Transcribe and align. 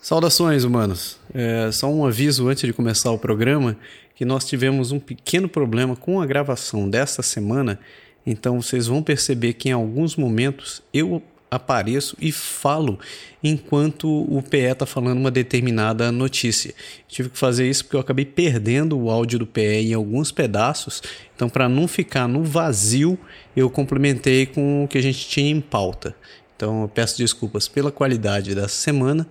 Saudações, 0.00 0.62
humanos. 0.62 1.18
É, 1.34 1.70
só 1.72 1.90
um 1.90 2.06
aviso 2.06 2.48
antes 2.48 2.62
de 2.62 2.72
começar 2.72 3.10
o 3.10 3.18
programa 3.18 3.76
que 4.14 4.24
nós 4.24 4.44
tivemos 4.44 4.92
um 4.92 5.00
pequeno 5.00 5.48
problema 5.48 5.96
com 5.96 6.20
a 6.20 6.26
gravação 6.26 6.88
desta 6.88 7.22
semana, 7.22 7.78
então 8.24 8.60
vocês 8.62 8.86
vão 8.86 9.02
perceber 9.02 9.54
que 9.54 9.68
em 9.68 9.72
alguns 9.72 10.16
momentos 10.16 10.82
eu 10.94 11.22
apareço 11.50 12.16
e 12.20 12.30
falo 12.30 12.98
enquanto 13.42 14.08
o 14.08 14.42
PE 14.42 14.58
está 14.58 14.86
falando 14.86 15.18
uma 15.18 15.30
determinada 15.30 16.12
notícia. 16.12 16.74
tive 17.08 17.30
que 17.30 17.38
fazer 17.38 17.68
isso 17.68 17.84
porque 17.84 17.96
eu 17.96 18.00
acabei 18.00 18.24
perdendo 18.24 18.98
o 18.98 19.10
áudio 19.10 19.40
do 19.40 19.46
PE 19.46 19.90
em 19.90 19.94
alguns 19.94 20.30
pedaços, 20.30 21.02
então 21.34 21.48
para 21.48 21.68
não 21.68 21.88
ficar 21.88 22.28
no 22.28 22.44
vazio, 22.44 23.18
eu 23.56 23.68
complementei 23.68 24.46
com 24.46 24.84
o 24.84 24.88
que 24.88 24.98
a 24.98 25.02
gente 25.02 25.26
tinha 25.28 25.50
em 25.50 25.60
pauta. 25.60 26.14
Então 26.56 26.82
eu 26.82 26.88
peço 26.88 27.16
desculpas 27.18 27.66
pela 27.66 27.90
qualidade 27.90 28.54
da 28.54 28.68
semana 28.68 29.26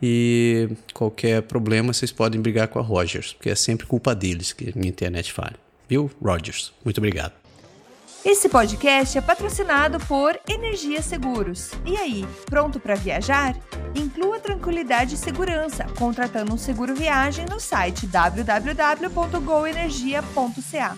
e 0.00 0.68
qualquer 0.94 1.42
problema 1.42 1.92
vocês 1.92 2.12
podem 2.12 2.40
brigar 2.40 2.68
com 2.68 2.78
a 2.78 2.82
Rogers, 2.82 3.32
porque 3.32 3.50
é 3.50 3.54
sempre 3.54 3.86
culpa 3.86 4.14
deles 4.14 4.52
que 4.52 4.72
minha 4.76 4.88
internet 4.88 5.32
falha. 5.32 5.56
Viu, 5.88 6.10
Rogers? 6.22 6.72
Muito 6.84 6.98
obrigado. 6.98 7.32
Esse 8.24 8.48
podcast 8.48 9.16
é 9.16 9.20
patrocinado 9.20 10.00
por 10.00 10.36
Energia 10.48 11.00
Seguros. 11.00 11.70
E 11.86 11.96
aí, 11.96 12.26
pronto 12.46 12.80
para 12.80 12.96
viajar? 12.96 13.56
Inclua 13.94 14.40
tranquilidade 14.40 15.14
e 15.14 15.18
segurança 15.18 15.84
contratando 15.96 16.52
um 16.52 16.58
seguro 16.58 16.94
viagem 16.94 17.46
no 17.46 17.60
site 17.60 18.06
www.goenergia.ca. 18.06 20.96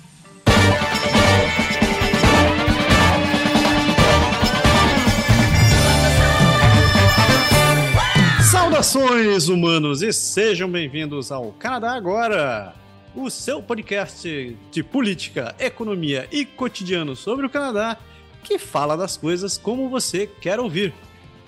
Saudações, 8.50 9.48
humanos, 9.48 10.02
e 10.02 10.12
sejam 10.12 10.68
bem-vindos 10.68 11.30
ao 11.30 11.52
Canadá 11.52 11.93
Agora, 11.93 12.74
o 13.15 13.30
seu 13.30 13.62
podcast 13.62 14.57
de 14.73 14.82
política, 14.82 15.54
economia 15.57 16.26
e 16.32 16.45
cotidiano 16.45 17.15
sobre 17.15 17.46
o 17.46 17.48
Canadá, 17.48 17.96
que 18.42 18.59
fala 18.59 18.96
das 18.96 19.16
coisas 19.16 19.57
como 19.57 19.88
você 19.88 20.26
quer 20.26 20.59
ouvir. 20.59 20.92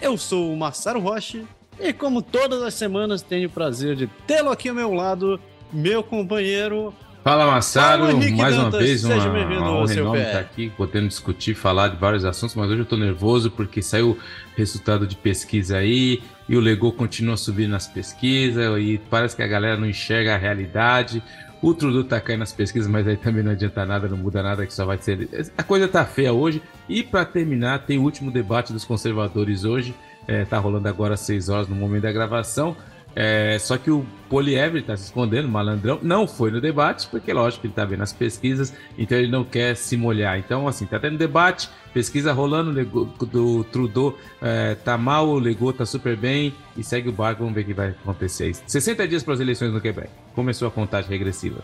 Eu 0.01 0.17
sou 0.17 0.53
o 0.53 0.57
Massaro 0.57 1.01
Roche 1.01 1.45
e, 1.81 1.93
como 1.93 2.23
todas 2.23 2.63
as 2.63 2.75
semanas, 2.75 3.21
tenho 3.21 3.49
o 3.49 3.53
prazer 3.53 3.97
de 3.97 4.07
tê-lo 4.25 4.51
aqui 4.51 4.69
ao 4.69 4.75
meu 4.77 4.95
lado, 4.95 5.41
meu 5.73 6.05
companheiro 6.05 6.95
Fala 7.23 7.47
Massaro, 7.47 8.19
mais 8.37 8.59
uma 8.59 8.71
vez 8.71 9.05
uma, 9.05 9.15
uma 9.15 9.73
honra 9.73 9.95
enorme 9.95 10.23
estar 10.23 10.41
aqui, 10.41 10.73
podendo 10.77 11.07
discutir, 11.07 11.55
falar 11.55 11.89
de 11.89 11.97
vários 11.97 12.25
assuntos, 12.25 12.57
mas 12.57 12.67
hoje 12.69 12.81
eu 12.81 12.83
estou 12.83 12.99
nervoso 12.99 13.49
porque 13.49 13.81
saiu 13.81 14.19
resultado 14.57 15.07
de 15.07 15.15
pesquisa 15.15 15.77
aí 15.77 16.21
e 16.49 16.57
o 16.57 16.61
Lego 16.61 16.91
continua 16.91 17.37
subindo 17.37 17.71
nas 17.71 17.87
pesquisas 17.87 18.77
e 18.81 19.01
parece 19.09 19.37
que 19.37 19.43
a 19.43 19.47
galera 19.47 19.77
não 19.77 19.87
enxerga 19.87 20.35
a 20.35 20.37
realidade. 20.37 21.23
O 21.63 21.73
Trudeau 21.73 22.03
tá 22.03 22.21
caindo 22.21 22.41
nas 22.41 22.53
pesquisas, 22.53 22.91
mas 22.91 23.07
aí 23.07 23.17
também 23.17 23.45
não 23.45 23.53
adianta 23.53 23.87
nada, 23.87 24.09
não 24.09 24.17
muda 24.17 24.43
nada, 24.43 24.67
que 24.67 24.75
só 24.75 24.85
vai 24.85 24.99
ser. 24.99 25.29
A 25.57 25.63
coisa 25.63 25.87
tá 25.87 26.05
feia 26.05 26.33
hoje. 26.33 26.61
E 26.89 27.05
para 27.05 27.25
terminar, 27.25 27.87
tem 27.87 27.99
o 27.99 28.03
último 28.03 28.33
debate 28.33 28.73
dos 28.73 28.85
conservadores 28.85 29.63
hoje. 29.63 29.95
É, 30.27 30.45
tá 30.45 30.59
rolando 30.59 30.89
agora 30.89 31.15
às 31.15 31.21
6 31.21 31.49
horas 31.49 31.69
no 31.69 31.77
momento 31.77 32.03
da 32.03 32.11
gravação. 32.11 32.77
É, 33.15 33.59
só 33.59 33.77
que 33.77 33.91
o 33.91 34.07
Poliebre 34.29 34.81
está 34.81 34.97
se 34.97 35.05
escondendo, 35.05 35.47
o 35.47 35.51
malandrão, 35.51 35.99
não 36.03 36.27
foi 36.27 36.51
no 36.51 36.61
debate, 36.61 37.07
porque 37.09 37.33
lógico 37.33 37.67
ele 37.67 37.73
está 37.73 37.85
vendo 37.85 38.03
as 38.03 38.13
pesquisas, 38.13 38.73
então 38.97 39.19
ele 39.19 39.31
não 39.31 39.45
quer 39.45 39.77
se 39.77 39.97
molhar. 39.97 40.39
Então, 40.39 40.67
assim, 40.67 40.87
tá 40.87 40.99
tendo 40.99 41.19
debate, 41.19 41.69
pesquisa 41.93 42.33
rolando, 42.33 42.71
o 42.81 43.27
do 43.27 43.65
Trudeau 43.65 44.19
é, 44.41 44.75
tá 44.77 44.97
mal, 44.97 45.29
o 45.29 45.39
Legou 45.39 45.73
tá 45.73 45.85
super 45.85 46.17
bem, 46.17 46.55
e 46.77 46.83
segue 46.83 47.11
o 47.11 47.13
barco, 47.13 47.41
vamos 47.41 47.55
ver 47.55 47.63
o 47.63 47.65
que 47.67 47.75
vai 47.75 47.89
acontecer 47.91 48.45
aí. 48.45 48.55
60 48.67 49.07
dias 49.07 49.23
para 49.23 49.35
as 49.35 49.41
eleições 49.41 49.73
no 49.73 49.81
Quebec. 49.81 50.09
Começou 50.35 50.67
a 50.67 50.71
contagem 50.71 51.11
regressiva. 51.11 51.63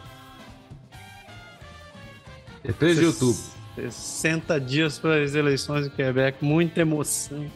É 2.63 2.73
3 2.73 2.98
de 2.98 3.07
outubro. 3.07 3.42
60 3.75 4.61
dias 4.61 4.98
para 4.98 5.23
as 5.23 5.35
eleições 5.35 5.85
no 5.87 5.91
Quebec, 5.91 6.45
muita 6.45 6.81
emoção 6.81 7.47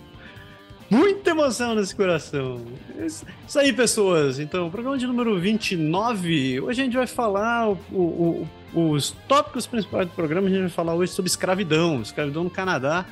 muita 0.93 1.31
emoção 1.31 1.75
nesse 1.75 1.97
coração. 1.97 2.61
Isso 3.03 3.59
aí, 3.59 3.73
pessoas. 3.73 4.39
Então, 4.39 4.71
programa 4.71 4.99
de 4.99 5.07
número 5.07 5.41
29. 5.41 6.61
Hoje 6.61 6.83
a 6.83 6.85
gente 6.85 6.97
vai 6.99 7.07
falar 7.07 7.71
o, 7.71 7.79
o, 7.91 8.49
os 8.75 9.13
tópicos 9.27 9.67
principais 9.67 10.07
do 10.07 10.13
programa. 10.13 10.49
A 10.49 10.51
gente 10.51 10.61
vai 10.61 10.69
falar 10.69 10.95
hoje 10.95 11.13
sobre 11.13 11.31
escravidão, 11.31 12.03
escravidão 12.03 12.45
no 12.45 12.51
Canadá. 12.51 13.07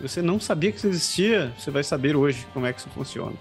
Você 0.00 0.22
não 0.22 0.38
sabia 0.38 0.70
que 0.70 0.78
isso 0.78 0.86
existia, 0.86 1.52
você 1.58 1.72
vai 1.72 1.82
saber 1.82 2.14
hoje 2.14 2.46
como 2.54 2.66
é 2.66 2.72
que 2.72 2.78
isso 2.78 2.90
funciona. 2.90 3.34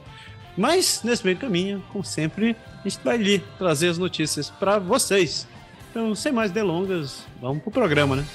Mas, 0.57 1.01
nesse 1.03 1.23
meio 1.23 1.37
caminho, 1.37 1.83
como 1.91 2.03
sempre, 2.03 2.55
a 2.83 2.89
gente 2.89 2.99
vai 3.03 3.15
ali 3.15 3.43
trazer 3.59 3.89
as 3.89 3.99
notícias 3.99 4.49
para 4.49 4.79
vocês. 4.79 5.47
Então, 5.91 6.15
sem 6.15 6.31
mais 6.31 6.49
delongas, 6.49 7.27
vamos 7.39 7.61
pro 7.61 7.71
programa, 7.71 8.15
né? 8.15 8.25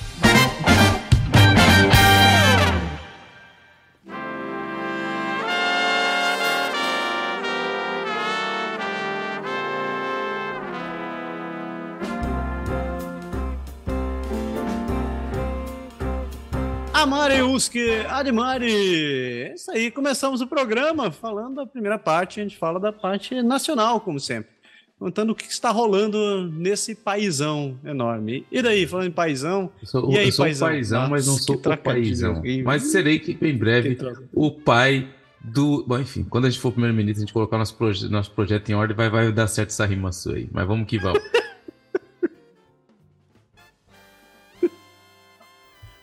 Amare 16.98 17.42
Uski, 17.42 17.88
Admari. 18.08 18.72
É 18.72 19.54
isso 19.54 19.70
aí, 19.70 19.88
começamos 19.88 20.40
o 20.40 20.48
programa 20.48 21.12
falando 21.12 21.54
da 21.54 21.66
primeira 21.66 21.96
parte, 21.96 22.40
a 22.40 22.42
gente 22.42 22.56
fala 22.56 22.80
da 22.80 22.92
parte 22.92 23.40
nacional, 23.40 24.00
como 24.00 24.18
sempre. 24.18 24.50
Contando 24.98 25.30
o 25.30 25.34
que 25.34 25.44
está 25.44 25.70
rolando 25.70 26.50
nesse 26.50 26.96
paizão 26.96 27.78
enorme. 27.84 28.44
E 28.50 28.60
daí, 28.60 28.84
falando 28.84 29.06
em 29.06 29.12
paizão? 29.12 29.70
Eu 29.80 29.86
sou, 29.86 30.12
e 30.12 30.18
aí, 30.18 30.26
eu 30.26 30.32
sou 30.32 30.44
paizão, 30.44 30.68
paizão 30.68 31.08
mas 31.08 31.26
não 31.28 31.36
sou 31.36 31.54
o 31.54 31.76
paizão. 31.76 32.42
Mas 32.64 32.90
serei 32.90 33.20
que 33.20 33.38
em 33.46 33.56
breve 33.56 33.96
o 34.32 34.50
pai 34.50 35.08
do. 35.40 35.84
Bom, 35.86 36.00
enfim, 36.00 36.24
quando 36.24 36.46
a 36.46 36.50
gente 36.50 36.60
for 36.60 36.72
primeiro-ministro, 36.72 37.22
a 37.22 37.26
gente 37.26 37.32
colocar 37.32 37.58
nosso, 37.58 37.76
proje 37.76 38.08
nosso 38.08 38.32
projeto 38.32 38.70
em 38.70 38.74
ordem, 38.74 38.96
vai, 38.96 39.08
vai 39.08 39.30
dar 39.30 39.46
certo 39.46 39.68
essa 39.68 39.86
rima 39.86 40.10
sua 40.10 40.34
aí. 40.34 40.48
Mas 40.52 40.66
vamos 40.66 40.88
que 40.88 40.98
vamos. 40.98 41.22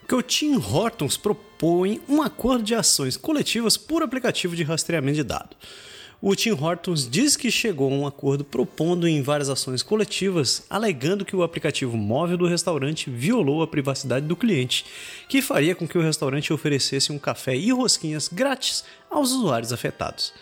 que 0.08 0.16
o 0.16 0.22
Tim 0.22 0.56
Hortons 0.56 1.18
propõe 1.18 2.02
um 2.08 2.22
acordo 2.22 2.64
de 2.64 2.76
ações 2.76 3.18
coletivas 3.18 3.78
por 3.78 4.04
aplicativo 4.04 4.56
de 4.56 4.64
rastreamento 4.64 5.16
de 5.16 5.24
dados. 5.24 5.58
O 6.22 6.36
Tim 6.36 6.52
Hortons 6.52 7.10
diz 7.10 7.36
que 7.36 7.52
chegou 7.52 7.92
a 7.92 7.96
um 7.96 8.08
acordo 8.08 8.44
propondo 8.44 9.08
em 9.08 9.22
várias 9.22 9.50
ações 9.50 9.84
coletivas, 9.84 10.66
alegando 10.70 11.26
que 11.26 11.36
o 11.36 11.44
aplicativo 11.44 11.98
móvel 11.98 12.38
do 12.38 12.48
restaurante 12.48 13.10
violou 13.10 13.62
a 13.62 13.68
privacidade 13.68 14.26
do 14.26 14.36
cliente, 14.36 14.86
que 15.28 15.42
faria 15.42 15.76
com 15.76 15.88
que 15.88 15.98
o 15.98 16.02
restaurante 16.02 16.54
oferecesse 16.54 17.12
um 17.12 17.20
café 17.20 17.56
e 17.56 17.72
rosquinhas 17.72 18.28
grátis 18.28 18.84
aos 19.10 19.32
usuários 19.32 19.74
afetados. 19.74 20.34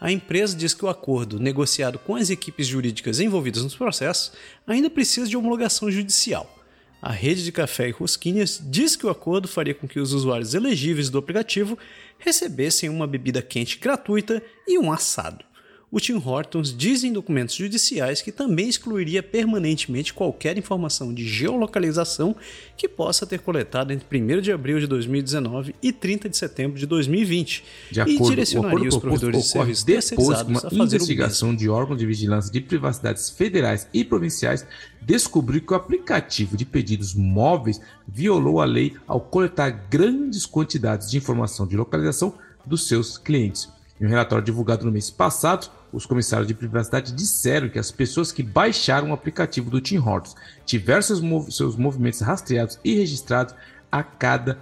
A 0.00 0.10
empresa 0.10 0.56
diz 0.56 0.74
que 0.74 0.84
o 0.84 0.88
acordo, 0.88 1.38
negociado 1.38 1.98
com 1.98 2.16
as 2.16 2.30
equipes 2.30 2.66
jurídicas 2.66 3.20
envolvidas 3.20 3.62
nos 3.62 3.76
processos, 3.76 4.32
ainda 4.66 4.88
precisa 4.88 5.28
de 5.28 5.36
homologação 5.36 5.90
judicial. 5.90 6.57
A 7.00 7.12
rede 7.12 7.44
de 7.44 7.52
café 7.52 7.88
e 7.88 7.92
rosquinhas 7.92 8.60
diz 8.64 8.96
que 8.96 9.06
o 9.06 9.10
acordo 9.10 9.46
faria 9.46 9.74
com 9.74 9.86
que 9.86 10.00
os 10.00 10.12
usuários 10.12 10.54
elegíveis 10.54 11.08
do 11.08 11.18
aplicativo 11.18 11.78
recebessem 12.18 12.88
uma 12.88 13.06
bebida 13.06 13.40
quente 13.40 13.78
gratuita 13.78 14.42
e 14.66 14.78
um 14.78 14.90
assado 14.90 15.47
o 15.90 15.98
Tim 15.98 16.20
Hortons 16.22 16.76
diz 16.76 17.02
em 17.02 17.12
documentos 17.12 17.54
judiciais 17.54 18.20
que 18.20 18.30
também 18.30 18.68
excluiria 18.68 19.22
permanentemente 19.22 20.12
qualquer 20.12 20.58
informação 20.58 21.14
de 21.14 21.26
geolocalização 21.26 22.36
que 22.76 22.86
possa 22.86 23.26
ter 23.26 23.40
coletado 23.40 23.90
entre 23.90 24.20
1 24.20 24.40
de 24.42 24.52
abril 24.52 24.78
de 24.78 24.86
2019 24.86 25.74
e 25.82 25.92
30 25.92 26.28
de 26.28 26.36
setembro 26.36 26.78
de 26.78 26.86
2020 26.86 27.64
de 27.90 28.00
acordo, 28.00 28.22
e 28.22 28.28
direcionaria 28.28 28.88
os 28.88 28.96
provedores 28.98 29.42
de 29.42 29.48
serviços 29.48 29.84
depois 29.84 30.38
de 30.38 30.44
uma 30.44 30.58
a 30.58 30.62
fazer 30.70 30.96
investigação 30.96 31.54
de 31.54 31.68
órgãos 31.70 31.98
de 31.98 32.06
vigilância 32.06 32.52
de 32.52 32.60
privacidades 32.60 33.30
federais 33.30 33.88
e 33.92 34.04
provinciais 34.04 34.66
descobriu 35.00 35.62
que 35.62 35.72
o 35.72 35.76
aplicativo 35.76 36.56
de 36.56 36.66
pedidos 36.66 37.14
móveis 37.14 37.80
violou 38.06 38.60
a 38.60 38.66
lei 38.66 38.94
ao 39.06 39.20
coletar 39.20 39.70
grandes 39.88 40.44
quantidades 40.44 41.10
de 41.10 41.16
informação 41.16 41.66
de 41.66 41.76
localização 41.76 42.34
dos 42.66 42.86
seus 42.86 43.16
clientes. 43.16 43.68
Em 44.00 44.06
um 44.06 44.08
relatório 44.08 44.44
divulgado 44.44 44.84
no 44.84 44.92
mês 44.92 45.10
passado, 45.10 45.77
os 45.92 46.06
comissários 46.06 46.46
de 46.46 46.54
privacidade 46.54 47.12
disseram 47.12 47.68
que 47.68 47.78
as 47.78 47.90
pessoas 47.90 48.32
que 48.32 48.42
baixaram 48.42 49.10
o 49.10 49.12
aplicativo 49.12 49.70
do 49.70 49.80
Tim 49.80 49.98
Hortons 49.98 50.34
tiveram 50.64 51.02
seus, 51.02 51.20
mov 51.20 51.50
seus 51.50 51.76
movimentos 51.76 52.20
rastreados 52.20 52.78
e 52.84 52.94
registrados 52.94 53.54
a 53.90 54.02
cada, 54.02 54.58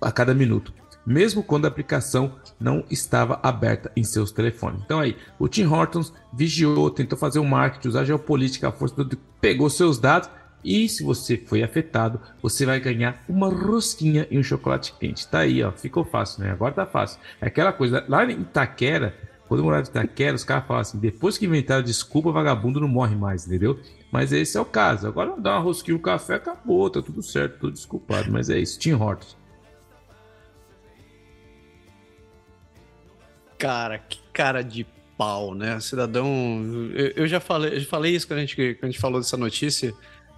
a 0.00 0.10
cada 0.10 0.34
minuto, 0.34 0.72
mesmo 1.06 1.42
quando 1.42 1.66
a 1.66 1.68
aplicação 1.68 2.34
não 2.58 2.84
estava 2.90 3.38
aberta 3.42 3.90
em 3.94 4.02
seus 4.02 4.32
telefones. 4.32 4.80
Então 4.84 5.00
aí, 5.00 5.16
o 5.38 5.48
Tim 5.48 5.66
Hortons 5.66 6.12
vigiou, 6.32 6.90
tentou 6.90 7.18
fazer 7.18 7.38
o 7.38 7.42
um 7.42 7.48
marketing, 7.48 7.88
usar 7.88 8.00
a 8.00 8.04
geopolítica, 8.04 8.68
a 8.68 8.72
força 8.72 9.04
do 9.04 9.16
pegou 9.40 9.68
seus 9.68 9.98
dados 9.98 10.30
e 10.62 10.88
se 10.88 11.02
você 11.02 11.36
foi 11.38 11.62
afetado, 11.62 12.20
você 12.42 12.66
vai 12.66 12.78
ganhar 12.78 13.22
uma 13.28 13.48
rosquinha 13.48 14.26
e 14.30 14.38
um 14.38 14.42
chocolate 14.42 14.94
quente. 14.98 15.26
Tá 15.26 15.40
aí, 15.40 15.62
ó. 15.62 15.72
Ficou 15.72 16.04
fácil, 16.04 16.44
né? 16.44 16.50
Agora 16.50 16.74
tá 16.74 16.86
fácil. 16.86 17.18
É 17.40 17.46
aquela 17.46 17.72
coisa. 17.72 18.04
Lá 18.08 18.24
em 18.24 18.42
Itaquera, 18.42 19.14
Quando 19.50 19.62
eu 19.62 19.64
morava 19.64 19.84
em 19.84 19.90
Itaquera, 19.90 20.36
os 20.36 20.44
caras 20.44 20.64
falavam 20.64 20.82
assim: 20.82 20.98
depois 21.00 21.36
que 21.36 21.44
inventaram 21.44 21.82
desculpa, 21.82 22.30
vagabundo 22.30 22.78
não 22.78 22.86
morre 22.86 23.16
mais, 23.16 23.48
entendeu? 23.48 23.80
Mas 24.08 24.32
esse 24.32 24.56
é 24.56 24.60
o 24.60 24.64
caso. 24.64 25.08
Agora 25.08 25.34
dá 25.36 25.54
uma 25.54 25.58
rosquinha 25.58 25.96
no 25.96 26.00
café, 26.00 26.34
acabou, 26.34 26.88
tá 26.88 27.02
tudo 27.02 27.20
certo, 27.20 27.58
tudo 27.58 27.72
desculpado. 27.72 28.30
Mas 28.30 28.48
é 28.48 28.60
isso. 28.60 28.78
Tim 28.78 28.92
Hortons. 28.92 29.36
Cara, 33.58 33.98
que 33.98 34.20
cara 34.32 34.62
de 34.62 34.86
pau, 35.18 35.52
né? 35.52 35.80
Cidadão. 35.80 36.28
Eu, 36.94 37.08
eu 37.16 37.26
já 37.26 37.40
falei, 37.40 37.76
eu 37.76 37.84
falei 37.86 38.14
isso 38.14 38.28
quando 38.28 38.38
a, 38.38 38.42
gente, 38.42 38.54
quando 38.54 38.84
a 38.84 38.86
gente 38.86 39.00
falou 39.00 39.18
dessa 39.18 39.36
notícia 39.36 39.92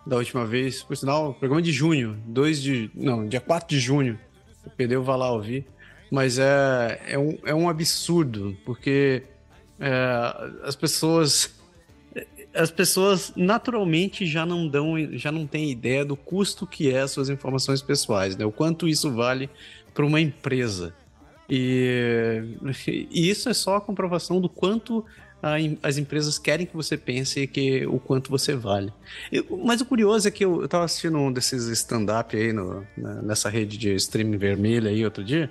da 0.07 0.17
última 0.17 0.47
vez. 0.47 0.83
Por 0.83 0.97
sinal, 0.97 1.35
programa 1.35 1.61
de 1.61 1.71
junho, 1.71 2.17
2 2.29 2.63
de. 2.63 2.91
Não, 2.95 3.29
dia 3.29 3.43
4 3.43 3.69
de 3.69 3.79
junho. 3.79 4.19
O 4.65 4.71
Perdeu 4.71 5.03
vai 5.03 5.19
lá 5.19 5.31
ouvir. 5.31 5.67
Mas 6.13 6.39
é, 6.39 7.01
é, 7.07 7.19
um, 7.19 7.39
é 7.43 7.55
um 7.55 7.71
absurdo, 7.71 8.55
porque 8.67 9.23
é, 9.81 10.61
as 10.63 10.77
pessoas 10.77 11.59
as 12.55 12.71
pessoas 12.71 13.33
naturalmente 13.35 14.27
já 14.27 14.45
não 14.45 14.69
dão, 14.69 14.93
já 15.17 15.33
não 15.33 15.47
têm 15.47 15.71
ideia 15.71 16.05
do 16.05 16.15
custo 16.15 16.67
que 16.67 16.93
é 16.93 17.07
suas 17.07 17.31
informações 17.31 17.81
pessoais, 17.81 18.37
né? 18.37 18.45
O 18.45 18.53
quanto 18.53 18.87
isso 18.87 19.11
vale 19.11 19.49
para 19.95 20.05
uma 20.05 20.21
empresa. 20.21 20.95
E, 21.49 22.43
e, 22.87 23.31
isso 23.31 23.49
é 23.49 23.55
só 23.55 23.77
a 23.77 23.81
comprovação 23.81 24.39
do 24.39 24.51
quanto 24.51 25.03
a, 25.43 25.55
as 25.83 25.97
empresas 25.97 26.39
querem 26.39 26.67
que 26.67 26.77
você 26.77 26.95
pense 26.95 27.47
que 27.47 27.87
o 27.87 27.99
quanto 27.99 28.31
você 28.31 28.55
vale. 28.55 28.93
Eu, 29.33 29.47
mas 29.65 29.81
o 29.81 29.87
curioso 29.87 30.29
é 30.29 30.31
que 30.31 30.45
eu, 30.45 30.67
estava 30.67 30.85
assistindo 30.85 31.17
um 31.17 31.33
desses 31.33 31.69
stand-up 31.69 32.37
aí 32.37 32.53
no, 32.53 32.87
nessa 33.23 33.49
rede 33.49 33.79
de 33.79 33.95
streaming 33.95 34.37
vermelha 34.37 34.91
aí 34.91 35.03
outro 35.07 35.25
dia. 35.25 35.51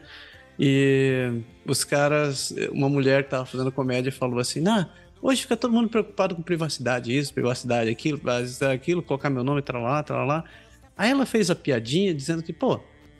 E 0.64 1.42
os 1.66 1.84
caras, 1.84 2.54
uma 2.72 2.88
mulher 2.88 3.24
que 3.24 3.28
estava 3.28 3.48
fazendo 3.48 3.72
comédia 3.72 4.12
falou 4.12 4.38
assim: 4.38 4.62
nah, 4.62 4.88
Hoje 5.22 5.44
fica 5.44 5.56
todo 5.56 5.72
mundo 5.72 5.88
preocupado 5.88 6.36
com 6.36 6.42
privacidade, 6.42 7.16
isso, 7.16 7.32
privacidade, 7.32 7.90
aquilo, 7.92 8.18
privacidade, 8.18 8.74
aquilo, 8.74 9.04
colocar 9.04 9.30
meu 9.30 9.44
nome, 9.44 9.62
tá 9.62 9.78
lá, 9.78 10.02
tá 10.02 10.24
lá. 10.24 10.44
Aí 10.98 11.12
ela 11.12 11.28
fez 11.28 11.52
a 11.52 11.56
piadinha 11.56 12.12
dizendo 12.12 12.42
que, 12.42 12.52
pô, 12.52 12.80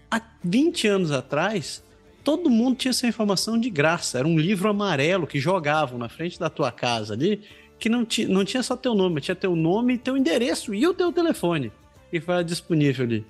há 0.10 0.20
20 0.44 0.88
anos 0.88 1.12
atrás, 1.12 1.84
todo 2.24 2.50
mundo 2.50 2.78
tinha 2.78 2.90
essa 2.90 3.06
informação 3.06 3.60
de 3.60 3.70
graça. 3.70 4.18
Era 4.18 4.28
um 4.28 4.38
livro 4.38 4.68
amarelo 4.68 5.28
que 5.28 5.40
jogavam 5.40 6.00
na 6.00 6.10
frente 6.10 6.40
da 6.40 6.50
tua 6.50 6.72
casa 6.72 7.14
ali, 7.14 7.42
que 7.78 7.88
não, 7.88 8.04
ti, 8.04 8.26
não 8.26 8.44
tinha 8.44 8.64
só 8.64 8.76
teu 8.76 8.96
nome, 8.96 9.22
tinha 9.22 9.36
teu 9.36 9.56
nome, 9.56 10.00
teu 10.00 10.18
endereço 10.18 10.74
e 10.74 10.88
o 10.88 10.96
teu 10.96 11.12
telefone. 11.12 11.72
E 12.12 12.20
foi 12.20 12.44
disponível 12.44 13.06
ali. 13.06 13.26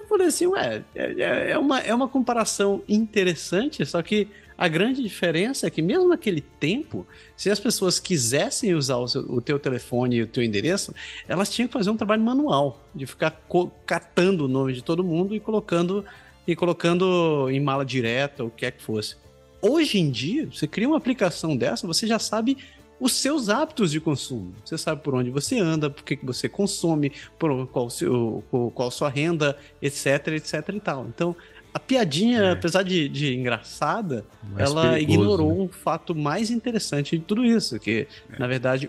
Eu 0.00 0.06
falei 0.06 0.26
assim, 0.26 0.46
ué, 0.46 0.82
é, 0.94 1.12
é, 1.12 1.50
é, 1.52 1.58
uma, 1.58 1.80
é 1.80 1.94
uma 1.94 2.08
comparação 2.08 2.82
interessante, 2.88 3.84
só 3.84 4.02
que 4.02 4.28
a 4.56 4.68
grande 4.68 5.02
diferença 5.02 5.66
é 5.66 5.70
que 5.70 5.82
mesmo 5.82 6.08
naquele 6.08 6.40
tempo, 6.40 7.06
se 7.36 7.50
as 7.50 7.58
pessoas 7.58 7.98
quisessem 7.98 8.74
usar 8.74 8.96
o, 8.96 9.08
seu, 9.08 9.22
o 9.22 9.40
teu 9.40 9.58
telefone 9.58 10.16
e 10.16 10.22
o 10.22 10.26
teu 10.26 10.42
endereço, 10.42 10.94
elas 11.26 11.50
tinham 11.50 11.66
que 11.66 11.72
fazer 11.72 11.90
um 11.90 11.96
trabalho 11.96 12.22
manual, 12.22 12.80
de 12.94 13.06
ficar 13.06 13.42
catando 13.86 14.44
o 14.44 14.48
nome 14.48 14.72
de 14.72 14.82
todo 14.82 15.02
mundo 15.02 15.34
e 15.34 15.40
colocando 15.40 16.04
e 16.46 16.56
colocando 16.56 17.48
em 17.50 17.60
mala 17.60 17.84
direta, 17.84 18.44
o 18.44 18.50
que 18.50 18.66
é 18.66 18.70
que 18.70 18.82
fosse. 18.82 19.16
Hoje 19.60 19.98
em 19.98 20.10
dia, 20.10 20.48
você 20.52 20.66
cria 20.66 20.88
uma 20.88 20.96
aplicação 20.96 21.56
dessa, 21.56 21.86
você 21.86 22.06
já 22.06 22.18
sabe 22.18 22.58
os 23.02 23.14
seus 23.14 23.48
hábitos 23.48 23.90
de 23.90 24.00
consumo. 24.00 24.54
Você 24.64 24.78
sabe 24.78 25.02
por 25.02 25.12
onde 25.12 25.28
você 25.28 25.58
anda, 25.58 25.90
por 25.90 26.04
que 26.04 26.16
você 26.22 26.48
consome, 26.48 27.12
por 27.36 27.66
qual, 27.66 27.90
seu, 27.90 28.44
qual 28.74 28.92
sua 28.92 29.08
renda, 29.08 29.58
etc, 29.82 30.28
etc 30.28 30.68
e 30.68 30.80
tal. 30.80 31.06
Então, 31.08 31.34
a 31.74 31.80
piadinha, 31.80 32.42
é. 32.42 32.50
apesar 32.52 32.84
de, 32.84 33.08
de 33.08 33.34
engraçada, 33.34 34.24
mais 34.52 34.70
ela 34.70 34.92
perigoso, 34.92 35.20
ignorou 35.20 35.52
né? 35.52 35.62
um 35.64 35.68
fato 35.68 36.14
mais 36.14 36.48
interessante 36.48 37.18
de 37.18 37.24
tudo 37.24 37.44
isso, 37.44 37.76
que, 37.80 38.06
é. 38.32 38.38
na 38.38 38.46
verdade, 38.46 38.88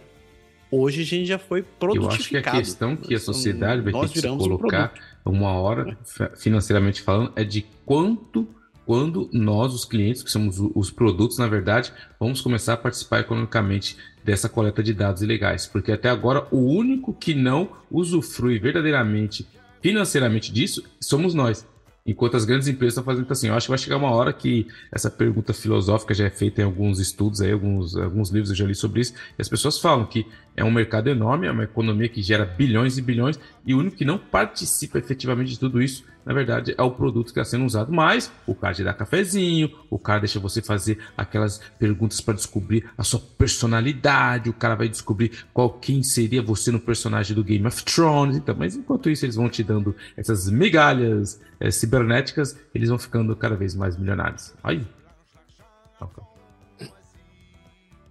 hoje 0.69 1.01
a 1.01 1.05
gente 1.05 1.25
já 1.25 1.39
foi 1.39 1.63
produtificado. 1.63 2.13
Eu 2.13 2.19
acho 2.19 2.29
que 2.29 2.37
a 2.37 2.51
questão 2.51 2.95
que 2.95 3.15
a 3.15 3.19
sociedade 3.19 3.81
vai 3.81 3.93
ter 3.93 4.09
que 4.09 4.21
se 4.21 4.27
colocar 4.27 4.93
um 5.25 5.31
uma 5.31 5.53
hora, 5.53 5.97
financeiramente 6.37 7.01
falando, 7.01 7.33
é 7.35 7.43
de 7.43 7.65
quanto 7.83 8.47
quando 8.85 9.29
nós, 9.31 9.73
os 9.73 9.85
clientes, 9.85 10.23
que 10.23 10.31
somos 10.31 10.57
os 10.59 10.91
produtos, 10.91 11.37
na 11.37 11.47
verdade, 11.47 11.93
vamos 12.19 12.41
começar 12.41 12.73
a 12.73 12.77
participar 12.77 13.21
economicamente 13.21 13.97
dessa 14.23 14.49
coleta 14.49 14.83
de 14.83 14.93
dados 14.93 15.21
ilegais. 15.21 15.65
Porque 15.65 15.91
até 15.91 16.09
agora, 16.09 16.47
o 16.51 16.59
único 16.59 17.13
que 17.13 17.33
não 17.33 17.69
usufrui 17.89 18.59
verdadeiramente, 18.59 19.47
financeiramente 19.81 20.51
disso, 20.51 20.83
somos 20.99 21.33
nós. 21.33 21.65
Enquanto 22.05 22.35
as 22.35 22.43
grandes 22.43 22.67
empresas 22.67 22.93
estão 22.93 23.03
fazendo 23.03 23.31
assim, 23.31 23.47
eu 23.47 23.53
acho 23.53 23.67
que 23.67 23.71
vai 23.71 23.77
chegar 23.77 23.95
uma 23.95 24.11
hora 24.11 24.33
que 24.33 24.67
essa 24.91 25.09
pergunta 25.09 25.53
filosófica 25.53 26.13
já 26.13 26.25
é 26.25 26.29
feita 26.29 26.61
em 26.61 26.65
alguns 26.65 26.99
estudos 26.99 27.39
aí, 27.39 27.53
alguns, 27.53 27.95
alguns 27.95 28.29
livros 28.29 28.49
eu 28.49 28.57
já 28.57 28.65
li 28.65 28.75
sobre 28.75 28.99
isso, 28.99 29.13
e 29.39 29.41
as 29.41 29.47
pessoas 29.47 29.79
falam 29.79 30.05
que 30.05 30.27
é 30.53 30.65
um 30.65 30.71
mercado 30.71 31.09
enorme, 31.09 31.47
é 31.47 31.51
uma 31.51 31.63
economia 31.63 32.09
que 32.09 32.21
gera 32.21 32.43
bilhões 32.43 32.97
e 32.97 33.01
bilhões, 33.01 33.39
e 33.65 33.73
o 33.73 33.79
único 33.79 33.95
que 33.95 34.03
não 34.03 34.17
participa 34.17 34.99
efetivamente 34.99 35.51
de 35.51 35.59
tudo 35.59 35.81
isso, 35.81 36.03
na 36.25 36.33
verdade, 36.33 36.73
é 36.77 36.81
o 36.81 36.91
produto 36.91 37.33
que 37.33 37.39
está 37.39 37.43
sendo 37.43 37.65
usado. 37.65 37.91
Mas 37.91 38.31
o 38.47 38.55
cara 38.55 38.73
te 38.73 38.83
dá 38.83 38.93
cafezinho, 38.93 39.71
o 39.89 39.99
cara 39.99 40.19
deixa 40.19 40.39
você 40.39 40.61
fazer 40.61 40.99
aquelas 41.17 41.59
perguntas 41.77 42.21
para 42.21 42.33
descobrir 42.33 42.89
a 42.97 43.03
sua 43.03 43.19
personalidade, 43.19 44.49
o 44.49 44.53
cara 44.53 44.75
vai 44.75 44.87
descobrir 44.87 45.31
qual 45.53 45.69
quem 45.69 46.03
seria 46.03 46.41
você 46.41 46.71
no 46.71 46.79
personagem 46.79 47.35
do 47.35 47.43
Game 47.43 47.65
of 47.65 47.83
Thrones. 47.83 48.37
Então, 48.37 48.55
mas 48.57 48.75
enquanto 48.75 49.09
isso, 49.09 49.25
eles 49.25 49.35
vão 49.35 49.49
te 49.49 49.63
dando 49.63 49.95
essas 50.15 50.49
migalhas 50.49 51.41
é, 51.59 51.69
cibernéticas, 51.71 52.57
eles 52.73 52.89
vão 52.89 52.97
ficando 52.97 53.35
cada 53.35 53.55
vez 53.55 53.75
mais 53.75 53.97
milionários. 53.97 54.53
Aí. 54.63 54.85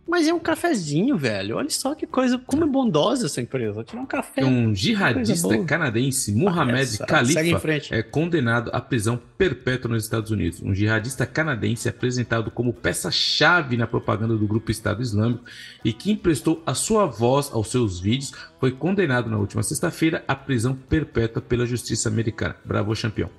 Mas 0.06 0.26
é 0.26 0.34
um 0.34 0.38
cafezinho, 0.38 1.16
velho. 1.16 1.56
Olha 1.56 1.70
só 1.70 1.94
que 1.94 2.06
coisa, 2.06 2.36
como 2.38 2.64
é 2.64 2.66
bondosa 2.66 3.26
essa 3.26 3.40
empresa. 3.40 3.84
Tirar 3.84 4.02
um 4.02 4.06
café. 4.06 4.44
Um 4.44 4.74
jihadista 4.74 5.56
canadense, 5.64 6.32
Mohamed 6.32 6.98
Khalifa, 6.98 7.68
é 7.90 8.02
condenado 8.02 8.70
à 8.72 8.80
prisão 8.80 9.20
perpétua 9.38 9.90
nos 9.90 10.02
Estados 10.04 10.30
Unidos. 10.30 10.60
Um 10.60 10.74
jihadista 10.74 11.24
canadense 11.24 11.88
apresentado 11.88 12.50
como 12.50 12.72
peça-chave 12.72 13.76
na 13.76 13.86
propaganda 13.86 14.36
do 14.36 14.46
grupo 14.46 14.70
Estado 14.70 15.02
Islâmico 15.02 15.44
e 15.84 15.92
que 15.92 16.10
emprestou 16.10 16.62
a 16.66 16.74
sua 16.74 17.06
voz 17.06 17.50
aos 17.52 17.70
seus 17.70 18.00
vídeos, 18.00 18.32
foi 18.58 18.72
condenado 18.72 19.30
na 19.30 19.38
última 19.38 19.62
sexta-feira 19.62 20.24
à 20.26 20.34
prisão 20.34 20.74
perpétua 20.74 21.40
pela 21.40 21.64
justiça 21.64 22.08
americana. 22.08 22.56
Bravo, 22.64 22.92
campeão. 23.00 23.30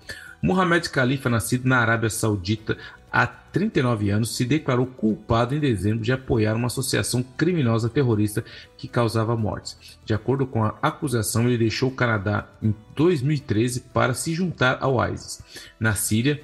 Mohamed 0.41 0.89
Khalifa, 0.89 1.29
nascido 1.29 1.65
na 1.69 1.79
Arábia 1.79 2.09
Saudita 2.09 2.77
há 3.13 3.27
39 3.27 4.09
anos, 4.09 4.35
se 4.35 4.43
declarou 4.43 4.87
culpado 4.87 5.53
em 5.53 5.59
dezembro 5.59 6.03
de 6.03 6.11
apoiar 6.11 6.55
uma 6.55 6.65
associação 6.65 7.21
criminosa 7.21 7.87
terrorista 7.87 8.43
que 8.75 8.87
causava 8.87 9.37
mortes. 9.37 9.77
De 10.03 10.15
acordo 10.15 10.47
com 10.47 10.63
a 10.63 10.75
acusação, 10.81 11.47
ele 11.47 11.59
deixou 11.59 11.89
o 11.89 11.95
Canadá 11.95 12.47
em 12.61 12.73
2013 12.95 13.81
para 13.93 14.15
se 14.15 14.33
juntar 14.33 14.79
ao 14.81 14.97
ISIS. 15.07 15.43
Na 15.79 15.93
Síria, 15.93 16.41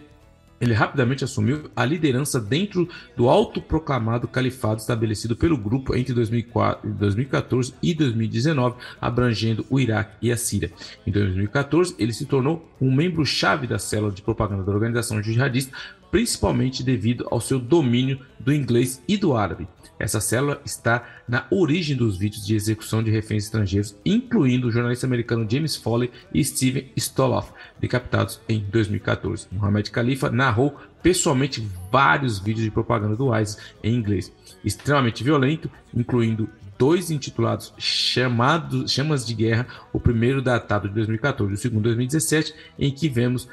ele 0.60 0.74
rapidamente 0.74 1.24
assumiu 1.24 1.70
a 1.76 1.86
liderança 1.86 2.40
dentro 2.40 2.88
do 3.16 3.30
autoproclamado 3.30 4.28
califado 4.28 4.82
estabelecido 4.82 5.36
pelo 5.36 5.58
grupo 5.58 5.96
entre 5.96 6.14
2004, 6.14 6.90
2014 6.92 7.74
e 7.82 7.94
2019, 7.94 8.76
abrangendo 9.00 9.66
o 9.70 9.80
Iraque 9.80 10.18
e 10.22 10.32
a 10.32 10.38
Síria. 10.38 10.72
Em 11.08 11.12
2014, 11.12 11.96
ele 11.98 12.12
se 12.12 12.26
tornou 12.26 12.70
um 12.80 12.94
membro-chave 12.94 13.68
da 13.68 13.80
célula 13.80 14.12
de 14.12 14.22
propaganda 14.22 14.64
da 14.64 14.72
organização 14.72 15.24
jihadista, 15.24 15.76
principalmente 16.12 16.84
devido 16.84 17.28
ao 17.30 17.42
seu 17.42 17.60
domínio 17.60 18.20
do 18.40 18.54
inglês 18.54 19.02
e 19.08 19.18
do 19.18 19.36
árabe. 19.36 19.68
Essa 20.00 20.22
célula 20.22 20.62
está 20.64 21.06
na 21.28 21.46
origem 21.52 21.96
dos 21.96 22.18
vídeos 22.18 22.46
de 22.46 22.56
execução 22.56 23.04
de 23.04 23.12
reféns 23.12 23.44
estrangeiros, 23.44 23.96
incluindo 24.06 24.68
o 24.68 24.72
jornalista 24.72 25.06
americano 25.06 25.46
James 25.50 25.76
Foley 25.76 26.10
e 26.34 26.44
Steven 26.44 26.90
Stoloff, 26.96 27.52
decapitados 27.80 28.40
em 28.48 28.60
2014. 28.60 29.48
Mohamed 29.52 29.92
Khalifa 29.92 30.32
narrou 30.32 30.78
pessoalmente 31.04 31.68
vários 31.92 32.40
vídeos 32.40 32.64
de 32.64 32.72
propaganda 32.72 33.16
do 33.16 33.36
ISIS 33.36 33.58
em 33.84 33.94
inglês, 33.94 34.32
extremamente 34.64 35.22
violento, 35.22 35.70
incluindo 35.94 36.50
dois 36.78 37.12
intitulados 37.12 37.74
chamados 37.78 38.90
Chamas 38.90 39.28
de 39.28 39.34
Guerra, 39.34 39.68
o 39.92 40.00
primeiro 40.00 40.42
datado 40.42 40.88
de 40.88 40.96
2014 40.96 41.52
e 41.52 41.56
o 41.56 41.58
segundo 41.58 41.84
de 41.84 41.90
2017, 41.90 42.56
em 42.80 42.90
que 42.90 43.10
vemos 43.10 43.50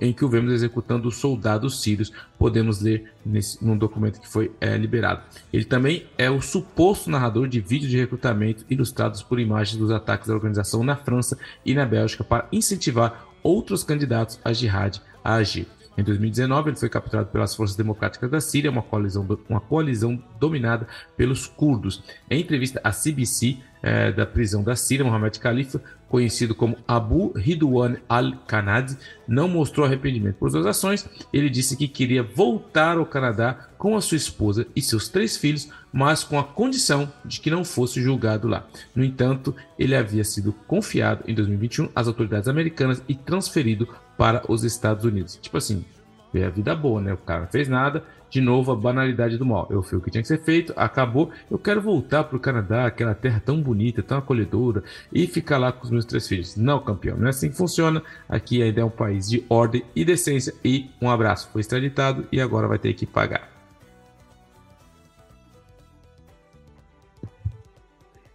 em 0.00 0.12
que 0.12 0.24
o 0.24 0.28
vemos 0.28 0.52
executando 0.52 1.10
soldados 1.10 1.82
sírios, 1.82 2.12
podemos 2.38 2.80
ler 2.80 3.12
nesse, 3.24 3.62
num 3.64 3.76
documento 3.76 4.20
que 4.20 4.28
foi 4.28 4.52
é, 4.60 4.76
liberado. 4.76 5.22
Ele 5.52 5.64
também 5.64 6.06
é 6.16 6.30
o 6.30 6.40
suposto 6.40 7.10
narrador 7.10 7.48
de 7.48 7.60
vídeos 7.60 7.90
de 7.90 7.98
recrutamento 7.98 8.64
ilustrados 8.70 9.22
por 9.22 9.40
imagens 9.40 9.76
dos 9.76 9.90
ataques 9.90 10.28
da 10.28 10.34
organização 10.34 10.84
na 10.84 10.96
França 10.96 11.36
e 11.64 11.74
na 11.74 11.84
Bélgica 11.84 12.22
para 12.22 12.46
incentivar 12.52 13.26
outros 13.42 13.82
candidatos 13.82 14.38
a 14.44 14.52
jihad 14.52 15.00
a 15.24 15.34
agir. 15.34 15.66
Em 15.98 16.02
2019, 16.02 16.70
ele 16.70 16.76
foi 16.78 16.88
capturado 16.88 17.28
pelas 17.28 17.54
Forças 17.54 17.76
Democráticas 17.76 18.30
da 18.30 18.40
Síria, 18.40 18.70
uma 18.70 18.82
coalizão, 18.82 19.26
uma 19.48 19.60
coalizão 19.60 20.22
dominada 20.38 20.86
pelos 21.16 21.46
curdos. 21.46 22.02
Em 22.30 22.40
entrevista 22.40 22.80
à 22.82 22.90
CBC, 22.90 23.58
é, 23.82 24.12
da 24.12 24.26
prisão 24.26 24.62
da 24.62 24.76
Síria, 24.76 25.04
Mohamed 25.04 25.38
Khalifa, 25.38 25.80
conhecido 26.08 26.54
como 26.54 26.76
Abu 26.86 27.32
Ridwan 27.36 27.96
al-Kanad, 28.08 28.96
não 29.28 29.48
mostrou 29.48 29.86
arrependimento 29.86 30.36
por 30.36 30.50
suas 30.50 30.66
ações. 30.66 31.08
Ele 31.32 31.48
disse 31.48 31.76
que 31.76 31.86
queria 31.86 32.22
voltar 32.22 32.98
ao 32.98 33.06
Canadá 33.06 33.68
com 33.78 33.96
a 33.96 34.00
sua 34.00 34.16
esposa 34.16 34.66
e 34.74 34.82
seus 34.82 35.08
três 35.08 35.36
filhos, 35.36 35.70
mas 35.92 36.24
com 36.24 36.38
a 36.38 36.44
condição 36.44 37.10
de 37.24 37.40
que 37.40 37.50
não 37.50 37.64
fosse 37.64 38.02
julgado 38.02 38.48
lá. 38.48 38.66
No 38.94 39.04
entanto, 39.04 39.54
ele 39.78 39.94
havia 39.94 40.24
sido 40.24 40.52
confiado 40.66 41.22
em 41.26 41.34
2021 41.34 41.88
às 41.94 42.08
autoridades 42.08 42.48
americanas 42.48 43.02
e 43.08 43.14
transferido 43.14 43.88
para 44.18 44.42
os 44.50 44.64
Estados 44.64 45.04
Unidos. 45.04 45.38
Tipo 45.40 45.56
assim, 45.56 45.84
ver 46.32 46.44
a 46.44 46.50
vida 46.50 46.74
boa, 46.74 47.00
né? 47.00 47.12
O 47.12 47.16
cara 47.16 47.42
não 47.42 47.48
fez 47.48 47.68
nada, 47.68 48.04
de 48.28 48.40
novo 48.40 48.70
a 48.72 48.76
banalidade 48.76 49.36
do 49.36 49.44
mal. 49.44 49.66
Eu 49.70 49.82
fiz 49.82 49.94
o 49.94 50.00
que 50.00 50.10
tinha 50.10 50.22
que 50.22 50.28
ser 50.28 50.42
feito, 50.42 50.72
acabou. 50.76 51.30
Eu 51.50 51.58
quero 51.58 51.80
voltar 51.80 52.24
para 52.24 52.36
o 52.36 52.40
Canadá, 52.40 52.86
aquela 52.86 53.14
terra 53.14 53.42
tão 53.44 53.60
bonita, 53.60 54.02
tão 54.02 54.18
acolhedora, 54.18 54.82
e 55.12 55.26
ficar 55.26 55.58
lá 55.58 55.72
com 55.72 55.84
os 55.84 55.90
meus 55.90 56.04
três 56.04 56.26
filhos. 56.26 56.56
Não, 56.56 56.80
campeão, 56.80 57.16
não 57.16 57.26
é 57.26 57.30
assim 57.30 57.50
que 57.50 57.56
funciona. 57.56 58.02
Aqui 58.28 58.62
ainda 58.62 58.80
é 58.80 58.84
um 58.84 58.90
país 58.90 59.28
de 59.28 59.44
ordem 59.48 59.84
e 59.94 60.04
decência. 60.04 60.54
E 60.64 60.90
um 61.00 61.10
abraço, 61.10 61.48
foi 61.52 61.60
extraditado 61.60 62.26
e 62.30 62.40
agora 62.40 62.68
vai 62.68 62.78
ter 62.78 62.94
que 62.94 63.06
pagar. 63.06 63.50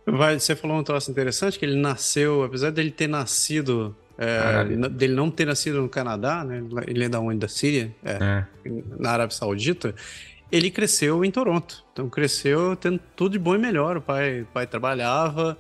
Vai, 0.08 0.40
você 0.40 0.56
falou 0.56 0.78
um 0.78 0.84
troço 0.84 1.10
interessante, 1.10 1.58
que 1.58 1.66
ele 1.66 1.76
nasceu, 1.76 2.44
apesar 2.44 2.70
dele 2.70 2.92
ter 2.92 3.08
nascido 3.08 3.96
é, 4.18 4.90
dele 4.90 5.14
não 5.14 5.30
ter 5.30 5.46
nascido 5.46 5.82
no 5.82 5.90
Canadá, 5.90 6.44
né? 6.44 6.64
Ele 6.88 7.06
é 7.06 7.10
da 7.10 7.20
onde? 7.20 7.40
Da 7.40 7.48
Síria? 7.48 7.94
É, 8.04 8.12
é. 8.14 8.46
Na 8.98 9.12
Arábia 9.12 9.36
Saudita. 9.36 9.94
Ele 10.52 10.72
cresceu 10.72 11.26
em 11.26 11.32
Toronto. 11.32 11.84
Então 11.92 12.10
cresceu 12.10 12.76
tendo 12.76 13.00
tudo 13.16 13.34
de 13.34 13.40
bom 13.40 13.56
e 13.56 13.58
melhor. 13.58 13.98
O 13.98 14.02
pai, 14.02 14.42
o 14.42 14.46
pai 14.46 14.66
trabalhava 14.66 15.58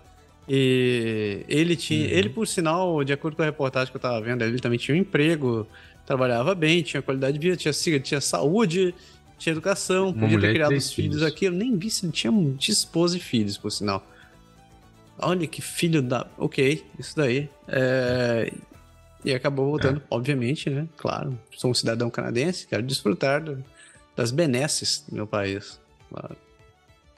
e 0.47 1.43
ele 1.49 1.75
tinha. 1.75 2.07
Uhum. 2.07 2.13
Ele, 2.13 2.29
por 2.29 2.47
sinal, 2.47 3.03
de 3.03 3.11
acordo 3.11 3.35
com 3.35 3.41
a 3.41 3.45
reportagem 3.45 3.91
que 3.91 3.97
eu 3.97 3.99
estava 3.99 4.21
vendo, 4.21 4.43
ele 4.43 4.59
também 4.59 4.77
tinha 4.77 4.95
um 4.95 4.99
emprego, 4.99 5.67
trabalhava 6.05 6.55
bem, 6.55 6.81
tinha 6.81 7.01
qualidade 7.01 7.37
de 7.37 7.49
vida, 7.49 7.57
tinha, 7.57 7.99
tinha 7.99 8.21
saúde, 8.21 8.93
tinha 9.37 9.51
educação, 9.51 10.09
Uma 10.09 10.21
podia 10.21 10.39
ter 10.39 10.53
criado 10.53 10.71
os 10.73 10.93
filhos, 10.93 11.15
filhos 11.15 11.23
aqui. 11.23 11.45
Eu 11.45 11.51
nem 11.51 11.75
vi 11.77 11.89
se 11.89 12.05
ele 12.05 12.13
tinha, 12.13 12.31
tinha 12.57 12.73
esposa 12.73 13.17
e 13.17 13.19
filhos, 13.19 13.57
por 13.57 13.71
sinal. 13.71 14.05
Olha 15.17 15.47
que 15.47 15.61
filho 15.61 16.01
da. 16.01 16.27
Ok, 16.37 16.85
isso 16.99 17.15
daí. 17.15 17.49
É... 17.67 18.51
E 19.23 19.33
acabou 19.33 19.69
voltando, 19.71 19.99
é. 19.99 20.03
obviamente, 20.09 20.69
né? 20.69 20.87
Claro, 20.97 21.39
sou 21.55 21.71
um 21.71 21.73
cidadão 21.73 22.11
canadense, 22.11 22.67
quero 22.67 22.83
desfrutar 22.83 23.43
do, 23.43 23.63
das 24.15 24.29
benesses 24.29 25.03
do 25.07 25.15
meu 25.15 25.25
país. 25.25 25.79
Claro. 26.09 26.35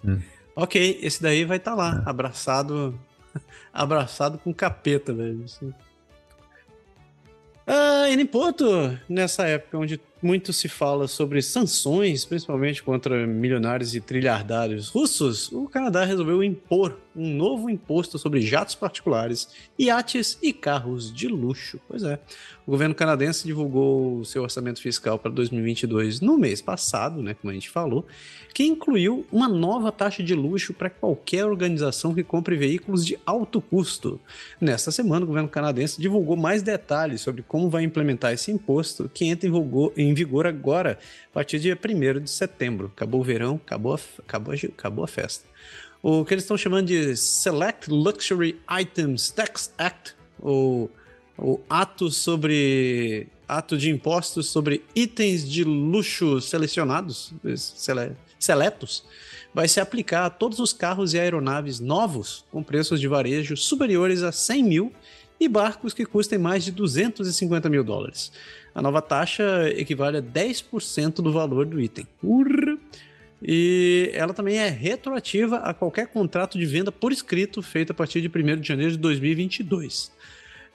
Hum. 0.06 0.22
Ok, 0.56 1.00
esse 1.02 1.22
daí 1.22 1.44
vai 1.44 1.58
estar 1.58 1.72
tá 1.72 1.78
lá, 1.78 2.04
é. 2.06 2.10
abraçado. 2.10 2.98
abraçado 3.74 4.38
com 4.38 4.54
capeta, 4.54 5.14
velho. 5.14 5.44
Ah, 7.66 8.10
e 8.10 8.16
nem 8.16 8.26
ponto, 8.26 8.66
nessa 9.10 9.46
época 9.46 9.78
onde 9.78 10.00
muito 10.22 10.52
se 10.54 10.68
fala 10.68 11.08
sobre 11.08 11.42
sanções, 11.42 12.26
principalmente 12.26 12.82
contra 12.84 13.26
milionários 13.28 13.96
e 13.96 14.02
trilhardários 14.02 14.90
russos, 14.90 15.52
o 15.52 15.68
Canadá 15.68 16.04
resolveu 16.06 16.44
impor 16.44 16.98
um 17.16 17.34
novo 17.34 17.70
imposto 17.70 18.20
sobre 18.20 18.42
jatos 18.42 18.76
particulares, 18.76 19.50
iates 19.78 20.38
e 20.42 20.54
carros 20.54 21.12
de 21.12 21.28
luxo. 21.28 21.80
Pois 21.88 22.04
é, 22.04 22.20
o 22.66 22.72
governo 22.72 22.94
canadense 22.94 23.46
divulgou 23.46 24.24
seu 24.24 24.44
orçamento 24.44 24.82
fiscal 24.82 25.18
para 25.18 25.32
2022 25.32 26.22
no 26.22 26.38
mês 26.38 26.62
passado, 26.62 27.24
né, 27.24 27.34
como 27.34 27.50
a 27.50 27.54
gente 27.54 27.70
falou, 27.70 28.06
que 28.54 28.64
incluiu 28.64 29.26
uma 29.32 29.48
nova 29.48 29.92
taxa 29.92 30.22
de 30.22 30.36
luxo 30.36 30.74
para 30.74 30.90
qualquer 30.90 31.46
organização 31.46 32.14
que 32.14 32.24
compre 32.24 32.56
veículos 32.56 33.06
de 33.06 33.18
alto 33.26 33.62
custo. 33.62 34.20
Nesta 34.60 34.92
semana, 34.92 35.26
o 35.26 35.28
governo 35.28 35.50
canadense 35.50 36.00
divulgou 36.00 36.36
mais 36.36 36.62
detalhes 36.62 37.22
sobre 37.22 37.42
como 37.42 37.70
vai 37.70 37.84
implementar 37.84 38.34
esse 38.34 38.52
imposto, 38.52 39.10
que 39.14 39.26
entra 39.26 39.48
em 39.48 39.52
vigor 39.52 39.92
agora, 40.46 41.00
a 41.32 41.34
partir 41.34 41.58
do 41.58 41.62
dia 41.64 41.78
1 41.78 42.22
de 42.22 42.30
setembro. 42.30 42.92
Acabou 42.96 43.22
o 43.22 43.24
verão, 43.24 43.60
acabou 43.64 43.96
a, 43.96 44.00
acabou, 44.20 44.54
acabou 44.54 45.06
a 45.06 45.08
festa. 45.08 45.46
O 46.02 46.24
que 46.24 46.34
eles 46.34 46.44
estão 46.44 46.58
chamando 46.58 46.88
de 46.88 47.16
Select 47.16 47.90
Luxury 47.90 48.60
Items 48.80 49.30
Tax 49.32 49.74
Act, 49.78 50.16
ou 50.40 50.92
o 51.38 51.60
ato 51.70 52.10
sobre 52.10 53.28
ato 53.48 53.78
de 53.78 53.90
impostos 53.90 54.48
sobre 54.48 54.84
itens 54.96 55.50
de 55.50 55.64
luxo 55.64 56.42
selecionados, 56.42 57.34
sele, 57.56 58.12
seletos, 58.38 59.06
vai 59.54 59.68
se 59.68 59.80
aplicar 59.80 60.26
a 60.26 60.30
todos 60.30 60.60
os 60.60 60.74
carros 60.74 61.14
e 61.14 61.20
aeronaves 61.20 61.80
novos 61.80 62.46
com 62.52 62.62
preços 62.62 63.00
de 63.00 63.08
varejo 63.08 63.56
superiores 63.56 64.22
a 64.22 64.32
100 64.32 64.64
mil 64.64 64.94
e 65.40 65.48
barcos 65.48 65.94
que 65.94 66.06
custem 66.06 66.38
mais 66.38 66.64
de 66.64 66.72
250 66.72 67.70
mil 67.70 67.84
dólares. 67.84 68.32
A 68.74 68.82
nova 68.82 69.02
taxa 69.02 69.70
equivale 69.76 70.18
a 70.18 70.22
10% 70.22 71.16
do 71.16 71.32
valor 71.32 71.66
do 71.66 71.80
item. 71.80 72.08
Urra! 72.24 72.78
E 73.42 74.10
ela 74.14 74.34
também 74.34 74.58
é 74.58 74.68
retroativa 74.68 75.58
a 75.58 75.74
qualquer 75.74 76.08
contrato 76.08 76.58
de 76.58 76.66
venda 76.66 76.92
por 76.92 77.12
escrito 77.12 77.62
feito 77.62 77.92
a 77.92 77.96
partir 77.96 78.22
de 78.22 78.28
1 78.28 78.60
de 78.60 78.68
janeiro 78.68 78.92
de 78.92 78.98
2022. 78.98 80.12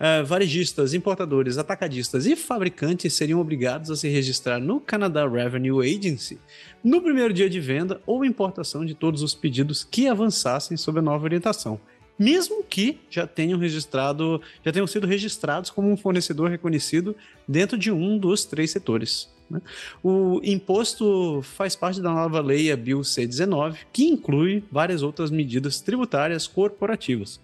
Uh, 0.03 0.25
varejistas, 0.25 0.95
importadores, 0.95 1.59
atacadistas 1.59 2.27
e 2.27 2.35
fabricantes 2.35 3.13
seriam 3.13 3.41
obrigados 3.41 3.89
a 3.89 3.97
se 3.97 4.09
registrar 4.09 4.59
no 4.59 4.81
Canada 4.81 5.29
Revenue 5.29 5.81
Agency 5.81 6.41
no 6.83 7.01
primeiro 7.01 7.33
dia 7.33 7.49
de 7.49 7.61
venda 7.61 8.01
ou 8.05 8.25
importação 8.25 8.85
de 8.85 8.95
todos 8.95 9.23
os 9.23 9.33
pedidos 9.33 9.85
que 9.85 10.09
avançassem 10.09 10.77
sob 10.77 10.99
a 10.99 11.03
nova 11.03 11.25
orientação, 11.25 11.81
mesmo 12.19 12.63
que 12.65 12.99
já 13.11 13.27
tenham 13.27 13.59
registrado, 13.59 14.41
já 14.65 14.73
tenham 14.73 14.87
sido 14.87 15.07
registrados 15.07 15.71
como 15.71 15.91
um 15.91 15.97
fornecedor 15.97 16.51
reconhecido 16.51 17.17
dentro 17.47 17.77
de 17.77 17.91
um 17.91 18.19
dos 18.19 18.45
três 18.45 18.71
setores. 18.71 19.31
Né? 19.51 19.61
O 20.03 20.41
imposto 20.43 21.43
faz 21.43 21.75
parte 21.75 22.01
da 22.01 22.11
nova 22.11 22.41
lei, 22.41 22.71
a 22.71 22.77
Bill 22.77 23.03
C-19, 23.03 23.77
que 23.93 24.05
inclui 24.05 24.63
várias 24.71 25.03
outras 25.03 25.31
medidas 25.31 25.81
tributárias 25.81 26.47
corporativas 26.47 27.41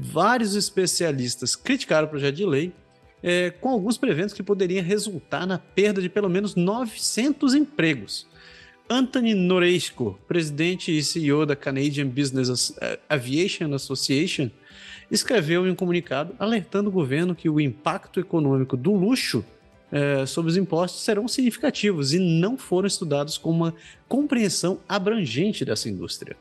vários 0.00 0.54
especialistas 0.54 1.56
criticaram 1.56 2.06
o 2.06 2.10
projeto 2.10 2.36
de 2.36 2.46
lei, 2.46 2.72
é, 3.22 3.50
com 3.50 3.70
alguns 3.70 3.98
prevendo 3.98 4.32
que 4.32 4.42
poderia 4.42 4.82
resultar 4.82 5.46
na 5.46 5.58
perda 5.58 6.00
de 6.00 6.08
pelo 6.08 6.28
menos 6.28 6.54
900 6.54 7.54
empregos. 7.54 8.26
Anthony 8.90 9.34
Noresco, 9.34 10.18
presidente 10.26 10.96
e 10.96 11.04
CEO 11.04 11.44
da 11.44 11.54
Canadian 11.54 12.06
Business 12.06 12.74
é, 12.80 12.98
Aviation 13.06 13.74
Association, 13.74 14.50
escreveu 15.10 15.66
em 15.66 15.70
um 15.70 15.74
comunicado 15.74 16.34
alertando 16.38 16.88
o 16.88 16.92
governo 16.92 17.34
que 17.34 17.50
o 17.50 17.60
impacto 17.60 18.18
econômico 18.18 18.78
do 18.78 18.94
luxo 18.94 19.44
é, 19.92 20.24
sobre 20.24 20.50
os 20.50 20.56
impostos 20.56 21.02
serão 21.02 21.28
significativos 21.28 22.14
e 22.14 22.18
não 22.18 22.56
foram 22.56 22.86
estudados 22.86 23.36
com 23.36 23.50
uma 23.50 23.74
compreensão 24.08 24.80
abrangente 24.88 25.66
dessa 25.66 25.88
indústria. 25.88 26.36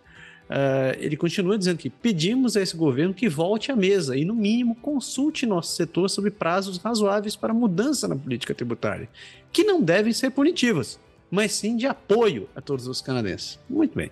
Uh, 0.47 0.95
ele 0.99 1.17
continua 1.17 1.57
dizendo 1.57 1.77
que 1.77 1.89
pedimos 1.89 2.55
a 2.55 2.61
esse 2.61 2.73
governo 2.77 3.13
que 3.13 3.27
volte 3.27 3.69
à 3.69 3.75
mesa 3.75 4.15
e, 4.15 4.23
no 4.23 4.33
mínimo, 4.33 4.75
consulte 4.75 5.45
nosso 5.45 5.75
setor 5.75 6.09
sobre 6.09 6.31
prazos 6.31 6.77
razoáveis 6.77 7.35
para 7.35 7.53
mudança 7.53 8.07
na 8.07 8.15
política 8.15 8.55
tributária, 8.55 9.09
que 9.51 9.65
não 9.65 9.81
devem 9.81 10.13
ser 10.13 10.29
punitivas, 10.29 10.97
mas 11.29 11.53
sim 11.53 11.75
de 11.75 11.86
apoio 11.86 12.50
a 12.55 12.62
todos 12.62 12.88
os 12.88 13.01
canadenses. 13.01 13.60
Muito 13.69 13.96
bem. 13.96 14.10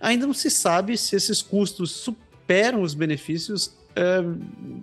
Ainda 0.00 0.26
não 0.26 0.34
se 0.34 0.50
sabe 0.50 0.96
se 0.96 1.16
esses 1.16 1.42
custos 1.42 1.90
superam 1.92 2.82
os 2.82 2.94
benefícios. 2.94 3.76
Uh, 3.96 4.76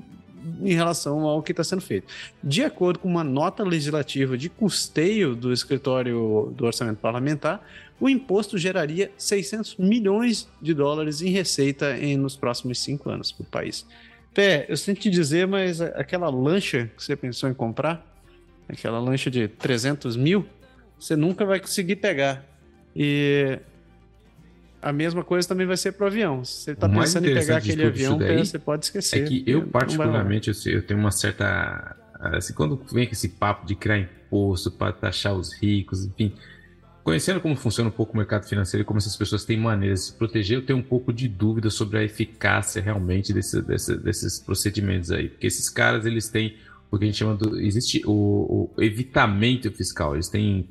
em 0.62 0.74
relação 0.74 1.22
ao 1.22 1.42
que 1.42 1.52
está 1.52 1.64
sendo 1.64 1.82
feito. 1.82 2.08
De 2.44 2.64
acordo 2.64 3.00
com 3.00 3.08
uma 3.08 3.24
nota 3.24 3.64
legislativa 3.64 4.38
de 4.38 4.50
custeio 4.50 5.36
do 5.36 5.54
escritório 5.54 6.54
do 6.56 6.66
orçamento 6.66 6.98
parlamentar, 6.98 7.66
o 8.00 8.10
imposto 8.10 8.58
geraria 8.58 9.12
600 9.18 9.78
milhões 9.78 10.48
de 10.62 10.74
dólares 10.74 11.22
em 11.22 11.30
receita 11.30 11.98
em, 11.98 12.18
nos 12.18 12.36
próximos 12.36 12.80
cinco 12.80 13.10
anos 13.10 13.32
para 13.32 13.44
o 13.44 13.46
país. 13.46 13.86
Pé, 14.34 14.66
eu 14.68 14.76
sinto 14.76 15.00
te 15.00 15.10
dizer, 15.10 15.48
mas 15.48 15.80
aquela 15.80 16.30
lancha 16.30 16.92
que 16.96 17.04
você 17.04 17.16
pensou 17.16 17.50
em 17.50 17.54
comprar, 17.54 18.06
aquela 18.68 19.00
lancha 19.00 19.30
de 19.30 19.48
300 19.48 20.18
mil, 20.18 20.46
você 21.04 21.16
nunca 21.16 21.46
vai 21.46 21.60
conseguir 21.60 21.98
pegar. 21.98 22.46
E 22.96 23.60
a 24.82 24.94
mesma 24.94 25.24
coisa 25.24 25.48
também 25.48 25.66
vai 25.68 25.78
ser 25.78 25.94
para 25.94 26.06
o 26.06 26.08
avião. 26.08 26.44
Se 26.46 26.64
você 26.64 26.72
está 26.72 26.88
pensando 26.88 27.28
em 27.28 27.34
pegar 27.34 27.58
aquele 27.58 27.86
avião, 27.86 28.18
daí, 28.18 28.46
você 28.46 28.60
pode 28.60 28.86
esquecer. 28.86 29.24
É 29.24 29.28
que 29.28 29.44
eu, 29.46 29.68
particularmente, 29.68 30.50
eu, 30.50 30.74
eu 30.74 30.86
tenho 30.86 31.00
uma 31.00 31.12
certa. 31.12 31.96
Assim, 32.20 32.54
quando 32.54 32.82
vem 32.92 33.06
com 33.06 33.12
esse 33.12 33.30
papo 33.30 33.66
de 33.66 33.76
criar 33.76 34.00
imposto 34.00 34.72
para 34.72 34.94
taxar 34.94 35.34
os 35.34 35.54
ricos, 35.54 36.06
enfim, 36.06 36.34
Conhecendo 37.04 37.42
como 37.42 37.54
funciona 37.58 37.90
um 37.90 37.92
pouco 37.92 38.14
o 38.14 38.18
mercado 38.18 38.48
financeiro 38.48 38.84
e 38.84 38.86
como 38.86 38.98
essas 38.98 39.18
pessoas 39.18 39.44
têm 39.44 39.58
maneiras 39.58 40.00
de 40.00 40.06
se 40.06 40.14
proteger, 40.14 40.58
eu 40.58 40.66
tenho 40.66 40.80
um 40.80 40.84
pouco 40.84 41.12
de 41.12 41.28
dúvida 41.28 41.70
sobre 41.70 41.98
a 41.98 42.04
eficácia 42.04 42.82
realmente 42.82 43.34
desse, 43.34 43.62
desse, 43.62 43.98
desses 43.98 44.40
procedimentos 44.40 45.12
aí. 45.12 45.28
Porque 45.28 45.46
esses 45.46 45.70
caras, 45.70 46.06
eles 46.06 46.30
têm 46.30 46.56
o 46.90 46.98
que 46.98 47.04
a 47.04 47.08
gente 47.08 47.18
chama 47.18 47.36
do... 47.36 47.60
Existe 47.60 48.02
o, 48.06 48.72
o 48.78 48.82
evitamento 48.82 49.70
fiscal. 49.70 50.14
Eles 50.14 50.30
têm 50.30 50.70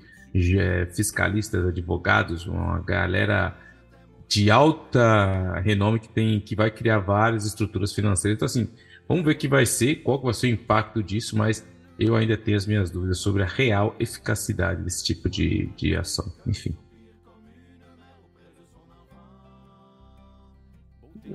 fiscalistas, 0.92 1.66
advogados, 1.66 2.46
uma 2.46 2.80
galera 2.80 3.56
de 4.26 4.50
alta 4.50 5.60
renome 5.60 6.00
que 6.00 6.08
tem 6.08 6.40
que 6.40 6.56
vai 6.56 6.70
criar 6.70 7.00
várias 7.00 7.44
estruturas 7.44 7.92
financeiras. 7.92 8.36
Então, 8.36 8.46
assim, 8.46 8.68
vamos 9.06 9.24
ver 9.24 9.32
o 9.32 9.36
que 9.36 9.46
vai 9.46 9.66
ser, 9.66 9.96
qual 9.96 10.20
vai 10.22 10.32
ser 10.32 10.46
o 10.46 10.50
impacto 10.50 11.02
disso, 11.02 11.36
mas 11.36 11.66
eu 11.98 12.16
ainda 12.16 12.36
tenho 12.36 12.56
as 12.56 12.66
minhas 12.66 12.90
dúvidas 12.90 13.18
sobre 13.18 13.42
a 13.42 13.46
real 13.46 13.94
eficacidade 14.00 14.82
desse 14.82 15.04
tipo 15.04 15.28
de, 15.28 15.66
de 15.76 15.94
ação. 15.94 16.32
Enfim. 16.46 16.74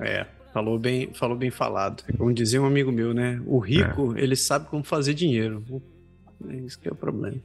É, 0.00 0.26
falou 0.52 0.78
bem, 0.78 1.12
falou 1.14 1.36
bem 1.36 1.50
falado. 1.50 2.02
Como 2.16 2.32
dizia 2.32 2.60
um 2.60 2.66
amigo 2.66 2.90
meu, 2.90 3.14
né? 3.14 3.40
O 3.46 3.58
rico, 3.58 4.16
é. 4.16 4.22
ele 4.22 4.36
sabe 4.36 4.66
como 4.66 4.82
fazer 4.82 5.14
dinheiro. 5.14 5.64
É 6.48 6.56
isso 6.56 6.78
que 6.78 6.88
é 6.88 6.92
o 6.92 6.96
problema. 6.96 7.38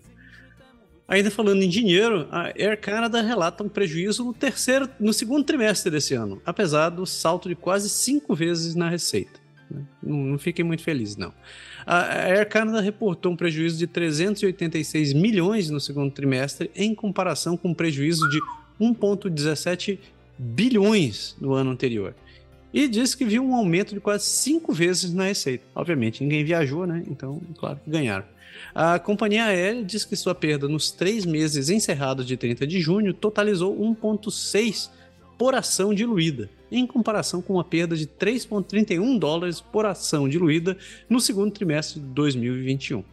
Ainda 1.14 1.30
falando 1.30 1.62
em 1.62 1.70
dinheiro, 1.70 2.28
a 2.32 2.48
Air 2.58 2.76
Canada 2.82 3.22
relata 3.22 3.64
um 3.64 3.70
prejuízo 3.70 4.26
no 4.26 4.34
terceiro, 4.34 4.90
no 5.00 5.14
segundo 5.14 5.44
trimestre 5.44 5.92
desse 5.92 6.16
ano, 6.16 6.42
apesar 6.44 6.90
do 6.90 7.06
salto 7.06 7.48
de 7.48 7.54
quase 7.54 7.88
cinco 7.88 8.34
vezes 8.34 8.74
na 8.74 8.90
receita. 8.90 9.40
Né? 9.70 9.84
Não, 10.02 10.18
não 10.18 10.40
fiquem 10.40 10.66
muito 10.66 10.82
felizes, 10.82 11.16
não. 11.16 11.32
A 11.86 12.30
Air 12.30 12.50
Canada 12.50 12.82
reportou 12.82 13.32
um 13.32 13.36
prejuízo 13.36 13.78
de 13.78 13.86
386 13.86 15.14
milhões 15.14 15.70
no 15.70 15.80
segundo 15.80 16.12
trimestre, 16.12 16.72
em 16.76 16.96
comparação 16.96 17.56
com 17.56 17.70
um 17.70 17.74
prejuízo 17.76 18.28
de 18.32 18.40
1,17 18.82 20.00
bilhões 20.36 21.36
no 21.40 21.54
ano 21.54 21.70
anterior. 21.70 22.16
E 22.74 22.88
disse 22.88 23.16
que 23.16 23.24
viu 23.24 23.46
um 23.46 23.54
aumento 23.54 23.94
de 23.94 24.00
quase 24.00 24.26
cinco 24.26 24.74
vezes 24.74 25.14
na 25.14 25.26
receita. 25.26 25.64
Obviamente, 25.76 26.24
ninguém 26.24 26.44
viajou, 26.44 26.88
né? 26.88 27.04
Então, 27.08 27.40
claro 27.60 27.80
que 27.84 27.92
ganharam. 27.92 28.26
A 28.76 28.98
companhia 28.98 29.46
aérea 29.46 29.84
diz 29.84 30.04
que 30.04 30.16
sua 30.16 30.34
perda 30.34 30.68
nos 30.68 30.90
três 30.90 31.26
meses 31.26 31.70
encerrados 31.70 32.26
de 32.26 32.36
30 32.36 32.66
de 32.66 32.82
junho 32.82 33.14
totalizou 33.14 33.78
1,6 33.78 34.90
por 35.38 35.54
ação 35.54 35.94
diluída, 35.94 36.50
em 36.72 36.88
comparação 36.88 37.42
com 37.42 37.54
uma 37.54 37.64
perda 37.64 37.96
de 37.96 38.08
3,31 38.08 39.20
dólares 39.20 39.62
por 39.62 39.86
ação 39.86 40.28
diluída 40.28 40.76
no 41.08 41.20
segundo 41.20 41.52
trimestre 41.52 42.00
de 42.00 42.08
2021. 42.08 43.04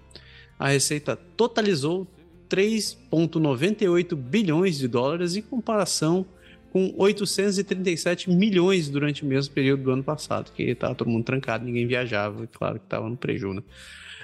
A 0.59 0.69
receita 0.69 1.17
totalizou 1.37 2.07
3,98 2.49 4.15
bilhões 4.15 4.79
de 4.79 4.89
dólares 4.89 5.37
em 5.37 5.43
comparação 5.43 6.25
com 6.73 6.95
837 6.97 8.31
milhões 8.31 8.89
durante 8.89 9.25
o 9.25 9.27
mesmo 9.27 9.53
período 9.53 9.83
do 9.83 9.91
ano 9.91 10.05
passado, 10.05 10.53
que 10.53 10.63
estava 10.63 10.95
todo 10.95 11.11
mundo 11.11 11.25
trancado, 11.25 11.65
ninguém 11.65 11.87
viajava, 11.87 12.47
claro 12.47 12.79
que 12.79 12.87
estava 12.87 13.09
no 13.09 13.17
prejuízo. 13.17 13.57
Né? 13.57 13.63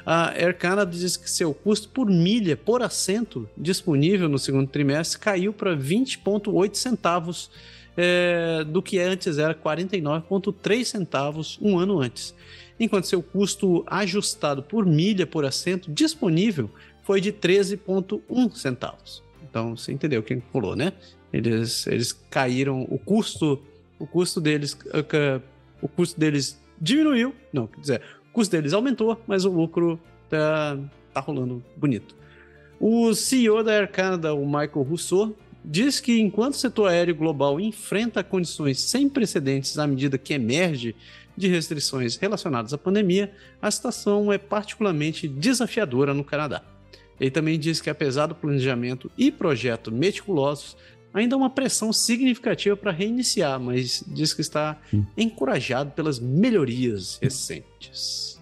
A 0.06 0.30
Air 0.30 0.56
Canada 0.56 0.88
diz 0.88 1.16
que 1.16 1.28
seu 1.28 1.52
custo 1.52 1.88
por 1.88 2.08
milha 2.08 2.56
por 2.56 2.80
assento 2.80 3.50
disponível 3.58 4.28
no 4.28 4.38
segundo 4.38 4.68
trimestre 4.68 5.18
caiu 5.18 5.52
para 5.52 5.76
20,8 5.76 6.76
centavos 6.76 7.50
é, 7.96 8.62
do 8.62 8.80
que 8.80 9.00
antes 9.00 9.36
era 9.36 9.52
49,3 9.52 10.84
centavos 10.84 11.58
um 11.60 11.76
ano 11.76 11.98
antes, 11.98 12.32
enquanto 12.78 13.08
seu 13.08 13.20
custo 13.20 13.82
ajustado 13.84 14.62
por 14.62 14.86
milha 14.86 15.26
por 15.26 15.44
assento 15.44 15.90
disponível 15.90 16.70
foi 17.02 17.20
de 17.20 17.32
13,1 17.32 18.54
centavos. 18.54 19.24
Então 19.42 19.76
você 19.76 19.90
entendeu 19.90 20.20
o 20.20 20.22
que 20.22 20.40
rolou, 20.52 20.76
né? 20.76 20.92
Eles, 21.32 21.84
eles 21.88 22.12
caíram, 22.30 22.82
o 22.82 22.98
custo, 22.98 23.60
o 23.98 24.06
custo 24.06 24.40
deles, 24.40 24.78
o 25.82 25.88
custo 25.88 26.20
deles 26.20 26.60
diminuiu, 26.80 27.34
não, 27.52 27.66
quer 27.66 27.80
dizer, 27.80 28.02
custo 28.36 28.52
deles 28.54 28.74
aumentou, 28.74 29.18
mas 29.26 29.46
o 29.46 29.50
lucro 29.50 29.98
tá, 30.28 30.78
tá 31.14 31.20
rolando 31.20 31.64
bonito. 31.74 32.14
O 32.78 33.14
CEO 33.14 33.64
da 33.64 33.72
Air 33.72 33.90
Canada, 33.90 34.34
o 34.34 34.44
Michael 34.44 34.82
Rousseau, 34.82 35.34
diz 35.64 36.00
que 36.00 36.20
enquanto 36.20 36.52
o 36.52 36.58
setor 36.58 36.88
aéreo 36.90 37.14
global 37.14 37.58
enfrenta 37.58 38.22
condições 38.22 38.78
sem 38.78 39.08
precedentes 39.08 39.78
à 39.78 39.86
medida 39.86 40.18
que 40.18 40.34
emerge 40.34 40.94
de 41.34 41.48
restrições 41.48 42.16
relacionadas 42.16 42.74
à 42.74 42.78
pandemia, 42.78 43.32
a 43.60 43.70
situação 43.70 44.30
é 44.30 44.36
particularmente 44.36 45.26
desafiadora 45.26 46.12
no 46.12 46.22
Canadá. 46.22 46.62
Ele 47.18 47.30
também 47.30 47.58
diz 47.58 47.80
que, 47.80 47.88
apesar 47.88 48.26
do 48.26 48.34
planejamento 48.34 49.10
e 49.16 49.32
projeto 49.32 49.90
meticulosos, 49.90 50.76
ainda 51.20 51.34
há 51.34 51.38
uma 51.38 51.50
pressão 51.50 51.92
significativa 51.92 52.76
para 52.76 52.90
reiniciar, 52.90 53.58
mas 53.60 54.04
diz 54.06 54.32
que 54.32 54.40
está 54.40 54.78
encorajado 55.16 55.90
pelas 55.92 56.18
melhorias 56.18 57.18
recentes. 57.20 58.36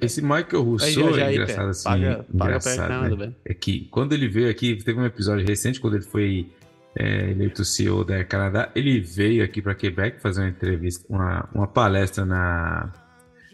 Esse 0.00 0.22
Michael 0.22 0.62
Rousseau 0.62 1.18
é 1.18 1.32
engraçado 1.32 1.70
assim. 1.70 1.84
Paga, 1.84 2.26
engraçado, 2.32 2.88
paga 2.88 3.16
né? 3.16 3.32
É 3.44 3.52
que 3.52 3.88
quando 3.90 4.12
ele 4.12 4.28
veio 4.28 4.48
aqui, 4.48 4.76
teve 4.76 4.98
um 4.98 5.04
episódio 5.04 5.44
recente, 5.44 5.80
quando 5.80 5.94
ele 5.94 6.04
foi 6.04 6.52
é, 6.94 7.30
eleito 7.30 7.64
CEO 7.64 8.04
da 8.04 8.22
Canadá, 8.24 8.70
ele 8.76 9.00
veio 9.00 9.42
aqui 9.42 9.60
para 9.60 9.74
Quebec 9.74 10.20
fazer 10.20 10.42
uma 10.42 10.48
entrevista, 10.48 11.04
uma, 11.08 11.48
uma 11.52 11.66
palestra 11.66 12.24
na, 12.24 12.92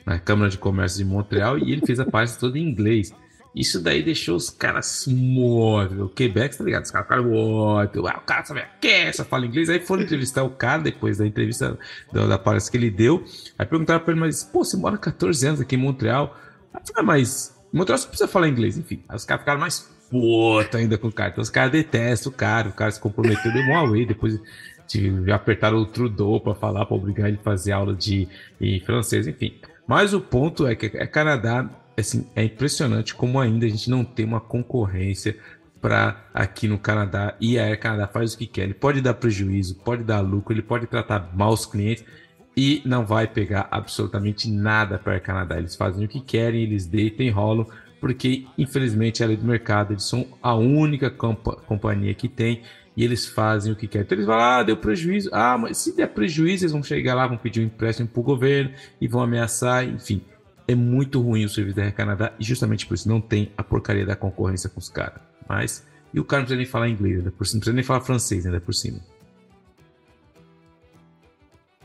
na 0.05 0.19
Câmara 0.19 0.51
de 0.51 0.59
Comércio 0.59 0.99
de 0.99 1.05
Montreal 1.05 1.59
e 1.59 1.73
ele 1.73 1.87
fez 1.87 1.99
a 1.99 2.05
palestra 2.05 2.41
toda 2.41 2.59
em 2.59 2.63
inglês. 2.63 3.15
Isso 3.55 3.83
daí 3.83 4.03
deixou 4.03 4.37
os 4.37 4.51
caras 4.51 5.07
mortos. 5.09 5.99
O 5.99 6.09
Quebec, 6.09 6.57
tá 6.57 6.65
ligado? 6.65 6.85
Os 6.85 6.91
caras 6.91 7.07
ficaram 7.07 7.25
mortos. 7.25 8.05
Ah, 8.07 8.19
o 8.19 8.21
cara 8.21 8.45
sabe 8.45 8.65
que 8.81 9.13
só 9.13 9.25
fala 9.25 9.47
inglês. 9.47 9.69
Aí 9.69 9.81
foram 9.81 10.03
entrevistar 10.03 10.45
o 10.45 10.51
cara 10.51 10.83
depois 10.83 11.19
da 11.19 11.27
entrevista 11.27 11.79
da, 12.13 12.27
da 12.27 12.39
palestra 12.39 12.71
que 12.71 12.77
ele 12.77 12.91
deu. 12.91 13.25
Aí 13.59 13.67
perguntaram 13.67 14.01
pra 14.01 14.13
ele, 14.13 14.21
mas, 14.21 14.45
pô, 14.45 14.65
você 14.65 14.77
mora 14.77 14.97
14 14.97 15.47
anos 15.47 15.61
aqui 15.61 15.77
em 15.77 15.79
Montreal. 15.79 16.37
Aí 16.73 16.81
ah, 16.95 17.03
mas 17.03 17.59
Montreal 17.73 17.99
só 17.99 18.09
precisa 18.09 18.29
falar 18.29 18.49
inglês, 18.49 18.77
enfim. 18.77 19.03
Aí 19.09 19.17
os 19.17 19.25
caras 19.25 19.43
ficaram 19.43 19.61
mais 19.61 19.81
puto 20.11 20.77
ainda 20.77 20.97
com 20.97 21.09
o 21.09 21.13
cara. 21.13 21.31
Então 21.31 21.43
os 21.43 21.51
caras 21.51 21.73
detestam 21.73 22.31
o 22.31 22.35
cara. 22.35 22.69
O 22.69 22.73
cara 22.73 22.91
se 22.91 23.01
comprometeu, 23.01 23.53
deu 23.53 23.63
um 23.63 23.77
away. 23.77 24.07
Depois 24.07 24.39
de, 24.87 25.31
apertaram 25.33 25.79
o 25.79 25.87
Trudeau 25.87 26.41
pra 26.41 26.55
falar, 26.55 26.87
pra 26.87 26.97
obrigar 26.97 27.29
ele 27.29 27.39
a 27.41 27.45
fazer 27.45 27.73
aula 27.73 27.95
de 27.95 28.29
francês, 28.85 29.27
enfim. 29.27 29.59
Mas 29.87 30.13
o 30.13 30.21
ponto 30.21 30.67
é 30.67 30.75
que 30.75 30.87
é 30.95 31.07
Canadá 31.07 31.69
assim, 32.01 32.27
é 32.35 32.45
impressionante 32.45 33.15
como 33.15 33.41
ainda 33.41 33.67
a 33.67 33.69
gente 33.69 33.91
não 33.91 34.05
tem 34.05 34.25
uma 34.25 34.41
concorrência 34.41 35.37
para 35.81 36.25
aqui 36.35 36.67
no 36.67 36.79
Canadá 36.79 37.35
e 37.41 37.59
a 37.59 37.65
Air 37.65 37.79
Canada 37.79 38.09
faz 38.09 38.35
o 38.35 38.39
que 38.39 38.47
quer. 38.47 38.65
Ele 38.65 38.75
pode 38.75 39.01
dar 39.01 39.15
prejuízo, 39.15 39.77
pode 39.77 40.03
dar 40.03 40.21
lucro, 40.21 40.53
ele 40.53 40.63
pode 40.63 40.87
tratar 40.87 41.31
mal 41.35 41.53
os 41.53 41.67
clientes 41.67 42.05
e 42.57 42.83
não 42.85 43.07
vai 43.07 43.27
pegar 43.27 43.69
absolutamente 43.71 44.51
nada 44.51 44.99
para 44.99 45.13
a 45.13 45.15
Air 45.15 45.23
Canada. 45.23 45.59
Eles 45.59 45.77
fazem 45.77 46.05
o 46.05 46.09
que 46.09 46.21
querem, 46.21 46.63
eles 46.63 46.87
deitam 46.87 47.25
e 47.25 47.31
rolam, 47.31 47.67
porque 48.01 48.47
infelizmente 48.57 49.23
a 49.23 49.27
lei 49.27 49.37
do 49.37 49.47
mercado, 49.47 49.93
eles 49.93 50.05
são 50.05 50.27
a 50.43 50.55
única 50.55 51.11
compa 51.11 51.57
companhia 51.57 52.15
que 52.15 52.29
tem 52.29 52.63
e 52.97 53.05
eles 53.05 53.27
fazem 53.27 53.73
o 53.73 53.77
que 53.77 53.87
querem. 53.87 54.05
Então 54.05 54.17
eles 54.17 54.27
falam, 54.27 54.45
ah, 54.45 54.63
deu 54.65 54.77
prejuízo. 54.77 55.31
Ah, 55.33 55.57
mas 55.57 55.79
se 55.79 55.95
der 55.95 56.09
prejuízo, 56.09 56.65
eles 56.65 56.73
vão 56.73 56.83
chegar 56.83 57.15
lá, 57.15 57.29
vão 57.29 57.37
pedir 57.37 57.61
um 57.61 57.67
empréstimo 57.67 58.09
para 58.09 58.21
o 58.21 58.25
governo 58.25 58.73
e 59.01 59.07
vão 59.07 59.23
ameaçar, 59.23 59.85
enfim 59.85 60.21
é 60.69 60.75
muito 60.75 61.21
ruim 61.23 61.47
o 61.47 61.49
serviço 61.49 61.77
da 61.77 61.85
Air 61.85 61.95
Canadá 61.95 62.35
e 62.39 62.45
justamente 62.45 62.87
por 62.87 62.93
isso 62.95 63.09
não 63.09 63.23
tem 63.23 63.51
a 63.57 63.65
porcaria 63.65 64.05
da 64.05 64.15
concorrência 64.15 64.69
com 64.69 64.79
os 64.79 64.91
caras. 64.91 65.23
Mas, 65.49 65.87
e 66.13 66.21
o 66.21 66.25
cara 66.25 66.43
não 66.43 66.47
precisa 66.47 66.59
nem 66.59 66.67
falar 66.67 66.91
inglês 66.91 67.17
ainda 67.17 67.31
por 67.31 67.47
cima, 67.47 67.55
não 67.55 67.61
precisa 67.61 67.75
nem 67.75 67.85
falar 67.85 68.03
francês 68.03 68.45
ainda 68.45 68.61
por 68.61 68.75
cima. 68.75 69.01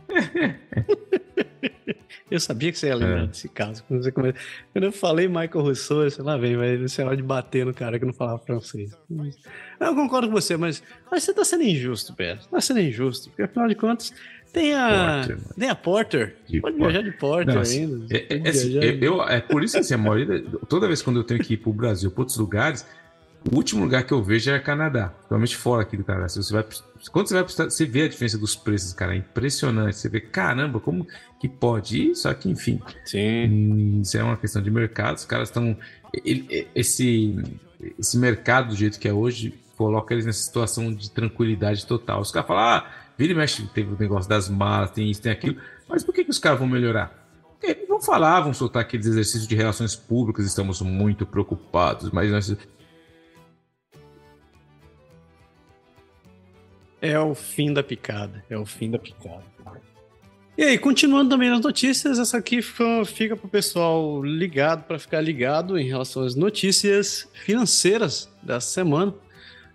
eu 2.30 2.40
sabia 2.42 2.72
que 2.74 2.78
você 2.78 2.88
ia 2.88 2.96
lembrar 2.96 3.24
é. 3.24 3.28
desse 3.28 3.48
caso. 3.48 3.84
Quando, 3.86 4.12
come... 4.12 4.34
Quando, 4.74 4.84
eu 4.84 4.92
falei 4.92 5.30
Michael 5.30 5.62
Rousseau, 5.62 6.10
sei 6.12 6.24
lá, 6.24 6.36
vem, 6.36 6.58
vai 6.58 6.86
ser 6.90 7.06
hora 7.06 7.16
de 7.16 7.24
bater 7.24 7.66
no 7.66 7.74
cara 7.74 7.98
que 7.98 8.06
não 8.06 8.14
falava 8.14 8.40
francês. 8.40 8.92
Eu 9.80 9.96
concordo 9.96 10.28
com 10.28 10.34
você, 10.34 10.58
mas, 10.58 10.84
mas 11.10 11.24
você 11.24 11.34
tá 11.34 11.46
sendo 11.46 11.64
injusto, 11.64 12.14
Pé. 12.14 12.38
Tá 12.52 12.60
sendo 12.60 12.82
injusto, 12.82 13.30
porque 13.30 13.44
afinal 13.44 13.70
de 13.70 13.76
contas, 13.76 14.14
tem 14.54 14.76
a, 14.76 15.26
Porter, 15.26 15.38
tem 15.58 15.70
a 15.70 15.76
Porter. 15.76 16.36
De 16.48 16.62
Pode 16.62 16.78
Porter. 16.78 16.94
viajar 16.94 17.10
de 17.10 17.18
Porter 17.18 17.56
Não, 17.56 17.62
ainda. 17.64 18.16
É, 18.16 18.38
é, 18.38 18.50
assim, 18.50 18.74
eu, 19.02 19.24
é 19.24 19.42
por 19.42 19.64
isso 19.64 19.74
que 19.74 19.80
assim, 19.80 19.96
a 19.96 19.98
maioria, 19.98 20.44
toda 20.70 20.88
vez 20.88 21.02
quando 21.02 21.20
eu 21.20 21.24
tenho 21.24 21.44
que 21.44 21.56
ir 21.56 21.58
para 21.58 21.72
o 21.72 21.74
Brasil, 21.74 22.12
para 22.12 22.22
outros 22.22 22.38
lugares, 22.38 22.86
o 23.52 23.56
último 23.56 23.84
lugar 23.84 24.04
que 24.04 24.14
eu 24.14 24.24
vejo 24.24 24.52
é 24.52 24.60
Canadá, 24.60 25.08
principalmente 25.10 25.58
fora 25.58 25.82
aqui 25.82 25.98
do 25.98 26.04
Canadá. 26.04 26.30
Se 26.30 26.38
você 26.38 26.54
vai, 26.54 26.64
quando 27.12 27.28
você 27.28 27.34
vai 27.34 27.44
você 27.44 27.86
vê 27.86 28.04
a 28.04 28.08
diferença 28.08 28.38
dos 28.38 28.56
preços, 28.56 28.94
cara, 28.94 29.16
é 29.16 29.18
impressionante. 29.18 29.98
Você 29.98 30.08
vê, 30.08 30.22
caramba, 30.22 30.80
como 30.80 31.08
que 31.40 31.50
pode? 31.50 32.12
ir? 32.12 32.16
Só 32.16 32.32
que, 32.36 32.48
enfim, 32.48 32.80
Sim. 33.06 33.50
Hum, 33.50 34.02
isso 34.02 34.16
é 34.16 34.24
uma 34.24 34.38
questão 34.38 34.62
de 34.62 34.70
mercado. 34.70 35.18
Os 35.18 35.26
caras 35.26 35.50
estão. 35.50 35.76
Esse, 36.76 37.36
esse 38.00 38.18
mercado, 38.20 38.70
do 38.70 38.76
jeito 38.76 39.00
que 39.00 39.08
é 39.08 39.14
hoje, 39.14 39.60
coloca 39.76 40.14
eles 40.14 40.28
nessa 40.28 40.44
situação 40.44 40.94
de 40.94 41.10
tranquilidade 41.10 41.88
total. 41.88 42.22
Os 42.22 42.32
caras 42.32 42.48
falam, 42.48 42.64
ah 42.64 43.03
Vira 43.24 43.32
e 43.32 43.36
mexe, 43.38 43.66
teve 43.68 43.94
o 43.94 43.98
negócio 43.98 44.30
das 44.30 44.50
malas, 44.50 44.92
tem 44.92 45.10
isso, 45.10 45.22
tem 45.22 45.32
aquilo. 45.32 45.56
Mas 45.88 46.04
por 46.04 46.14
que, 46.14 46.26
que 46.26 46.30
os 46.30 46.40
caras 46.40 46.60
vão 46.60 46.68
melhorar? 46.68 47.26
Porque 47.58 47.86
vão 47.88 48.02
falar, 48.02 48.42
vão 48.42 48.54
soltar 48.54 48.82
aqueles 48.82 49.06
exercícios 49.06 49.48
de 49.48 49.56
relações 49.56 49.96
públicas, 49.96 50.46
estamos 50.46 50.82
muito 50.82 51.26
preocupados, 51.26 52.12
mas 52.12 52.30
nós. 52.30 52.58
É 57.02 57.18
o 57.18 57.34
fim 57.34 57.72
da 57.72 57.82
picada. 57.82 58.44
É 58.50 58.58
o 58.58 58.66
fim 58.66 58.92
da 58.92 59.00
picada. 59.00 59.46
E 60.58 60.64
aí, 60.66 60.78
continuando 60.78 61.30
também 61.30 61.50
nas 61.50 61.62
notícias, 61.62 62.20
essa 62.20 62.40
aqui 62.40 62.62
fica 62.62 63.38
para 63.38 63.46
o 63.46 63.50
pessoal 63.50 64.22
ligado, 64.22 64.84
para 64.84 65.00
ficar 65.00 65.22
ligado 65.22 65.80
em 65.80 65.88
relação 65.88 66.24
às 66.24 66.36
notícias 66.36 67.26
financeiras 67.46 68.30
dessa 68.44 68.68
semana. 68.68 69.14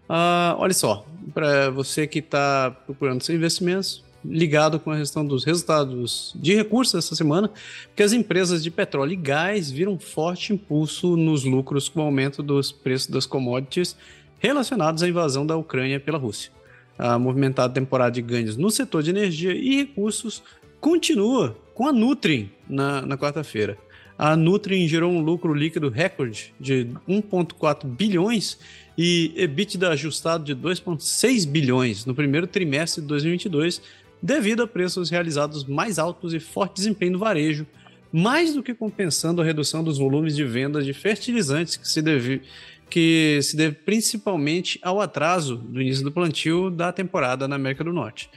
Uh, 0.09 0.57
olha 0.57 0.73
só, 0.73 1.07
para 1.35 1.71
você 1.71 2.07
que 2.07 2.21
está 2.21 2.71
procurando 2.87 3.23
seus 3.23 3.37
investimentos, 3.37 4.03
ligado 4.25 4.81
com 4.81 4.91
a 4.91 4.99
questão 4.99 5.25
dos 5.25 5.45
resultados 5.45 6.33
de 6.35 6.55
recursos 6.55 6.95
essa 6.95 7.15
semana, 7.15 7.51
porque 7.89 8.03
as 8.03 8.13
empresas 8.13 8.63
de 8.63 8.71
petróleo 8.71 9.13
e 9.13 9.17
gás 9.17 9.71
viram 9.71 9.99
forte 9.99 10.53
impulso 10.53 11.17
nos 11.17 11.45
lucros 11.45 11.89
com 11.89 12.01
o 12.01 12.05
aumento 12.05 12.43
dos 12.43 12.73
preços 12.73 13.09
das 13.09 13.27
commodities 13.27 13.97
relacionados 14.39 15.03
à 15.03 15.09
invasão 15.09 15.47
da 15.47 15.57
Ucrânia 15.57 16.01
pela 16.01 16.19
Rússia. 16.19 16.51
A 16.99 17.19
movimentada 17.19 17.73
temporada 17.73 18.13
de 18.13 18.23
ganhos 18.23 18.57
no 18.57 18.71
setor 18.71 19.03
de 19.03 19.11
energia 19.11 19.53
e 19.53 19.77
recursos 19.77 20.43
continua 20.81 21.57
com 21.75 21.87
a 21.87 21.93
Nutrim 21.93 22.51
na, 22.69 23.03
na 23.03 23.17
quarta-feira. 23.17 23.79
A 24.19 24.35
Nutrim 24.35 24.89
gerou 24.89 25.13
um 25.13 25.21
lucro 25.21 25.55
líquido 25.55 25.89
recorde 25.89 26.53
de 26.59 26.89
1,4 27.09 27.87
bilhões 27.87 28.59
e 28.99 29.33
EBITDA 29.37 29.91
ajustado 29.91 30.43
de 30.43 30.57
2,6 30.57 31.47
bilhões 31.47 32.05
no 32.05 32.17
primeiro 32.17 32.49
trimestre 32.49 33.01
de 33.01 33.07
2022, 33.07 33.81
devido 34.21 34.65
a 34.65 34.67
preços 34.67 35.09
realizados 35.09 35.65
mais 35.65 36.01
altos 36.01 36.35
e 36.35 36.41
forte 36.41 36.75
desempenho 36.75 37.13
no 37.13 37.19
varejo, 37.21 37.65
mais 38.13 38.53
do 38.53 38.61
que 38.61 38.75
compensando 38.75 39.41
a 39.41 39.45
redução 39.45 39.85
dos 39.85 39.99
volumes 39.99 40.35
de 40.35 40.43
vendas 40.43 40.85
de 40.85 40.93
fertilizantes 40.93 41.77
que 41.77 41.87
se 41.87 42.03
deve, 42.03 42.43
que 42.91 43.39
se 43.41 43.57
deve 43.57 43.77
principalmente 43.77 44.81
ao 44.83 45.01
atraso 45.01 45.55
do 45.55 45.81
início 45.81 46.03
do 46.03 46.11
plantio 46.11 46.69
da 46.69 46.91
temporada 46.91 47.47
na 47.47 47.55
América 47.55 47.85
do 47.85 47.93
Norte. 47.93 48.29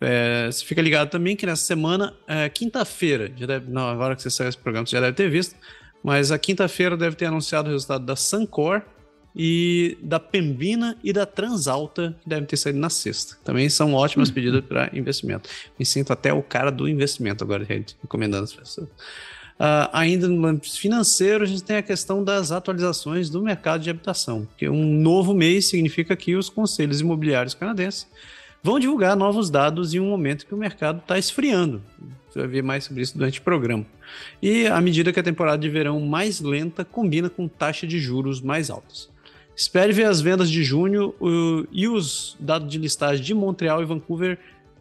É, 0.00 0.50
você 0.50 0.64
fica 0.64 0.82
ligado 0.82 1.08
também 1.08 1.36
que 1.36 1.46
nessa 1.46 1.64
semana, 1.64 2.12
é, 2.26 2.48
quinta-feira, 2.48 3.30
não, 3.68 3.88
agora 3.88 4.16
que 4.16 4.22
você 4.22 4.30
saiu 4.30 4.48
esse 4.48 4.58
programa, 4.58 4.86
você 4.86 4.96
já 4.96 5.00
deve 5.00 5.12
ter 5.12 5.30
visto, 5.30 5.54
mas 6.02 6.32
a 6.32 6.38
quinta-feira 6.38 6.96
deve 6.96 7.14
ter 7.14 7.26
anunciado 7.26 7.68
o 7.68 7.72
resultado 7.72 8.04
da 8.04 8.16
Sancor 8.16 8.82
e 9.34 9.98
da 10.00 10.20
Pembina 10.20 10.96
e 11.02 11.12
da 11.12 11.26
Transalta, 11.26 12.16
que 12.22 12.28
devem 12.28 12.44
ter 12.44 12.56
saído 12.56 12.78
na 12.78 12.90
sexta. 12.90 13.36
Também 13.44 13.68
são 13.68 13.94
ótimas 13.94 14.28
uhum. 14.28 14.34
pedidas 14.34 14.64
para 14.64 14.90
investimento. 14.92 15.48
Me 15.78 15.84
sinto 15.84 16.12
até 16.12 16.32
o 16.32 16.42
cara 16.42 16.70
do 16.70 16.88
investimento 16.88 17.42
agora, 17.42 17.64
recomendando 17.64 18.44
as 18.44 18.52
pessoas. 18.52 18.88
Uh, 19.54 19.86
ainda 19.92 20.26
no 20.26 20.44
âmbito 20.46 20.76
financeiro, 20.76 21.44
a 21.44 21.46
gente 21.46 21.62
tem 21.62 21.76
a 21.76 21.82
questão 21.82 22.24
das 22.24 22.50
atualizações 22.50 23.30
do 23.30 23.40
mercado 23.40 23.82
de 23.82 23.90
habitação, 23.90 24.46
porque 24.46 24.68
um 24.68 24.84
novo 24.84 25.32
mês 25.32 25.68
significa 25.68 26.16
que 26.16 26.34
os 26.34 26.48
conselhos 26.48 27.00
imobiliários 27.00 27.54
canadenses 27.54 28.08
vão 28.62 28.80
divulgar 28.80 29.16
novos 29.16 29.50
dados 29.50 29.94
em 29.94 30.00
um 30.00 30.08
momento 30.08 30.46
que 30.46 30.54
o 30.54 30.58
mercado 30.58 30.98
está 30.98 31.18
esfriando. 31.18 31.82
Você 32.28 32.40
vai 32.40 32.48
ver 32.48 32.62
mais 32.62 32.82
sobre 32.84 33.02
isso 33.02 33.16
durante 33.16 33.38
o 33.38 33.42
programa. 33.42 33.86
E 34.42 34.66
à 34.66 34.80
medida 34.80 35.12
que 35.12 35.20
a 35.20 35.22
temporada 35.22 35.58
de 35.58 35.68
verão 35.68 36.00
mais 36.00 36.40
lenta 36.40 36.84
combina 36.84 37.30
com 37.30 37.46
taxa 37.46 37.86
de 37.86 38.00
juros 38.00 38.40
mais 38.40 38.70
altas. 38.70 39.13
Espere 39.56 39.92
ver 39.92 40.06
as 40.06 40.20
vendas 40.20 40.50
de 40.50 40.64
junho 40.64 41.14
uh, 41.20 41.66
e 41.70 41.86
os 41.86 42.36
dados 42.40 42.68
de 42.68 42.78
listagem 42.78 43.24
de 43.24 43.34
Montreal 43.34 43.82
e 43.82 43.84
Vancouver 43.84 44.38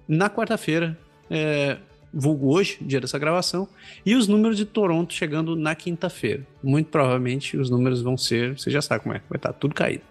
na 0.08 0.30
quarta-feira, 0.30 0.98
é, 1.30 1.78
vulgo 2.14 2.54
hoje, 2.54 2.78
dia 2.82 3.00
dessa 3.00 3.18
gravação, 3.18 3.68
e 4.06 4.16
os 4.16 4.28
números 4.28 4.58
de 4.58 4.66
Toronto 4.66 5.14
chegando 5.14 5.56
na 5.56 5.76
quinta-feira. 5.76 6.46
Muito 6.62 6.88
provavelmente 6.88 7.58
os 7.58 7.70
números 7.70 8.02
vão 8.02 8.18
ser, 8.18 8.58
você 8.58 8.70
já 8.70 8.82
sabe 8.82 9.04
como 9.04 9.16
é, 9.16 9.22
vai 9.30 9.38
estar 9.38 9.54
tudo 9.54 9.74
caído. 9.74 10.04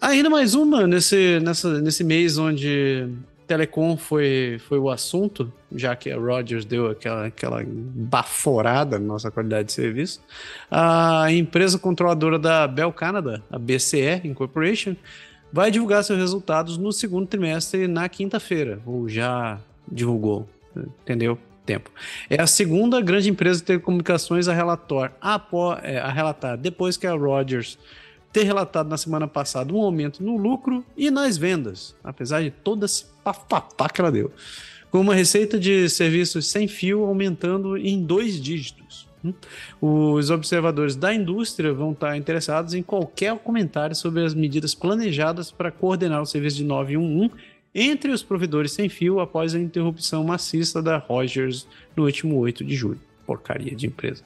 Ainda 0.00 0.30
mais 0.30 0.54
uma 0.54 0.86
nesse, 0.86 1.40
nessa, 1.40 1.80
nesse 1.80 2.04
mês 2.04 2.38
onde 2.38 3.08
Telecom 3.48 3.96
foi, 3.96 4.60
foi 4.68 4.78
o 4.78 4.90
assunto, 4.90 5.50
já 5.74 5.96
que 5.96 6.10
a 6.10 6.18
Rogers 6.18 6.66
deu 6.66 6.90
aquela, 6.90 7.26
aquela 7.26 7.64
baforada 7.66 8.98
na 8.98 9.06
nossa 9.06 9.30
qualidade 9.30 9.68
de 9.68 9.72
serviço. 9.72 10.20
A 10.70 11.32
empresa 11.32 11.78
controladora 11.78 12.38
da 12.38 12.68
Bell 12.68 12.92
Canada, 12.92 13.42
a 13.50 13.58
BCE 13.58 14.20
Incorporation, 14.22 14.94
vai 15.50 15.70
divulgar 15.70 16.04
seus 16.04 16.18
resultados 16.18 16.76
no 16.76 16.92
segundo 16.92 17.26
trimestre 17.26 17.88
na 17.88 18.06
quinta-feira, 18.08 18.80
ou 18.84 19.08
já 19.08 19.58
divulgou, 19.90 20.46
entendeu? 21.02 21.38
Tempo. 21.64 21.90
É 22.30 22.40
a 22.40 22.46
segunda 22.46 22.98
grande 23.00 23.28
empresa 23.28 23.60
de 23.60 23.64
telecomunicações 23.66 24.48
a, 24.48 24.54
relator, 24.54 25.10
a, 25.20 25.40
é, 25.82 25.98
a 25.98 26.10
relatar 26.10 26.56
depois 26.56 26.96
que 26.96 27.06
a 27.06 27.12
Rogers 27.12 27.78
ter 28.32 28.44
relatado 28.44 28.88
na 28.88 28.96
semana 28.96 29.26
passada 29.26 29.72
um 29.72 29.82
aumento 29.82 30.22
no 30.22 30.36
lucro 30.36 30.84
e 30.96 31.10
nas 31.10 31.36
vendas, 31.36 31.94
apesar 32.04 32.42
de 32.42 32.50
toda 32.50 32.86
papapá 33.32 33.88
que 33.88 34.00
ela 34.00 34.12
deu, 34.12 34.32
com 34.90 35.00
uma 35.00 35.14
receita 35.14 35.58
de 35.58 35.88
serviços 35.88 36.46
sem 36.46 36.68
fio 36.68 37.04
aumentando 37.04 37.76
em 37.76 38.02
dois 38.02 38.40
dígitos. 38.40 39.08
Os 39.80 40.30
observadores 40.30 40.94
da 40.94 41.12
indústria 41.12 41.72
vão 41.72 41.92
estar 41.92 42.16
interessados 42.16 42.74
em 42.74 42.82
qualquer 42.82 43.36
comentário 43.38 43.94
sobre 43.94 44.24
as 44.24 44.32
medidas 44.32 44.74
planejadas 44.74 45.50
para 45.50 45.72
coordenar 45.72 46.22
o 46.22 46.26
serviço 46.26 46.56
de 46.56 46.64
911 46.64 47.32
entre 47.74 48.12
os 48.12 48.22
provedores 48.22 48.72
sem 48.72 48.88
fio 48.88 49.20
após 49.20 49.54
a 49.54 49.58
interrupção 49.58 50.24
maciça 50.24 50.80
da 50.80 50.96
Rogers 50.96 51.66
no 51.96 52.04
último 52.04 52.36
8 52.38 52.64
de 52.64 52.74
julho 52.74 53.00
porcaria 53.28 53.76
de 53.76 53.86
empresa. 53.86 54.24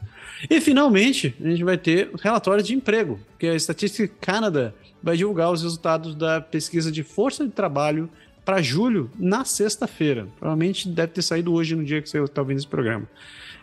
E 0.48 0.60
finalmente, 0.60 1.34
a 1.40 1.48
gente 1.48 1.64
vai 1.64 1.76
ter 1.76 2.08
relatórios 2.22 2.64
de 2.64 2.72
emprego, 2.72 3.18
que 3.36 3.48
a 3.48 3.54
Estatística 3.56 4.14
Canada 4.20 4.72
vai 5.02 5.16
divulgar 5.16 5.50
os 5.50 5.60
resultados 5.60 6.14
da 6.14 6.40
pesquisa 6.40 6.92
de 6.92 7.02
força 7.02 7.44
de 7.44 7.50
trabalho 7.50 8.08
para 8.44 8.61
julho 8.61 9.11
na 9.18 9.44
sexta-feira. 9.44 10.26
Provavelmente 10.38 10.88
deve 10.88 11.12
ter 11.12 11.22
saído 11.22 11.52
hoje 11.52 11.76
no 11.76 11.85
dia 11.85 12.02
que 12.02 12.09
você 12.09 12.22
está 12.22 12.40
ouvindo 12.40 12.59
esse 12.59 12.66
programa. 12.66 13.07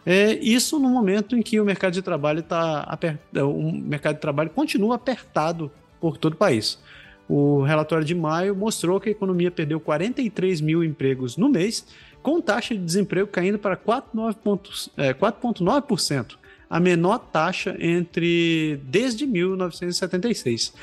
É, 0.06 0.34
isso 0.36 0.80
no 0.80 0.90
momento 0.90 1.36
em 1.36 1.42
que 1.42 1.60
o 1.60 1.66
mercado 1.66 1.94
de 1.94 2.02
trabalho 2.02 2.40
está 2.40 2.82
apertado, 2.82 3.50
o 3.50 3.72
mercado 3.72 4.16
de 4.16 4.22
trabalho 4.22 4.50
continua 4.50 4.96
apertado 4.96 5.72
por 6.00 6.18
todo 6.18 6.34
o 6.34 6.38
país. 6.38 6.80
O 7.28 7.62
relatório 7.62 8.06
de 8.06 8.16
maio 8.16 8.56
mostrou 8.56 9.00
que 9.00 9.10
a 9.10 9.12
economia 9.12 9.52
perdeu 9.52 9.80
43 9.80 10.62
mil 10.62 10.84
empregos 10.84 11.38
no 11.38 11.50
mês 11.50 11.86
com 12.24 12.42
taxa 12.42 12.74
de 12.74 12.84
desemprego 12.84 13.28
caindo 13.28 13.60
para 13.60 13.78
4,9%, 13.78 16.34
é, 16.34 16.40
a 16.70 16.80
menor 16.80 17.20
taxa 17.20 17.76
entre 17.80 18.80
desde 18.84 19.26
1976. 19.26 20.74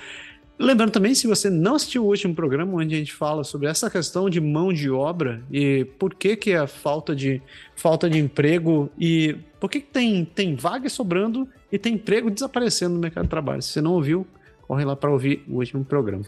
Lembrando 0.58 0.90
também, 0.90 1.14
se 1.14 1.26
você 1.26 1.50
não 1.50 1.74
assistiu 1.74 2.04
o 2.04 2.08
último 2.08 2.34
programa, 2.34 2.72
onde 2.74 2.94
a 2.94 2.98
gente 2.98 3.12
fala 3.12 3.44
sobre 3.44 3.68
essa 3.68 3.90
questão 3.90 4.30
de 4.30 4.40
mão 4.40 4.72
de 4.72 4.90
obra 4.90 5.42
e 5.50 5.84
por 5.98 6.14
que, 6.14 6.34
que 6.34 6.54
a 6.54 6.66
falta 6.66 7.14
de, 7.14 7.42
falta 7.74 8.08
de 8.08 8.18
emprego 8.18 8.90
e 8.98 9.36
por 9.60 9.70
que, 9.70 9.80
que 9.80 9.88
tem, 9.88 10.24
tem 10.24 10.56
vaga 10.56 10.88
sobrando 10.88 11.46
e 11.70 11.78
tem 11.78 11.94
emprego 11.94 12.30
desaparecendo 12.30 12.94
no 12.94 13.00
mercado 13.00 13.24
de 13.24 13.30
trabalho. 13.30 13.60
Se 13.60 13.68
você 13.68 13.80
não 13.82 13.92
ouviu, 13.92 14.26
corre 14.66 14.84
lá 14.84 14.96
para 14.96 15.10
ouvir 15.10 15.44
o 15.46 15.56
último 15.56 15.84
programa. 15.84 16.24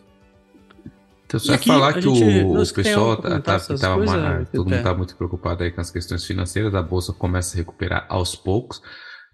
Então, 1.24 1.40
só 1.40 1.56
falar 1.58 1.94
que 1.94 2.02
gente, 2.02 2.44
o, 2.44 2.62
o 2.62 2.74
pessoal 2.74 3.16
tá, 3.16 3.40
tá, 3.40 3.60
tava, 3.60 4.04
mais, 4.04 4.48
todo 4.50 4.64
mundo 4.64 4.74
está 4.76 4.94
muito 4.94 5.16
preocupado 5.16 5.62
aí 5.62 5.70
com 5.70 5.80
as 5.80 5.90
questões 5.90 6.24
financeiras, 6.24 6.74
a 6.74 6.82
bolsa 6.82 7.12
começa 7.12 7.54
a 7.54 7.58
recuperar 7.58 8.06
aos 8.08 8.34
poucos. 8.34 8.82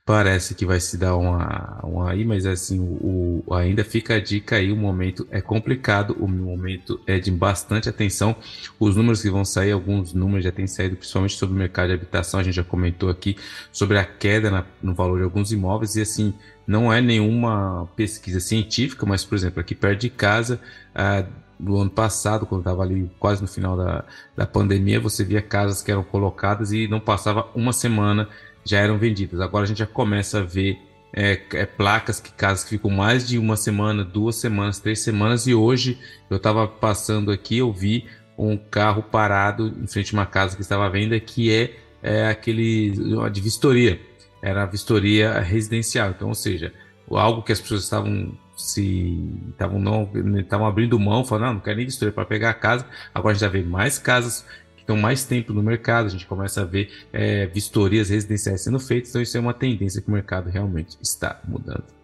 Parece 0.07 0.55
que 0.55 0.67
vai 0.67 0.81
se 0.81 0.99
dar 0.99 1.17
uma, 1.17 1.81
uma 1.83 2.11
aí, 2.11 2.27
mas 2.27 2.45
assim, 2.45 2.79
o, 2.79 3.43
o, 3.47 3.55
ainda 3.55 3.83
fica 3.83 4.17
a 4.17 4.21
dica 4.21 4.57
aí, 4.57 4.71
o 4.71 4.77
momento 4.77 5.27
é 5.31 5.41
complicado, 5.41 6.15
o 6.21 6.29
momento 6.29 7.01
é 7.07 7.19
de 7.19 7.31
bastante 7.31 7.89
atenção. 7.89 8.37
Os 8.79 8.97
números 8.97 9.23
que 9.23 9.31
vão 9.31 9.47
sair, 9.47 9.73
alguns 9.73 10.13
números 10.13 10.45
já 10.45 10.53
têm 10.53 10.67
saído, 10.67 10.97
principalmente 10.97 11.37
sobre 11.37 11.55
o 11.55 11.59
mercado 11.59 11.89
de 11.89 11.95
habitação, 11.95 12.39
a 12.39 12.43
gente 12.43 12.55
já 12.55 12.65
comentou 12.65 13.09
aqui 13.09 13.35
sobre 13.73 13.99
a 13.99 14.05
queda 14.05 14.51
na, 14.51 14.67
no 14.83 14.93
valor 14.93 15.17
de 15.17 15.25
alguns 15.25 15.51
imóveis, 15.53 15.97
e 15.97 16.03
assim, 16.03 16.35
não 16.67 16.93
é 16.93 17.01
nenhuma 17.01 17.89
pesquisa 17.97 18.41
científica, 18.41 19.07
mas, 19.07 19.25
por 19.25 19.37
exemplo, 19.37 19.59
aqui 19.59 19.75
perto 19.75 20.03
de 20.03 20.11
casa, 20.11 20.61
ah, 20.95 21.25
do 21.59 21.79
ano 21.79 21.91
passado, 21.91 22.45
quando 22.45 22.61
estava 22.61 22.83
ali 22.83 23.11
quase 23.19 23.41
no 23.41 23.49
final 23.49 23.75
da, 23.75 24.05
da 24.37 24.47
pandemia, 24.47 25.01
você 25.01 25.25
via 25.25 25.41
casas 25.41 25.81
que 25.81 25.91
eram 25.91 26.05
colocadas 26.05 26.73
e 26.73 26.87
não 26.89 27.01
passava 27.01 27.49
uma 27.55 27.73
semana 27.73 28.29
já 28.65 28.79
eram 28.79 28.99
vendidas. 28.99 29.41
Agora 29.41 29.65
a 29.65 29.67
gente 29.67 29.79
já 29.79 29.87
começa 29.87 30.41
a 30.41 30.43
ver 30.43 30.79
é, 31.13 31.41
é, 31.53 31.67
placas 31.67 32.19
que 32.21 32.33
casas 32.33 32.65
que 32.65 32.71
ficam 32.71 32.91
mais 32.91 33.27
de 33.27 33.39
uma 33.39 33.57
semana, 33.57 34.05
duas 34.05 34.37
semanas, 34.37 34.81
três 34.81 35.01
semanas. 35.01 35.47
E 35.47 35.55
hoje 35.55 35.99
eu 36.29 36.37
estava 36.37 36.67
passando 36.67 37.31
aqui, 37.31 37.59
eu 37.59 37.73
vi 37.73 38.07
um 38.37 38.57
carro 38.57 39.03
parado 39.03 39.73
em 39.81 39.87
frente 39.87 40.15
a 40.15 40.19
uma 40.19 40.27
casa 40.27 40.57
que 40.57 40.63
estava 40.63 40.87
à 40.87 40.89
venda, 40.89 41.19
que 41.21 41.53
é, 41.53 41.77
é 42.03 42.29
aquele 42.29 42.93
de 43.31 43.41
vistoria. 43.41 44.01
Era 44.43 44.65
a 44.65 44.67
vistoria 44.67 45.39
residencial. 45.41 46.11
Então, 46.11 46.29
ou 46.29 46.35
seja, 46.35 46.73
algo 47.09 47.43
que 47.43 47.53
as 47.53 47.61
pessoas 47.61 47.85
estavam 47.85 48.37
se 48.57 49.19
estavam 49.51 49.81
não 49.81 50.11
estavam 50.39 50.67
abrindo 50.67 50.99
mão, 50.99 51.25
falando, 51.25 51.47
não, 51.47 51.55
não 51.55 51.61
quero 51.61 51.77
nem 51.77 51.87
vistoria 51.87 52.13
para 52.13 52.25
pegar 52.25 52.51
a 52.51 52.55
casa. 52.55 52.87
Agora 53.15 53.33
a 53.33 53.35
gente 53.35 53.41
já 53.41 53.49
vê 53.49 53.63
mais 53.63 53.99
casas 53.99 54.45
estão 54.85 54.97
mais 54.97 55.25
tempo 55.25 55.53
no 55.53 55.63
mercado, 55.63 56.07
a 56.07 56.11
gente 56.11 56.27
começa 56.27 56.61
a 56.61 56.65
ver 56.65 56.91
é, 57.13 57.47
vistorias 57.47 58.11
residenciais 58.11 58.61
sendo 58.61 58.79
feitas, 58.79 59.11
então 59.11 59.23
isso 59.23 59.37
é 59.37 59.41
uma 59.41 59.55
tendência 59.55 60.01
que 60.01 60.09
o 60.09 60.13
mercado 60.13 60.51
realmente 60.51 60.97
está 61.03 61.41
mudando. 61.49 62.04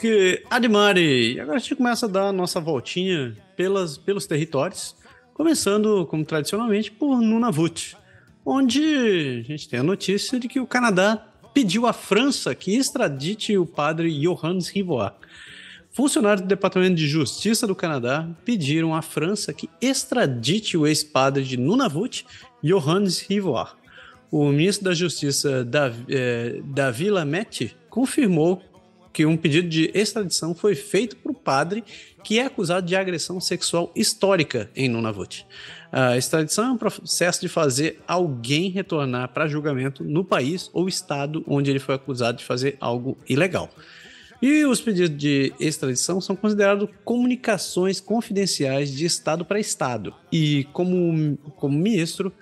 Mariuski, 0.00 0.42
Admari. 0.50 1.34
E 1.34 1.40
agora 1.40 1.56
a 1.56 1.60
gente 1.60 1.76
começa 1.76 2.06
a 2.06 2.08
dar 2.08 2.28
a 2.28 2.32
nossa 2.32 2.60
voltinha 2.60 3.36
pelas, 3.54 3.98
pelos 3.98 4.26
territórios, 4.26 4.96
começando, 5.34 6.06
como 6.06 6.24
tradicionalmente, 6.24 6.90
por 6.90 7.20
Nunavut, 7.20 7.96
onde 8.44 9.40
a 9.40 9.42
gente 9.42 9.68
tem 9.68 9.80
a 9.80 9.82
notícia 9.82 10.40
de 10.40 10.48
que 10.48 10.58
o 10.58 10.66
Canadá 10.66 11.26
pediu 11.52 11.86
à 11.86 11.92
França 11.92 12.54
que 12.54 12.76
extradite 12.76 13.56
o 13.58 13.66
padre 13.66 14.10
Johannes 14.18 14.68
Rivoire. 14.68 15.14
Funcionários 15.90 16.42
do 16.42 16.48
Departamento 16.48 16.94
de 16.94 17.06
Justiça 17.06 17.66
do 17.66 17.74
Canadá 17.74 18.28
pediram 18.44 18.94
à 18.94 19.02
França 19.02 19.52
que 19.52 19.68
extradite 19.80 20.76
o 20.76 20.86
ex-padre 20.86 21.44
de 21.44 21.56
Nunavut, 21.56 22.24
Johannes 22.62 23.20
Rivoire. 23.20 23.72
O 24.30 24.48
ministro 24.50 24.84
da 24.84 24.94
Justiça, 24.94 25.64
Davi, 25.64 26.04
eh, 26.08 26.60
Davi 26.64 27.10
Lamette, 27.10 27.76
confirmou 27.88 28.62
que 29.12 29.26
um 29.26 29.36
pedido 29.36 29.68
de 29.68 29.90
extradição 29.94 30.54
foi 30.54 30.74
feito 30.74 31.16
para 31.16 31.32
o 31.32 31.34
padre 31.34 31.82
que 32.22 32.38
é 32.38 32.44
acusado 32.44 32.86
de 32.86 32.94
agressão 32.94 33.40
sexual 33.40 33.90
histórica 33.94 34.70
em 34.76 34.88
Nunavut. 34.88 35.46
A 35.92 36.16
extradição 36.16 36.66
é 36.66 36.70
um 36.70 36.76
processo 36.76 37.40
de 37.40 37.48
fazer 37.48 38.00
alguém 38.06 38.70
retornar 38.70 39.28
para 39.30 39.48
julgamento 39.48 40.04
no 40.04 40.24
país 40.24 40.70
ou 40.72 40.88
estado 40.88 41.42
onde 41.46 41.70
ele 41.70 41.80
foi 41.80 41.94
acusado 41.94 42.38
de 42.38 42.44
fazer 42.44 42.76
algo 42.80 43.18
ilegal. 43.28 43.68
E 44.42 44.64
os 44.64 44.80
pedidos 44.80 45.18
de 45.18 45.52
extradição 45.60 46.20
são 46.20 46.34
considerados 46.34 46.88
comunicações 47.04 48.00
confidenciais 48.00 48.90
de 48.90 49.04
estado 49.04 49.44
para 49.44 49.60
estado. 49.60 50.14
E 50.32 50.64
como, 50.72 51.36
como 51.56 51.76
ministro 51.76 52.32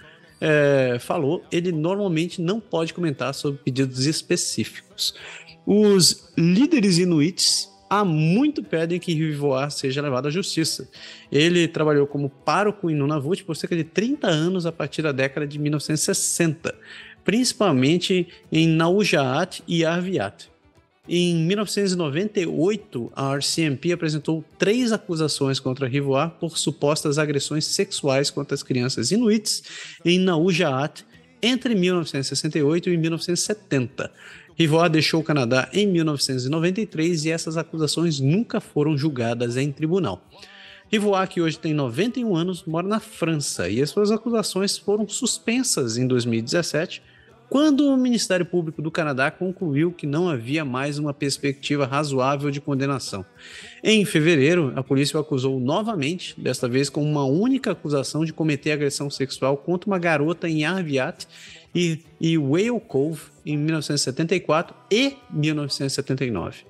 é, 0.41 0.99
falou, 1.01 1.43
ele 1.51 1.73
normalmente 1.73 2.41
não 2.41 2.61
pode 2.61 2.95
comentar 2.95 3.35
sobre 3.35 3.61
pedidos 3.65 4.07
específicos. 4.07 5.15
Os 5.71 6.33
líderes 6.35 6.97
inuits 6.97 7.69
há 7.91 8.03
muito 8.03 8.63
pedem 8.63 8.99
que 8.99 9.13
Rivoar 9.13 9.71
seja 9.71 10.01
levado 10.01 10.27
à 10.27 10.31
justiça. 10.31 10.89
Ele 11.31 11.69
trabalhou 11.69 12.07
como 12.07 12.31
pároco 12.31 12.89
em 12.89 12.95
Nunavut 12.95 13.45
por 13.45 13.55
cerca 13.55 13.77
de 13.77 13.85
30 13.85 14.27
anos 14.27 14.65
a 14.65 14.73
partir 14.73 15.03
da 15.03 15.13
década 15.13 15.47
de 15.47 15.59
1960, 15.59 16.75
principalmente 17.23 18.29
em 18.51 18.67
Naujaat 18.67 19.63
e 19.69 19.85
Arviat. 19.85 20.51
Em 21.07 21.37
1998, 21.37 23.13
a 23.15 23.37
RCMP 23.37 23.93
apresentou 23.93 24.43
três 24.57 24.91
acusações 24.91 25.61
contra 25.61 25.87
Rivoar 25.87 26.31
por 26.41 26.57
supostas 26.57 27.19
agressões 27.19 27.67
sexuais 27.67 28.31
contra 28.31 28.55
as 28.55 28.63
crianças 28.63 29.11
inuits 29.11 29.63
em 30.03 30.19
Naujaat 30.19 31.05
entre 31.43 31.75
1968 31.75 32.89
e 32.89 32.97
1970. 32.97 34.11
Rivoire 34.59 34.91
deixou 34.91 35.21
o 35.21 35.25
Canadá 35.25 35.69
em 35.73 35.87
1993 35.87 37.27
e 37.27 37.31
essas 37.31 37.57
acusações 37.57 38.19
nunca 38.19 38.61
foram 38.61 38.99
julgadas 38.99 39.57
em 39.57 39.71
tribunal. 39.71 40.21
Rivoire, 40.91 41.29
que 41.29 41.41
hoje 41.41 41.57
tem 41.57 41.73
91 41.73 42.35
anos, 42.35 42.65
mora 42.65 42.89
na 42.89 42.99
França 42.99 43.69
e 43.69 43.81
as 43.81 43.91
suas 43.91 44.11
acusações 44.11 44.77
foram 44.77 45.07
suspensas 45.09 45.97
em 45.97 46.09
2017, 46.09 47.01
quando 47.49 47.87
o 47.87 47.97
Ministério 47.97 48.45
Público 48.45 48.83
do 48.83 48.91
Canadá 48.91 49.31
concluiu 49.31 49.93
que 49.93 50.09
não 50.09 50.29
havia 50.29 50.65
mais 50.65 50.99
uma 50.99 51.15
perspectiva 51.15 51.87
razoável 51.87 52.51
de 52.51 52.61
condenação. 52.61 53.25
Em 53.83 54.05
fevereiro, 54.05 54.73
a 54.75 54.83
polícia 54.83 55.17
o 55.17 55.21
acusou 55.21 55.61
novamente, 55.61 56.39
desta 56.39 56.69
vez 56.69 56.91
com 56.91 57.03
uma 57.03 57.25
única 57.25 57.71
acusação 57.71 58.25
de 58.25 58.33
cometer 58.33 58.73
agressão 58.73 59.09
sexual 59.09 59.57
contra 59.57 59.89
uma 59.89 60.01
garota 60.01 60.49
em 60.49 60.65
Arviat 60.65 61.29
e, 61.75 62.01
e 62.21 62.37
Whale 62.39 62.81
Cove 62.81 63.23
em 63.45 63.57
1974 63.57 64.75
e 64.91 65.17
1979. 65.31 66.65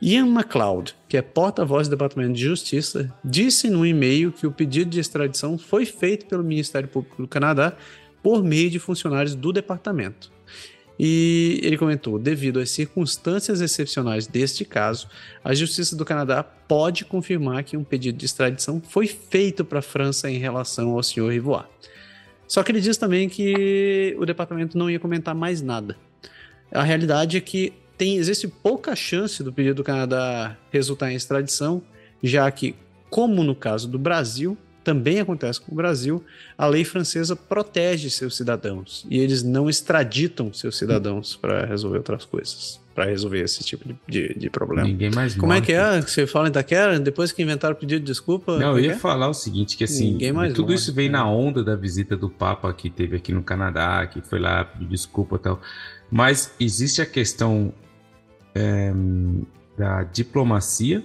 Ian 0.00 0.26
MacLeod, 0.26 0.94
que 1.08 1.16
é 1.16 1.22
porta-voz 1.22 1.88
do 1.88 1.92
Departamento 1.92 2.34
de 2.34 2.42
Justiça, 2.42 3.12
disse 3.24 3.70
no 3.70 3.86
e-mail 3.86 4.30
que 4.30 4.46
o 4.46 4.52
pedido 4.52 4.90
de 4.90 5.00
extradição 5.00 5.56
foi 5.56 5.86
feito 5.86 6.26
pelo 6.26 6.44
Ministério 6.44 6.88
Público 6.88 7.22
do 7.22 7.28
Canadá 7.28 7.74
por 8.22 8.44
meio 8.44 8.68
de 8.68 8.78
funcionários 8.78 9.34
do 9.34 9.52
departamento. 9.52 10.30
E 10.98 11.60
ele 11.62 11.78
comentou: 11.78 12.18
devido 12.18 12.58
às 12.58 12.70
circunstâncias 12.70 13.60
excepcionais 13.60 14.26
deste 14.26 14.64
caso, 14.64 15.08
a 15.44 15.54
Justiça 15.54 15.94
do 15.94 16.04
Canadá 16.04 16.42
pode 16.42 17.04
confirmar 17.04 17.64
que 17.64 17.76
um 17.76 17.84
pedido 17.84 18.18
de 18.18 18.24
extradição 18.24 18.80
foi 18.80 19.06
feito 19.06 19.64
para 19.64 19.80
a 19.80 19.82
França 19.82 20.30
em 20.30 20.38
relação 20.38 20.90
ao 20.90 21.02
Sr. 21.02 21.28
Rivoire. 21.28 21.66
Só 22.48 22.62
que 22.62 22.70
ele 22.70 22.80
diz 22.80 22.96
também 22.96 23.28
que 23.28 24.16
o 24.18 24.24
departamento 24.24 24.78
não 24.78 24.90
ia 24.90 25.00
comentar 25.00 25.34
mais 25.34 25.60
nada. 25.60 25.96
A 26.70 26.82
realidade 26.82 27.36
é 27.36 27.40
que 27.40 27.72
tem, 27.96 28.16
existe 28.16 28.46
pouca 28.46 28.94
chance 28.94 29.42
do 29.42 29.52
pedido 29.52 29.76
do 29.76 29.84
Canadá 29.84 30.56
resultar 30.70 31.10
em 31.10 31.16
extradição, 31.16 31.82
já 32.22 32.50
que, 32.50 32.74
como 33.08 33.42
no 33.42 33.54
caso 33.54 33.88
do 33.88 33.98
Brasil, 33.98 34.56
também 34.84 35.18
acontece 35.18 35.60
com 35.60 35.72
o 35.72 35.74
Brasil, 35.74 36.22
a 36.56 36.66
lei 36.66 36.84
francesa 36.84 37.34
protege 37.34 38.08
seus 38.10 38.36
cidadãos 38.36 39.04
e 39.10 39.18
eles 39.18 39.42
não 39.42 39.68
extraditam 39.68 40.52
seus 40.52 40.76
cidadãos 40.76 41.34
para 41.34 41.66
resolver 41.66 41.98
outras 41.98 42.24
coisas 42.24 42.85
para 42.96 43.04
resolver 43.04 43.40
esse 43.40 43.62
tipo 43.62 43.86
de, 43.86 43.94
de, 44.08 44.34
de, 44.38 44.48
problema. 44.48 44.88
Ninguém 44.88 45.10
mais 45.10 45.34
Como 45.34 45.48
morre. 45.48 45.58
é 45.58 45.60
que 45.60 45.72
é 45.72 46.00
que 46.00 46.10
você 46.10 46.26
fala 46.26 46.46
em 46.46 46.50
Itaquera? 46.50 46.98
Depois 46.98 47.30
que 47.30 47.42
inventaram 47.42 47.74
o 47.74 47.78
pedido 47.78 48.00
de 48.00 48.06
desculpa? 48.06 48.58
Não, 48.58 48.78
eu 48.78 48.80
ia 48.80 48.92
é? 48.92 48.96
falar 48.96 49.28
o 49.28 49.34
seguinte, 49.34 49.76
que 49.76 49.84
assim, 49.84 50.12
Ninguém 50.12 50.32
mais 50.32 50.54
tudo 50.54 50.68
morre. 50.68 50.76
isso 50.76 50.94
veio 50.94 51.10
na 51.12 51.30
onda 51.30 51.62
da 51.62 51.76
visita 51.76 52.16
do 52.16 52.30
Papa 52.30 52.72
que 52.72 52.88
teve 52.88 53.14
aqui 53.14 53.34
no 53.34 53.42
Canadá, 53.42 54.06
que 54.06 54.22
foi 54.22 54.38
lá 54.38 54.64
pedir 54.64 54.86
desculpa 54.86 55.36
e 55.36 55.38
tal. 55.40 55.60
Mas 56.10 56.54
existe 56.58 57.02
a 57.02 57.06
questão 57.06 57.70
é, 58.54 58.90
da 59.76 60.02
diplomacia, 60.02 61.04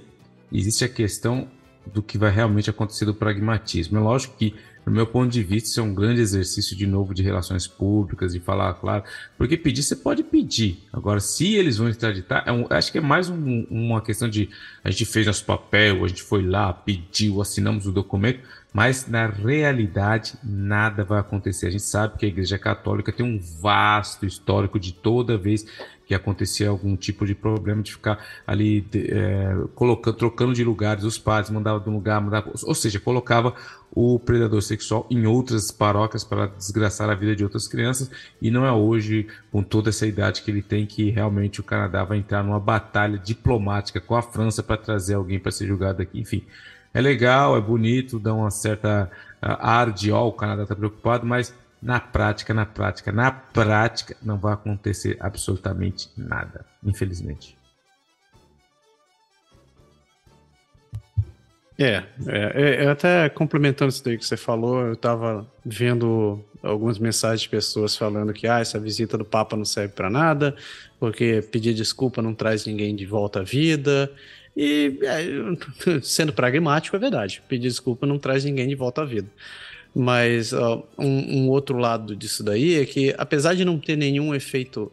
existe 0.50 0.86
a 0.86 0.90
questão 0.90 1.50
do 1.94 2.02
que 2.02 2.18
vai 2.18 2.32
realmente 2.32 2.70
acontecer 2.70 3.04
do 3.04 3.14
pragmatismo. 3.14 3.98
É 3.98 4.02
lógico 4.02 4.38
que 4.38 4.56
no 4.86 4.92
meu 4.92 5.06
ponto 5.06 5.32
de 5.32 5.44
vista, 5.44 5.70
isso 5.70 5.80
é 5.80 5.84
um 5.84 5.94
grande 5.94 6.22
exercício 6.22 6.76
de 6.76 6.88
novo 6.88 7.14
de 7.14 7.22
relações 7.22 7.68
públicas, 7.68 8.34
de 8.34 8.40
falar 8.40 8.74
claro. 8.74 9.04
Porque 9.38 9.56
pedir, 9.56 9.84
você 9.84 9.96
pode 9.96 10.24
pedir. 10.24 10.84
Agora, 10.92 11.20
se 11.20 11.54
eles 11.54 11.78
vão 11.78 11.88
extraditar, 11.88 12.44
é 12.48 12.52
um, 12.52 12.66
acho 12.70 12.92
que 12.92 12.98
é 12.98 13.02
mais 13.02 13.30
um, 13.30 13.66
uma 13.70 14.02
questão 14.02 14.28
de 14.28 14.50
a 14.84 14.90
gente 14.90 15.06
fez 15.06 15.28
nosso 15.28 15.46
papel, 15.46 16.04
a 16.04 16.08
gente 16.08 16.24
foi 16.24 16.44
lá, 16.44 16.74
pediu, 16.74 17.42
assinamos 17.42 17.86
o 17.86 17.92
documento, 17.92 18.40
mas 18.74 19.08
na 19.08 19.28
realidade 19.28 20.34
nada 20.44 21.04
vai 21.04 21.20
acontecer. 21.20 21.68
A 21.68 21.72
gente 21.72 21.84
sabe 21.84 22.18
que 22.18 22.26
a 22.26 22.30
Igreja 22.30 22.58
Católica 22.58 23.12
tem 23.12 23.26
um 23.26 23.40
vasto 23.40 24.26
histórico 24.26 24.80
de 24.80 24.94
toda 24.94 25.38
vez 25.38 25.66
que 26.12 26.16
acontecia 26.16 26.68
algum 26.68 26.98
tipo 26.98 27.26
de 27.26 27.34
problema 27.34 27.82
de 27.82 27.94
ficar 27.94 28.22
ali 28.46 28.86
é, 28.94 29.56
colocando, 29.74 30.18
trocando 30.18 30.54
de 30.54 30.62
lugares 30.62 31.06
os 31.06 31.18
padres, 31.18 31.50
mandava 31.50 31.80
de 31.80 31.90
um 31.90 31.94
lugar, 31.94 32.20
mandava, 32.20 32.52
ou 32.64 32.76
seja, 32.76 33.00
colocava 33.00 33.56
o 33.96 34.20
predador 34.20 34.62
sexual 34.62 35.08
em 35.10 35.26
outras 35.26 35.72
paróquias 35.72 36.26
para 36.26 36.48
desgraçar 36.48 37.10
a 37.10 37.16
vida 37.16 37.34
de 37.34 37.46
outras 37.46 37.66
crianças 37.66 38.12
e 38.42 38.52
não 38.52 38.66
é 38.66 38.72
hoje 38.74 39.26
com 39.54 39.64
toda 39.64 39.88
essa 39.88 40.06
idade 40.06 40.42
que 40.42 40.52
ele 40.52 40.62
tem 40.62 40.86
que 40.86 41.10
realmente 41.10 41.62
o 41.62 41.64
Canadá 41.64 42.04
vai 42.04 42.18
entrar 42.18 42.44
numa 42.44 42.60
batalha 42.60 43.18
diplomática 43.18 44.02
com 44.02 44.14
a 44.14 44.22
França 44.22 44.62
para 44.62 44.76
trazer 44.76 45.14
alguém 45.14 45.40
para 45.40 45.54
ser 45.54 45.66
julgado 45.66 46.02
aqui, 46.02 46.20
enfim. 46.20 46.44
É 46.94 47.00
legal, 47.00 47.56
é 47.56 47.62
bonito, 47.62 48.20
dá 48.20 48.34
uma 48.34 48.52
certa 48.52 49.10
ar 49.42 49.94
de 49.94 50.12
ó, 50.12 50.28
o 50.28 50.34
Canadá 50.34 50.64
está 50.64 50.76
preocupado, 50.76 51.26
mas 51.26 51.56
na 51.82 52.00
prática, 52.00 52.54
na 52.54 52.66
prática, 52.66 53.12
na 53.12 53.32
prática, 53.32 54.16
não 54.22 54.38
vai 54.38 54.54
acontecer 54.54 55.18
absolutamente 55.20 56.10
nada, 56.16 56.66
infelizmente. 56.84 57.58
É, 61.80 62.04
é, 62.28 62.84
é, 62.84 62.88
até 62.88 63.28
complementando 63.30 63.90
isso 63.90 64.04
daí 64.04 64.16
que 64.16 64.26
você 64.26 64.38
falou, 64.38 64.82
eu 64.82 64.94
estava 64.94 65.50
vendo 65.66 66.40
algumas 66.62 67.00
mensagens 67.00 67.42
de 67.42 67.50
pessoas 67.50 67.96
falando 67.96 68.32
que 68.34 68.48
ah, 68.48 68.60
essa 68.60 68.80
visita 68.80 69.18
do 69.18 69.26
Papa 69.26 69.58
não 69.58 69.66
serve 69.66 69.94
para 69.94 70.08
nada, 70.08 70.56
porque 71.00 71.42
pedir 71.52 71.74
desculpa 71.74 72.22
não 72.22 72.36
traz 72.36 72.68
ninguém 72.68 72.96
de 72.96 73.08
volta 73.08 73.40
à 73.40 73.44
vida. 73.44 74.12
E 74.56 75.00
é, 75.02 75.98
sendo 76.04 76.32
pragmático, 76.34 76.96
é 76.96 77.00
verdade. 77.00 77.42
Pedir 77.48 77.70
desculpa 77.70 78.06
não 78.06 78.20
traz 78.20 78.44
ninguém 78.46 78.68
de 78.68 78.76
volta 78.76 79.02
à 79.02 79.06
vida. 79.06 79.28
Mas 79.94 80.54
uh, 80.54 80.84
um, 80.98 81.44
um, 81.44 81.50
outro 81.50 81.78
lado 81.78 82.16
disso 82.16 82.44
daí 82.44 82.76
é 82.76 82.86
que, 82.86 83.14
apesar 83.18 83.56
de 83.56 83.66
não 83.66 83.78
ter 83.78 83.98
nenhum 83.98 84.34
efeito 84.34 84.92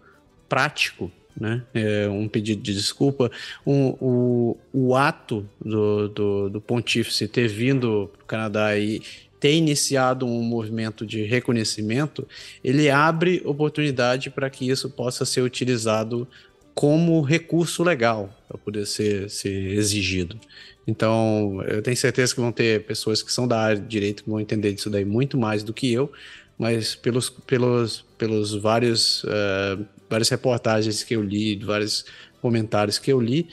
prático, 0.49 1.11
né, 1.39 1.63
é, 1.73 2.09
um 2.09 2.27
pedido 2.27 2.61
de 2.61 2.75
desculpa, 2.75 3.31
um, 3.65 3.91
o, 4.01 4.57
o 4.73 4.97
ato 4.97 5.49
do, 5.65 6.09
do, 6.09 6.51
do 6.51 6.61
pontífice 6.61 7.29
ter 7.29 7.47
vindo 7.47 8.11
para 8.13 8.23
o 8.23 8.27
Canadá 8.27 8.77
e 8.77 9.01
ter 9.39 9.55
iniciado 9.55 10.27
um 10.27 10.43
movimento 10.43 11.07
de 11.07 11.23
reconhecimento, 11.23 12.27
ele 12.63 12.91
abre 12.91 13.41
oportunidade 13.45 14.31
para 14.31 14.51
que 14.51 14.69
isso 14.69 14.91
possa 14.91 15.25
ser 15.25 15.43
utilizado 15.43 16.27
como 16.75 17.21
recurso 17.21 17.83
legal 17.83 18.33
para 18.49 18.59
poder 18.59 18.87
ser, 18.87 19.29
ser 19.31 19.73
exigido. 19.75 20.39
Então, 20.89 21.63
eu 21.69 21.83
tenho 21.83 21.95
certeza 21.99 22.35
que 22.35 22.41
vão 22.41 22.51
ter 22.51 22.87
pessoas 22.87 23.23
que 23.23 23.31
são 23.31 23.47
da 23.47 23.61
área 23.61 23.79
de 23.79 23.87
direito 23.87 24.25
que 24.25 24.31
vão 24.31 24.41
entender 24.41 24.73
disso 24.73 24.89
daí 24.89 25.05
muito 25.05 25.37
mais 25.37 25.63
do 25.63 25.75
que 25.75 25.93
eu, 25.93 26.11
mas 26.59 26.95
pelos, 26.95 27.29
pelos, 27.29 28.07
pelos 28.17 28.55
vários, 28.55 29.23
uh, 29.25 29.85
várias 30.09 30.31
reportagens 30.31 31.05
que 31.05 31.15
eu 31.15 31.23
li, 31.23 31.57
vários 31.57 32.07
comentários 32.41 32.99
que 32.99 33.13
eu 33.13 33.21
li, 33.21 33.51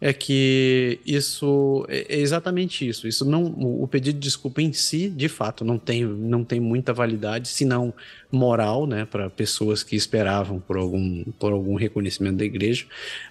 é 0.00 0.12
que 0.12 1.00
isso 1.06 1.86
é, 1.88 2.16
é 2.16 2.20
exatamente 2.20 2.86
isso. 2.86 3.08
Isso 3.08 3.24
não, 3.24 3.44
o 3.44 3.86
pedido 3.88 4.18
de 4.18 4.26
desculpa 4.26 4.60
em 4.60 4.72
si, 4.72 5.08
de 5.08 5.28
fato, 5.28 5.64
não 5.64 5.78
tem, 5.78 6.04
não 6.04 6.44
tem 6.44 6.60
muita 6.60 6.92
validade, 6.92 7.48
senão 7.48 7.94
moral, 8.30 8.86
né, 8.86 9.06
para 9.06 9.30
pessoas 9.30 9.82
que 9.82 9.96
esperavam 9.96 10.60
por 10.60 10.76
algum, 10.76 11.24
por 11.38 11.52
algum 11.52 11.74
reconhecimento 11.74 12.36
da 12.36 12.44
igreja. 12.44 12.84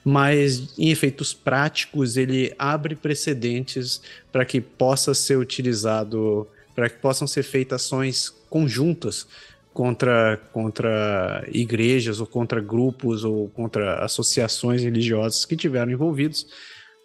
Mas 0.04 0.78
em 0.78 0.89
efeitos 0.89 1.34
práticos, 1.34 2.17
ele 2.17 2.54
abre 2.58 2.95
precedentes 2.95 4.01
para 4.32 4.45
que 4.45 4.60
possa 4.60 5.13
ser 5.13 5.38
utilizado, 5.38 6.47
para 6.75 6.89
que 6.89 6.97
possam 6.97 7.28
ser 7.28 7.43
feitas 7.43 7.86
ações 7.86 8.34
conjuntas 8.49 9.28
contra, 9.75 10.38
contra 10.53 11.45
igrejas 11.51 12.21
ou 12.21 12.25
contra 12.25 12.61
grupos 12.61 13.25
ou 13.25 13.49
contra 13.49 14.05
associações 14.05 14.81
religiosas 14.81 15.43
que 15.43 15.53
tiveram 15.53 15.91
envolvidos 15.91 16.47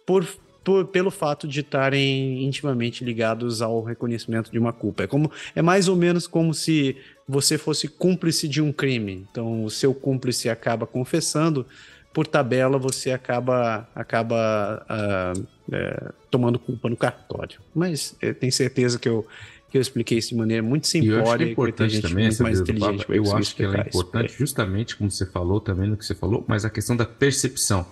por, 0.07 0.25
por, 0.63 0.87
pelo 0.87 1.11
fato 1.11 1.49
de 1.49 1.59
estarem 1.59 2.45
intimamente 2.45 3.03
ligados 3.03 3.61
ao 3.61 3.83
reconhecimento 3.83 4.49
de 4.49 4.57
uma 4.57 4.71
culpa. 4.71 5.03
É, 5.03 5.07
como, 5.07 5.29
é 5.53 5.61
mais 5.61 5.89
ou 5.89 5.97
menos 5.97 6.25
como 6.27 6.53
se 6.53 6.95
você 7.27 7.57
fosse 7.57 7.89
cúmplice 7.89 8.47
de 8.47 8.61
um 8.61 8.71
crime. 8.71 9.27
Então, 9.29 9.65
o 9.65 9.69
seu 9.69 9.93
cúmplice 9.93 10.49
acaba 10.49 10.87
confessando, 10.87 11.65
por 12.13 12.25
tabela 12.25 12.77
você 12.77 13.11
acaba, 13.11 13.85
acaba 13.93 14.85
uh, 14.89 16.13
tomando 16.29 16.57
culpa 16.57 16.89
no 16.89 16.95
cartório. 16.95 17.59
Mas 17.75 18.15
eu 18.21 18.33
tenho 18.33 18.51
certeza 18.53 18.97
que 18.97 19.09
eu 19.09 19.27
que 19.71 19.77
eu 19.77 19.81
expliquei 19.81 20.17
isso 20.17 20.29
de 20.29 20.35
maneira 20.35 20.61
muito 20.61 20.85
simplória. 20.85 21.23
eu 21.23 21.23
acho 21.23 21.37
que 21.37 21.43
é 21.43 21.51
importante 21.51 22.01
também 22.01 22.25
essa 22.27 22.43
mais 22.43 22.59
inteligente 22.59 22.97
Papa, 22.99 23.15
Eu 23.15 23.35
acho 23.35 23.55
que 23.55 23.63
ela 23.63 23.77
é 23.77 23.87
importante 23.87 24.33
justamente 24.37 24.97
como 24.97 25.09
você 25.09 25.25
falou 25.25 25.61
também 25.61 25.89
no 25.89 25.95
que 25.95 26.05
você 26.05 26.13
falou, 26.13 26.43
mas 26.47 26.65
a 26.65 26.69
questão 26.69 26.95
da 26.95 27.05
percepção. 27.05 27.85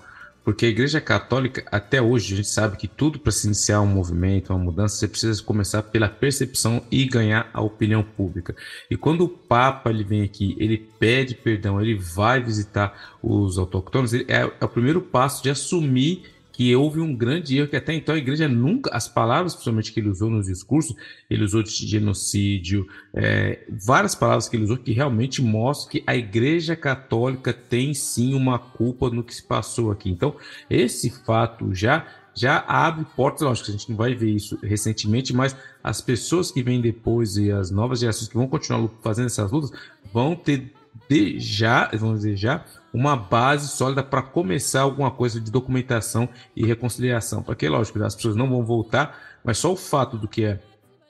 Porque 0.44 0.65
a 0.65 0.70
Igreja 0.70 1.00
Católica, 1.00 1.63
até 1.72 2.02
hoje, 2.02 2.34
a 2.34 2.38
gente 2.38 2.48
sabe 2.48 2.76
que 2.76 2.88
tudo 2.88 3.20
para 3.20 3.32
se 3.32 3.46
iniciar 3.46 3.82
um 3.82 3.88
movimento, 3.88 4.52
uma 4.52 4.60
mudança, 4.60 4.96
você 4.96 5.08
precisa 5.08 5.44
começar 5.44 5.84
pela 5.84 6.10
percepção 6.10 6.82
e 6.89 7.06
ganhar 7.06 7.50
a 7.54 7.62
opinião 7.62 8.02
pública. 8.02 8.56
E 8.89 8.98
quando 8.98 9.26
o 9.26 9.30
Papa 9.30 9.89
ele 9.89 10.04
vem 10.04 10.24
aqui, 10.24 10.56
ele 10.58 10.78
pede 10.78 11.36
perdão, 11.36 11.80
ele 11.80 11.96
vai 11.96 12.42
visitar 12.42 13.18
os 13.22 13.58
autóctonos, 13.58 14.13
é, 14.13 14.26
é 14.28 14.65
o 14.65 14.70
primeiro 14.70 15.02
passo 15.02 15.44
de 15.44 15.50
assumir 15.50 16.24
que 16.60 16.76
houve 16.76 17.00
um 17.00 17.15
grande 17.15 17.58
erro 17.58 17.69
que 17.69 17.78
até 17.78 17.93
então 17.93 18.13
a 18.13 18.17
igreja 18.17 18.45
nunca, 18.45 18.93
as 18.93 19.08
palavras 19.08 19.54
principalmente 19.54 19.93
que 19.93 20.00
ele 20.02 20.10
usou 20.10 20.30
nos 20.30 20.48
discursos, 20.48 20.93
ele 21.30 21.45
usou 21.45 21.63
de 21.63 21.72
genocídio, 21.72 22.86
é, 23.13 23.65
várias 23.69 24.13
palavras 24.13 24.50
que 24.50 24.58
ele 24.58 24.65
usou 24.65 24.76
que 24.76 24.91
realmente 24.91 25.41
mostram 25.41 25.89
que 25.89 26.04
a 26.06 26.17
igreja 26.17 26.76
católica 26.76 27.54
tem 27.54 27.93
sim 27.93 28.34
uma 28.34 28.60
culpa 28.60 29.10
no 29.10 29.24
que 29.24 29.34
se 29.34 29.41
passou 29.41 29.89
aqui. 29.89 30.10
Então, 30.10 30.36
esse 30.69 31.10
fato 31.24 31.74
já 31.74 32.06
já 32.36 32.60
abre 32.67 33.06
portas, 33.15 33.41
lógico, 33.41 33.69
a 33.69 33.72
gente 33.72 33.89
não 33.89 33.95
vai 33.95 34.13
ver 34.13 34.30
isso 34.30 34.60
recentemente, 34.62 35.34
mas 35.34 35.56
as 35.82 36.02
pessoas 36.02 36.52
que 36.52 36.62
vêm 36.62 36.82
depois 36.82 37.38
e 37.38 37.50
as 37.52 37.72
novas 37.72 38.02
gerações 38.02 38.28
que 38.28 38.36
vão 38.36 38.50
continuar 38.50 38.89
fazendo 39.02 39.28
essas 39.28 39.50
lutas 39.50 39.72
vão 40.13 40.36
ter 40.36 40.74
de 41.10 41.39
já, 41.39 41.89
vamos 41.93 42.17
dizer 42.17 42.36
já, 42.36 42.65
uma 42.93 43.15
base 43.15 43.67
sólida 43.69 44.04
para 44.04 44.21
começar 44.21 44.82
alguma 44.82 45.12
coisa 45.12 45.39
de 45.39 45.52
documentação 45.52 46.28
e 46.56 46.65
reconciliação. 46.65 47.43
Porque, 47.43 47.67
lógico, 47.67 48.02
as 48.04 48.15
pessoas 48.15 48.36
não 48.36 48.49
vão 48.49 48.63
voltar, 48.63 49.17
mas 49.43 49.58
só 49.58 49.71
o 49.71 49.75
fato 49.75 50.17
do 50.17 50.28
que 50.28 50.43
é 50.43 50.60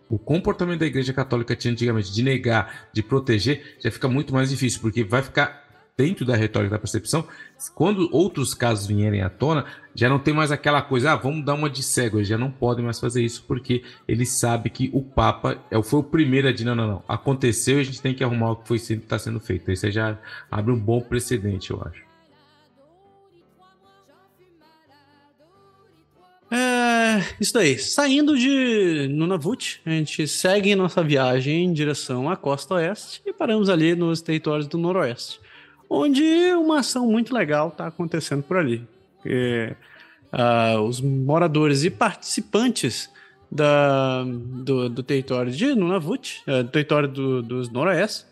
o 0.09 0.17
comportamento 0.17 0.79
da 0.79 0.87
Igreja 0.87 1.13
Católica 1.13 1.55
tinha 1.55 1.71
antigamente 1.71 2.11
de 2.11 2.23
negar, 2.23 2.87
de 2.91 3.03
proteger, 3.03 3.77
já 3.79 3.91
fica 3.91 4.07
muito 4.07 4.33
mais 4.33 4.49
difícil, 4.49 4.81
porque 4.81 5.03
vai 5.03 5.21
ficar 5.21 5.68
dentro 5.99 6.25
da 6.25 6.33
retórica 6.33 6.75
da 6.75 6.79
percepção, 6.79 7.27
quando 7.75 8.07
outros 8.13 8.53
casos 8.53 8.88
vierem 8.88 9.21
à 9.21 9.29
tona, 9.29 9.65
já 9.93 10.07
não 10.07 10.17
tem 10.17 10.33
mais 10.33 10.49
aquela 10.49 10.81
coisa, 10.81 11.12
ah, 11.12 11.15
vamos 11.17 11.43
dar 11.43 11.55
uma 11.55 11.69
de 11.69 11.83
cego, 11.83 12.19
eles 12.19 12.29
já 12.29 12.38
não 12.38 12.49
podem 12.49 12.85
mais 12.85 12.97
fazer 12.97 13.21
isso, 13.21 13.43
porque 13.45 13.83
ele 14.07 14.25
sabe 14.25 14.69
que 14.69 14.89
o 14.93 15.03
Papa 15.03 15.62
é, 15.69 15.83
foi 15.83 15.99
o 15.99 16.03
primeiro 16.03 16.47
a 16.47 16.53
dizer, 16.53 16.63
não, 16.63 16.75
não, 16.75 16.88
não, 16.88 17.03
aconteceu 17.05 17.79
e 17.79 17.81
a 17.81 17.83
gente 17.83 18.01
tem 18.01 18.13
que 18.13 18.23
arrumar 18.23 18.51
o 18.51 18.55
que 18.55 18.73
está 18.75 19.19
sendo 19.19 19.41
feito. 19.41 19.69
Isso 19.69 19.91
já 19.91 20.17
abre 20.49 20.71
um 20.71 20.79
bom 20.79 21.01
precedente, 21.01 21.71
eu 21.71 21.83
acho. 21.85 22.01
É, 26.49 27.25
isso 27.41 27.53
daí. 27.53 27.77
Saindo 27.77 28.38
de 28.38 29.09
Nunavut, 29.09 29.81
a 29.85 29.89
gente 29.89 30.25
segue 30.29 30.73
nossa 30.75 31.03
viagem 31.03 31.65
em 31.65 31.73
direção 31.73 32.29
à 32.29 32.38
costa 32.38 32.75
oeste 32.75 33.21
e 33.25 33.33
paramos 33.33 33.67
ali 33.67 33.95
nos 33.95 34.21
territórios 34.21 34.65
do 34.65 34.77
noroeste 34.77 35.41
onde 35.89 36.23
uma 36.54 36.80
ação 36.80 37.08
muito 37.08 37.34
legal 37.34 37.69
está 37.69 37.88
acontecendo 37.88 38.43
por 38.43 38.58
ali. 38.58 38.88
uh, 39.25 40.80
os 40.82 41.02
moradores 41.02 41.84
e 41.84 41.89
participantes 41.89 43.10
da, 43.52 44.23
do, 44.23 44.88
do, 44.89 45.02
território 45.02 45.52
de 45.52 45.73
Nunavut, 45.73 46.43
uh, 46.47 46.63
do 46.63 46.69
território 46.69 47.10
do, 47.10 47.41
dos 47.41 47.69
Noroeste, 47.69 48.25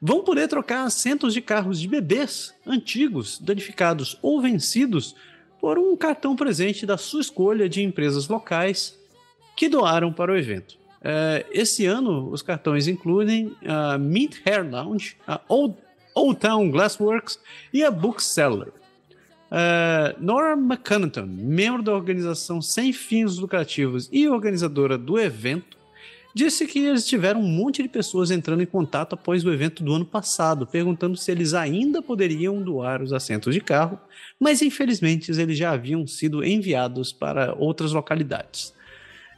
vão 0.00 0.22
poder 0.22 0.46
trocar 0.46 0.84
assentos 0.84 1.32
de 1.32 1.40
carros 1.40 1.80
de 1.80 1.88
bebês 1.88 2.54
antigos, 2.66 3.38
danificados 3.38 4.18
ou 4.20 4.40
vencidos 4.40 5.16
por 5.60 5.78
um 5.78 5.96
cartão 5.96 6.36
presente 6.36 6.86
da 6.86 6.96
sua 6.96 7.20
escolha 7.20 7.68
de 7.68 7.82
empresas 7.82 8.28
locais 8.28 8.96
que 9.56 9.68
doaram 9.68 10.12
para 10.12 10.30
o 10.30 10.36
evento. 10.36 10.76
Uh, 10.98 11.44
esse 11.50 11.86
ano, 11.86 12.30
os 12.30 12.42
cartões 12.42 12.86
incluem 12.86 13.56
a 13.66 13.96
Mint 13.96 14.36
Hair 14.44 14.68
Lounge, 14.70 15.16
a 15.26 15.40
Old 15.48 15.74
Old 16.18 16.40
Town 16.40 16.70
Glassworks 16.70 17.38
e 17.72 17.84
a 17.84 17.90
Bookseller. 17.90 18.72
Uh, 19.50 20.12
Nora 20.20 20.54
McConnell, 20.54 21.26
membro 21.26 21.82
da 21.82 21.94
organização 21.94 22.60
sem 22.60 22.92
fins 22.92 23.38
lucrativos 23.38 24.08
e 24.12 24.28
organizadora 24.28 24.98
do 24.98 25.18
evento, 25.18 25.78
disse 26.34 26.66
que 26.66 26.80
eles 26.80 27.06
tiveram 27.06 27.40
um 27.40 27.48
monte 27.48 27.82
de 27.82 27.88
pessoas 27.88 28.30
entrando 28.30 28.62
em 28.62 28.66
contato 28.66 29.14
após 29.14 29.44
o 29.44 29.52
evento 29.52 29.82
do 29.82 29.94
ano 29.94 30.04
passado, 30.04 30.66
perguntando 30.66 31.16
se 31.16 31.30
eles 31.30 31.54
ainda 31.54 32.02
poderiam 32.02 32.60
doar 32.60 33.00
os 33.00 33.12
assentos 33.12 33.54
de 33.54 33.60
carro, 33.60 33.98
mas 34.38 34.60
infelizmente 34.60 35.30
eles 35.30 35.56
já 35.56 35.70
haviam 35.70 36.06
sido 36.06 36.44
enviados 36.44 37.12
para 37.12 37.54
outras 37.54 37.92
localidades. 37.92 38.74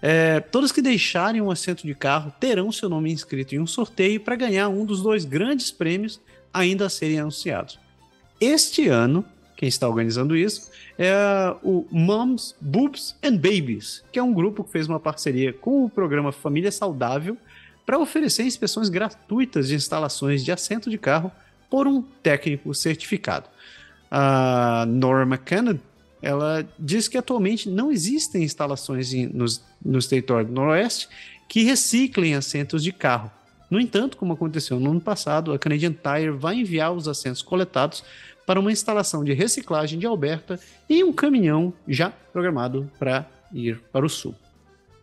É, 0.03 0.41
todos 0.41 0.73
que 0.73 0.81
deixarem 0.81 1.43
um 1.43 1.51
assento 1.51 1.87
de 1.87 1.95
carro 1.95 2.33
terão 2.41 2.73
seu 2.73 2.89
nome 2.89 3.13
inscrito 3.13 3.55
em 3.55 3.61
um 3.61 3.67
sorteio 3.67 4.19
para 4.21 4.35
ganhar 4.35 4.71
um 4.71 4.85
dos 4.85 5.03
dois 5.03 5.27
grandes 5.27 5.71
prêmios 5.71 6.19
ainda 6.53 6.87
a 6.87 6.91
serem 6.91 7.21
anunciados. 7.21 7.79
Este 8.41 8.89
ano, 8.89 9.25
quem 9.57 9.69
está 9.69 9.89
organizando 9.89 10.37
isso 10.37 10.71
é 10.99 11.15
o 11.63 11.87
Moms, 11.91 12.55
Boobs 12.61 13.15
and 13.23 13.37
Babies, 13.37 14.03
que 14.11 14.19
é 14.19 14.23
um 14.23 14.33
grupo 14.33 14.65
que 14.65 14.71
fez 14.71 14.89
uma 14.89 15.01
parceria 15.01 15.53
com 15.53 15.85
o 15.85 15.91
programa 15.91 16.33
Família 16.33 16.73
Saudável 16.73 17.37
para 17.85 17.99
oferecer 17.99 18.45
inspeções 18.45 18.89
gratuitas 18.89 19.69
de 19.69 19.75
instalações 19.75 20.45
de 20.45 20.53
assento 20.53 20.89
de 20.89 20.97
carro 20.97 21.31
por 21.69 21.87
um 21.87 22.03
técnico 22.23 22.75
certificado. 22.75 23.49
A 24.11 24.85
Nora 24.89 25.25
McKenna 25.25 25.81
ela 26.23 26.69
diz 26.79 27.09
que 27.09 27.17
atualmente 27.17 27.69
não 27.69 27.91
existem 27.91 28.43
instalações 28.43 29.13
nos, 29.33 29.63
nos 29.85 30.07
territórios 30.07 30.49
do 30.49 30.55
Noroeste 30.55 31.09
que 31.49 31.63
reciclem 31.63 32.35
assentos 32.35 32.83
de 32.83 32.93
carro. 32.93 33.31
No 33.71 33.81
entanto, 33.81 34.17
como 34.17 34.33
aconteceu 34.33 34.81
no 34.81 34.91
ano 34.91 35.01
passado, 35.01 35.53
a 35.53 35.59
Canadian 35.59 35.93
Tire 35.93 36.31
vai 36.31 36.57
enviar 36.57 36.93
os 36.93 37.07
assentos 37.07 37.41
coletados 37.41 38.03
para 38.45 38.59
uma 38.59 38.73
instalação 38.73 39.23
de 39.23 39.33
reciclagem 39.33 39.99
de 39.99 40.07
Alberta 40.07 40.59
e 40.89 41.05
um 41.05 41.13
caminhão 41.13 41.73
já 41.87 42.11
programado 42.11 42.91
para 42.99 43.25
ir 43.55 43.81
para 43.93 44.05
o 44.05 44.09
sul. 44.09 44.35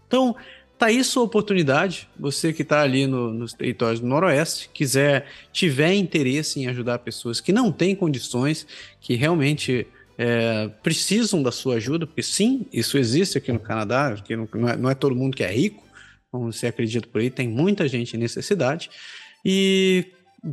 Então, 0.06 0.36
tá 0.78 0.88
aí 0.88 1.02
sua 1.02 1.24
oportunidade. 1.24 2.10
Você 2.20 2.52
que 2.52 2.62
está 2.62 2.82
ali 2.82 3.08
no, 3.08 3.34
nos 3.34 3.54
territórios 3.54 4.02
do 4.02 4.08
Noroeste, 4.08 4.70
quiser, 4.74 5.28
tiver 5.54 5.94
interesse 5.94 6.60
em 6.60 6.68
ajudar 6.68 7.00
pessoas 7.00 7.40
que 7.40 7.54
não 7.54 7.72
têm 7.72 7.96
condições, 7.96 8.68
que 9.00 9.16
realmente 9.16 9.88
é, 10.18 10.70
precisam 10.84 11.42
da 11.42 11.52
sua 11.52 11.76
ajuda, 11.76 12.06
porque 12.06 12.24
sim, 12.24 12.66
isso 12.74 12.98
existe 12.98 13.38
aqui 13.38 13.52
no 13.52 13.60
Canadá, 13.60 14.16
não 14.54 14.68
é, 14.68 14.76
não 14.76 14.90
é 14.90 14.96
todo 14.96 15.16
mundo 15.16 15.38
que 15.38 15.44
é 15.44 15.52
rico, 15.52 15.87
como 16.38 16.54
você 16.54 16.68
acredita 16.68 17.08
por 17.08 17.20
aí, 17.22 17.30
tem 17.30 17.48
muita 17.48 17.88
gente 17.88 18.16
em 18.16 18.20
necessidade. 18.20 18.90
E 19.44 20.06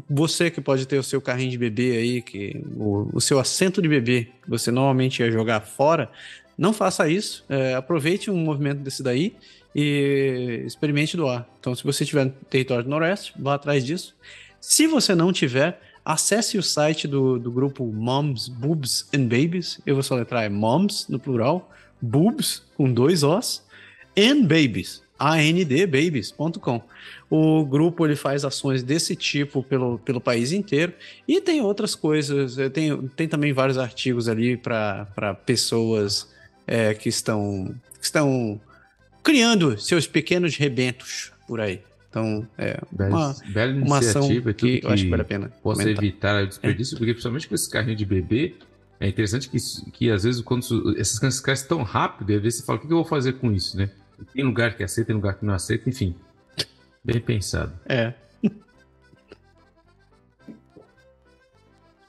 você 0.09 0.51
que 0.51 0.61
pode 0.61 0.87
ter 0.87 0.99
o 0.99 1.03
seu 1.03 1.21
carrinho 1.21 1.51
de 1.51 1.59
bebê 1.59 1.97
aí, 1.97 2.23
que 2.23 2.65
o, 2.77 3.11
o 3.13 3.21
seu 3.21 3.39
assento 3.39 3.83
de 3.83 3.89
bebê, 3.89 4.29
que 4.43 4.49
você 4.49 4.71
normalmente 4.71 5.21
ia 5.21 5.31
jogar 5.31 5.61
fora, 5.61 6.11
não 6.57 6.73
faça 6.73 7.09
isso. 7.09 7.45
É, 7.49 7.75
aproveite 7.75 8.31
um 8.31 8.37
movimento 8.37 8.79
desse 8.79 9.03
daí 9.03 9.37
e 9.75 10.63
experimente 10.65 11.17
doar. 11.17 11.47
Então, 11.61 11.75
se 11.75 11.85
você 11.85 12.05
tiver 12.05 12.25
no 12.25 12.31
território 12.31 12.85
do 12.85 12.91
Noroeste, 12.91 13.35
vá 13.39 13.55
atrás 13.55 13.85
disso. 13.85 14.15
Se 14.61 14.87
você 14.87 15.15
não 15.15 15.33
tiver, 15.33 15.81
acesse 16.05 16.57
o 16.57 16.63
site 16.63 17.07
do, 17.07 17.39
do 17.39 17.51
grupo 17.51 17.85
Moms, 17.85 18.49
Boobs 18.49 19.09
and 19.15 19.25
Babies. 19.25 19.81
Eu 19.85 19.95
vou 19.95 20.03
soletrar 20.03 20.45
é 20.45 20.49
Moms 20.49 21.07
no 21.09 21.19
plural, 21.19 21.71
Boobs 22.01 22.63
com 22.77 22.93
dois 22.93 23.23
Os, 23.23 23.63
and 24.17 24.43
Babies 24.43 25.04
andbabies.com. 25.19 26.83
O 27.31 27.65
grupo 27.65 28.05
ele 28.05 28.17
faz 28.17 28.45
ações 28.45 28.83
desse 28.83 29.17
tipo 29.17 29.63
pelo, 29.63 29.99
pelo 29.99 30.21
país 30.21 30.53
inteiro 30.53 30.93
e 31.27 31.41
tem 31.41 31.61
outras 31.61 31.95
coisas, 31.95 32.57
tem, 32.73 33.09
tem 33.09 33.29
também 33.29 33.53
vários 33.53 33.79
artigos 33.79 34.29
ali 34.29 34.57
para 34.57 35.35
pessoas 35.47 36.29
é, 36.67 36.95
que 36.95 37.09
estão 37.09 37.75
que 37.99 38.05
estão 38.05 38.61
criando 39.23 39.79
seus 39.81 40.07
pequenos 40.07 40.57
rebentos 40.57 41.33
por 41.47 41.61
aí. 41.61 41.81
Então, 42.11 42.47
é 42.57 42.79
uma, 42.93 43.35
bela 43.53 43.73
uma 43.73 43.99
ação 43.99 44.29
que, 44.29 44.55
que 44.55 44.81
eu 44.85 44.91
acho 44.91 45.03
que 45.03 45.11
vale 45.11 45.23
a 45.23 45.25
pena. 45.25 45.53
Possa 45.63 45.83
comentar. 45.83 46.05
evitar 46.05 46.45
o 46.45 46.47
desperdício, 46.47 46.95
é. 46.95 46.99
porque 46.99 47.13
principalmente 47.13 47.49
com 47.49 47.55
esse 47.57 47.69
carrinho 47.69 47.97
de 47.97 48.05
bebê, 48.05 48.55
é 49.01 49.09
interessante 49.09 49.49
que, 49.49 49.59
que 49.91 50.11
às 50.11 50.23
vezes 50.23 50.41
quando 50.41 50.63
essas 50.97 51.19
crianças 51.19 51.41
crescem 51.41 51.69
tão 51.69 51.83
rápido, 51.83 52.33
às 52.33 52.41
vezes 52.41 52.61
você 52.61 52.67
fala, 52.67 52.79
o 52.79 52.81
que 52.83 52.87
eu 52.87 52.97
vou 52.97 53.05
fazer 53.05 53.33
com 53.35 53.53
isso, 53.53 53.77
né? 53.77 53.91
Tem 54.33 54.45
lugar 54.45 54.77
que 54.77 54.83
aceita, 54.83 55.09
tem 55.09 55.17
lugar 55.17 55.35
que 55.35 55.45
não 55.45 55.55
aceita, 55.55 55.89
enfim. 55.89 56.15
Bem 57.03 57.21
pensado. 57.21 57.73
É. 57.87 58.15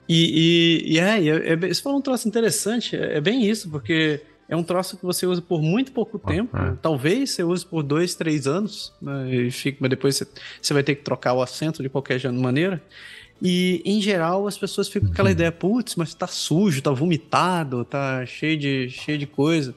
E, 0.07 0.83
e, 0.87 0.93
e 0.93 0.99
é, 0.99 1.19
é, 1.19 1.53
é, 1.53 1.55
você 1.55 1.81
falou 1.81 1.97
um 1.97 2.01
troço 2.01 2.27
interessante, 2.27 2.95
é, 2.95 3.17
é, 3.17 3.19
bem 3.19 3.43
isso, 3.43 3.67
porque 3.71 4.21
é 4.47 4.55
um 4.55 4.61
troço 4.61 4.97
que 4.97 5.03
você 5.03 5.25
usa 5.25 5.41
por 5.41 5.63
muito 5.63 5.91
pouco 5.91 6.21
ah, 6.23 6.27
tempo, 6.27 6.55
é. 6.55 6.77
talvez 6.79 7.31
você 7.31 7.43
use 7.43 7.65
por 7.65 7.81
dois, 7.81 8.13
três 8.13 8.45
anos, 8.45 8.93
né, 9.01 9.33
e 9.33 9.49
fica, 9.49 9.79
mas 9.81 9.89
depois 9.89 10.15
você, 10.15 10.27
você 10.61 10.73
vai 10.75 10.83
ter 10.83 10.93
que 10.93 11.01
trocar 11.01 11.33
o 11.33 11.41
assento 11.41 11.81
de 11.81 11.89
qualquer 11.89 12.21
maneira. 12.31 12.79
E, 13.41 13.81
em 13.83 13.99
geral, 13.99 14.47
as 14.47 14.57
pessoas 14.57 14.87
ficam 14.87 15.07
com 15.07 15.13
aquela 15.13 15.29
uhum. 15.29 15.33
ideia, 15.33 15.51
putz, 15.51 15.95
mas 15.95 16.13
tá 16.13 16.27
sujo, 16.27 16.81
tá 16.81 16.91
vomitado, 16.91 17.83
tá 17.83 18.25
cheio 18.25 18.57
de, 18.57 18.89
cheio 18.89 19.17
de 19.17 19.25
coisa. 19.25 19.75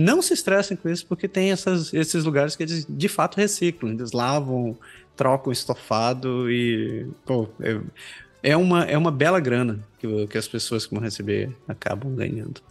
Não 0.00 0.22
se 0.22 0.32
estressem 0.32 0.78
com 0.78 0.88
isso, 0.88 1.04
porque 1.06 1.28
tem 1.28 1.52
essas, 1.52 1.92
esses 1.92 2.24
lugares 2.24 2.56
que 2.56 2.62
eles 2.62 2.86
de 2.88 3.06
fato 3.06 3.36
reciclam. 3.36 3.92
Eles 3.92 4.12
lavam, 4.12 4.74
trocam 5.14 5.52
estofado 5.52 6.50
e. 6.50 7.06
Pô, 7.26 7.50
é, 7.60 7.78
é, 8.42 8.56
uma, 8.56 8.84
é 8.84 8.96
uma 8.96 9.10
bela 9.10 9.38
grana 9.38 9.78
que, 9.98 10.26
que 10.26 10.38
as 10.38 10.48
pessoas 10.48 10.86
que 10.86 10.94
vão 10.94 11.02
receber 11.02 11.54
acabam 11.68 12.14
ganhando. 12.14 12.62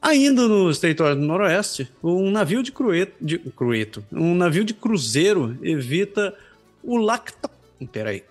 Ainda 0.00 0.48
nos 0.48 0.78
territórios 0.78 1.18
do 1.18 1.26
Noroeste, 1.26 1.90
um 2.02 2.30
navio 2.30 2.62
de 2.62 2.72
crueto, 2.72 3.12
de 3.20 3.38
crueto, 3.38 4.02
um 4.10 4.34
navio 4.34 4.64
de 4.64 4.72
cruzeiro 4.72 5.58
evita 5.60 6.34
o 6.82 6.96
lacto, 6.96 7.50
peraí, 7.92 8.24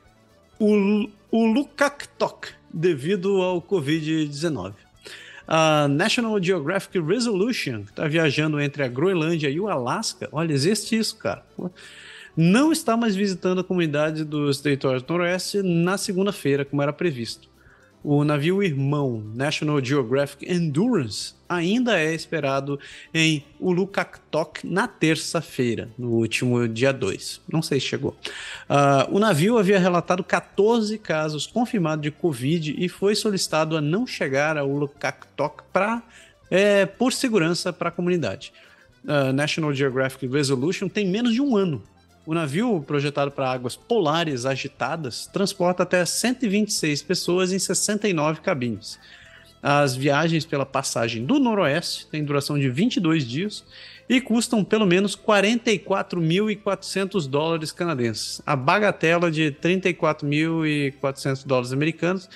o, 0.58 1.08
o 1.30 1.46
Lukaktok 1.46 2.48
devido 2.74 3.40
ao 3.44 3.62
Covid-19. 3.62 4.89
A 5.52 5.88
National 5.88 6.40
Geographic 6.40 7.00
Resolution, 7.00 7.82
que 7.84 7.90
está 7.90 8.08
viajando 8.08 8.62
entre 8.62 8.84
a 8.84 8.88
Groenlândia 8.88 9.50
e 9.50 9.60
o 9.60 9.68
Alasca, 9.68 10.30
olha, 10.32 10.54
existe 10.54 10.96
isso, 10.96 11.18
cara. 11.18 11.44
Não 12.38 12.72
está 12.72 12.96
mais 12.96 13.16
visitando 13.16 13.62
a 13.62 13.64
comunidade 13.64 14.24
dos 14.24 14.62
territórios 14.62 15.02
do 15.02 15.12
Noroeste 15.12 15.64
na 15.64 15.98
segunda-feira, 15.98 16.64
como 16.64 16.84
era 16.84 16.94
previsto 16.94 17.49
o 18.04 18.24
navio 18.24 18.64
irmão 18.64 19.24
National 19.36 19.84
Geographic 19.84 20.50
Endurance 20.50 21.34
ainda 21.48 22.00
é 22.00 22.14
esperado 22.14 22.80
em 23.14 23.44
Ulukaktok 23.60 24.66
na 24.66 24.88
terça-feira, 24.88 25.90
no 25.98 26.12
último 26.12 26.68
dia 26.68 26.94
2. 26.94 27.42
Não 27.52 27.62
sei 27.62 27.80
se 27.80 27.88
chegou. 27.88 28.16
Uh, 28.70 29.16
o 29.16 29.20
navio 29.20 29.58
havia 29.58 29.80
relatado 29.80 30.24
14 30.24 30.98
casos 31.00 31.48
confirmados 31.48 32.04
de 32.04 32.12
Covid 32.12 32.76
e 32.78 32.88
foi 32.88 33.16
solicitado 33.16 33.76
a 33.76 33.82
não 33.82 34.06
chegar 34.08 34.58
a 34.58 34.64
Ulukaktok 34.64 35.64
pra, 35.74 36.02
é, 36.50 36.86
por 36.86 37.12
segurança 37.12 37.74
para 37.74 37.90
a 37.90 37.92
comunidade. 37.92 38.54
Uh, 39.04 39.34
National 39.34 39.74
Geographic 39.74 40.28
Resolution 40.28 40.88
tem 40.88 41.08
menos 41.08 41.34
de 41.34 41.42
um 41.42 41.58
ano 41.58 41.82
o 42.30 42.34
navio, 42.36 42.84
projetado 42.86 43.32
para 43.32 43.52
águas 43.52 43.76
polares 43.76 44.46
agitadas, 44.46 45.26
transporta 45.26 45.82
até 45.82 46.06
126 46.06 47.02
pessoas 47.02 47.52
em 47.52 47.58
69 47.58 48.42
cabines. 48.42 49.00
As 49.64 49.96
viagens 49.96 50.46
pela 50.46 50.64
passagem 50.64 51.26
do 51.26 51.40
Noroeste 51.40 52.06
têm 52.06 52.24
duração 52.24 52.60
de 52.60 52.70
22 52.70 53.28
dias 53.28 53.66
e 54.08 54.22
custam 54.22 54.64
pelo 54.64 54.86
menos 54.86 55.16
44.400 55.16 57.28
dólares 57.28 57.72
canadenses, 57.72 58.44
a 58.46 58.56
bagatela 58.56 59.32
de 59.32 59.52
34.400 59.60 61.48
dólares 61.48 61.74
americanos, 61.74 62.30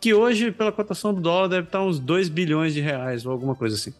que 0.00 0.12
hoje, 0.12 0.50
pela 0.50 0.72
cotação 0.72 1.14
do 1.14 1.20
dólar, 1.20 1.46
deve 1.46 1.68
estar 1.68 1.80
uns 1.80 2.00
2 2.00 2.28
bilhões 2.28 2.74
de 2.74 2.80
reais 2.80 3.24
ou 3.24 3.30
alguma 3.30 3.54
coisa 3.54 3.76
assim. 3.76 3.94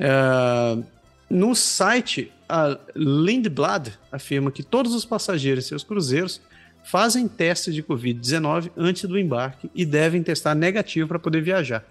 Uh, 0.00 0.82
no 1.30 1.54
site, 1.54 2.32
a 2.52 2.78
Lindblad 2.94 3.98
afirma 4.12 4.52
que 4.52 4.62
todos 4.62 4.94
os 4.94 5.06
passageiros 5.06 5.64
e 5.64 5.68
seus 5.68 5.82
cruzeiros 5.82 6.38
fazem 6.84 7.26
teste 7.26 7.72
de 7.72 7.82
Covid-19 7.82 8.70
antes 8.76 9.08
do 9.08 9.18
embarque 9.18 9.70
e 9.74 9.86
devem 9.86 10.22
testar 10.22 10.54
negativo 10.54 11.08
para 11.08 11.18
poder 11.18 11.40
viajar. 11.40 11.82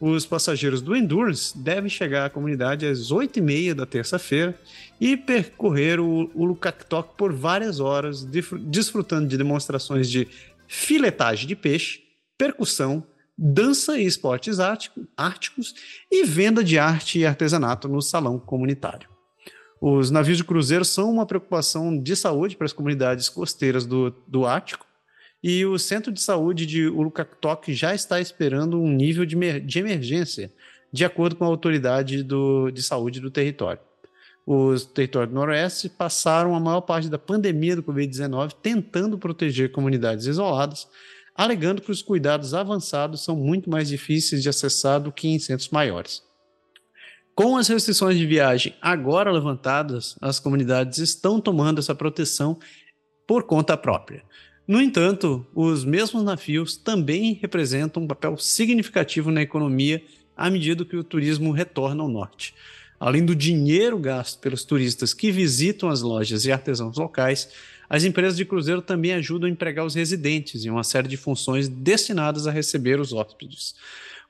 Os 0.00 0.24
passageiros 0.24 0.80
do 0.80 0.96
Endurance 0.96 1.58
devem 1.58 1.90
chegar 1.90 2.24
à 2.24 2.30
comunidade 2.30 2.86
às 2.86 3.12
8h30 3.12 3.74
da 3.74 3.84
terça-feira 3.84 4.58
e 4.98 5.14
percorrer 5.14 6.00
o, 6.00 6.30
o 6.34 6.46
Lukaktok 6.46 7.10
por 7.14 7.30
várias 7.30 7.78
horas, 7.78 8.24
desfrutando 8.24 9.28
de 9.28 9.36
demonstrações 9.36 10.08
de 10.08 10.26
filetagem 10.66 11.46
de 11.46 11.54
peixe, 11.54 12.00
percussão, 12.38 13.04
dança 13.36 13.98
e 13.98 14.06
esportes 14.06 14.58
árticos 14.58 15.74
e 16.10 16.24
venda 16.24 16.64
de 16.64 16.78
arte 16.78 17.18
e 17.18 17.26
artesanato 17.26 17.88
no 17.88 18.00
salão 18.00 18.38
comunitário. 18.38 19.17
Os 19.80 20.10
navios 20.10 20.36
de 20.36 20.44
cruzeiro 20.44 20.84
são 20.84 21.10
uma 21.10 21.26
preocupação 21.26 21.96
de 21.96 22.16
saúde 22.16 22.56
para 22.56 22.66
as 22.66 22.72
comunidades 22.72 23.28
costeiras 23.28 23.86
do, 23.86 24.10
do 24.26 24.44
Ártico 24.44 24.86
e 25.42 25.64
o 25.64 25.78
Centro 25.78 26.10
de 26.12 26.20
Saúde 26.20 26.66
de 26.66 26.88
Ulukaktok 26.88 27.72
já 27.72 27.94
está 27.94 28.20
esperando 28.20 28.80
um 28.80 28.90
nível 28.90 29.24
de, 29.24 29.60
de 29.60 29.78
emergência, 29.78 30.52
de 30.92 31.04
acordo 31.04 31.36
com 31.36 31.44
a 31.44 31.48
autoridade 31.48 32.24
do, 32.24 32.70
de 32.70 32.82
saúde 32.82 33.20
do 33.20 33.30
território. 33.30 33.80
Os 34.44 34.84
territórios 34.84 35.30
do 35.30 35.34
Noroeste 35.34 35.88
passaram 35.88 36.56
a 36.56 36.60
maior 36.60 36.80
parte 36.80 37.08
da 37.08 37.18
pandemia 37.18 37.76
do 37.76 37.82
Covid-19 37.82 38.54
tentando 38.60 39.18
proteger 39.18 39.70
comunidades 39.70 40.26
isoladas, 40.26 40.88
alegando 41.36 41.82
que 41.82 41.92
os 41.92 42.02
cuidados 42.02 42.52
avançados 42.52 43.22
são 43.22 43.36
muito 43.36 43.70
mais 43.70 43.88
difíceis 43.88 44.42
de 44.42 44.48
acessar 44.48 45.00
do 45.00 45.12
que 45.12 45.28
em 45.28 45.38
centros 45.38 45.68
maiores. 45.68 46.22
Com 47.38 47.56
as 47.56 47.68
restrições 47.68 48.18
de 48.18 48.26
viagem 48.26 48.74
agora 48.82 49.30
levantadas, 49.30 50.16
as 50.20 50.40
comunidades 50.40 50.98
estão 50.98 51.40
tomando 51.40 51.78
essa 51.78 51.94
proteção 51.94 52.58
por 53.28 53.44
conta 53.44 53.76
própria. 53.76 54.24
No 54.66 54.82
entanto, 54.82 55.46
os 55.54 55.84
mesmos 55.84 56.24
navios 56.24 56.76
também 56.76 57.38
representam 57.40 58.02
um 58.02 58.08
papel 58.08 58.36
significativo 58.38 59.30
na 59.30 59.40
economia 59.40 60.02
à 60.36 60.50
medida 60.50 60.84
que 60.84 60.96
o 60.96 61.04
turismo 61.04 61.52
retorna 61.52 62.02
ao 62.02 62.08
norte. 62.08 62.56
Além 62.98 63.24
do 63.24 63.36
dinheiro 63.36 64.00
gasto 64.00 64.40
pelos 64.40 64.64
turistas 64.64 65.14
que 65.14 65.30
visitam 65.30 65.88
as 65.88 66.02
lojas 66.02 66.44
e 66.44 66.50
artesãos 66.50 66.96
locais, 66.96 67.50
as 67.88 68.02
empresas 68.02 68.36
de 68.36 68.44
cruzeiro 68.44 68.82
também 68.82 69.12
ajudam 69.12 69.48
a 69.48 69.52
empregar 69.52 69.86
os 69.86 69.94
residentes 69.94 70.64
em 70.64 70.70
uma 70.70 70.82
série 70.82 71.06
de 71.06 71.16
funções 71.16 71.68
destinadas 71.68 72.48
a 72.48 72.50
receber 72.50 72.98
os 72.98 73.12
hóspedes. 73.12 73.76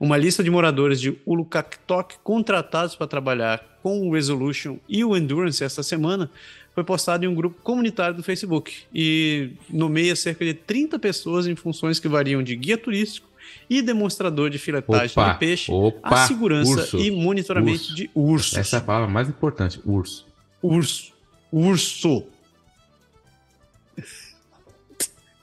Uma 0.01 0.17
lista 0.17 0.45
de 0.45 0.51
moradores 0.51 1.01
de 1.01 1.19
Ulukaktok 1.27 2.17
contratados 2.23 2.95
para 2.95 3.09
trabalhar 3.09 3.79
com 3.83 4.09
o 4.09 4.13
Resolution 4.13 4.77
e 4.89 5.05
o 5.05 5.17
Endurance 5.17 5.65
esta 5.65 5.83
semana 5.83 6.31
foi 6.73 6.85
postada 6.85 7.25
em 7.25 7.29
um 7.29 7.35
grupo 7.35 7.61
comunitário 7.63 8.15
do 8.15 8.23
Facebook 8.23 8.85
e 8.95 9.51
nomeia 9.69 10.15
cerca 10.15 10.45
de 10.45 10.55
30 10.55 11.01
pessoas 11.01 11.49
em 11.49 11.57
funções 11.57 11.99
que 11.99 12.07
variam 12.07 12.45
de 12.45 12.55
guia 12.55 12.79
turístico 12.79 13.27
e 13.69 13.83
demonstrador 13.83 14.51
de 14.51 14.59
filetagem 14.59 15.11
opa, 15.11 15.33
de 15.33 15.39
peixe 15.41 15.73
opa, 15.73 16.23
a 16.23 16.27
segurança 16.29 16.71
urso, 16.71 16.99
e 16.99 17.11
monitoramento 17.11 17.83
urso. 17.83 17.95
de 17.97 18.11
ursos. 18.15 18.57
Essa 18.57 18.77
é 18.77 18.79
a 18.79 18.83
palavra 18.83 19.09
mais 19.09 19.29
importante, 19.29 19.81
urso. 19.85 20.25
Urso. 20.63 21.13
Urso 21.51 22.25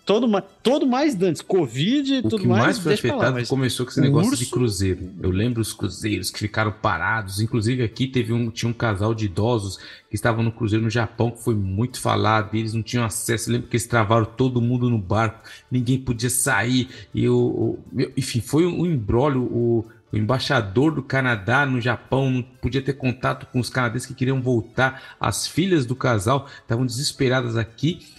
todo, 0.05 0.43
todo 0.61 0.85
mais 0.85 1.19
antes, 1.21 1.41
Covid 1.41 2.15
e 2.15 2.21
tudo 2.21 2.45
mais. 2.45 2.45
O 2.45 2.45
que 2.45 2.47
mais 2.47 2.79
foi 2.79 2.93
afetado 2.93 3.39
lá, 3.39 3.45
começou 3.45 3.85
com 3.85 3.91
esse 3.91 3.99
negócio 3.99 4.31
urso... 4.31 4.43
de 4.43 4.49
cruzeiro. 4.49 5.11
Eu 5.21 5.31
lembro 5.31 5.61
os 5.61 5.73
cruzeiros 5.73 6.29
que 6.29 6.37
ficaram 6.37 6.71
parados. 6.71 7.41
Inclusive 7.41 7.83
aqui 7.83 8.07
teve 8.07 8.31
um, 8.31 8.51
tinha 8.51 8.69
um 8.69 8.73
casal 8.73 9.15
de 9.15 9.25
idosos 9.25 9.77
que 10.07 10.15
estavam 10.15 10.43
no 10.43 10.51
cruzeiro 10.51 10.83
no 10.83 10.89
Japão, 10.89 11.31
que 11.31 11.43
foi 11.43 11.55
muito 11.55 11.99
falado, 11.99 12.55
e 12.55 12.59
eles 12.59 12.73
não 12.73 12.83
tinham 12.83 13.03
acesso. 13.03 13.49
Eu 13.49 13.53
lembro 13.53 13.67
que 13.67 13.75
eles 13.75 13.87
travaram 13.87 14.25
todo 14.25 14.61
mundo 14.61 14.89
no 14.89 14.99
barco, 14.99 15.41
ninguém 15.71 15.97
podia 15.97 16.29
sair. 16.29 16.87
E 17.13 17.23
eu, 17.23 17.79
enfim, 18.15 18.39
foi 18.39 18.65
um 18.65 18.85
embrólio. 18.85 19.41
O, 19.41 19.85
o 20.13 20.17
embaixador 20.17 20.93
do 20.93 21.01
Canadá 21.01 21.65
no 21.65 21.81
Japão 21.81 22.29
não 22.29 22.41
podia 22.41 22.81
ter 22.81 22.93
contato 22.93 23.47
com 23.47 23.59
os 23.59 23.69
canadenses 23.69 24.07
que 24.07 24.13
queriam 24.13 24.39
voltar. 24.39 25.15
As 25.19 25.47
filhas 25.47 25.85
do 25.85 25.95
casal 25.95 26.47
estavam 26.61 26.85
desesperadas 26.85 27.57
aqui 27.57 28.14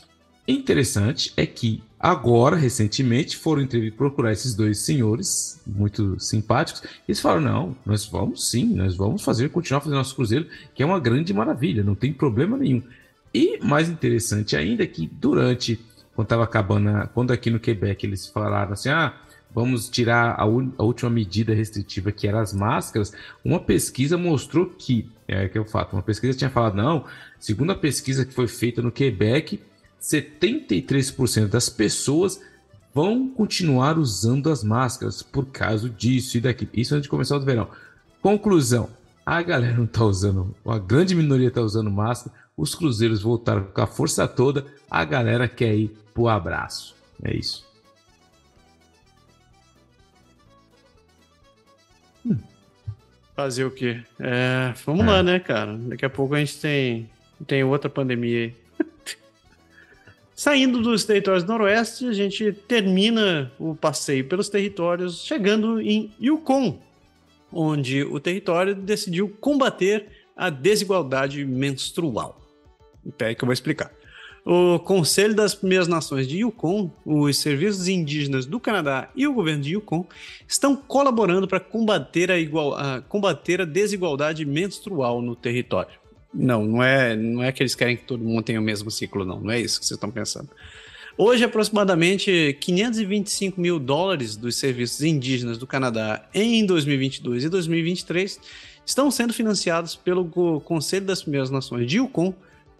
interessante 0.52 1.32
é 1.36 1.44
que 1.44 1.82
agora, 1.98 2.56
recentemente, 2.56 3.36
foram 3.36 3.66
procurar 3.96 4.32
esses 4.32 4.54
dois 4.54 4.78
senhores, 4.78 5.60
muito 5.66 6.18
simpáticos, 6.20 6.82
e 6.82 6.88
eles 7.08 7.20
falaram: 7.20 7.42
não, 7.42 7.76
nós 7.84 8.06
vamos 8.06 8.48
sim, 8.48 8.74
nós 8.74 8.96
vamos 8.96 9.22
fazer, 9.22 9.50
continuar 9.50 9.80
fazendo 9.80 9.98
nosso 9.98 10.14
cruzeiro, 10.14 10.46
que 10.74 10.82
é 10.82 10.86
uma 10.86 11.00
grande 11.00 11.34
maravilha, 11.34 11.82
não 11.82 11.94
tem 11.94 12.12
problema 12.12 12.56
nenhum. 12.56 12.82
E 13.34 13.58
mais 13.62 13.88
interessante 13.88 14.56
ainda 14.56 14.84
é 14.84 14.86
que 14.86 15.06
durante, 15.06 15.78
quando 16.14 16.26
estava 16.26 16.44
acabando, 16.44 17.08
quando 17.12 17.32
aqui 17.32 17.50
no 17.50 17.60
Quebec 17.60 18.06
eles 18.06 18.26
falaram 18.26 18.72
assim: 18.72 18.88
ah, 18.88 19.14
vamos 19.52 19.88
tirar 19.88 20.32
a, 20.32 20.42
a, 20.42 20.84
última 20.84 21.10
medida 21.10 21.54
restritiva, 21.54 22.12
que 22.12 22.28
era 22.28 22.40
as 22.40 22.52
máscaras, 22.52 23.12
uma 23.44 23.58
pesquisa 23.58 24.16
mostrou 24.16 24.66
que, 24.66 25.10
é 25.26 25.48
que 25.48 25.58
é 25.58 25.60
o 25.60 25.64
fato, 25.64 25.94
uma 25.94 26.02
pesquisa 26.02 26.36
tinha 26.36 26.50
falado, 26.50 26.76
não, 26.76 27.04
segundo 27.38 27.72
a 27.72 27.74
pesquisa 27.74 28.24
que 28.24 28.34
foi 28.34 28.46
feita 28.46 28.80
no 28.82 28.92
Quebec, 28.92 29.60
73% 30.00 31.48
das 31.48 31.68
pessoas 31.68 32.40
vão 32.94 33.28
continuar 33.28 33.98
usando 33.98 34.50
as 34.50 34.64
máscaras 34.64 35.22
por 35.22 35.46
causa 35.46 35.88
disso 35.88 36.38
e 36.38 36.40
daquilo. 36.40 36.70
Isso 36.72 36.94
antes 36.94 37.04
de 37.04 37.10
começar 37.10 37.36
o 37.36 37.40
verão. 37.40 37.68
Conclusão: 38.22 38.88
a 39.24 39.42
galera 39.42 39.76
não 39.76 39.84
está 39.84 40.04
usando, 40.04 40.54
a 40.64 40.78
grande 40.78 41.14
minoria 41.14 41.48
está 41.48 41.60
usando 41.60 41.90
máscara, 41.90 42.34
os 42.56 42.74
cruzeiros 42.74 43.22
voltaram 43.22 43.64
com 43.64 43.80
a 43.80 43.86
força 43.86 44.26
toda, 44.26 44.64
a 44.90 45.04
galera 45.04 45.46
quer 45.46 45.74
ir 45.74 45.96
pro 46.14 46.28
abraço. 46.28 46.94
É 47.22 47.36
isso. 47.36 47.66
Fazer 53.34 53.64
o 53.64 53.70
quê? 53.70 54.02
É, 54.18 54.72
vamos 54.86 55.04
é. 55.04 55.10
lá, 55.10 55.22
né, 55.22 55.38
cara? 55.38 55.76
Daqui 55.76 56.06
a 56.06 56.10
pouco 56.10 56.34
a 56.34 56.38
gente 56.38 56.58
tem, 56.58 57.10
tem 57.46 57.62
outra 57.62 57.90
pandemia 57.90 58.44
aí. 58.44 58.54
Saindo 60.36 60.82
dos 60.82 61.02
territórios 61.06 61.42
do 61.42 61.48
Noroeste, 61.50 62.06
a 62.06 62.12
gente 62.12 62.52
termina 62.52 63.50
o 63.58 63.74
passeio 63.74 64.28
pelos 64.28 64.50
territórios, 64.50 65.24
chegando 65.24 65.80
em 65.80 66.12
Yukon, 66.20 66.78
onde 67.50 68.02
o 68.02 68.20
território 68.20 68.74
decidiu 68.74 69.34
combater 69.40 70.06
a 70.36 70.50
desigualdade 70.50 71.42
menstrual. 71.42 72.38
Espera 73.02 73.34
que 73.34 73.42
eu 73.42 73.46
vou 73.46 73.54
explicar. 73.54 73.90
O 74.44 74.78
Conselho 74.78 75.34
das 75.34 75.54
Primeiras 75.54 75.88
Nações 75.88 76.28
de 76.28 76.40
Yukon, 76.40 76.90
os 77.02 77.38
serviços 77.38 77.88
indígenas 77.88 78.44
do 78.44 78.60
Canadá 78.60 79.08
e 79.16 79.26
o 79.26 79.32
governo 79.32 79.62
de 79.62 79.72
Yukon 79.72 80.06
estão 80.46 80.76
colaborando 80.76 81.48
para 81.48 81.60
combater 81.60 82.30
a, 82.30 82.38
igual, 82.38 82.74
a, 82.74 83.00
combater 83.00 83.62
a 83.62 83.64
desigualdade 83.64 84.44
menstrual 84.44 85.22
no 85.22 85.34
território. 85.34 86.05
Não, 86.36 86.64
não 86.64 86.82
é, 86.82 87.16
não 87.16 87.42
é 87.42 87.50
que 87.50 87.62
eles 87.62 87.74
querem 87.74 87.96
que 87.96 88.04
todo 88.04 88.22
mundo 88.22 88.42
tenha 88.42 88.60
o 88.60 88.62
mesmo 88.62 88.90
ciclo, 88.90 89.24
não. 89.24 89.40
Não 89.40 89.50
é 89.50 89.60
isso 89.60 89.80
que 89.80 89.86
vocês 89.86 89.96
estão 89.96 90.10
pensando. 90.10 90.48
Hoje, 91.18 91.44
aproximadamente 91.44 92.58
525 92.60 93.58
mil 93.58 93.78
dólares 93.78 94.36
dos 94.36 94.56
serviços 94.56 95.02
indígenas 95.02 95.56
do 95.56 95.66
Canadá 95.66 96.28
em 96.34 96.66
2022 96.66 97.44
e 97.44 97.48
2023 97.48 98.38
estão 98.84 99.10
sendo 99.10 99.32
financiados 99.32 99.96
pelo 99.96 100.26
Conselho 100.60 101.06
das 101.06 101.22
Primeiras 101.22 101.50
Nações 101.50 101.86
de 101.86 101.96
Yukon 101.96 102.34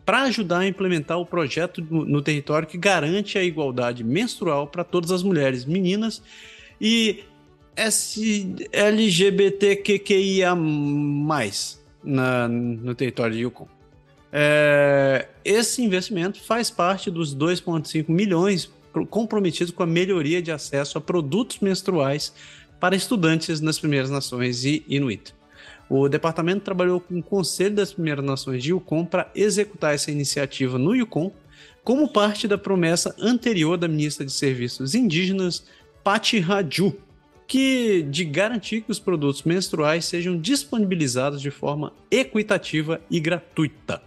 para 0.04 0.22
ajudar 0.24 0.58
a 0.60 0.66
implementar 0.68 1.18
o 1.18 1.24
projeto 1.26 1.80
no, 1.90 2.20
território 2.22 2.68
que 2.68 2.78
garante 2.78 3.38
a 3.38 3.42
igualdade 3.42 4.04
menstrual 4.04 4.68
para 4.68 4.84
todas 4.84 5.10
as 5.10 5.22
mulheres, 5.22 5.64
meninas 5.64 6.22
e 6.80 7.24
LGBTQIA+, 8.72 10.54
na, 12.06 12.48
no 12.48 12.94
território 12.94 13.34
de 13.34 13.42
Yukon. 13.42 13.68
É, 14.32 15.28
esse 15.44 15.82
investimento 15.82 16.40
faz 16.40 16.70
parte 16.70 17.10
dos 17.10 17.34
2,5 17.34 18.08
milhões 18.08 18.70
comprometidos 19.10 19.72
com 19.72 19.82
a 19.82 19.86
melhoria 19.86 20.40
de 20.40 20.50
acesso 20.50 20.96
a 20.96 21.00
produtos 21.00 21.58
menstruais 21.60 22.32
para 22.80 22.96
estudantes 22.96 23.60
nas 23.60 23.78
Primeiras 23.78 24.10
Nações 24.10 24.64
e 24.64 24.84
Inuit. 24.88 25.34
O 25.88 26.08
departamento 26.08 26.64
trabalhou 26.64 27.00
com 27.00 27.18
o 27.18 27.22
Conselho 27.22 27.76
das 27.76 27.92
Primeiras 27.92 28.24
Nações 28.24 28.62
de 28.62 28.70
Yukon 28.70 29.04
para 29.04 29.30
executar 29.34 29.94
essa 29.94 30.10
iniciativa 30.10 30.78
no 30.78 30.94
Yukon, 30.94 31.32
como 31.84 32.12
parte 32.12 32.48
da 32.48 32.58
promessa 32.58 33.14
anterior 33.20 33.76
da 33.76 33.86
ministra 33.86 34.26
de 34.26 34.32
Serviços 34.32 34.94
Indígenas, 34.94 35.64
Patti 36.02 36.40
Raju, 36.40 36.96
que 37.46 38.02
de 38.02 38.24
garantir 38.24 38.82
que 38.82 38.90
os 38.90 38.98
produtos 38.98 39.42
menstruais 39.44 40.04
sejam 40.04 40.36
disponibilizados 40.36 41.40
de 41.40 41.50
forma 41.50 41.92
equitativa 42.10 43.00
e 43.10 43.20
gratuita. 43.20 44.02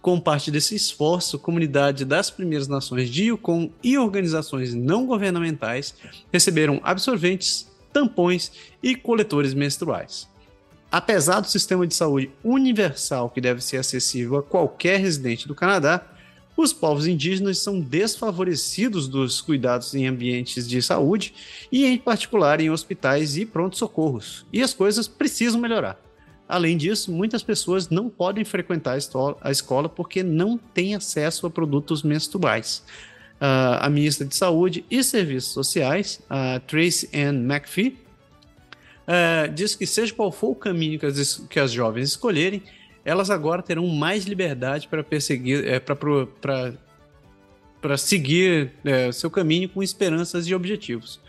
Com 0.00 0.20
parte 0.20 0.52
desse 0.52 0.76
esforço, 0.76 1.38
comunidade 1.38 2.04
das 2.04 2.30
Primeiras 2.30 2.68
Nações 2.68 3.10
de 3.10 3.24
Yukon 3.24 3.70
e 3.82 3.98
organizações 3.98 4.72
não 4.72 5.04
governamentais 5.04 5.96
receberam 6.32 6.80
absorventes, 6.84 7.68
tampões 7.92 8.52
e 8.80 8.94
coletores 8.94 9.52
menstruais. 9.52 10.28
Apesar 10.92 11.40
do 11.40 11.48
sistema 11.48 11.84
de 11.86 11.94
saúde 11.94 12.30
universal 12.44 13.28
que 13.28 13.40
deve 13.40 13.60
ser 13.60 13.78
acessível 13.78 14.36
a 14.36 14.42
qualquer 14.44 15.00
residente 15.00 15.48
do 15.48 15.56
Canadá, 15.56 16.06
os 16.56 16.72
povos 16.72 17.06
indígenas 17.06 17.58
são 17.58 17.80
desfavorecidos 17.80 19.06
dos 19.06 19.40
cuidados 19.40 19.94
em 19.94 20.06
ambientes 20.06 20.66
de 20.66 20.80
saúde 20.80 21.34
e, 21.70 21.84
em 21.84 21.98
particular, 21.98 22.60
em 22.60 22.70
hospitais 22.70 23.36
e 23.36 23.44
pronto-socorros, 23.44 24.46
e 24.52 24.62
as 24.62 24.72
coisas 24.72 25.06
precisam 25.06 25.60
melhorar. 25.60 26.00
Além 26.48 26.76
disso, 26.76 27.10
muitas 27.10 27.42
pessoas 27.42 27.88
não 27.88 28.08
podem 28.08 28.44
frequentar 28.44 28.96
a 29.40 29.50
escola 29.50 29.88
porque 29.88 30.22
não 30.22 30.56
têm 30.56 30.94
acesso 30.94 31.46
a 31.46 31.50
produtos 31.50 32.02
menstruais. 32.02 32.84
Uh, 33.40 33.76
a 33.80 33.90
ministra 33.90 34.26
de 34.26 34.34
Saúde 34.34 34.84
e 34.90 35.02
Serviços 35.02 35.52
Sociais, 35.52 36.22
a 36.30 36.60
Tracy 36.60 37.10
Ann 37.12 37.44
McPhee, 37.44 37.98
uh, 39.06 39.52
diz 39.52 39.74
que 39.74 39.86
seja 39.86 40.14
qual 40.14 40.30
for 40.32 40.50
o 40.50 40.54
caminho 40.54 40.98
que 40.98 41.06
as, 41.06 41.44
que 41.50 41.58
as 41.58 41.72
jovens 41.72 42.10
escolherem, 42.10 42.62
elas 43.06 43.30
agora 43.30 43.62
terão 43.62 43.86
mais 43.86 44.24
liberdade 44.24 44.88
para 44.88 45.04
perseguir, 45.04 45.64
é, 45.64 45.78
para 47.80 47.96
seguir 47.96 48.72
é, 48.84 49.12
seu 49.12 49.30
caminho 49.30 49.68
com 49.68 49.80
esperanças 49.80 50.48
e 50.48 50.54
objetivos. 50.54 51.20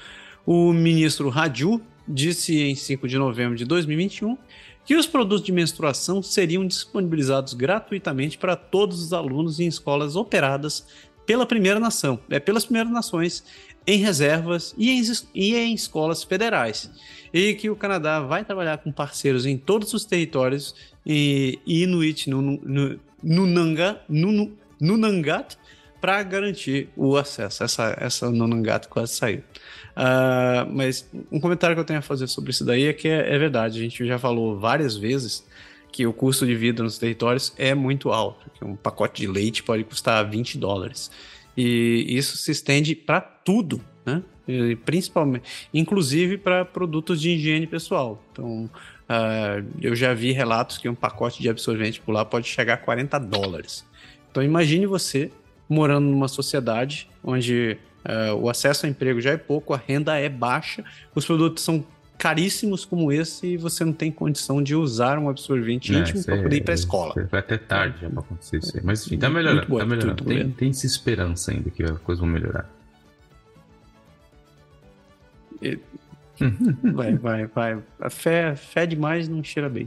O 0.44 0.74
ministro 0.74 1.30
Raju 1.30 1.80
disse 2.08 2.64
em 2.64 2.74
5 2.74 3.08
de 3.08 3.20
novembro 3.20 3.56
de 3.56 3.64
2021 3.64 4.36
que 4.84 4.96
os 4.96 5.06
produtos 5.06 5.46
de 5.46 5.52
menstruação 5.52 6.24
seriam 6.24 6.66
disponibilizados 6.66 7.54
gratuitamente 7.54 8.40
para 8.40 8.56
todos 8.56 9.00
os 9.00 9.14
alunos 9.14 9.60
em 9.60 9.68
escolas 9.68 10.16
operadas 10.16 10.88
pela 11.28 11.46
Primeira 11.46 11.80
Nação, 11.80 12.20
é, 12.28 12.40
pelas 12.40 12.66
Primeiras 12.66 12.92
Nações, 12.92 13.44
em 13.86 14.00
reservas 14.00 14.74
e 14.80 14.90
em, 14.90 15.04
e 15.36 15.56
em 15.56 15.76
escolas 15.76 16.24
federais 16.24 16.90
e 17.34 17.54
que 17.54 17.70
o 17.70 17.76
Canadá 17.76 18.20
vai 18.20 18.44
trabalhar 18.44 18.78
com 18.80 18.92
parceiros 18.92 19.46
em 19.46 19.58
todos 19.58 19.94
os 19.94 20.06
territórios 20.06 20.76
e, 21.08 21.60
Inuit 21.66 22.30
no, 22.30 22.42
no, 22.42 23.00
no, 23.24 23.46
Nanga, 23.48 24.02
no, 24.10 24.52
no 24.80 24.98
Nangat 24.98 25.58
para 26.02 26.22
garantir 26.22 26.90
o 26.96 27.16
acesso. 27.16 27.64
Essa, 27.64 27.98
essa 28.00 28.30
Nunangat 28.30 28.88
quase 28.88 29.14
saiu. 29.14 29.40
Uh, 29.96 30.70
mas 30.72 31.10
um 31.32 31.40
comentário 31.40 31.76
que 31.76 31.80
eu 31.80 31.86
tenho 31.86 32.00
a 32.00 32.04
fazer 32.04 32.28
sobre 32.28 32.52
isso 32.52 32.64
daí 32.64 32.86
é 32.86 32.94
que 32.94 33.08
é, 33.08 33.34
é, 33.34 33.38
verdade. 33.38 33.80
A 33.80 33.82
gente 33.82 34.06
já 34.06 34.20
falou 34.20 34.60
várias 34.60 34.96
vezes 34.96 35.48
que 35.92 36.06
o 36.06 36.14
custo 36.14 36.46
de 36.46 36.56
vida 36.56 36.84
nos 36.84 36.98
territórios 36.98 37.54
é 37.58 37.74
muito 37.74 38.12
alto. 38.12 38.50
Que 38.54 38.66
um 38.66 38.76
pacote 38.76 39.22
de 39.22 39.28
leite 39.28 39.64
pode 39.64 39.84
custar 39.84 40.30
20 40.30 40.58
dólares. 40.58 41.10
E 41.56 42.06
isso 42.10 42.38
se 42.38 42.52
estende 42.52 42.94
para 42.96 43.20
tudo, 43.20 43.82
né? 44.06 44.22
principalmente, 44.86 45.44
inclusive 45.74 46.38
para 46.38 46.64
produtos 46.64 47.20
de 47.20 47.32
higiene 47.32 47.66
pessoal. 47.66 48.24
Então, 48.32 48.70
uh, 49.10 49.66
eu 49.82 49.96
já 49.96 50.14
vi 50.14 50.32
relatos 50.32 50.78
que 50.78 50.88
um 50.88 50.96
pacote 50.96 51.42
de 51.42 51.50
absorvente 51.50 52.02
por 52.02 52.12
lá 52.12 52.24
pode 52.24 52.48
chegar 52.48 52.76
a 52.76 52.78
40 52.78 53.18
dólares. 53.20 53.86
Então, 54.30 54.44
imagine 54.44 54.86
você 54.86 55.32
morando 55.68 56.08
numa 56.08 56.28
sociedade 56.28 57.10
onde 57.24 57.78
uh, 58.06 58.36
o 58.36 58.50
acesso 58.50 58.86
ao 58.86 58.90
emprego 58.90 59.20
já 59.20 59.32
é 59.32 59.38
pouco, 59.38 59.74
a 59.74 59.78
renda 59.78 60.18
é 60.18 60.30
baixa, 60.30 60.84
os 61.14 61.26
produtos 61.26 61.64
são 61.64 61.84
caríssimos 62.18 62.84
como 62.84 63.12
esse 63.12 63.48
e 63.48 63.58
você 63.58 63.86
não 63.86 63.94
tem 63.94 64.12
condição 64.12 64.62
de 64.62 64.76
usar 64.76 65.20
um 65.20 65.30
absorvente 65.30 65.96
é, 65.96 66.00
íntimo 66.00 66.24
para 66.24 66.42
poder 66.42 66.58
ir 66.58 66.64
para 66.64 66.74
a 66.74 66.76
escola. 66.76 67.28
Vai 67.30 67.40
até 67.40 67.58
tarde 67.58 68.06
é. 68.06 68.10
para 68.10 68.22
acontecer 68.22 68.58
isso. 68.58 68.80
Mas 68.84 69.06
enfim, 69.06 69.20
tá 69.20 69.30
melhorando. 69.30 69.78
Tá 69.78 69.86
melhorando. 69.86 70.24
Tem, 70.24 70.50
tem 70.50 70.70
esperança 70.70 71.52
ainda 71.52 71.70
que 71.70 71.84
a 71.84 71.94
coisa 71.94 72.22
vai 72.22 72.32
melhorar. 72.32 72.70
Vai, 76.94 77.16
vai, 77.16 77.48
vai. 77.48 77.84
A 78.00 78.10
fé, 78.10 78.56
fé 78.56 78.86
demais 78.86 79.28
não 79.28 79.44
cheira 79.44 79.70
bem. 79.70 79.86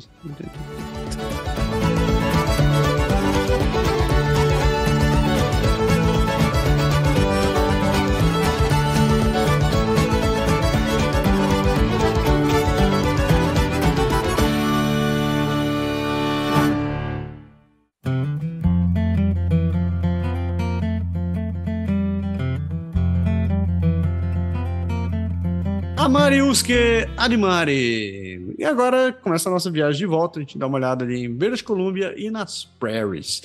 Amariuske 26.11 27.07
Animari. 27.17 28.57
E 28.59 28.65
agora 28.65 29.13
começa 29.13 29.49
a 29.49 29.53
nossa 29.53 29.71
viagem 29.71 29.97
de 29.97 30.07
volta. 30.07 30.41
A 30.41 30.43
gente 30.43 30.59
dá 30.59 30.67
uma 30.67 30.77
olhada 30.77 31.05
ali 31.05 31.25
em 31.25 31.33
British 31.33 31.63
Columbia 31.63 32.13
e 32.17 32.29
nas 32.33 32.65
Prairies. 32.65 33.43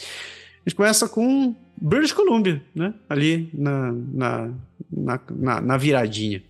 A 0.65 0.69
gente 0.69 0.75
começa 0.75 1.07
com 1.07 1.55
British 1.77 2.11
Columbia, 2.11 2.59
né? 2.73 2.95
Ali 3.07 3.51
na, 3.53 3.91
na, 3.91 4.51
na, 4.91 5.19
na, 5.29 5.61
na 5.61 5.77
viradinha. 5.77 6.41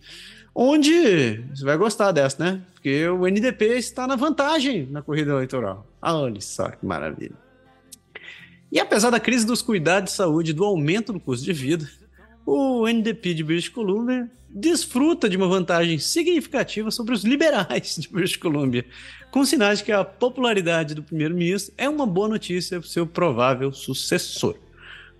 onde 0.55 1.43
você 1.53 1.65
vai 1.65 1.75
gostar 1.75 2.13
dessa, 2.13 2.41
né? 2.41 2.61
Porque 2.73 3.09
o 3.09 3.27
NDP 3.27 3.77
está 3.77 4.07
na 4.07 4.15
vantagem 4.15 4.87
na 4.89 5.01
corrida 5.01 5.33
eleitoral. 5.33 5.85
Olha 6.01 6.39
só 6.39 6.69
que 6.69 6.85
maravilha. 6.85 7.35
E 8.71 8.79
apesar 8.79 9.09
da 9.09 9.19
crise 9.19 9.45
dos 9.45 9.61
cuidados 9.61 10.11
de 10.11 10.15
saúde 10.15 10.51
e 10.51 10.53
do 10.53 10.63
aumento 10.63 11.11
do 11.11 11.19
custo 11.19 11.43
de 11.43 11.51
vida, 11.51 11.85
o 12.45 12.87
NDP 12.87 13.33
de 13.33 13.43
British 13.43 13.69
Columbia 13.69 14.29
desfruta 14.49 15.27
de 15.27 15.35
uma 15.35 15.47
vantagem 15.47 15.97
significativa 15.99 16.91
sobre 16.91 17.13
os 17.13 17.23
liberais 17.23 17.95
de 17.97 18.07
British 18.07 18.37
Columbia, 18.37 18.85
com 19.31 19.43
sinais 19.43 19.79
de 19.79 19.85
que 19.85 19.91
a 19.91 20.05
popularidade 20.05 20.95
do 20.95 21.03
primeiro-ministro 21.03 21.73
é 21.77 21.89
uma 21.89 22.05
boa 22.05 22.29
notícia 22.29 22.79
para 22.79 22.85
o 22.85 22.89
seu 22.89 23.05
provável 23.05 23.73
sucessor. 23.73 24.57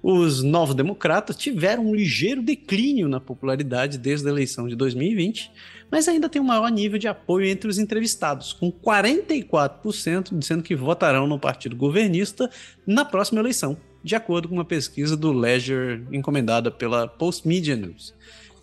Os 0.02 0.44
novos 0.44 0.76
democratas 0.76 1.36
tiveram 1.36 1.88
um 1.88 1.96
ligeiro 1.96 2.42
declínio 2.42 3.10
na 3.10 3.20
popularidade 3.20 3.98
desde 3.98 4.28
a 4.28 4.30
eleição 4.32 4.68
de 4.68 4.76
2020, 4.76 5.52
mas 5.90 6.08
ainda 6.08 6.30
tem 6.30 6.42
um 6.42 6.46
maior 6.46 6.70
nível 6.70 7.00
de 7.00 7.08
apoio 7.08 7.48
entre 7.48 7.68
os 7.68 7.80
entrevistados, 7.80 8.54
com 8.54 8.72
44% 8.72 10.38
dizendo 10.38 10.62
que 10.62 10.76
votarão 10.76 11.26
no 11.26 11.40
partido 11.40 11.76
governista 11.76 12.50
na 12.86 13.04
próxima 13.04 13.42
eleição, 13.42 13.76
de 14.06 14.16
acordo 14.16 14.48
com 14.48 14.54
uma 14.54 14.64
pesquisa 14.64 15.18
do 15.18 15.34
Ledger 15.34 16.00
encomendada 16.12 16.70
pela 16.70 17.08
Post 17.08 17.48
Media 17.48 17.76
News. 17.76 18.14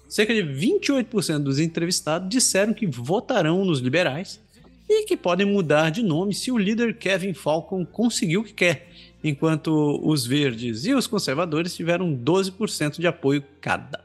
Cerca 0.09 0.33
de 0.33 0.41
28% 0.41 1.41
dos 1.41 1.59
entrevistados 1.59 2.29
disseram 2.29 2.73
que 2.73 2.87
votarão 2.87 3.65
nos 3.65 3.81
liberais 3.81 4.41
e 4.89 5.05
que 5.05 5.17
podem 5.17 5.45
mudar 5.45 5.91
de 5.91 6.01
nome 6.01 6.33
se 6.33 6.53
o 6.53 6.57
líder 6.57 6.97
Kevin 6.97 7.35
Falcon 7.35 7.85
conseguir 7.85 8.37
o 8.37 8.45
que 8.45 8.53
quer, 8.53 8.89
enquanto 9.25 10.01
os 10.05 10.25
verdes 10.25 10.85
e 10.85 10.95
os 10.95 11.09
conservadores 11.09 11.75
tiveram 11.75 12.17
12% 12.17 13.01
de 13.01 13.09
apoio 13.09 13.43
cada. 13.61 14.05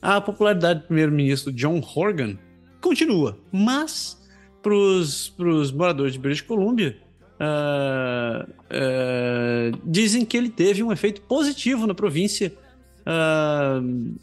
A 0.00 0.20
popularidade 0.20 0.82
do 0.82 0.86
primeiro-ministro 0.86 1.52
John 1.52 1.82
Horgan 1.82 2.38
continua, 2.80 3.36
mas 3.50 4.16
para 4.62 4.72
os 4.72 5.72
moradores 5.72 6.12
de 6.12 6.20
British 6.20 6.42
Columbia, 6.42 6.96
uh, 7.40 8.50
uh, 8.50 9.80
dizem 9.84 10.24
que 10.24 10.36
ele 10.36 10.50
teve 10.50 10.82
um 10.82 10.92
efeito 10.92 11.20
positivo 11.22 11.86
na 11.86 11.94
província. 11.94 12.52
Uh, 13.00 14.14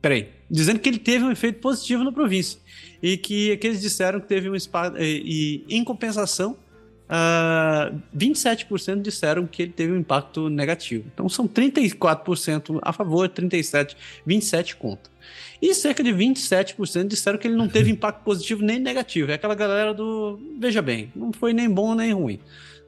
peraí, 0.00 0.30
dizendo 0.50 0.80
que 0.80 0.88
ele 0.88 0.98
teve 0.98 1.24
um 1.24 1.30
efeito 1.30 1.60
positivo 1.60 2.04
na 2.04 2.12
província 2.12 2.60
e 3.02 3.16
que, 3.16 3.56
que 3.56 3.66
eles 3.66 3.80
disseram 3.80 4.20
que 4.20 4.26
teve 4.26 4.50
um 4.50 4.54
espaço 4.54 4.96
e, 4.98 5.64
e 5.68 5.76
em 5.76 5.84
compensação 5.84 6.56
uh, 7.12 7.92
ah, 7.92 7.92
27% 8.16 9.02
disseram 9.02 9.46
que 9.46 9.62
ele 9.62 9.72
teve 9.72 9.92
um 9.92 9.98
impacto 9.98 10.48
negativo. 10.48 11.04
Então 11.12 11.28
são 11.28 11.46
34% 11.46 12.78
a 12.80 12.92
favor, 12.92 13.28
37%, 13.28 13.94
27% 14.26 14.74
contra. 14.76 15.12
E 15.60 15.74
cerca 15.74 16.02
de 16.02 16.10
27% 16.10 17.06
disseram 17.06 17.38
que 17.38 17.46
ele 17.46 17.56
não 17.56 17.68
teve 17.68 17.90
impacto 17.92 18.24
positivo 18.24 18.64
nem 18.64 18.78
negativo. 18.78 19.30
É 19.30 19.34
aquela 19.34 19.54
galera 19.54 19.92
do 19.92 20.40
veja 20.58 20.80
bem, 20.80 21.12
não 21.14 21.32
foi 21.32 21.52
nem 21.52 21.68
bom 21.68 21.94
nem 21.94 22.12
ruim. 22.12 22.40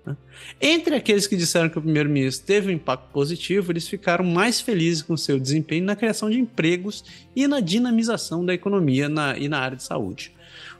Né? 0.06 0.16
Entre 0.60 0.94
aqueles 0.94 1.26
que 1.26 1.36
disseram 1.36 1.68
que 1.68 1.78
o 1.78 1.82
primeiro-ministro 1.82 2.46
teve 2.46 2.68
um 2.68 2.74
impacto 2.74 3.10
positivo, 3.12 3.72
eles 3.72 3.86
ficaram 3.86 4.24
mais 4.24 4.60
felizes 4.60 5.02
com 5.02 5.16
seu 5.16 5.38
desempenho 5.38 5.84
na 5.84 5.94
criação 5.94 6.30
de 6.30 6.38
empregos 6.38 7.04
e 7.36 7.46
na 7.46 7.60
dinamização 7.60 8.44
da 8.44 8.54
economia 8.54 9.08
na, 9.08 9.36
e 9.36 9.48
na 9.48 9.58
área 9.58 9.76
de 9.76 9.82
saúde 9.82 10.33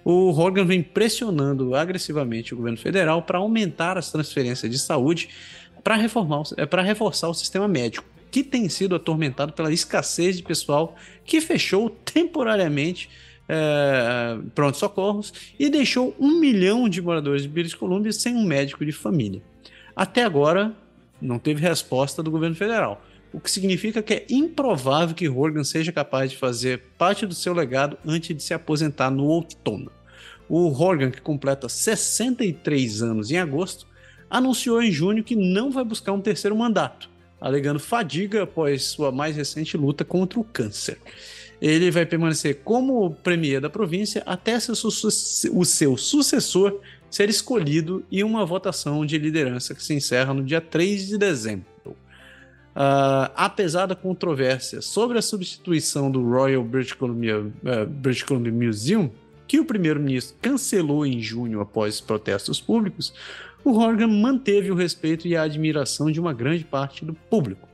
o 0.04 0.30
Hogan 0.30 0.66
vem 0.66 0.82
pressionando 0.82 1.74
agressivamente 1.74 2.52
o 2.52 2.56
governo 2.56 2.76
federal 2.78 3.22
para 3.22 3.38
aumentar 3.38 3.96
as 3.96 4.12
transferências 4.12 4.70
de 4.70 4.78
saúde 4.78 5.30
para 5.82 5.96
é, 5.96 6.82
reforçar 6.82 7.28
o 7.28 7.34
sistema 7.34 7.66
médico, 7.66 8.06
que 8.30 8.42
tem 8.42 8.68
sido 8.68 8.94
atormentado 8.94 9.52
pela 9.52 9.72
escassez 9.72 10.36
de 10.36 10.42
pessoal 10.42 10.94
que 11.24 11.40
fechou 11.40 11.88
temporariamente 11.88 13.08
é, 13.48 14.38
pronto-socorros 14.54 15.32
e 15.58 15.68
deixou 15.70 16.14
um 16.18 16.38
milhão 16.38 16.88
de 16.88 17.00
moradores 17.00 17.42
de 17.42 17.48
British 17.48 17.74
Columbia 17.74 18.12
sem 18.12 18.34
um 18.34 18.44
médico 18.44 18.84
de 18.84 18.92
família. 18.92 19.42
Até 19.96 20.24
agora, 20.24 20.72
não 21.20 21.38
teve 21.38 21.62
resposta 21.62 22.22
do 22.22 22.30
governo 22.30 22.56
federal, 22.56 23.02
o 23.34 23.40
que 23.40 23.50
significa 23.50 24.00
que 24.00 24.14
é 24.14 24.26
improvável 24.30 25.12
que 25.12 25.28
Horgan 25.28 25.64
seja 25.64 25.90
capaz 25.90 26.30
de 26.30 26.36
fazer 26.36 26.80
parte 26.96 27.26
do 27.26 27.34
seu 27.34 27.52
legado 27.52 27.98
antes 28.06 28.34
de 28.34 28.40
se 28.40 28.54
aposentar 28.54 29.10
no 29.10 29.24
outono. 29.24 29.90
O 30.48 30.68
Horgan, 30.68 31.10
que 31.10 31.20
completa 31.20 31.68
63 31.68 33.02
anos 33.02 33.32
em 33.32 33.38
agosto, 33.38 33.88
anunciou 34.30 34.80
em 34.80 34.92
junho 34.92 35.24
que 35.24 35.34
não 35.34 35.72
vai 35.72 35.82
buscar 35.82 36.12
um 36.12 36.20
terceiro 36.20 36.54
mandato, 36.54 37.10
alegando 37.40 37.80
fadiga 37.80 38.44
após 38.44 38.84
sua 38.84 39.10
mais 39.10 39.34
recente 39.34 39.76
luta 39.76 40.04
contra 40.04 40.38
o 40.38 40.44
câncer. 40.44 40.98
Ele 41.60 41.90
vai 41.90 42.06
permanecer 42.06 42.60
como 42.62 43.16
premier 43.16 43.60
da 43.60 43.68
província 43.68 44.22
até 44.26 44.56
o 44.56 45.64
seu 45.64 45.96
sucessor 45.96 46.80
ser 47.10 47.28
escolhido 47.28 48.04
e 48.12 48.22
uma 48.22 48.46
votação 48.46 49.04
de 49.04 49.18
liderança 49.18 49.74
que 49.74 49.82
se 49.82 49.94
encerra 49.94 50.32
no 50.32 50.44
dia 50.44 50.60
3 50.60 51.08
de 51.08 51.18
dezembro. 51.18 51.73
Uh, 52.74 53.30
apesar 53.36 53.86
da 53.86 53.94
controvérsia 53.94 54.82
sobre 54.82 55.16
a 55.16 55.22
substituição 55.22 56.10
do 56.10 56.28
Royal 56.28 56.64
British 56.64 56.92
Columbia, 56.92 57.40
uh, 57.40 57.86
British 57.86 58.24
Columbia 58.24 58.52
Museum, 58.52 59.12
que 59.46 59.60
o 59.60 59.64
primeiro-ministro 59.64 60.36
cancelou 60.42 61.06
em 61.06 61.20
junho 61.20 61.60
após 61.60 62.00
protestos 62.00 62.60
públicos, 62.60 63.14
o 63.64 63.78
Horgan 63.78 64.08
manteve 64.08 64.72
o 64.72 64.74
respeito 64.74 65.28
e 65.28 65.36
a 65.36 65.42
admiração 65.42 66.10
de 66.10 66.18
uma 66.18 66.32
grande 66.32 66.64
parte 66.64 67.04
do 67.04 67.14
público. 67.14 67.68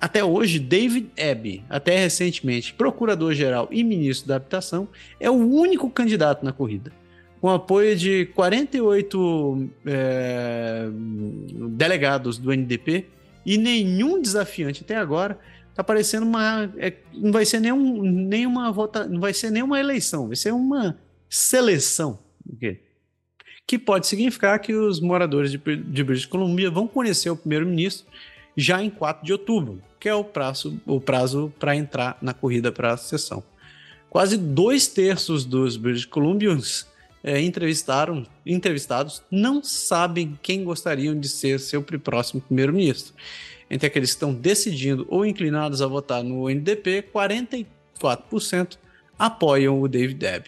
Até 0.00 0.22
hoje, 0.22 0.58
David 0.58 1.10
Abbey, 1.18 1.64
até 1.68 1.98
recentemente 1.98 2.74
procurador-geral 2.74 3.68
e 3.70 3.82
ministro 3.82 4.28
da 4.28 4.36
Habitação, 4.36 4.86
é 5.18 5.28
o 5.30 5.34
único 5.34 5.90
candidato 5.90 6.44
na 6.44 6.52
corrida. 6.52 6.92
Com 7.40 7.48
apoio 7.50 7.96
de 7.96 8.26
48 8.26 9.70
é, 9.86 10.88
delegados 11.70 12.36
do 12.36 12.52
NDP, 12.52 13.06
e 13.48 13.56
nenhum 13.56 14.20
desafiante 14.20 14.82
até 14.84 14.94
agora 14.94 15.38
tá 15.74 15.82
parecendo 15.82 16.26
uma. 16.26 16.70
É, 16.76 16.92
não 17.14 17.32
vai 17.32 17.46
ser 17.46 17.60
nenhum, 17.60 18.02
nenhuma 18.02 18.70
vota, 18.70 19.06
não 19.06 19.18
vai 19.18 19.32
ser 19.32 19.50
nenhuma 19.50 19.80
eleição, 19.80 20.26
vai 20.26 20.36
ser 20.36 20.52
uma 20.52 20.98
seleção. 21.30 22.18
Que 23.66 23.78
pode 23.78 24.06
significar 24.06 24.58
que 24.58 24.74
os 24.74 25.00
moradores 25.00 25.50
de, 25.50 25.56
de 25.56 26.04
British 26.04 26.26
Columbia 26.26 26.70
vão 26.70 26.86
conhecer 26.86 27.30
o 27.30 27.36
primeiro-ministro 27.36 28.06
já 28.54 28.82
em 28.82 28.90
4 28.90 29.24
de 29.24 29.32
outubro, 29.32 29.82
que 29.98 30.10
é 30.10 30.14
o 30.14 30.22
prazo 30.24 30.78
o 30.84 31.00
prazo 31.00 31.50
para 31.58 31.74
entrar 31.74 32.18
na 32.20 32.34
corrida 32.34 32.70
para 32.70 32.92
a 32.92 32.96
sessão. 32.98 33.42
Quase 34.10 34.36
dois 34.36 34.88
terços 34.88 35.46
dos 35.46 35.78
British 35.78 36.04
Columbians 36.04 36.86
é, 37.22 37.40
entrevistaram, 37.40 38.26
entrevistados 38.44 39.22
não 39.30 39.62
sabem 39.62 40.38
quem 40.42 40.64
gostariam 40.64 41.18
de 41.18 41.28
ser 41.28 41.60
seu 41.60 41.82
próximo 41.82 42.40
primeiro-ministro. 42.40 43.14
Entre 43.70 43.86
aqueles 43.86 44.10
que 44.10 44.16
estão 44.16 44.32
decidindo 44.32 45.06
ou 45.08 45.26
inclinados 45.26 45.82
a 45.82 45.86
votar 45.86 46.22
no 46.22 46.48
NDP, 46.48 47.04
44% 47.14 48.78
apoiam 49.18 49.80
o 49.80 49.88
David 49.88 50.18
Deb. 50.18 50.46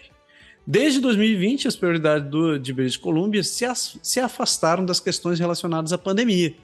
Desde 0.66 1.00
2020, 1.00 1.66
as 1.68 1.76
prioridades 1.76 2.30
do, 2.30 2.58
de 2.58 2.72
British 2.72 2.96
Columbia 2.96 3.42
se, 3.42 3.64
as, 3.64 3.98
se 4.02 4.20
afastaram 4.20 4.84
das 4.84 5.00
questões 5.00 5.40
relacionadas 5.40 5.92
à 5.92 5.98
pandemia 5.98 6.54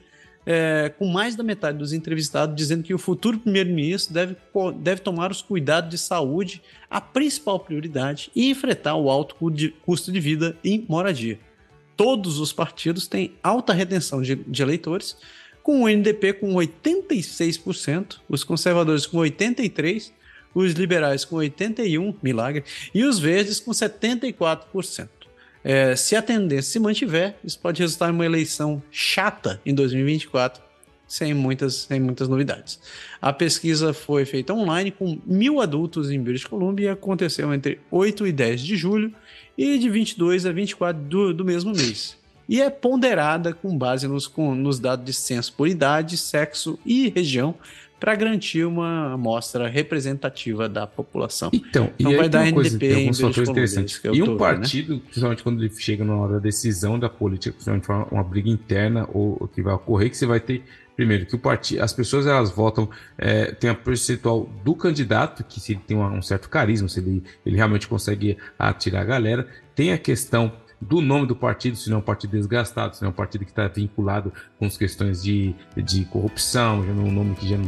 é, 0.49 0.93
com 0.97 1.05
mais 1.05 1.35
da 1.35 1.43
metade 1.43 1.77
dos 1.77 1.91
entrevistados 1.91 2.55
dizendo 2.55 2.81
que 2.81 2.93
o 2.93 2.97
futuro 2.97 3.37
primeiro-ministro 3.37 4.13
deve, 4.13 4.37
deve 4.77 5.01
tomar 5.01 5.29
os 5.29 5.41
cuidados 5.41 5.89
de 5.89 5.97
saúde 5.97 6.61
a 6.89 7.01
principal 7.01 7.59
prioridade 7.59 8.31
e 8.33 8.49
enfrentar 8.49 8.95
o 8.95 9.09
alto 9.09 9.35
custo 9.81 10.09
de 10.09 10.19
vida 10.21 10.57
e 10.63 10.85
moradia. 10.87 11.37
Todos 11.97 12.39
os 12.39 12.53
partidos 12.53 13.07
têm 13.07 13.33
alta 13.43 13.73
retenção 13.73 14.21
de, 14.21 14.35
de 14.35 14.61
eleitores, 14.61 15.17
com 15.61 15.83
o 15.83 15.89
NDP 15.89 16.31
com 16.33 16.53
86%, 16.53 18.19
os 18.29 18.41
conservadores 18.41 19.05
com 19.05 19.17
83%, 19.17 20.11
os 20.55 20.71
liberais 20.71 21.25
com 21.25 21.35
81%, 21.35 22.15
milagre, 22.23 22.63
e 22.95 23.03
os 23.03 23.19
verdes 23.19 23.59
com 23.59 23.71
74%. 23.71 25.09
É, 25.69 25.97
se 25.97 26.15
a 26.15 26.21
tendência 26.21 26.71
se 26.71 26.79
mantiver, 26.79 27.35
isso 27.43 27.59
pode 27.59 27.81
resultar 27.81 28.07
em 28.07 28.13
uma 28.13 28.25
eleição 28.25 28.81
chata 28.89 29.59
em 29.65 29.75
2024, 29.75 30.63
sem 31.05 31.33
muitas, 31.33 31.75
sem 31.89 31.99
muitas 31.99 32.29
novidades. 32.29 32.79
A 33.21 33.33
pesquisa 33.33 33.91
foi 33.91 34.23
feita 34.23 34.53
online 34.53 34.91
com 34.91 35.19
mil 35.25 35.59
adultos 35.59 36.09
em 36.09 36.21
British 36.21 36.45
Columbia 36.45 36.85
e 36.85 36.89
aconteceu 36.89 37.53
entre 37.53 37.81
8 37.91 38.27
e 38.27 38.31
10 38.31 38.61
de 38.61 38.77
julho 38.77 39.13
e 39.57 39.77
de 39.77 39.89
22 39.89 40.45
a 40.45 40.53
24 40.53 41.03
do, 41.03 41.33
do 41.33 41.43
mesmo 41.43 41.73
mês. 41.73 42.15
E 42.47 42.61
é 42.61 42.69
ponderada 42.69 43.53
com 43.53 43.77
base 43.77 44.07
nos, 44.07 44.25
com, 44.25 44.55
nos 44.55 44.79
dados 44.79 45.03
de 45.03 45.11
censo 45.11 45.51
por 45.51 45.67
idade, 45.67 46.15
sexo 46.15 46.79
e 46.85 47.09
região, 47.09 47.53
para 47.99 48.15
garantir 48.15 48.63
uma 48.63 49.13
amostra 49.13 49.67
representativa 49.67 50.69
da 50.69 50.85
população. 50.85 51.49
Então, 51.51 51.91
não 51.99 52.15
vai 52.15 52.29
dar 52.29 52.45
NDP 52.45 52.79
coisa, 52.79 52.99
alguns 52.99 53.19
fatores 53.19 53.49
interessantes. 53.49 54.01
E 54.13 54.21
um 54.21 54.37
partido, 54.37 54.95
né? 54.95 55.01
principalmente 55.03 55.43
quando 55.43 55.63
ele 55.63 55.73
chega 55.73 56.05
na 56.05 56.15
hora 56.15 56.33
da 56.33 56.39
decisão 56.39 56.99
da 56.99 57.09
política, 57.09 57.53
principalmente 57.53 57.89
uma, 57.89 58.05
uma 58.05 58.23
briga 58.23 58.49
interna 58.49 59.07
ou, 59.11 59.37
ou 59.39 59.47
que 59.47 59.61
vai 59.61 59.73
ocorrer, 59.73 60.09
que 60.09 60.17
você 60.17 60.25
vai 60.25 60.39
ter 60.39 60.63
primeiro, 60.95 61.27
que 61.27 61.35
o 61.35 61.39
partido, 61.39 61.83
as 61.83 61.93
pessoas 61.93 62.25
elas 62.25 62.49
votam, 62.49 62.89
é, 63.19 63.51
tem 63.51 63.69
a 63.69 63.75
percentual 63.75 64.49
do 64.63 64.73
candidato, 64.73 65.43
que 65.43 65.59
se 65.59 65.73
ele 65.73 65.81
tem 65.85 65.95
um 65.95 66.23
certo 66.23 66.49
carisma, 66.49 66.89
se 66.89 66.99
ele, 66.99 67.23
ele 67.45 67.55
realmente 67.55 67.87
consegue 67.87 68.35
atirar 68.57 69.03
a 69.03 69.05
galera, 69.05 69.47
tem 69.75 69.93
a 69.93 69.97
questão 69.97 70.51
do 70.79 71.01
nome 71.01 71.25
do 71.25 71.35
partido, 71.35 71.75
se 71.75 71.89
não 71.89 71.97
é 71.97 71.99
um 71.99 72.03
partido 72.03 72.31
desgastado, 72.31 72.95
se 72.95 73.01
não 73.01 73.09
é 73.09 73.11
um 73.11 73.15
partido 73.15 73.43
que 73.43 73.51
está 73.51 73.67
vinculado 73.67 74.31
com 74.59 74.65
as 74.65 74.77
questões 74.77 75.23
de, 75.23 75.55
de 75.75 76.05
corrupção, 76.05 76.85
já 76.85 76.91
é 76.91 76.93
um 76.93 77.11
nome 77.11 77.35
que 77.35 77.47
já 77.47 77.57
não. 77.57 77.67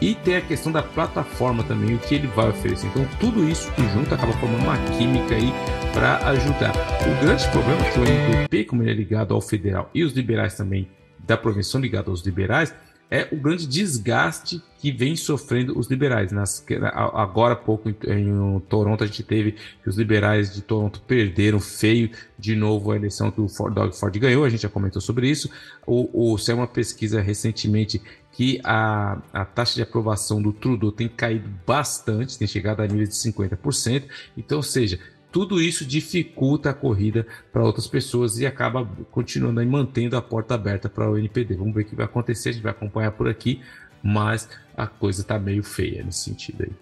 E 0.00 0.14
tem 0.14 0.36
a 0.36 0.40
questão 0.40 0.72
da 0.72 0.82
plataforma 0.82 1.62
também, 1.64 1.94
o 1.94 1.98
que 1.98 2.14
ele 2.14 2.26
vai 2.28 2.48
oferecer. 2.48 2.86
Então, 2.86 3.06
tudo 3.20 3.48
isso 3.48 3.70
junto 3.92 4.14
acaba 4.14 4.32
formando 4.34 4.64
uma 4.64 4.78
química 4.96 5.34
aí 5.34 5.52
para 5.92 6.16
ajudar. 6.28 6.72
O 6.72 7.24
grande 7.24 7.48
problema 7.50 7.86
é 7.86 7.90
que 7.90 7.98
o 7.98 8.02
MDP, 8.02 8.64
como 8.64 8.82
ele 8.82 8.90
é 8.90 8.94
ligado 8.94 9.34
ao 9.34 9.40
federal 9.40 9.90
e 9.94 10.02
os 10.02 10.12
liberais 10.12 10.54
também 10.54 10.88
da 11.18 11.36
província 11.36 11.72
são 11.72 11.80
ligados 11.80 12.08
aos 12.10 12.24
liberais, 12.24 12.74
é 13.10 13.28
o 13.30 13.36
grande 13.36 13.66
desgaste 13.66 14.62
que 14.86 14.92
vem 14.92 15.16
sofrendo 15.16 15.76
os 15.76 15.88
liberais. 15.88 16.30
Nas, 16.30 16.64
agora 16.94 17.54
há 17.54 17.56
pouco 17.56 17.88
em, 17.88 17.96
em, 18.06 18.60
Toronto 18.68 19.02
a 19.02 19.06
gente 19.08 19.24
teve 19.24 19.56
que 19.82 19.88
os 19.88 19.96
liberais 19.96 20.54
de 20.54 20.62
Toronto 20.62 21.00
perderam 21.00 21.58
feio 21.58 22.08
de 22.38 22.54
novo 22.54 22.92
a 22.92 22.96
eleição 22.96 23.32
que 23.32 23.40
o 23.40 23.48
Ford, 23.48 23.74
Doug 23.74 23.92
Ford 23.92 24.16
ganhou, 24.16 24.44
a 24.44 24.48
gente 24.48 24.62
já 24.62 24.68
comentou 24.68 25.02
sobre 25.02 25.28
isso. 25.28 25.50
O, 25.84 26.34
o, 26.34 26.38
saiu 26.38 26.58
uma 26.58 26.68
pesquisa 26.68 27.20
recentemente 27.20 28.00
que 28.30 28.60
a, 28.62 29.20
a 29.32 29.44
taxa 29.44 29.74
de 29.74 29.82
aprovação 29.82 30.40
do 30.40 30.52
Trudeau 30.52 30.92
tem 30.92 31.08
caído 31.08 31.50
bastante, 31.66 32.38
tem 32.38 32.46
chegado 32.46 32.80
a 32.80 32.86
nível 32.86 33.08
de 33.08 33.14
50%. 33.14 34.04
Então, 34.36 34.58
ou 34.58 34.62
seja, 34.62 35.00
tudo 35.32 35.60
isso 35.60 35.84
dificulta 35.84 36.70
a 36.70 36.74
corrida 36.74 37.26
para 37.52 37.62
outras 37.64 37.86
pessoas 37.86 38.38
e 38.38 38.46
acaba 38.46 38.88
continuando 39.10 39.60
aí 39.60 39.66
mantendo 39.66 40.16
a 40.16 40.22
porta 40.22 40.54
aberta 40.54 40.88
para 40.88 41.10
o 41.10 41.18
NPD. 41.18 41.56
Vamos 41.56 41.74
ver 41.74 41.82
o 41.82 41.84
que 41.84 41.94
vai 41.96 42.06
acontecer, 42.06 42.50
a 42.50 42.52
gente 42.52 42.62
vai 42.62 42.72
acompanhar 42.72 43.10
por 43.10 43.28
aqui, 43.28 43.60
mas 44.02 44.48
a 44.76 44.86
coisa 44.86 45.22
está 45.22 45.38
meio 45.38 45.62
feia 45.62 46.02
nesse 46.02 46.24
sentido 46.24 46.64
aí. 46.64 46.72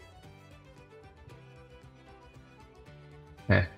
É. 3.57 3.69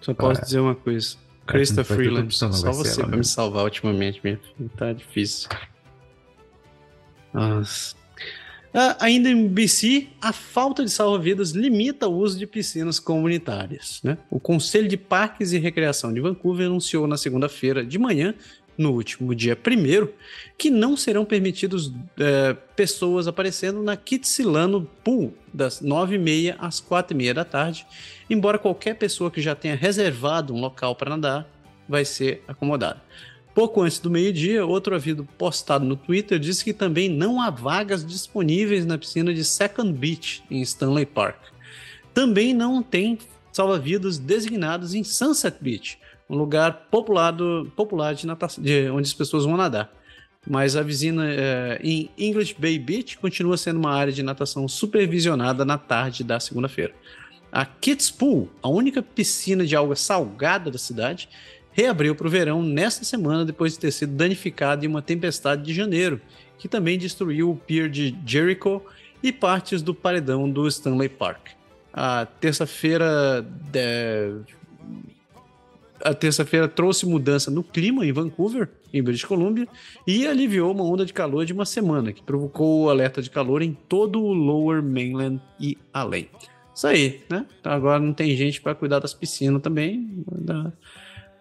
Só 0.00 0.12
posso 0.14 0.40
ah, 0.40 0.44
dizer 0.44 0.60
uma 0.60 0.74
coisa. 0.74 1.16
Krista 1.46 1.84
Freeland, 1.84 2.34
só 2.34 2.48
você 2.48 3.02
para 3.02 3.16
me 3.16 3.24
salvar 3.24 3.64
ultimamente, 3.64 4.20
minha 4.24 4.38
filha. 4.38 4.70
Tá 4.76 4.92
difícil. 4.92 5.48
Nossa. 7.32 7.94
Uh, 8.74 8.96
ainda 8.98 9.28
em 9.28 9.46
BC, 9.46 10.08
a 10.20 10.32
falta 10.32 10.84
de 10.84 10.90
salva-vidas 10.90 11.50
limita 11.50 12.08
o 12.08 12.16
uso 12.16 12.36
de 12.36 12.46
piscinas 12.46 12.98
comunitárias. 12.98 14.00
Né? 14.02 14.18
O 14.28 14.40
Conselho 14.40 14.88
de 14.88 14.96
Parques 14.96 15.52
e 15.52 15.58
Recreação 15.58 16.12
de 16.12 16.20
Vancouver 16.20 16.66
anunciou 16.66 17.06
na 17.06 17.16
segunda-feira 17.16 17.84
de 17.86 17.98
manhã, 18.00 18.34
no 18.76 18.92
último 18.92 19.34
dia 19.34 19.56
1 19.56 20.08
que 20.58 20.70
não 20.70 20.96
serão 20.96 21.24
permitidos 21.24 21.88
uh, 21.88 21.94
pessoas 22.76 23.26
aparecendo 23.26 23.82
na 23.82 23.96
Kitsilano 23.96 24.88
Pool, 25.02 25.32
das 25.52 25.80
9h30 25.80 26.56
às 26.58 26.80
4h30 26.80 27.32
da 27.32 27.44
tarde, 27.44 27.86
embora 28.28 28.58
qualquer 28.58 28.94
pessoa 28.94 29.30
que 29.30 29.40
já 29.40 29.54
tenha 29.54 29.76
reservado 29.76 30.54
um 30.54 30.60
local 30.60 30.94
para 30.94 31.10
nadar 31.10 31.48
vai 31.88 32.04
ser 32.04 32.42
acomodada. 32.48 33.02
Pouco 33.54 33.82
antes 33.82 34.00
do 34.00 34.10
meio-dia, 34.10 34.66
outro 34.66 34.96
aviso 34.96 35.24
postado 35.38 35.84
no 35.84 35.94
Twitter 35.94 36.40
disse 36.40 36.64
que 36.64 36.72
também 36.72 37.08
não 37.08 37.40
há 37.40 37.50
vagas 37.50 38.04
disponíveis 38.04 38.84
na 38.84 38.98
piscina 38.98 39.32
de 39.32 39.44
Second 39.44 39.92
Beach, 39.92 40.42
em 40.50 40.60
Stanley 40.62 41.06
Park. 41.06 41.38
Também 42.12 42.52
não 42.52 42.82
tem 42.82 43.16
salva-vidas 43.52 44.18
designados 44.18 44.92
em 44.94 45.04
Sunset 45.04 45.56
Beach, 45.60 45.98
um 46.28 46.36
lugar 46.36 46.88
populado, 46.90 47.70
popular 47.76 48.14
de 48.14 48.26
natação, 48.26 48.62
de, 48.62 48.88
onde 48.90 49.08
as 49.08 49.14
pessoas 49.14 49.44
vão 49.44 49.56
nadar. 49.56 49.92
Mas 50.46 50.76
a 50.76 50.82
vizinha 50.82 51.22
é, 51.24 51.80
em 51.82 52.10
English 52.18 52.54
Bay 52.58 52.78
Beach 52.78 53.18
continua 53.18 53.56
sendo 53.56 53.78
uma 53.78 53.94
área 53.94 54.12
de 54.12 54.22
natação 54.22 54.68
supervisionada 54.68 55.64
na 55.64 55.78
tarde 55.78 56.22
da 56.22 56.38
segunda-feira. 56.38 56.92
A 57.50 57.64
Kids 57.64 58.10
Pool, 58.10 58.50
a 58.62 58.68
única 58.68 59.02
piscina 59.02 59.64
de 59.64 59.76
água 59.76 59.96
salgada 59.96 60.70
da 60.70 60.78
cidade, 60.78 61.28
reabriu 61.72 62.14
para 62.14 62.26
o 62.26 62.30
verão 62.30 62.62
nesta 62.62 63.04
semana 63.04 63.44
depois 63.44 63.72
de 63.72 63.78
ter 63.78 63.90
sido 63.90 64.12
danificado 64.14 64.84
em 64.84 64.88
uma 64.88 65.02
tempestade 65.02 65.62
de 65.62 65.72
janeiro, 65.72 66.20
que 66.58 66.68
também 66.68 66.98
destruiu 66.98 67.50
o 67.50 67.56
pier 67.56 67.88
de 67.88 68.16
Jericho 68.26 68.82
e 69.22 69.32
partes 69.32 69.82
do 69.82 69.94
paredão 69.94 70.48
do 70.48 70.66
Stanley 70.68 71.08
Park. 71.08 71.48
A 71.92 72.26
terça-feira 72.26 73.40
de... 73.72 74.34
a 76.04 76.14
terça-feira 76.14 76.68
trouxe 76.68 77.06
mudança 77.06 77.50
no 77.50 77.64
clima 77.64 78.06
em 78.06 78.12
Vancouver, 78.12 78.68
em 78.92 79.02
British 79.02 79.24
Columbia, 79.24 79.66
e 80.06 80.26
aliviou 80.26 80.70
uma 80.72 80.84
onda 80.84 81.04
de 81.04 81.12
calor 81.12 81.44
de 81.44 81.52
uma 81.52 81.64
semana, 81.64 82.12
que 82.12 82.22
provocou 82.22 82.84
o 82.84 82.90
alerta 82.90 83.22
de 83.22 83.30
calor 83.30 83.62
em 83.62 83.72
todo 83.88 84.22
o 84.22 84.32
Lower 84.32 84.82
Mainland 84.82 85.40
e 85.58 85.78
além. 85.92 86.28
Isso 86.74 86.86
aí, 86.86 87.22
né? 87.30 87.46
Então 87.58 87.72
agora 87.72 87.98
não 88.00 88.12
tem 88.12 88.36
gente 88.36 88.60
para 88.60 88.74
cuidar 88.74 88.98
das 88.98 89.14
piscinas 89.14 89.62
também. 89.62 90.24
Da 90.30 90.72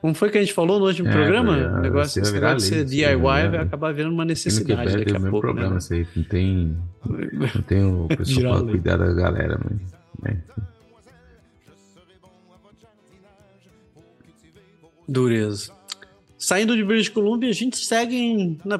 como 0.03 0.13
foi 0.13 0.29
que 0.29 0.37
a 0.37 0.41
gente 0.41 0.51
falou 0.51 0.79
no 0.79 0.87
último 0.87 1.07
é, 1.07 1.13
programa? 1.13 1.57
É, 1.57 1.65
o 1.65 1.79
negócio 1.79 2.21
esse 2.21 2.33
de 2.33 2.61
ser 2.61 2.83
DIY 2.83 3.15
vai, 3.15 3.49
vai 3.49 3.59
acabar 3.61 3.93
virando 3.93 4.13
uma 4.13 4.25
necessidade 4.25 4.97
daqui 4.97 5.15
a 5.15 5.19
pouco. 5.21 5.39
problema, 5.39 5.69
né? 5.69 5.77
Isso 5.77 5.93
aí, 5.93 6.05
não 6.13 6.23
tem, 6.25 6.77
não 7.05 7.61
tem 7.61 7.85
o 7.85 8.07
pessoal 8.17 8.57
para 8.57 8.71
cuidar 8.71 8.97
da 8.97 9.13
galera, 9.13 9.57
mas, 9.63 9.79
né? 10.21 10.43
Dureza. 15.07 15.71
Saindo 16.37 16.75
de 16.75 16.83
British 16.83 17.09
Columbia, 17.09 17.49
a 17.49 17.53
gente 17.53 17.77
segue 17.77 18.17
em, 18.17 18.59
na, 18.65 18.79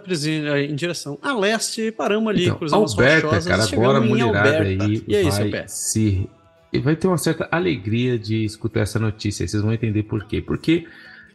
em 0.59 0.75
direção 0.75 1.17
a 1.21 1.33
leste, 1.33 1.91
paramos 1.91 2.29
ali, 2.29 2.45
então, 2.45 2.57
cruzamos 2.57 2.91
Alberta, 2.91 3.27
rochosas, 3.27 3.47
cara, 3.47 3.63
agora 3.63 3.97
a 3.99 4.01
mulherada 4.01 4.63
aí 4.63 5.03
e 5.07 5.15
aí, 5.15 5.29
vai 5.29 5.67
se... 5.67 6.29
E 6.73 6.79
vai 6.79 6.95
ter 6.95 7.07
uma 7.07 7.19
certa 7.19 7.47
alegria 7.51 8.17
de 8.17 8.43
escutar 8.43 8.81
essa 8.81 8.99
notícia, 8.99 9.47
vocês 9.47 9.61
vão 9.61 9.71
entender 9.71 10.03
por 10.03 10.25
quê. 10.25 10.41
Porque 10.41 10.87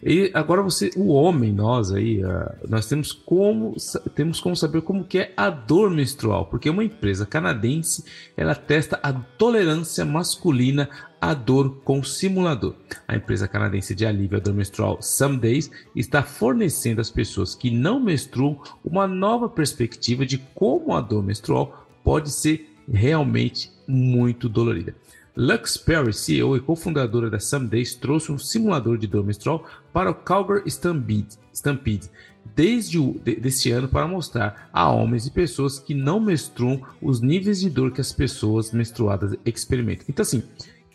e 0.03 0.31
agora 0.33 0.63
você, 0.63 0.91
o 0.97 1.09
homem, 1.09 1.53
nós 1.53 1.93
aí, 1.93 2.21
nós 2.69 2.87
temos 2.87 3.13
como 3.13 3.75
temos 4.15 4.41
como 4.41 4.55
saber 4.55 4.83
como 4.83 5.05
que 5.05 5.19
é 5.19 5.33
a 5.37 5.51
dor 5.51 5.91
menstrual, 5.91 6.47
porque 6.47 6.71
uma 6.71 6.85
empresa 6.85 7.27
canadense 7.27 8.05
ela 8.37 8.55
testa 8.55 8.99
a 9.03 9.13
tolerância 9.13 10.05
masculina 10.05 10.89
à 11.21 11.35
dor 11.35 11.81
com 11.85 12.03
simulador. 12.03 12.75
A 13.07 13.17
empresa 13.17 13.49
canadense 13.49 13.95
de 13.95 14.07
alívio 14.07 14.41
dor 14.41 14.55
menstrual 14.55 14.99
Some 15.01 15.39
Days 15.39 15.71
está 15.95 16.23
fornecendo 16.23 17.01
às 17.01 17.11
pessoas 17.11 17.55
que 17.55 17.71
não 17.71 18.01
menstruam 18.01 18.61
uma 18.85 19.07
nova 19.07 19.49
perspectiva 19.49 20.25
de 20.25 20.39
como 20.55 20.95
a 20.95 21.01
dor 21.01 21.23
menstrual 21.23 21.87
pode 22.05 22.31
ser 22.31 22.75
realmente 22.91 23.71
muito 23.87 24.49
dolorida. 24.49 24.95
Lux 25.37 25.77
Perry, 25.77 26.13
CEO 26.13 26.57
e 26.57 26.61
cofundadora 26.61 27.31
da 27.31 27.39
Days, 27.71 27.95
trouxe 27.95 28.33
um 28.33 28.39
simulador 28.39 28.99
de 28.99 29.07
dor 29.07 29.25
menstrual 29.25 29.65
para 29.93 30.11
o 30.11 30.15
Calgary 30.15 30.69
Stampede, 30.69 31.39
Stampede 31.53 32.11
desde 32.55 32.99
o, 32.99 33.21
de, 33.25 33.71
ano 33.71 33.89
para 33.89 34.07
mostrar 34.07 34.69
a 34.73 34.91
homens 34.91 35.27
e 35.27 35.31
pessoas 35.31 35.79
que 35.79 35.95
não 35.95 36.21
menstruam 36.21 36.83
os 37.01 37.21
níveis 37.21 37.61
de 37.61 37.71
dor 37.71 37.93
que 37.93 38.01
as 38.01 38.13
pessoas 38.13 38.73
menstruadas 38.73 39.37
experimentam. 39.45 40.07
Então, 40.09 40.23
assim, 40.23 40.43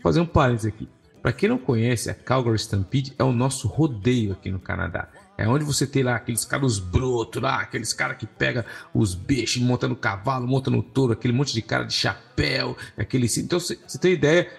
fazer 0.03 0.19
um 0.19 0.25
parênteses 0.25 0.67
aqui. 0.67 0.87
Para 1.21 1.31
quem 1.31 1.47
não 1.47 1.57
conhece, 1.57 2.09
a 2.09 2.13
Calgary 2.13 2.57
Stampede 2.57 3.13
é 3.17 3.23
o 3.23 3.31
nosso 3.31 3.65
rodeio 3.65 4.33
aqui 4.33 4.51
no 4.51 4.59
Canadá. 4.59 5.07
É 5.37 5.47
onde 5.47 5.63
você 5.63 5.87
tem 5.87 6.03
lá 6.03 6.15
aqueles 6.15 6.43
caras 6.43 6.77
brotos 6.77 7.41
lá, 7.41 7.61
aqueles 7.61 7.93
caras 7.93 8.17
que 8.17 8.27
pega 8.27 8.65
os 8.93 9.15
bichos, 9.15 9.61
monta 9.61 9.87
no 9.87 9.95
cavalo, 9.95 10.45
monta 10.45 10.69
no 10.69 10.83
touro, 10.83 11.13
aquele 11.13 11.33
monte 11.33 11.53
de 11.53 11.61
cara 11.61 11.85
de 11.85 11.93
chapéu, 11.93 12.77
aquele. 12.97 13.27
Então 13.37 13.57
você 13.57 13.77
tem 13.99 14.11
ideia 14.11 14.51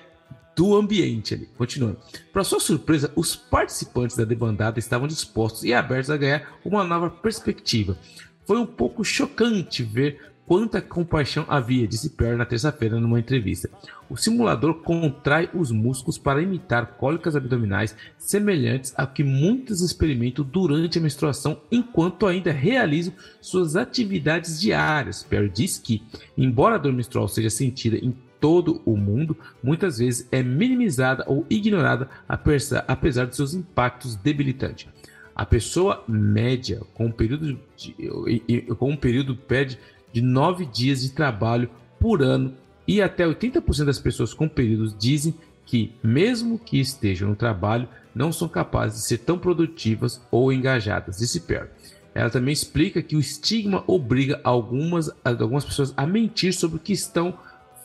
do 0.56 0.74
ambiente 0.74 1.34
ali. 1.34 1.46
Continuando. 1.58 1.98
Para 2.32 2.42
sua 2.44 2.58
surpresa, 2.60 3.12
os 3.14 3.36
participantes 3.36 4.16
da 4.16 4.24
debandada 4.24 4.78
estavam 4.78 5.06
dispostos 5.06 5.64
e 5.64 5.74
abertos 5.74 6.10
a 6.10 6.16
ganhar 6.16 6.58
uma 6.64 6.82
nova 6.82 7.10
perspectiva. 7.10 7.98
Foi 8.46 8.56
um 8.56 8.66
pouco 8.66 9.04
chocante 9.04 9.82
ver 9.82 10.33
quanta 10.46 10.80
compaixão 10.80 11.44
havia, 11.48 11.86
disse 11.86 12.10
Perry 12.10 12.36
na 12.36 12.44
terça-feira 12.44 13.00
numa 13.00 13.18
entrevista. 13.18 13.70
O 14.08 14.16
simulador 14.16 14.82
contrai 14.82 15.48
os 15.54 15.70
músculos 15.70 16.18
para 16.18 16.42
imitar 16.42 16.98
cólicas 16.98 17.34
abdominais 17.34 17.96
semelhantes 18.18 18.92
ao 18.96 19.06
que 19.06 19.24
muitos 19.24 19.80
experimentam 19.80 20.44
durante 20.44 20.98
a 20.98 21.02
menstruação 21.02 21.60
enquanto 21.70 22.26
ainda 22.26 22.52
realizam 22.52 23.14
suas 23.40 23.76
atividades 23.76 24.60
diárias. 24.60 25.22
Perry 25.22 25.48
diz 25.48 25.78
que, 25.78 26.02
embora 26.36 26.74
a 26.74 26.78
dor 26.78 26.92
menstrual 26.92 27.28
seja 27.28 27.50
sentida 27.50 27.96
em 27.96 28.14
todo 28.38 28.82
o 28.84 28.94
mundo, 28.94 29.34
muitas 29.62 29.98
vezes 29.98 30.28
é 30.30 30.42
minimizada 30.42 31.24
ou 31.26 31.46
ignorada 31.48 32.10
apesar 32.28 33.24
de 33.24 33.34
seus 33.34 33.54
impactos 33.54 34.16
debilitantes. 34.16 34.86
A 35.34 35.44
pessoa 35.44 36.04
média 36.06 36.80
com 36.92 37.06
um 37.06 37.10
período, 37.10 37.58
de, 37.76 38.62
com 38.78 38.90
um 38.90 38.96
período 38.96 39.34
pede 39.34 39.78
de 40.14 40.22
nove 40.22 40.64
dias 40.64 41.02
de 41.02 41.10
trabalho 41.10 41.68
por 41.98 42.22
ano 42.22 42.54
e 42.86 43.02
até 43.02 43.26
80% 43.26 43.84
das 43.84 43.98
pessoas 43.98 44.32
com 44.32 44.48
períodos 44.48 44.96
dizem 44.96 45.34
que, 45.66 45.92
mesmo 46.02 46.56
que 46.56 46.78
estejam 46.78 47.30
no 47.30 47.34
trabalho, 47.34 47.88
não 48.14 48.32
são 48.32 48.46
capazes 48.46 49.00
de 49.00 49.08
ser 49.08 49.18
tão 49.18 49.36
produtivas 49.36 50.22
ou 50.30 50.52
engajadas, 50.52 51.18
disse 51.18 51.40
Perry. 51.40 51.68
ela 52.14 52.30
também 52.30 52.52
explica 52.52 53.02
que 53.02 53.16
o 53.16 53.20
estigma 53.20 53.82
obriga 53.88 54.40
algumas, 54.44 55.10
algumas 55.24 55.64
pessoas 55.64 55.92
a 55.96 56.06
mentir 56.06 56.54
sobre 56.54 56.76
o 56.76 56.80
que 56.80 56.92
estão 56.92 57.36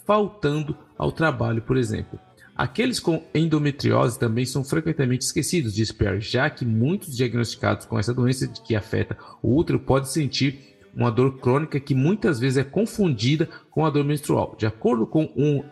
faltando 0.06 0.78
ao 0.98 1.12
trabalho, 1.12 1.64
por 1.64 1.78
exemplo. 1.78 2.20
Aqueles 2.56 3.00
com 3.00 3.24
endometriose 3.34 4.20
também 4.20 4.46
são 4.46 4.64
frequentemente 4.64 5.26
esquecidos, 5.26 5.74
diz 5.74 5.92
Perry, 5.92 6.20
já 6.20 6.48
que 6.48 6.66
muitos 6.66 7.16
diagnosticados 7.16 7.88
com 7.88 7.98
essa 7.98 8.14
doença 8.14 8.48
que 8.48 8.76
afeta 8.76 9.18
o 9.42 9.56
útero 9.56 9.80
podem 9.80 10.10
sentir 10.10 10.78
uma 11.00 11.10
dor 11.10 11.40
crônica 11.40 11.80
que 11.80 11.96
muitas 11.96 12.42
vezes 12.42 12.58
é 12.58 12.64
confundida 12.64 13.48
com 13.72 13.86
a 13.86 13.90
dor 13.90 14.04
menstrual. 14.04 14.54
De 14.58 14.66
acordo 14.66 15.08
com 15.08 15.32
um 15.34 15.64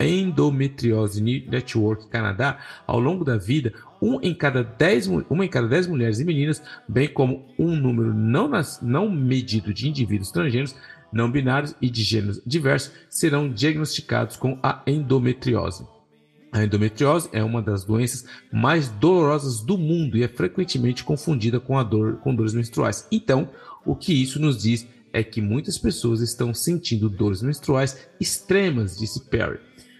Endometriose 0.00 1.22
Network 1.22 2.08
Canadá, 2.08 2.58
ao 2.84 2.98
longo 2.98 3.24
da 3.24 3.36
vida, 3.36 3.72
um 4.02 4.20
em 4.20 4.34
cada 4.34 4.64
dez, 4.64 5.06
uma 5.06 5.44
em 5.44 5.48
cada 5.48 5.68
dez 5.68 5.86
mulheres 5.86 6.18
e 6.18 6.24
meninas, 6.24 6.60
bem 6.88 7.06
como 7.06 7.46
um 7.56 7.76
número 7.76 8.12
não, 8.12 8.48
nas, 8.48 8.82
não 8.82 9.08
medido 9.08 9.72
de 9.72 9.88
indivíduos 9.88 10.32
transgêneros, 10.32 10.74
não 11.12 11.30
binários 11.30 11.76
e 11.80 11.88
de 11.88 12.02
gêneros 12.02 12.42
diversos, 12.44 12.92
serão 13.08 13.48
diagnosticados 13.48 14.36
com 14.36 14.58
a 14.60 14.82
endometriose. 14.84 15.86
A 16.52 16.64
endometriose 16.64 17.28
é 17.32 17.44
uma 17.44 17.62
das 17.62 17.84
doenças 17.84 18.24
mais 18.52 18.88
dolorosas 18.88 19.60
do 19.60 19.78
mundo 19.78 20.16
e 20.16 20.24
é 20.24 20.28
frequentemente 20.28 21.04
confundida 21.04 21.60
com 21.60 21.78
a 21.78 21.84
dor 21.84 22.16
com 22.16 22.34
dores 22.34 22.52
menstruais. 22.52 23.06
Então, 23.12 23.48
o 23.84 23.94
que 23.96 24.12
isso 24.12 24.40
nos 24.40 24.62
diz 24.62 24.86
é 25.12 25.22
que 25.22 25.40
muitas 25.40 25.78
pessoas 25.78 26.20
estão 26.20 26.54
sentindo 26.54 27.08
dores 27.08 27.42
menstruais 27.42 28.08
extremas, 28.20 28.96
disse 28.96 29.28
Perry. 29.28 29.58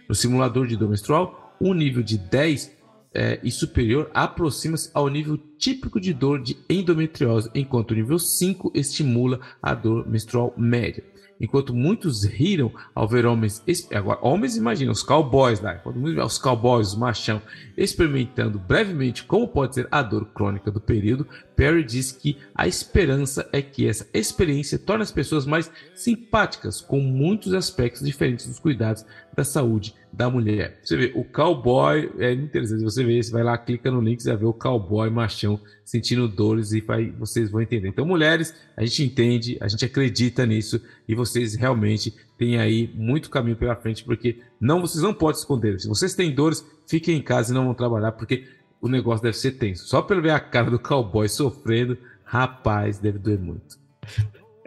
No 0.08 0.14
simulador 0.14 0.66
de 0.66 0.76
dor 0.76 0.88
menstrual, 0.88 1.56
um 1.60 1.74
nível 1.74 2.02
de 2.02 2.16
10 2.16 2.78
é, 3.12 3.40
e 3.42 3.50
superior 3.50 4.10
aproxima-se 4.14 4.90
ao 4.94 5.08
nível 5.08 5.36
típico 5.58 6.00
de 6.00 6.12
dor 6.14 6.40
de 6.42 6.56
endometriose, 6.68 7.50
enquanto 7.54 7.90
o 7.90 7.94
nível 7.94 8.18
5 8.18 8.72
estimula 8.74 9.40
a 9.60 9.74
dor 9.74 10.08
menstrual 10.08 10.54
média. 10.56 11.04
Enquanto 11.40 11.74
muitos 11.74 12.24
riram 12.24 12.70
ao 12.94 13.08
ver 13.08 13.24
homens, 13.24 13.64
agora 13.94 14.18
homens 14.22 14.56
imagina 14.56 14.92
os 14.92 15.02
cowboys 15.02 15.60
lá, 15.60 15.74
quando 15.74 16.04
os 16.04 16.38
cowboys, 16.38 16.88
os 16.88 16.94
machão, 16.96 17.40
experimentando 17.76 18.58
brevemente 18.58 19.24
como 19.24 19.48
pode 19.48 19.74
ser 19.74 19.88
a 19.90 20.02
dor 20.02 20.26
crônica 20.26 20.70
do 20.70 20.80
período, 20.80 21.26
Perry 21.56 21.82
diz 21.82 22.12
que 22.12 22.36
a 22.54 22.68
esperança 22.68 23.48
é 23.52 23.62
que 23.62 23.88
essa 23.88 24.06
experiência 24.12 24.78
torne 24.78 25.02
as 25.02 25.12
pessoas 25.12 25.46
mais 25.46 25.70
simpáticas, 25.94 26.80
com 26.80 27.00
muitos 27.00 27.54
aspectos 27.54 28.02
diferentes 28.02 28.46
dos 28.46 28.58
cuidados 28.58 29.04
da 29.34 29.44
saúde 29.44 29.94
da 30.12 30.28
mulher. 30.28 30.80
Você 30.82 30.96
vê, 30.96 31.12
o 31.14 31.24
cowboy 31.24 32.10
é 32.18 32.32
interessante. 32.32 32.82
Você 32.82 33.04
vê, 33.04 33.22
você 33.22 33.30
vai 33.30 33.42
lá, 33.42 33.56
clica 33.56 33.90
no 33.90 34.00
link, 34.00 34.22
você 34.22 34.30
vai 34.30 34.38
ver 34.38 34.46
o 34.46 34.52
cowboy 34.52 35.08
machão 35.10 35.60
sentindo 35.84 36.28
dores 36.28 36.72
e 36.72 36.80
vai, 36.80 37.10
vocês 37.10 37.50
vão 37.50 37.60
entender. 37.60 37.88
Então, 37.88 38.04
mulheres, 38.04 38.54
a 38.76 38.84
gente 38.84 39.04
entende, 39.04 39.56
a 39.60 39.68
gente 39.68 39.84
acredita 39.84 40.44
nisso 40.44 40.80
e 41.08 41.14
vocês 41.14 41.54
realmente 41.54 42.14
têm 42.36 42.58
aí 42.58 42.90
muito 42.94 43.30
caminho 43.30 43.56
pela 43.56 43.76
frente, 43.76 44.04
porque 44.04 44.38
não, 44.60 44.80
vocês 44.80 45.02
não 45.02 45.14
podem 45.14 45.38
esconder. 45.38 45.80
Se 45.80 45.88
vocês 45.88 46.14
têm 46.14 46.34
dores, 46.34 46.64
fiquem 46.86 47.16
em 47.16 47.22
casa 47.22 47.52
e 47.52 47.54
não 47.54 47.64
vão 47.64 47.74
trabalhar, 47.74 48.12
porque 48.12 48.46
o 48.80 48.88
negócio 48.88 49.22
deve 49.22 49.36
ser 49.36 49.52
tenso. 49.52 49.86
Só 49.86 50.02
pelo 50.02 50.22
ver 50.22 50.30
a 50.30 50.40
cara 50.40 50.70
do 50.70 50.78
cowboy 50.78 51.28
sofrendo, 51.28 51.96
rapaz, 52.24 52.98
deve 52.98 53.18
doer 53.18 53.38
muito. 53.38 53.78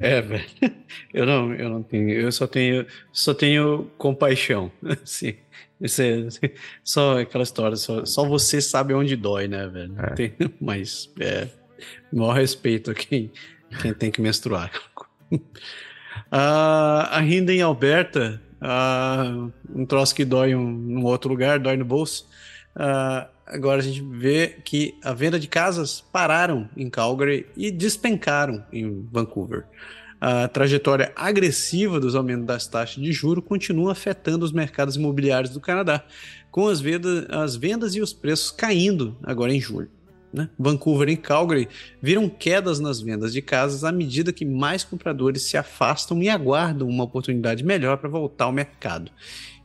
É, 0.04 0.22
velho. 0.22 0.46
Eu 1.14 1.26
não, 1.26 1.54
eu 1.54 1.70
não 1.70 1.82
tenho. 1.82 2.10
Eu 2.12 2.32
só 2.32 2.46
tenho, 2.46 2.86
só 3.12 3.34
tenho 3.34 3.90
compaixão. 3.98 4.72
Sim. 5.06 5.36
Isso 5.80 6.02
é, 6.02 6.28
só 6.84 7.20
aquela 7.20 7.44
história. 7.44 7.78
Só, 7.78 8.06
só 8.06 8.26
você 8.26 8.62
sabe 8.62 8.94
onde 8.94 9.16
dói, 9.16 9.48
né, 9.48 9.68
velho? 9.68 9.96
É. 9.98 10.14
Tem, 10.14 10.34
mas 10.60 11.10
é. 11.20 11.48
Maior 12.12 12.34
respeito 12.34 12.92
a 12.92 12.94
quem, 12.94 13.32
quem 13.82 13.94
tem 13.94 14.12
que 14.12 14.22
menstruar. 14.22 14.72
a 16.32 17.20
Rinda 17.22 17.54
em 17.54 17.62
Alberta, 17.62 18.42
um 19.74 19.86
troço 19.86 20.14
que 20.14 20.24
dói 20.24 20.56
um, 20.56 20.70
num 20.70 21.04
outro 21.06 21.30
lugar, 21.30 21.60
dói 21.60 21.78
no 21.78 21.86
bolso. 21.86 22.28
Agora 23.46 23.80
a 23.80 23.84
gente 23.84 24.02
vê 24.02 24.60
que 24.64 24.96
a 25.04 25.14
venda 25.14 25.40
de 25.40 25.48
casas 25.48 26.02
pararam 26.02 26.70
em 26.76 26.90
Calgary 26.90 27.46
e 27.56 27.72
despencaram 27.72 28.64
em 28.72 29.08
Vancouver. 29.12 29.66
A 30.20 30.48
trajetória 30.48 31.12
agressiva 31.18 32.00
dos 32.00 32.16
aumentos 32.16 32.46
das 32.46 32.66
taxas 32.66 33.04
de 33.04 33.12
juro 33.12 33.42
continua 33.42 33.92
afetando 33.92 34.46
os 34.46 34.54
mercados 34.54 34.96
imobiliários 34.96 35.52
do 35.52 35.60
Canadá, 35.60 36.02
com 36.50 36.68
as 36.70 36.80
vendas, 36.80 37.26
as 37.30 37.56
vendas 37.58 37.94
e 37.94 38.02
os 38.02 38.14
preços 38.14 38.50
caindo 38.50 39.18
agora 39.22 39.54
em 39.54 39.60
julho. 39.60 39.90
Né? 40.34 40.50
Vancouver 40.58 41.10
e 41.10 41.18
Calgary 41.18 41.68
viram 42.02 42.28
quedas 42.28 42.80
nas 42.80 43.00
vendas 43.00 43.34
de 43.34 43.42
casas 43.42 43.84
à 43.84 43.92
medida 43.92 44.34
que 44.34 44.46
mais 44.46 44.84
compradores 44.84 45.44
se 45.44 45.58
afastam 45.58 46.24
e 46.24 46.30
aguardam 46.30 46.88
uma 46.88 47.04
oportunidade 47.04 47.64
melhor 47.64 47.98
para 47.98 48.10
voltar 48.10 48.46
ao 48.46 48.52
mercado. 48.52 49.12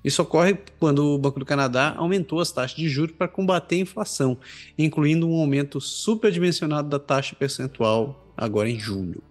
Isso 0.08 0.22
ocorre 0.22 0.56
quando 0.78 1.04
o 1.04 1.18
Banco 1.18 1.38
do 1.38 1.44
Canadá 1.44 1.92
aumentou 1.98 2.40
as 2.40 2.50
taxas 2.50 2.74
de 2.74 2.88
juros 2.88 3.14
para 3.14 3.28
combater 3.28 3.76
a 3.76 3.80
inflação, 3.80 4.38
incluindo 4.78 5.28
um 5.28 5.38
aumento 5.38 5.82
superdimensionado 5.82 6.88
da 6.88 6.98
taxa 6.98 7.36
percentual 7.36 8.32
agora 8.34 8.70
em 8.70 8.78
julho. 8.78 9.22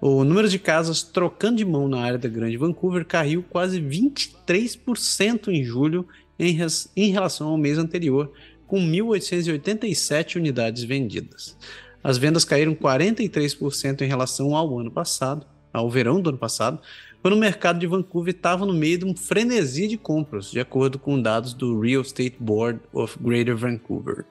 O 0.00 0.24
número 0.24 0.48
de 0.48 0.58
casas 0.58 1.02
trocando 1.02 1.58
de 1.58 1.64
mão 1.66 1.86
na 1.88 2.00
área 2.00 2.18
da 2.18 2.26
Grande 2.26 2.56
Vancouver 2.56 3.04
caiu 3.04 3.42
quase 3.42 3.78
23% 3.82 5.48
em 5.48 5.62
julho 5.62 6.08
em, 6.38 6.56
em 6.96 7.10
relação 7.10 7.48
ao 7.48 7.58
mês 7.58 7.76
anterior, 7.76 8.32
com 8.66 8.80
1.887 8.80 10.36
unidades 10.36 10.84
vendidas. 10.84 11.54
As 12.02 12.16
vendas 12.16 12.46
caíram 12.46 12.74
43% 12.74 14.00
em 14.00 14.08
relação 14.08 14.56
ao 14.56 14.78
ano 14.78 14.90
passado, 14.90 15.46
ao 15.70 15.90
verão 15.90 16.18
do 16.18 16.30
ano 16.30 16.38
passado, 16.38 16.80
quando 17.24 17.36
o 17.36 17.38
mercado 17.38 17.78
de 17.78 17.86
Vancouver 17.86 18.34
estava 18.34 18.66
no 18.66 18.74
meio 18.74 18.98
de 18.98 19.06
um 19.06 19.16
frenesi 19.16 19.88
de 19.88 19.96
compras, 19.96 20.50
de 20.50 20.60
acordo 20.60 20.98
com 20.98 21.18
dados 21.18 21.54
do 21.54 21.80
Real 21.80 22.02
Estate 22.02 22.36
Board 22.38 22.78
of 22.92 23.18
Greater 23.18 23.56
Vancouver. 23.56 24.26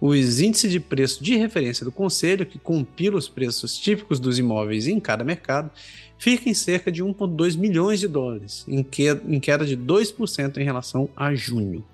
Os 0.00 0.40
índices 0.40 0.72
de 0.72 0.80
preço 0.80 1.22
de 1.22 1.36
referência 1.36 1.84
do 1.84 1.92
conselho, 1.92 2.46
que 2.46 2.58
compila 2.58 3.18
os 3.18 3.28
preços 3.28 3.76
típicos 3.76 4.18
dos 4.18 4.38
imóveis 4.38 4.86
em 4.86 4.98
cada 4.98 5.22
mercado, 5.22 5.70
fica 6.16 6.48
em 6.48 6.54
cerca 6.54 6.90
de 6.90 7.04
1,2 7.04 7.58
milhões 7.58 8.00
de 8.00 8.08
dólares, 8.08 8.64
em 8.66 8.82
queda 8.82 9.66
de 9.66 9.76
2% 9.76 10.56
em 10.56 10.64
relação 10.64 11.10
a 11.14 11.34
junho. 11.34 11.84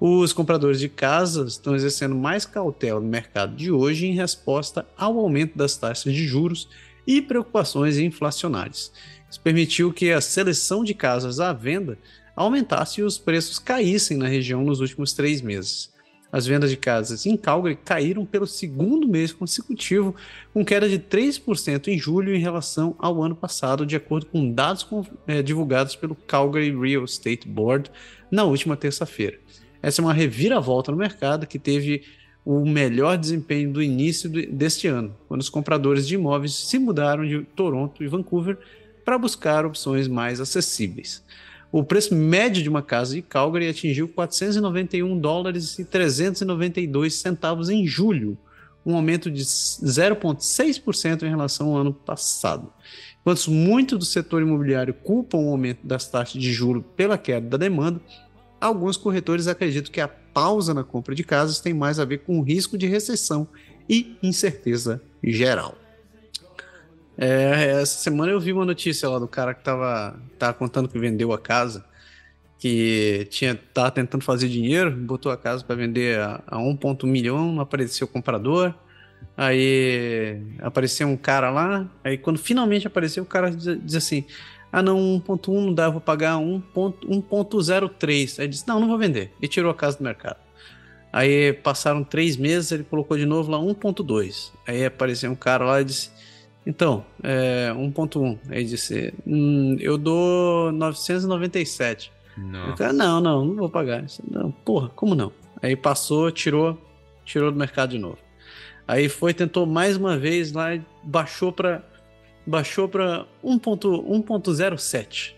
Os 0.00 0.32
compradores 0.32 0.80
de 0.80 0.88
casas 0.88 1.52
estão 1.52 1.72
exercendo 1.72 2.16
mais 2.16 2.44
cautela 2.44 2.98
no 2.98 3.06
mercado 3.06 3.54
de 3.54 3.70
hoje 3.70 4.08
em 4.08 4.12
resposta 4.12 4.84
ao 4.98 5.20
aumento 5.20 5.56
das 5.56 5.76
taxas 5.76 6.12
de 6.12 6.26
juros 6.26 6.68
e 7.06 7.22
preocupações 7.22 7.96
inflacionárias. 7.96 8.90
Isso 9.34 9.40
permitiu 9.40 9.92
que 9.92 10.12
a 10.12 10.20
seleção 10.20 10.84
de 10.84 10.94
casas 10.94 11.40
à 11.40 11.52
venda 11.52 11.98
aumentasse 12.36 13.00
e 13.00 13.02
os 13.02 13.18
preços 13.18 13.58
caíssem 13.58 14.16
na 14.16 14.28
região 14.28 14.62
nos 14.62 14.78
últimos 14.78 15.12
três 15.12 15.42
meses. 15.42 15.92
As 16.30 16.46
vendas 16.46 16.70
de 16.70 16.76
casas 16.76 17.26
em 17.26 17.36
Calgary 17.36 17.74
caíram 17.74 18.24
pelo 18.24 18.46
segundo 18.46 19.08
mês 19.08 19.32
consecutivo, 19.32 20.14
com 20.52 20.64
queda 20.64 20.88
de 20.88 21.00
3% 21.00 21.88
em 21.88 21.98
julho 21.98 22.32
em 22.32 22.38
relação 22.38 22.94
ao 22.96 23.20
ano 23.24 23.34
passado, 23.34 23.84
de 23.84 23.96
acordo 23.96 24.26
com 24.26 24.52
dados 24.52 24.86
é, 25.26 25.42
divulgados 25.42 25.96
pelo 25.96 26.14
Calgary 26.14 26.70
Real 26.70 27.04
Estate 27.04 27.48
Board 27.48 27.90
na 28.30 28.44
última 28.44 28.76
terça-feira. 28.76 29.40
Essa 29.82 30.00
é 30.00 30.04
uma 30.04 30.14
reviravolta 30.14 30.92
no 30.92 30.98
mercado 30.98 31.44
que 31.44 31.58
teve 31.58 32.04
o 32.44 32.64
melhor 32.64 33.18
desempenho 33.18 33.72
do 33.72 33.82
início 33.82 34.30
deste 34.30 34.86
ano, 34.86 35.12
quando 35.26 35.40
os 35.40 35.50
compradores 35.50 36.06
de 36.06 36.14
imóveis 36.14 36.54
se 36.54 36.78
mudaram 36.78 37.26
de 37.26 37.42
Toronto 37.56 38.04
e 38.04 38.06
Vancouver 38.06 38.56
para 39.04 39.18
buscar 39.18 39.66
opções 39.66 40.08
mais 40.08 40.40
acessíveis. 40.40 41.22
O 41.70 41.82
preço 41.82 42.14
médio 42.14 42.62
de 42.62 42.68
uma 42.68 42.82
casa 42.82 43.14
de 43.14 43.22
Calgary 43.22 43.68
atingiu 43.68 44.06
491 44.08 45.18
dólares 45.18 45.78
e 45.78 45.84
392 45.84 47.14
centavos 47.14 47.68
em 47.68 47.84
julho, 47.86 48.38
um 48.86 48.94
aumento 48.94 49.30
de 49.30 49.42
0,6% 49.42 51.22
em 51.22 51.28
relação 51.28 51.70
ao 51.70 51.78
ano 51.78 51.92
passado. 51.92 52.72
Enquanto 53.20 53.50
muito 53.50 53.98
do 53.98 54.04
setor 54.04 54.42
imobiliário 54.42 54.94
culpam 54.94 55.38
o 55.38 55.50
aumento 55.50 55.84
das 55.84 56.06
taxas 56.06 56.40
de 56.40 56.52
juros 56.52 56.84
pela 56.94 57.18
queda 57.18 57.48
da 57.48 57.56
demanda, 57.56 58.00
alguns 58.60 58.96
corretores 58.96 59.48
acreditam 59.48 59.90
que 59.90 60.00
a 60.00 60.06
pausa 60.08 60.74
na 60.74 60.84
compra 60.84 61.14
de 61.14 61.24
casas 61.24 61.58
tem 61.58 61.74
mais 61.74 61.98
a 61.98 62.04
ver 62.04 62.18
com 62.18 62.38
o 62.38 62.42
risco 62.42 62.78
de 62.78 62.86
recessão 62.86 63.48
e 63.88 64.16
incerteza 64.22 65.02
geral. 65.22 65.83
É, 67.16 67.80
essa 67.80 67.98
semana 67.98 68.32
eu 68.32 68.40
vi 68.40 68.52
uma 68.52 68.64
notícia 68.64 69.08
lá 69.08 69.18
do 69.18 69.28
cara 69.28 69.54
que 69.54 69.62
tava, 69.62 70.18
tava 70.38 70.52
contando 70.54 70.88
que 70.88 70.98
vendeu 70.98 71.32
a 71.32 71.38
casa, 71.38 71.84
que 72.58 73.26
tinha 73.30 73.54
tava 73.54 73.90
tentando 73.90 74.24
fazer 74.24 74.48
dinheiro, 74.48 74.90
botou 74.90 75.30
a 75.30 75.36
casa 75.36 75.64
para 75.64 75.76
vender 75.76 76.18
a, 76.18 76.42
a 76.46 76.58
1,1 76.58 77.06
milhão, 77.06 77.60
apareceu 77.60 78.08
comprador. 78.08 78.74
Aí 79.36 80.40
apareceu 80.60 81.08
um 81.08 81.16
cara 81.16 81.50
lá, 81.50 81.88
aí 82.04 82.18
quando 82.18 82.38
finalmente 82.38 82.86
apareceu, 82.86 83.22
o 83.22 83.26
cara 83.26 83.50
diz, 83.50 83.64
diz 83.82 83.94
assim: 83.94 84.24
Ah, 84.70 84.82
não, 84.82 84.98
1,1 84.98 85.66
não 85.66 85.74
dá, 85.74 85.88
vou 85.88 86.00
pagar 86.00 86.36
1,03. 86.36 88.40
Aí 88.40 88.48
disse: 88.48 88.68
Não, 88.68 88.80
não 88.80 88.88
vou 88.88 88.98
vender. 88.98 89.32
E 89.40 89.48
tirou 89.48 89.70
a 89.70 89.74
casa 89.74 89.98
do 89.98 90.04
mercado. 90.04 90.36
Aí 91.12 91.52
passaram 91.52 92.04
três 92.04 92.36
meses, 92.36 92.72
ele 92.72 92.84
colocou 92.84 93.16
de 93.16 93.24
novo 93.24 93.50
lá 93.50 93.58
1.2. 93.58 94.52
Aí 94.66 94.84
apareceu 94.84 95.30
um 95.30 95.36
cara 95.36 95.64
lá 95.64 95.80
e 95.80 95.84
disse: 95.84 96.10
Então, 96.66 97.04
é 97.22 97.70
1.1. 97.72 98.38
Aí 98.48 98.64
disse: 98.64 99.12
hum, 99.26 99.76
Eu 99.80 99.98
dou 99.98 100.72
997. 100.72 102.12
Não. 102.36 102.74
Cara, 102.74 102.92
não, 102.92 103.20
não, 103.20 103.44
não 103.44 103.54
vou 103.54 103.68
pagar. 103.68 104.04
Não, 104.28 104.50
porra, 104.50 104.88
como 104.90 105.14
não? 105.14 105.32
Aí 105.62 105.76
passou, 105.76 106.30
tirou, 106.30 106.78
tirou 107.24 107.52
do 107.52 107.58
mercado 107.58 107.90
de 107.90 107.98
novo. 107.98 108.18
Aí 108.86 109.08
foi, 109.08 109.32
tentou 109.32 109.66
mais 109.66 109.96
uma 109.96 110.16
vez 110.16 110.52
lá 110.52 110.74
e 110.74 110.82
baixou 111.02 111.52
para 111.52 111.82
baixou 112.46 112.86
para 112.86 113.24
1.07. 113.42 115.32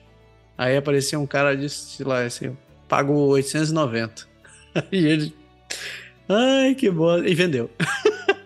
Aí 0.58 0.76
apareceu 0.76 1.20
um 1.20 1.26
cara 1.26 1.56
disse 1.56 2.02
lá 2.02 2.24
assim, 2.24 2.56
pagou 2.88 3.28
890. 3.28 4.26
Aí 4.74 4.82
ele 5.06 5.34
Ai, 6.28 6.74
que 6.74 6.90
bom. 6.90 7.18
E 7.18 7.34
vendeu. 7.34 7.70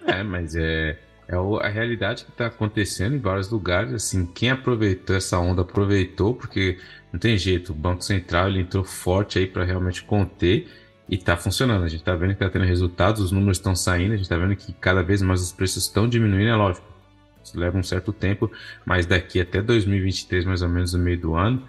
é, 0.06 0.22
mas 0.22 0.54
é, 0.54 0.98
é 1.30 1.66
a 1.66 1.68
realidade 1.68 2.24
que 2.24 2.30
está 2.32 2.46
acontecendo 2.46 3.14
em 3.14 3.20
vários 3.20 3.48
lugares. 3.48 3.94
Assim, 3.94 4.26
quem 4.26 4.50
aproveitou 4.50 5.14
essa 5.14 5.38
onda 5.38 5.62
aproveitou, 5.62 6.34
porque 6.34 6.76
não 7.12 7.20
tem 7.20 7.38
jeito. 7.38 7.70
O 7.70 7.74
Banco 7.74 8.02
Central 8.02 8.48
ele 8.48 8.60
entrou 8.60 8.82
forte 8.82 9.38
aí 9.38 9.46
para 9.46 9.64
realmente 9.64 10.02
conter 10.02 10.66
e 11.08 11.14
está 11.14 11.36
funcionando. 11.36 11.84
A 11.84 11.88
gente 11.88 12.00
está 12.00 12.16
vendo 12.16 12.30
que 12.30 12.42
está 12.42 12.50
tendo 12.50 12.64
resultados, 12.64 13.22
os 13.22 13.30
números 13.30 13.58
estão 13.58 13.76
saindo, 13.76 14.12
a 14.12 14.16
gente 14.16 14.24
está 14.24 14.36
vendo 14.36 14.56
que 14.56 14.72
cada 14.72 15.04
vez 15.04 15.22
mais 15.22 15.40
os 15.40 15.52
preços 15.52 15.84
estão 15.84 16.08
diminuindo, 16.08 16.48
é 16.48 16.56
lógico. 16.56 16.86
Isso 17.44 17.58
leva 17.58 17.78
um 17.78 17.82
certo 17.82 18.12
tempo, 18.12 18.50
mas 18.84 19.06
daqui 19.06 19.40
até 19.40 19.62
2023, 19.62 20.44
mais 20.44 20.62
ou 20.62 20.68
menos 20.68 20.94
no 20.94 20.98
meio 20.98 21.18
do 21.18 21.34
ano, 21.36 21.62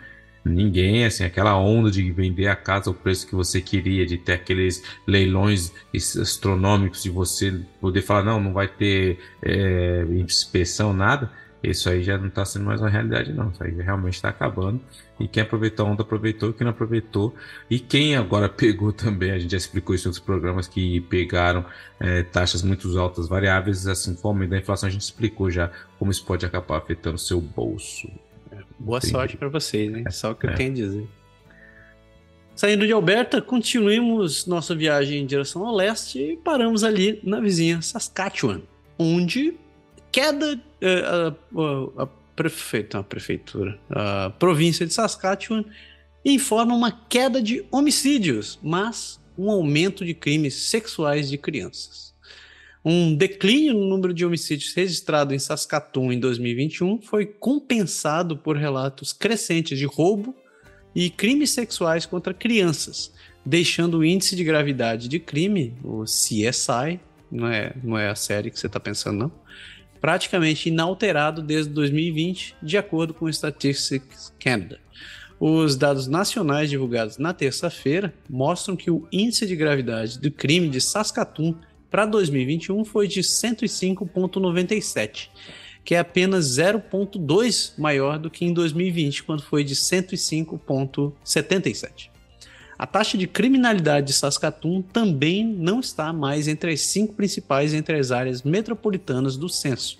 Ninguém, 0.43 1.05
assim, 1.05 1.23
aquela 1.23 1.57
onda 1.57 1.91
de 1.91 2.11
vender 2.11 2.47
a 2.47 2.55
casa 2.55 2.89
ao 2.89 2.93
preço 2.93 3.27
que 3.27 3.35
você 3.35 3.61
queria, 3.61 4.05
de 4.05 4.17
ter 4.17 4.33
aqueles 4.33 4.83
leilões 5.05 5.71
astronômicos, 5.93 7.03
de 7.03 7.09
você 7.09 7.61
poder 7.79 8.01
falar, 8.01 8.23
não, 8.23 8.39
não 8.39 8.53
vai 8.53 8.67
ter 8.67 9.19
é, 9.41 10.03
inspeção, 10.09 10.93
nada. 10.93 11.31
Isso 11.63 11.87
aí 11.89 12.01
já 12.01 12.17
não 12.17 12.27
está 12.27 12.43
sendo 12.43 12.65
mais 12.65 12.81
uma 12.81 12.89
realidade, 12.89 13.31
não. 13.33 13.51
Isso 13.51 13.63
aí 13.63 13.71
realmente 13.71 14.15
está 14.15 14.29
acabando. 14.29 14.81
E 15.19 15.27
quem 15.27 15.43
aproveitou 15.43 15.85
a 15.85 15.89
onda 15.89 16.01
aproveitou, 16.01 16.51
quem 16.53 16.65
não 16.65 16.71
aproveitou. 16.71 17.35
E 17.69 17.79
quem 17.79 18.15
agora 18.15 18.49
pegou 18.49 18.91
também, 18.91 19.31
a 19.31 19.37
gente 19.37 19.51
já 19.51 19.57
explicou 19.57 19.93
isso 19.93 20.07
em 20.07 20.09
outros 20.09 20.25
programas 20.25 20.67
que 20.67 21.01
pegaram 21.01 21.63
é, 21.99 22.23
taxas 22.23 22.63
muito 22.63 22.97
altas 22.97 23.27
variáveis, 23.27 23.85
assim, 23.85 24.15
como 24.15 24.47
da 24.47 24.57
inflação, 24.57 24.89
a 24.89 24.91
gente 24.91 25.03
explicou 25.03 25.51
já 25.51 25.71
como 25.99 26.09
isso 26.09 26.25
pode 26.25 26.45
acabar 26.45 26.77
afetando 26.77 27.15
o 27.15 27.19
seu 27.19 27.39
bolso. 27.39 28.09
Boa 28.79 28.97
Entendi. 28.97 29.11
sorte 29.11 29.37
para 29.37 29.49
vocês, 29.49 29.93
hein? 29.93 30.03
Só 30.09 30.31
o 30.31 30.35
que 30.35 30.47
é. 30.47 30.51
eu 30.51 30.55
tenho 30.55 30.71
a 30.71 30.75
dizer. 30.75 31.07
Saindo 32.55 32.85
de 32.85 32.91
Alberta, 32.91 33.41
continuamos 33.41 34.45
nossa 34.45 34.75
viagem 34.75 35.21
em 35.21 35.25
direção 35.25 35.65
ao 35.65 35.73
leste 35.73 36.19
e 36.19 36.37
paramos 36.37 36.83
ali 36.83 37.19
na 37.23 37.39
vizinha 37.39 37.81
Saskatchewan, 37.81 38.61
onde 38.99 39.55
queda 40.11 40.59
eh, 40.81 41.03
a, 41.05 41.27
a, 41.29 42.03
a, 42.03 42.07
prefeita, 42.35 42.99
a 42.99 43.03
prefeitura, 43.03 43.79
a 43.89 44.29
província 44.37 44.85
de 44.85 44.93
Saskatchewan 44.93 45.63
informa 46.23 46.75
uma 46.75 46.91
queda 46.91 47.41
de 47.41 47.65
homicídios, 47.71 48.59
mas 48.61 49.19
um 49.37 49.49
aumento 49.49 50.05
de 50.05 50.13
crimes 50.13 50.53
sexuais 50.53 51.29
de 51.29 51.37
crianças. 51.37 52.10
Um 52.83 53.15
declínio 53.15 53.75
no 53.75 53.87
número 53.87 54.13
de 54.13 54.25
homicídios 54.25 54.73
registrado 54.73 55.35
em 55.35 55.39
Saskatoon 55.39 56.11
em 56.11 56.19
2021 56.19 56.99
foi 57.01 57.27
compensado 57.27 58.35
por 58.35 58.57
relatos 58.57 59.13
crescentes 59.13 59.77
de 59.77 59.85
roubo 59.85 60.35
e 60.95 61.09
crimes 61.09 61.51
sexuais 61.51 62.07
contra 62.07 62.33
crianças, 62.33 63.13
deixando 63.45 63.99
o 63.99 64.05
índice 64.05 64.35
de 64.35 64.43
gravidade 64.43 65.07
de 65.07 65.19
crime, 65.19 65.75
o 65.83 66.05
CSI, 66.05 66.99
não 67.31 67.47
é, 67.47 67.73
não 67.83 67.97
é 67.97 68.09
a 68.09 68.15
série 68.15 68.49
que 68.49 68.59
você 68.59 68.65
está 68.65 68.79
pensando, 68.79 69.19
não, 69.19 69.31
praticamente 70.01 70.69
inalterado 70.69 71.43
desde 71.43 71.71
2020, 71.71 72.55
de 72.63 72.77
acordo 72.77 73.13
com 73.13 73.25
o 73.25 73.29
Statistics 73.29 74.33
Canada. 74.39 74.79
Os 75.39 75.75
dados 75.75 76.07
nacionais 76.07 76.69
divulgados 76.69 77.17
na 77.17 77.33
terça-feira 77.33 78.13
mostram 78.29 78.75
que 78.75 78.91
o 78.91 79.07
índice 79.11 79.45
de 79.47 79.55
gravidade 79.55 80.19
do 80.19 80.31
crime 80.31 80.69
de 80.69 80.81
Saskatoon 80.81 81.55
para 81.91 82.05
2021 82.05 82.85
foi 82.85 83.07
de 83.07 83.21
105,97, 83.21 85.29
que 85.83 85.93
é 85.93 85.99
apenas 85.99 86.57
0,2 86.57 87.73
maior 87.77 88.17
do 88.17 88.29
que 88.29 88.45
em 88.45 88.53
2020, 88.53 89.23
quando 89.23 89.43
foi 89.43 89.65
de 89.65 89.75
105,77. 89.75 92.09
A 92.79 92.87
taxa 92.87 93.17
de 93.17 93.27
criminalidade 93.27 94.07
de 94.07 94.13
Saskatoon 94.13 94.81
também 94.81 95.45
não 95.45 95.81
está 95.81 96.13
mais 96.13 96.47
entre 96.47 96.71
as 96.71 96.79
cinco 96.81 97.13
principais 97.13 97.75
entre 97.75 97.99
as 97.99 98.09
áreas 98.09 98.41
metropolitanas 98.41 99.37
do 99.37 99.47
censo. 99.47 99.99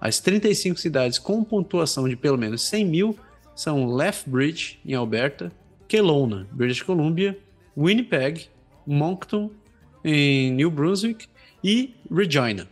As 0.00 0.20
35 0.20 0.78
cidades 0.78 1.18
com 1.18 1.42
pontuação 1.42 2.08
de 2.08 2.14
pelo 2.14 2.38
menos 2.38 2.62
100 2.62 2.84
mil 2.84 3.18
são 3.56 3.92
Lethbridge, 3.92 4.78
em 4.86 4.94
Alberta, 4.94 5.50
Kelowna, 5.88 6.46
British 6.52 6.82
Columbia, 6.82 7.36
Winnipeg, 7.76 8.46
Moncton, 8.86 9.50
em 10.04 10.52
New 10.52 10.70
Brunswick, 10.70 11.26
e 11.62 11.94
Regina. 12.10 12.66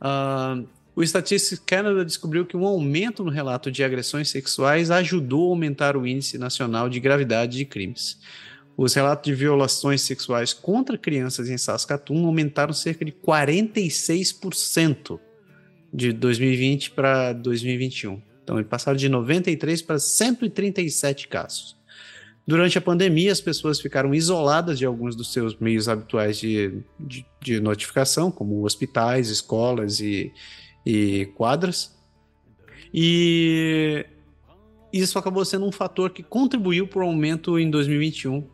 Uh, 0.00 0.66
o 0.94 1.02
Statistics 1.02 1.60
Canada 1.64 2.04
descobriu 2.04 2.44
que 2.44 2.56
um 2.56 2.66
aumento 2.66 3.24
no 3.24 3.30
relato 3.30 3.70
de 3.70 3.84
agressões 3.84 4.30
sexuais 4.30 4.90
ajudou 4.90 5.46
a 5.46 5.50
aumentar 5.50 5.96
o 5.96 6.06
índice 6.06 6.38
nacional 6.38 6.88
de 6.88 7.00
gravidade 7.00 7.56
de 7.56 7.64
crimes. 7.64 8.18
Os 8.76 8.94
relatos 8.94 9.24
de 9.24 9.34
violações 9.34 10.02
sexuais 10.02 10.52
contra 10.52 10.98
crianças 10.98 11.48
em 11.48 11.56
Saskatoon 11.56 12.26
aumentaram 12.26 12.72
cerca 12.72 13.04
de 13.04 13.12
46% 13.12 15.18
de 15.92 16.12
2020 16.12 16.90
para 16.90 17.32
2021. 17.32 18.20
Então, 18.42 18.58
eles 18.58 18.68
passaram 18.68 18.96
de 18.96 19.08
93 19.08 19.82
para 19.82 19.98
137 19.98 21.28
casos. 21.28 21.77
Durante 22.48 22.78
a 22.78 22.80
pandemia, 22.80 23.30
as 23.30 23.42
pessoas 23.42 23.78
ficaram 23.78 24.14
isoladas 24.14 24.78
de 24.78 24.86
alguns 24.86 25.14
dos 25.14 25.34
seus 25.34 25.58
meios 25.58 25.86
habituais 25.86 26.38
de, 26.38 26.80
de, 26.98 27.26
de 27.42 27.60
notificação, 27.60 28.30
como 28.30 28.64
hospitais, 28.64 29.28
escolas 29.28 30.00
e, 30.00 30.32
e 30.86 31.26
quadras. 31.36 31.94
E 32.92 34.06
isso 34.90 35.18
acabou 35.18 35.44
sendo 35.44 35.66
um 35.66 35.70
fator 35.70 36.08
que 36.08 36.22
contribuiu 36.22 36.88
para 36.88 37.00
o 37.00 37.06
aumento 37.06 37.58
em 37.58 37.68
2021 37.68 38.38
uh, 38.38 38.50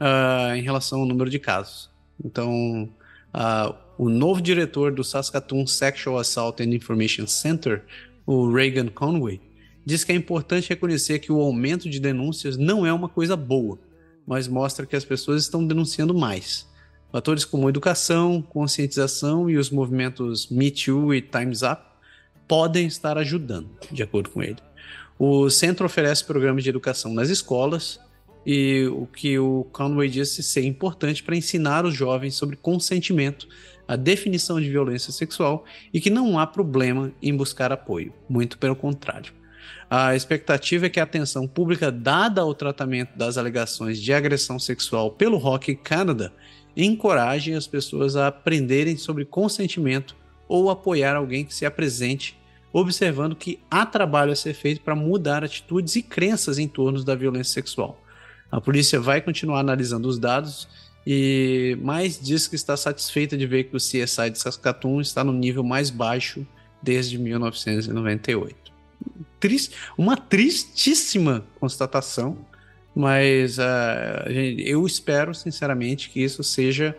ah, 0.00 0.58
em 0.58 0.62
relação 0.62 0.98
ao 0.98 1.06
número 1.06 1.30
de 1.30 1.38
casos. 1.38 1.88
Então, 2.24 2.92
uh, 3.32 3.72
o 3.96 4.08
novo 4.08 4.42
diretor 4.42 4.90
do 4.90 5.04
Saskatoon 5.04 5.64
Sexual 5.64 6.18
Assault 6.18 6.60
and 6.60 6.74
Information 6.74 7.28
Center, 7.28 7.84
o 8.26 8.52
Reagan 8.52 8.88
Conway, 8.88 9.40
diz 9.84 10.04
que 10.04 10.12
é 10.12 10.14
importante 10.14 10.68
reconhecer 10.68 11.18
que 11.18 11.32
o 11.32 11.40
aumento 11.40 11.88
de 11.88 12.00
denúncias 12.00 12.56
não 12.56 12.86
é 12.86 12.92
uma 12.92 13.08
coisa 13.08 13.36
boa, 13.36 13.78
mas 14.26 14.46
mostra 14.46 14.86
que 14.86 14.96
as 14.96 15.04
pessoas 15.04 15.42
estão 15.42 15.66
denunciando 15.66 16.14
mais. 16.14 16.68
Fatores 17.10 17.44
como 17.44 17.68
educação, 17.68 18.42
conscientização 18.42 19.48
e 19.48 19.56
os 19.56 19.70
movimentos 19.70 20.48
Me 20.48 20.70
Too 20.70 21.14
e 21.14 21.22
Time's 21.22 21.62
Up 21.62 21.82
podem 22.46 22.86
estar 22.86 23.16
ajudando, 23.16 23.68
de 23.90 24.02
acordo 24.02 24.30
com 24.30 24.42
ele. 24.42 24.58
O 25.18 25.48
centro 25.50 25.86
oferece 25.86 26.24
programas 26.24 26.62
de 26.62 26.70
educação 26.70 27.12
nas 27.12 27.28
escolas 27.28 27.98
e 28.46 28.86
o 28.92 29.06
que 29.06 29.38
o 29.38 29.66
Conway 29.72 30.08
disse 30.08 30.42
ser 30.42 30.64
importante 30.64 31.22
para 31.22 31.36
ensinar 31.36 31.84
os 31.84 31.94
jovens 31.94 32.34
sobre 32.34 32.56
consentimento, 32.56 33.48
a 33.86 33.96
definição 33.96 34.60
de 34.60 34.70
violência 34.70 35.12
sexual 35.12 35.64
e 35.92 36.00
que 36.00 36.10
não 36.10 36.38
há 36.38 36.46
problema 36.46 37.10
em 37.22 37.36
buscar 37.36 37.72
apoio, 37.72 38.12
muito 38.28 38.58
pelo 38.58 38.76
contrário. 38.76 39.32
A 39.90 40.14
expectativa 40.14 40.84
é 40.84 40.90
que 40.90 41.00
a 41.00 41.04
atenção 41.04 41.48
pública 41.48 41.90
dada 41.90 42.42
ao 42.42 42.54
tratamento 42.54 43.16
das 43.16 43.38
alegações 43.38 43.98
de 43.98 44.12
agressão 44.12 44.58
sexual 44.58 45.10
pelo 45.12 45.38
Rock 45.38 45.74
Canada 45.76 46.30
encoraje 46.76 47.54
as 47.54 47.66
pessoas 47.66 48.14
a 48.14 48.26
aprenderem 48.26 48.98
sobre 48.98 49.24
consentimento 49.24 50.14
ou 50.46 50.68
apoiar 50.68 51.16
alguém 51.16 51.42
que 51.42 51.54
se 51.54 51.64
apresente, 51.64 52.38
observando 52.70 53.34
que 53.34 53.60
há 53.70 53.86
trabalho 53.86 54.30
a 54.30 54.36
ser 54.36 54.52
feito 54.52 54.82
para 54.82 54.94
mudar 54.94 55.42
atitudes 55.42 55.96
e 55.96 56.02
crenças 56.02 56.58
em 56.58 56.68
torno 56.68 57.02
da 57.02 57.14
violência 57.14 57.54
sexual. 57.54 57.98
A 58.52 58.60
polícia 58.60 59.00
vai 59.00 59.22
continuar 59.22 59.60
analisando 59.60 60.06
os 60.06 60.18
dados 60.18 60.68
e 61.06 61.78
mais 61.80 62.20
diz 62.20 62.46
que 62.46 62.56
está 62.56 62.76
satisfeita 62.76 63.38
de 63.38 63.46
ver 63.46 63.64
que 63.64 63.76
o 63.76 63.80
CSI 63.80 64.28
de 64.30 64.38
Saskatoon 64.38 65.00
está 65.00 65.24
no 65.24 65.32
nível 65.32 65.64
mais 65.64 65.88
baixo 65.88 66.46
desde 66.82 67.16
1998 67.16 68.68
triste, 69.40 69.74
uma 69.96 70.16
tristíssima 70.16 71.44
constatação, 71.60 72.38
mas 72.94 73.58
uh, 73.58 74.28
eu 74.58 74.86
espero 74.86 75.34
sinceramente 75.34 76.10
que 76.10 76.22
isso 76.22 76.42
seja 76.42 76.96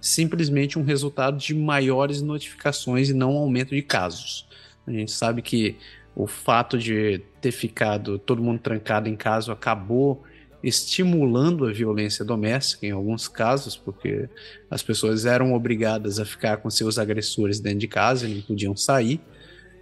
simplesmente 0.00 0.78
um 0.78 0.82
resultado 0.82 1.36
de 1.36 1.54
maiores 1.54 2.20
notificações 2.20 3.10
e 3.10 3.14
não 3.14 3.34
um 3.34 3.38
aumento 3.38 3.74
de 3.74 3.82
casos. 3.82 4.46
A 4.86 4.90
gente 4.90 5.12
sabe 5.12 5.42
que 5.42 5.76
o 6.14 6.26
fato 6.26 6.76
de 6.76 7.22
ter 7.40 7.52
ficado 7.52 8.18
todo 8.18 8.42
mundo 8.42 8.58
trancado 8.60 9.08
em 9.08 9.16
casa 9.16 9.52
acabou 9.52 10.22
estimulando 10.62 11.66
a 11.66 11.72
violência 11.72 12.24
doméstica 12.24 12.86
em 12.86 12.90
alguns 12.90 13.26
casos, 13.26 13.76
porque 13.76 14.28
as 14.70 14.82
pessoas 14.82 15.26
eram 15.26 15.54
obrigadas 15.54 16.18
a 16.18 16.24
ficar 16.24 16.58
com 16.58 16.70
seus 16.70 16.98
agressores 16.98 17.58
dentro 17.58 17.80
de 17.80 17.88
casa 17.88 18.28
e 18.28 18.34
não 18.34 18.42
podiam 18.42 18.76
sair. 18.76 19.20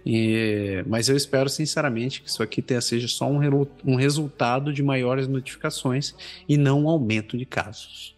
E, 0.05 0.83
mas 0.87 1.09
eu 1.09 1.15
espero 1.15 1.49
sinceramente 1.49 2.21
que 2.21 2.29
isso 2.29 2.41
aqui 2.41 2.61
tenha, 2.61 2.81
seja 2.81 3.07
só 3.07 3.29
um, 3.29 3.39
um 3.85 3.95
resultado 3.95 4.73
de 4.73 4.81
maiores 4.81 5.27
notificações 5.27 6.15
e 6.47 6.57
não 6.57 6.83
um 6.83 6.89
aumento 6.89 7.37
de 7.37 7.45
casos. 7.45 8.15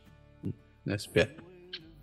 Eu 0.86 0.96
espero. 0.96 1.32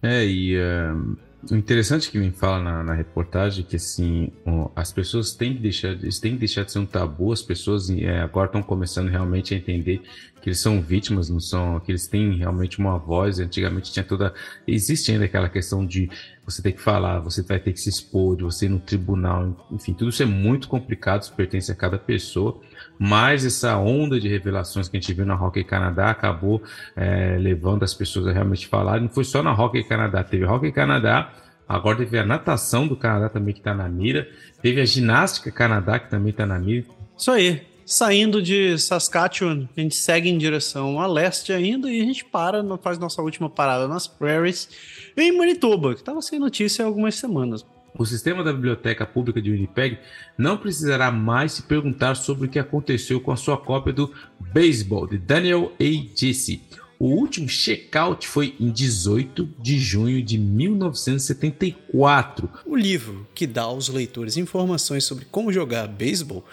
É, 0.02 0.24
e 0.24 0.56
uh, 0.56 1.16
o 1.50 1.54
interessante 1.54 2.10
que 2.10 2.18
me 2.18 2.30
fala 2.30 2.62
na, 2.62 2.82
na 2.82 2.94
reportagem 2.94 3.64
é 3.64 3.66
que 3.68 3.76
assim, 3.76 4.30
as 4.76 4.92
pessoas 4.92 5.32
têm 5.32 5.54
que 5.54 5.60
deixar, 5.60 5.96
têm 5.96 6.32
que 6.32 6.38
deixar 6.38 6.64
de 6.64 6.72
ser 6.72 6.78
um 6.78 6.86
tabu, 6.86 7.32
as 7.32 7.40
pessoas 7.40 7.88
é, 7.90 8.20
agora 8.20 8.46
estão 8.46 8.62
começando 8.62 9.08
realmente 9.08 9.54
a 9.54 9.56
entender 9.56 10.02
que 10.40 10.48
eles 10.48 10.60
são 10.60 10.80
vítimas, 10.80 11.28
não 11.28 11.40
são, 11.40 11.80
que 11.80 11.92
eles 11.92 12.06
têm 12.06 12.36
realmente 12.36 12.78
uma 12.78 12.98
voz. 12.98 13.38
Antigamente 13.38 13.92
tinha 13.92 14.04
toda, 14.04 14.34
existe 14.66 15.12
ainda 15.12 15.26
aquela 15.26 15.48
questão 15.48 15.84
de 15.84 16.10
você 16.50 16.62
ter 16.62 16.72
que 16.72 16.80
falar, 16.80 17.20
você 17.20 17.42
vai 17.42 17.58
ter 17.58 17.72
que 17.72 17.80
se 17.80 17.88
expor, 17.88 18.36
de 18.36 18.42
você 18.42 18.66
ir 18.66 18.68
no 18.68 18.78
tribunal, 18.78 19.66
enfim, 19.70 19.92
tudo 19.92 20.10
isso 20.10 20.22
é 20.22 20.26
muito 20.26 20.68
complicado, 20.68 21.22
isso 21.22 21.32
pertence 21.32 21.70
a 21.70 21.74
cada 21.74 21.98
pessoa. 21.98 22.60
Mas 22.98 23.44
essa 23.44 23.76
onda 23.76 24.20
de 24.20 24.28
revelações 24.28 24.88
que 24.88 24.96
a 24.96 25.00
gente 25.00 25.12
viu 25.14 25.24
na 25.24 25.34
Hockey 25.34 25.64
Canadá 25.64 26.10
acabou 26.10 26.62
é, 26.96 27.36
levando 27.38 27.82
as 27.82 27.94
pessoas 27.94 28.26
a 28.26 28.32
realmente 28.32 28.66
falar. 28.66 29.00
Não 29.00 29.08
foi 29.08 29.24
só 29.24 29.42
na 29.42 29.52
Hockey 29.52 29.84
Canadá, 29.84 30.22
teve 30.22 30.44
Hockey 30.44 30.72
Canadá, 30.72 31.32
agora 31.68 31.98
teve 31.98 32.18
a 32.18 32.24
natação 32.24 32.86
do 32.86 32.96
Canadá 32.96 33.28
também 33.28 33.54
que 33.54 33.60
está 33.60 33.72
na 33.72 33.88
mira, 33.88 34.28
teve 34.60 34.80
a 34.80 34.84
ginástica 34.84 35.50
Canadá 35.50 35.98
que 35.98 36.10
também 36.10 36.30
está 36.30 36.44
na 36.44 36.58
mira. 36.58 36.84
Isso 37.16 37.30
aí, 37.30 37.62
Saindo 37.90 38.40
de 38.40 38.78
Saskatchewan, 38.78 39.68
a 39.76 39.80
gente 39.80 39.96
segue 39.96 40.28
em 40.30 40.38
direção 40.38 41.00
a 41.00 41.08
leste 41.08 41.52
ainda 41.52 41.90
e 41.90 42.00
a 42.00 42.04
gente 42.04 42.24
para, 42.24 42.62
faz 42.78 43.00
nossa 43.00 43.20
última 43.20 43.50
parada 43.50 43.88
nas 43.88 44.06
prairies, 44.06 44.68
em 45.16 45.36
Manitoba, 45.36 45.94
que 45.94 46.00
estava 46.00 46.22
sem 46.22 46.38
notícia 46.38 46.84
há 46.84 46.88
algumas 46.88 47.14
semanas. 47.14 47.64
O 47.98 48.06
sistema 48.06 48.44
da 48.44 48.52
Biblioteca 48.52 49.04
Pública 49.04 49.42
de 49.42 49.50
Winnipeg 49.50 49.98
não 50.38 50.56
precisará 50.56 51.10
mais 51.10 51.50
se 51.52 51.62
perguntar 51.62 52.14
sobre 52.14 52.46
o 52.46 52.50
que 52.50 52.58
aconteceu 52.58 53.20
com 53.20 53.32
a 53.32 53.36
sua 53.36 53.58
cópia 53.58 53.92
do 53.92 54.10
Baseball, 54.38 55.06
de 55.06 55.18
Daniel 55.18 55.72
A. 55.78 56.16
Jesse. 56.16 56.62
O 56.98 57.06
último 57.06 57.48
check-out 57.48 58.26
foi 58.28 58.54
em 58.60 58.70
18 58.70 59.48
de 59.58 59.78
junho 59.78 60.22
de 60.22 60.36
1974. 60.36 62.50
O 62.66 62.76
livro, 62.76 63.26
que 63.34 63.46
dá 63.46 63.62
aos 63.62 63.88
leitores 63.88 64.36
informações 64.36 65.04
sobre 65.04 65.24
como 65.24 65.52
jogar 65.52 65.88
beisebol, 65.88 66.44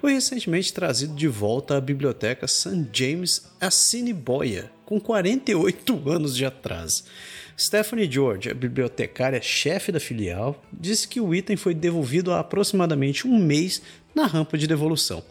foi 0.00 0.12
recentemente 0.12 0.72
trazido 0.72 1.14
de 1.14 1.26
volta 1.26 1.76
à 1.76 1.80
biblioteca 1.80 2.46
St. 2.46 2.86
James 2.92 3.50
Assiniboia, 3.60 4.70
com 4.84 5.00
48 5.00 6.08
anos 6.08 6.36
de 6.36 6.44
atraso. 6.44 7.02
Stephanie 7.58 8.10
George, 8.10 8.50
a 8.50 8.54
bibliotecária-chefe 8.54 9.90
da 9.90 9.98
filial, 9.98 10.62
disse 10.70 11.08
que 11.08 11.20
o 11.20 11.34
item 11.34 11.56
foi 11.56 11.74
devolvido 11.74 12.30
há 12.32 12.40
aproximadamente 12.40 13.26
um 13.26 13.38
mês 13.38 13.80
na 14.14 14.26
rampa 14.26 14.58
de 14.58 14.66
devolução. 14.66 15.22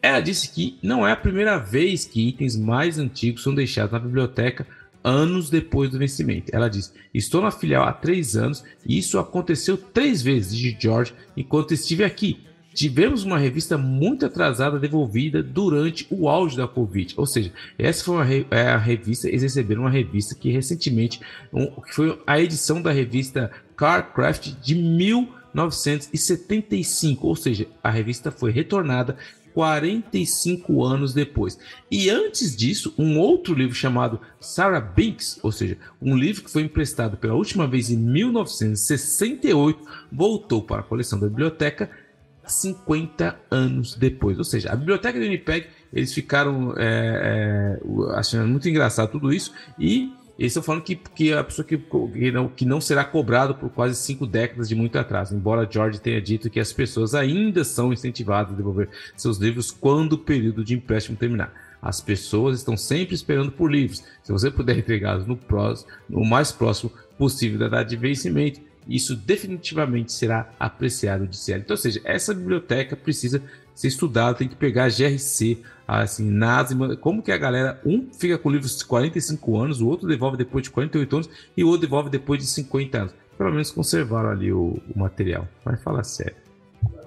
Ela 0.00 0.20
disse 0.20 0.48
que 0.50 0.78
não 0.82 1.06
é 1.06 1.12
a 1.12 1.16
primeira 1.16 1.58
vez 1.58 2.06
que 2.06 2.28
itens 2.28 2.56
mais 2.56 2.98
antigos 2.98 3.42
são 3.42 3.54
deixados 3.54 3.92
na 3.92 3.98
biblioteca 3.98 4.66
anos 5.04 5.50
depois 5.50 5.90
do 5.90 5.98
vencimento. 5.98 6.50
Ela 6.54 6.68
diz: 6.68 6.94
Estou 7.12 7.42
na 7.42 7.50
filial 7.50 7.84
há 7.84 7.92
três 7.92 8.36
anos 8.36 8.64
e 8.84 8.98
isso 8.98 9.18
aconteceu 9.18 9.76
três 9.76 10.22
vezes 10.22 10.56
de 10.56 10.76
George 10.80 11.12
enquanto 11.36 11.74
estive 11.74 12.04
aqui. 12.04 12.45
Tivemos 12.76 13.24
uma 13.24 13.38
revista 13.38 13.76
muito 13.78 14.26
atrasada 14.26 14.78
devolvida 14.78 15.42
durante 15.42 16.06
o 16.10 16.28
auge 16.28 16.58
da 16.58 16.68
Covid. 16.68 17.14
Ou 17.16 17.24
seja, 17.24 17.50
essa 17.78 18.04
foi 18.04 18.22
re 18.22 18.46
é 18.50 18.68
a 18.68 18.76
revista, 18.76 19.28
eles 19.28 19.40
receberam 19.40 19.84
uma 19.84 19.90
revista 19.90 20.34
que 20.34 20.50
recentemente, 20.50 21.18
um, 21.50 21.68
que 21.80 21.94
foi 21.94 22.20
a 22.26 22.38
edição 22.38 22.82
da 22.82 22.92
revista 22.92 23.50
Carcraft 23.74 24.56
de 24.62 24.74
1975. 24.74 27.26
Ou 27.26 27.34
seja, 27.34 27.66
a 27.82 27.88
revista 27.88 28.30
foi 28.30 28.52
retornada 28.52 29.16
45 29.54 30.84
anos 30.84 31.14
depois. 31.14 31.58
E 31.90 32.10
antes 32.10 32.54
disso, 32.54 32.92
um 32.98 33.18
outro 33.18 33.54
livro 33.54 33.74
chamado 33.74 34.20
Sarah 34.38 34.82
Binks, 34.82 35.40
ou 35.42 35.50
seja, 35.50 35.78
um 36.00 36.14
livro 36.14 36.44
que 36.44 36.50
foi 36.50 36.60
emprestado 36.60 37.16
pela 37.16 37.32
última 37.32 37.66
vez 37.66 37.90
em 37.90 37.96
1968, 37.96 39.80
voltou 40.12 40.60
para 40.60 40.80
a 40.80 40.84
coleção 40.84 41.18
da 41.18 41.26
biblioteca 41.26 41.88
50 42.46 43.36
anos 43.50 43.94
depois. 43.94 44.38
Ou 44.38 44.44
seja, 44.44 44.72
a 44.72 44.76
biblioteca 44.76 45.18
do 45.18 45.24
Winnipeg, 45.24 45.66
eles 45.92 46.12
ficaram 46.12 46.74
é, 46.76 47.78
é, 47.78 48.18
achando 48.18 48.48
muito 48.48 48.68
engraçado 48.68 49.10
tudo 49.12 49.32
isso 49.32 49.52
e 49.78 50.12
eles 50.38 50.52
estão 50.52 50.62
falando 50.62 50.82
que, 50.82 50.96
que 50.96 51.32
a 51.32 51.42
pessoa 51.42 51.64
que, 51.64 51.78
que, 51.78 52.30
não, 52.30 52.48
que 52.48 52.66
não 52.66 52.80
será 52.80 53.04
cobrado 53.04 53.54
por 53.54 53.70
quase 53.70 53.96
cinco 53.96 54.26
décadas 54.26 54.68
de 54.68 54.74
muito 54.74 54.98
atraso. 54.98 55.34
Embora 55.34 55.68
George 55.70 56.00
tenha 56.00 56.20
dito 56.20 56.50
que 56.50 56.60
as 56.60 56.72
pessoas 56.72 57.14
ainda 57.14 57.64
são 57.64 57.92
incentivadas 57.92 58.52
a 58.52 58.56
devolver 58.56 58.90
seus 59.16 59.38
livros 59.38 59.70
quando 59.70 60.12
o 60.14 60.18
período 60.18 60.62
de 60.62 60.74
empréstimo 60.74 61.16
terminar. 61.16 61.52
As 61.80 62.00
pessoas 62.00 62.58
estão 62.58 62.76
sempre 62.76 63.14
esperando 63.14 63.50
por 63.50 63.70
livros. 63.70 64.04
Se 64.22 64.32
você 64.32 64.50
puder 64.50 64.76
entregá-los 64.76 65.26
no, 65.26 65.38
no 66.08 66.24
mais 66.24 66.52
próximo 66.52 66.92
possível 67.16 67.58
da 67.58 67.68
data 67.68 67.84
de 67.84 67.96
vencimento, 67.96 68.60
isso 68.88 69.16
definitivamente 69.16 70.12
será 70.12 70.50
apreciado 70.58 71.26
de 71.26 71.36
sério. 71.36 71.62
Então, 71.62 71.74
ou 71.74 71.78
seja, 71.78 72.00
essa 72.04 72.32
biblioteca 72.32 72.96
precisa 72.96 73.42
ser 73.74 73.88
estudada, 73.88 74.38
tem 74.38 74.48
que 74.48 74.56
pegar 74.56 74.84
a 74.84 74.88
GRC, 74.88 75.58
assim, 75.86 76.30
NASM, 76.30 76.96
como 77.00 77.22
que 77.22 77.30
a 77.30 77.36
galera, 77.36 77.80
um 77.84 78.08
fica 78.12 78.38
com 78.38 78.50
livros 78.50 78.78
de 78.78 78.84
45 78.84 79.58
anos, 79.58 79.80
o 79.80 79.88
outro 79.88 80.08
devolve 80.08 80.36
depois 80.36 80.64
de 80.64 80.70
48 80.70 81.16
anos 81.16 81.30
e 81.56 81.62
o 81.62 81.66
outro 81.66 81.82
devolve 81.82 82.08
depois 82.08 82.40
de 82.40 82.46
50 82.46 82.98
anos. 82.98 83.14
Pelo 83.36 83.50
menos 83.50 83.70
conservaram 83.70 84.30
ali 84.30 84.50
o, 84.50 84.80
o 84.94 84.98
material. 84.98 85.46
Vai 85.64 85.76
falar 85.76 86.04
sério. 86.04 86.36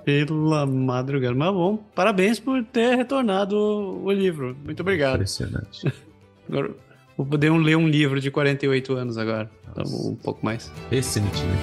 Pela 0.06 0.66
madrugada. 0.66 1.34
Mas 1.34 1.52
bom, 1.52 1.78
parabéns 1.96 2.40
por 2.40 2.64
ter 2.66 2.96
retornado 2.96 3.58
o 3.58 4.12
livro. 4.12 4.56
Muito 4.64 4.82
obrigado. 4.82 5.16
Impressionante. 5.16 5.92
Agora, 6.48 6.72
Vou 7.20 7.26
poder 7.26 7.52
ler 7.52 7.76
um 7.76 7.86
livro 7.86 8.22
de 8.22 8.32
48 8.32 8.94
anos 8.94 9.18
agora. 9.18 9.52
Então, 9.70 9.84
um 10.10 10.16
pouco 10.16 10.40
mais. 10.42 10.72
Excelente, 10.90 11.44
né? 11.44 11.58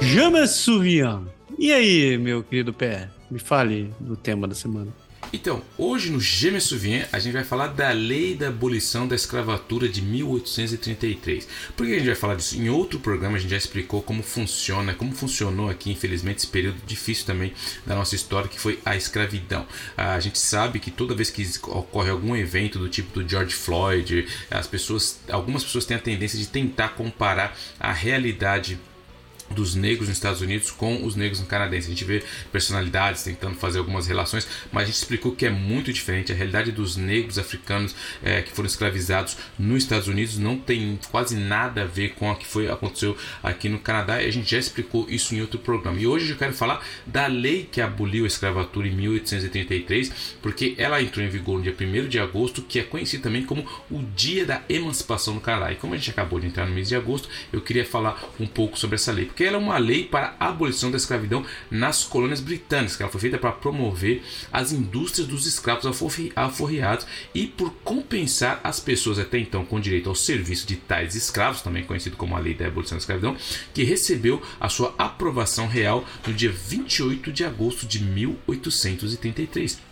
Je 0.00 0.30
me 0.30 0.46
souviens. 0.46 1.31
E 1.62 1.72
aí, 1.72 2.18
meu 2.18 2.42
querido 2.42 2.72
pé? 2.72 3.08
Me 3.30 3.38
fale 3.38 3.94
do 4.00 4.16
tema 4.16 4.48
da 4.48 4.54
semana. 4.54 4.92
Então, 5.32 5.62
hoje 5.78 6.10
no 6.10 6.18
Gêmeo 6.18 6.60
Souvien 6.60 7.04
a 7.12 7.20
gente 7.20 7.34
vai 7.34 7.44
falar 7.44 7.68
da 7.68 7.92
lei 7.92 8.34
da 8.34 8.48
abolição 8.48 9.06
da 9.06 9.14
escravatura 9.14 9.88
de 9.88 10.02
1833. 10.02 11.46
Por 11.76 11.86
que 11.86 11.92
a 11.92 11.98
gente 11.98 12.06
vai 12.06 12.16
falar 12.16 12.34
disso? 12.34 12.60
Em 12.60 12.68
outro 12.68 12.98
programa 12.98 13.36
a 13.36 13.38
gente 13.38 13.52
já 13.52 13.56
explicou 13.56 14.02
como 14.02 14.24
funciona, 14.24 14.92
como 14.92 15.12
funcionou 15.12 15.70
aqui, 15.70 15.92
infelizmente, 15.92 16.38
esse 16.38 16.48
período 16.48 16.84
difícil 16.84 17.26
também 17.26 17.52
da 17.86 17.94
nossa 17.94 18.16
história, 18.16 18.48
que 18.48 18.58
foi 18.58 18.80
a 18.84 18.96
escravidão. 18.96 19.64
A 19.96 20.18
gente 20.18 20.40
sabe 20.40 20.80
que 20.80 20.90
toda 20.90 21.14
vez 21.14 21.30
que 21.30 21.46
ocorre 21.68 22.10
algum 22.10 22.34
evento 22.34 22.80
do 22.80 22.88
tipo 22.88 23.20
do 23.20 23.28
George 23.28 23.54
Floyd, 23.54 24.26
as 24.50 24.66
pessoas, 24.66 25.20
algumas 25.30 25.62
pessoas 25.62 25.84
têm 25.84 25.96
a 25.96 26.00
tendência 26.00 26.36
de 26.36 26.48
tentar 26.48 26.96
comparar 26.96 27.56
a 27.78 27.92
realidade 27.92 28.80
dos 29.52 29.74
negros 29.74 30.08
nos 30.08 30.16
Estados 30.16 30.40
Unidos 30.40 30.70
com 30.70 31.04
os 31.04 31.16
negros 31.16 31.40
no 31.40 31.46
canadense. 31.46 31.86
A 31.86 31.90
gente 31.90 32.04
vê 32.04 32.22
personalidades 32.50 33.22
tentando 33.22 33.56
fazer 33.56 33.78
algumas 33.78 34.06
relações, 34.06 34.46
mas 34.70 34.84
a 34.84 34.86
gente 34.86 34.96
explicou 34.96 35.32
que 35.32 35.46
é 35.46 35.50
muito 35.50 35.92
diferente. 35.92 36.32
A 36.32 36.34
realidade 36.34 36.72
dos 36.72 36.96
negros 36.96 37.38
africanos 37.38 37.94
é, 38.22 38.42
que 38.42 38.52
foram 38.52 38.66
escravizados 38.66 39.36
nos 39.58 39.82
Estados 39.82 40.08
Unidos 40.08 40.38
não 40.38 40.56
tem 40.58 40.98
quase 41.10 41.36
nada 41.36 41.82
a 41.82 41.86
ver 41.86 42.14
com 42.14 42.30
o 42.30 42.34
que 42.34 42.46
foi 42.46 42.70
aconteceu 42.70 43.16
aqui 43.42 43.68
no 43.68 43.78
Canadá. 43.78 44.22
E 44.22 44.26
a 44.26 44.32
gente 44.32 44.50
já 44.50 44.58
explicou 44.58 45.06
isso 45.08 45.34
em 45.34 45.40
outro 45.40 45.58
programa. 45.58 45.98
E 45.98 46.06
hoje 46.06 46.30
eu 46.30 46.36
quero 46.36 46.52
falar 46.52 46.84
da 47.06 47.26
lei 47.26 47.68
que 47.70 47.80
aboliu 47.80 48.24
a 48.24 48.26
escravatura 48.26 48.88
em 48.88 48.92
1833, 48.92 50.36
porque 50.40 50.74
ela 50.78 51.02
entrou 51.02 51.24
em 51.24 51.28
vigor 51.28 51.58
no 51.58 51.62
dia 51.62 51.74
1 51.78 52.08
de 52.08 52.18
agosto, 52.18 52.62
que 52.62 52.78
é 52.78 52.82
conhecido 52.82 53.22
também 53.22 53.44
como 53.44 53.66
o 53.90 54.02
Dia 54.14 54.44
da 54.44 54.62
Emancipação 54.68 55.34
no 55.34 55.40
Canadá. 55.40 55.72
E 55.72 55.76
como 55.76 55.94
a 55.94 55.96
gente 55.96 56.10
acabou 56.10 56.40
de 56.40 56.46
entrar 56.46 56.66
no 56.66 56.74
mês 56.74 56.88
de 56.88 56.96
agosto, 56.96 57.28
eu 57.52 57.60
queria 57.60 57.84
falar 57.84 58.22
um 58.38 58.46
pouco 58.46 58.78
sobre 58.78 58.96
essa 58.96 59.12
lei, 59.12 59.26
porque 59.26 59.41
ela 59.44 59.56
é 59.56 59.60
uma 59.60 59.78
lei 59.78 60.04
para 60.04 60.34
a 60.38 60.48
abolição 60.48 60.90
da 60.90 60.96
escravidão 60.96 61.44
nas 61.70 62.04
colônias 62.04 62.40
britânicas, 62.40 62.96
que 62.96 63.02
ela 63.02 63.12
foi 63.12 63.20
feita 63.20 63.38
para 63.38 63.52
promover 63.52 64.22
as 64.52 64.72
indústrias 64.72 65.26
dos 65.26 65.46
escravos 65.46 65.86
alforriados 66.34 67.06
e 67.34 67.46
por 67.46 67.70
compensar 67.84 68.60
as 68.62 68.80
pessoas 68.80 69.18
até 69.18 69.38
então 69.38 69.64
com 69.64 69.80
direito 69.80 70.08
ao 70.08 70.14
serviço 70.14 70.66
de 70.66 70.76
tais 70.76 71.14
escravos, 71.14 71.62
também 71.62 71.84
conhecido 71.84 72.16
como 72.16 72.36
a 72.36 72.38
lei 72.38 72.54
da 72.54 72.66
abolição 72.66 72.96
da 72.96 73.00
escravidão, 73.00 73.36
que 73.72 73.82
recebeu 73.82 74.42
a 74.60 74.68
sua 74.68 74.94
aprovação 74.98 75.66
real 75.66 76.04
no 76.26 76.32
dia 76.32 76.52
28 76.52 77.32
de 77.32 77.44
agosto 77.44 77.86
de 77.86 78.02
1833 78.02 79.91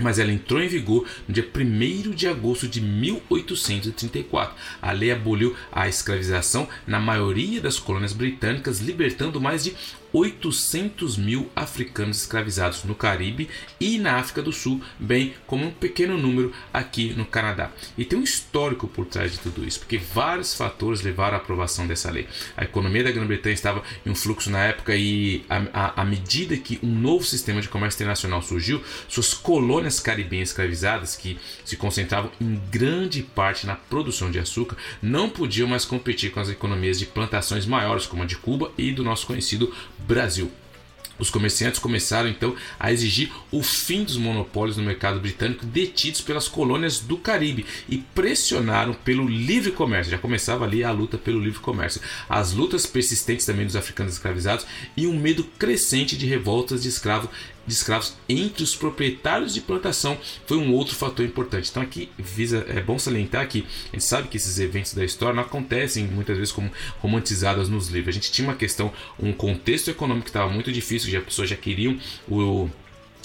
mas 0.00 0.18
ela 0.18 0.32
entrou 0.32 0.62
em 0.62 0.68
vigor 0.68 1.06
no 1.26 1.34
dia 1.34 1.48
1 1.54 2.10
de 2.10 2.26
agosto 2.26 2.66
de 2.66 2.80
1834. 2.80 4.54
A 4.80 4.92
lei 4.92 5.10
aboliu 5.12 5.54
a 5.70 5.88
escravização 5.88 6.68
na 6.86 6.98
maioria 6.98 7.60
das 7.60 7.78
colônias 7.78 8.12
britânicas, 8.12 8.80
libertando 8.80 9.40
mais 9.40 9.64
de 9.64 9.74
800 10.12 11.16
mil 11.16 11.50
africanos 11.54 12.20
escravizados 12.20 12.84
no 12.84 12.94
Caribe 12.94 13.48
e 13.78 13.98
na 13.98 14.16
África 14.16 14.42
do 14.42 14.52
Sul, 14.52 14.80
bem 14.98 15.34
como 15.46 15.66
um 15.66 15.70
pequeno 15.70 16.18
número 16.18 16.52
aqui 16.72 17.12
no 17.14 17.24
Canadá. 17.24 17.70
E 17.96 18.04
tem 18.04 18.18
um 18.18 18.22
histórico 18.22 18.86
por 18.88 19.06
trás 19.06 19.32
de 19.32 19.38
tudo 19.38 19.66
isso, 19.66 19.80
porque 19.80 19.98
vários 19.98 20.54
fatores 20.54 21.02
levaram 21.02 21.36
à 21.36 21.40
aprovação 21.40 21.86
dessa 21.86 22.10
lei. 22.10 22.26
A 22.56 22.64
economia 22.64 23.04
da 23.04 23.10
Grã-Bretanha 23.10 23.54
estava 23.54 23.82
em 24.04 24.10
um 24.10 24.14
fluxo 24.14 24.50
na 24.50 24.64
época 24.64 24.94
e, 24.96 25.44
à 25.48 26.04
medida 26.04 26.56
que 26.56 26.78
um 26.82 26.94
novo 26.94 27.24
sistema 27.24 27.60
de 27.60 27.68
comércio 27.68 27.98
internacional 27.98 28.42
surgiu, 28.42 28.82
suas 29.08 29.34
colônias 29.34 30.00
caribenhas 30.00 30.50
escravizadas, 30.50 31.16
que 31.16 31.38
se 31.64 31.76
concentravam 31.76 32.30
em 32.40 32.60
grande 32.70 33.22
parte 33.22 33.66
na 33.66 33.76
produção 33.76 34.30
de 34.30 34.38
açúcar, 34.38 34.76
não 35.02 35.28
podiam 35.28 35.68
mais 35.68 35.84
competir 35.84 36.30
com 36.30 36.40
as 36.40 36.48
economias 36.48 36.98
de 36.98 37.06
plantações 37.06 37.66
maiores, 37.66 38.06
como 38.06 38.22
a 38.22 38.26
de 38.26 38.36
Cuba 38.36 38.72
e 38.76 38.92
do 38.92 39.04
nosso 39.04 39.26
conhecido 39.26 39.72
Brasil. 40.06 40.50
Os 41.20 41.28
comerciantes 41.28 41.78
começaram 41.78 42.30
então 42.30 42.56
a 42.78 42.90
exigir 42.90 43.30
o 43.52 43.62
fim 43.62 44.02
dos 44.02 44.16
monopólios 44.16 44.78
no 44.78 44.82
mercado 44.82 45.20
britânico 45.20 45.66
detidos 45.66 46.22
pelas 46.22 46.48
colônias 46.48 46.98
do 46.98 47.18
Caribe 47.18 47.66
e 47.86 47.98
pressionaram 47.98 48.94
pelo 48.94 49.28
livre 49.28 49.70
comércio. 49.70 50.10
Já 50.10 50.18
começava 50.18 50.64
ali 50.64 50.82
a 50.82 50.90
luta 50.90 51.18
pelo 51.18 51.38
livre 51.38 51.60
comércio. 51.60 52.00
As 52.26 52.52
lutas 52.52 52.86
persistentes 52.86 53.44
também 53.44 53.66
dos 53.66 53.76
africanos 53.76 54.14
escravizados 54.14 54.66
e 54.96 55.06
um 55.06 55.18
medo 55.18 55.44
crescente 55.58 56.16
de 56.16 56.24
revoltas 56.24 56.82
de 56.82 56.88
escravos 56.88 57.28
de 57.66 57.74
escravos 57.74 58.14
entre 58.28 58.62
os 58.62 58.74
proprietários 58.74 59.54
de 59.54 59.60
plantação 59.60 60.18
foi 60.46 60.56
um 60.56 60.72
outro 60.72 60.94
fator 60.94 61.24
importante. 61.24 61.70
Então 61.70 61.82
aqui 61.82 62.10
visa, 62.18 62.64
é 62.68 62.80
bom 62.80 62.98
salientar 62.98 63.46
que 63.48 63.66
a 63.92 63.96
gente 63.96 64.04
sabe 64.04 64.28
que 64.28 64.36
esses 64.36 64.58
eventos 64.58 64.94
da 64.94 65.04
história 65.04 65.34
não 65.34 65.42
acontecem 65.42 66.04
muitas 66.04 66.36
vezes 66.36 66.52
como 66.52 66.70
romantizadas 66.98 67.68
nos 67.68 67.88
livros. 67.88 68.14
A 68.14 68.18
gente 68.18 68.32
tinha 68.32 68.48
uma 68.48 68.56
questão, 68.56 68.92
um 69.18 69.32
contexto 69.32 69.88
econômico 69.88 70.24
que 70.24 70.30
estava 70.30 70.50
muito 70.50 70.72
difícil, 70.72 71.10
já 71.10 71.18
as 71.18 71.24
pessoas 71.24 71.48
já 71.48 71.56
queriam 71.56 71.98
o 72.28 72.68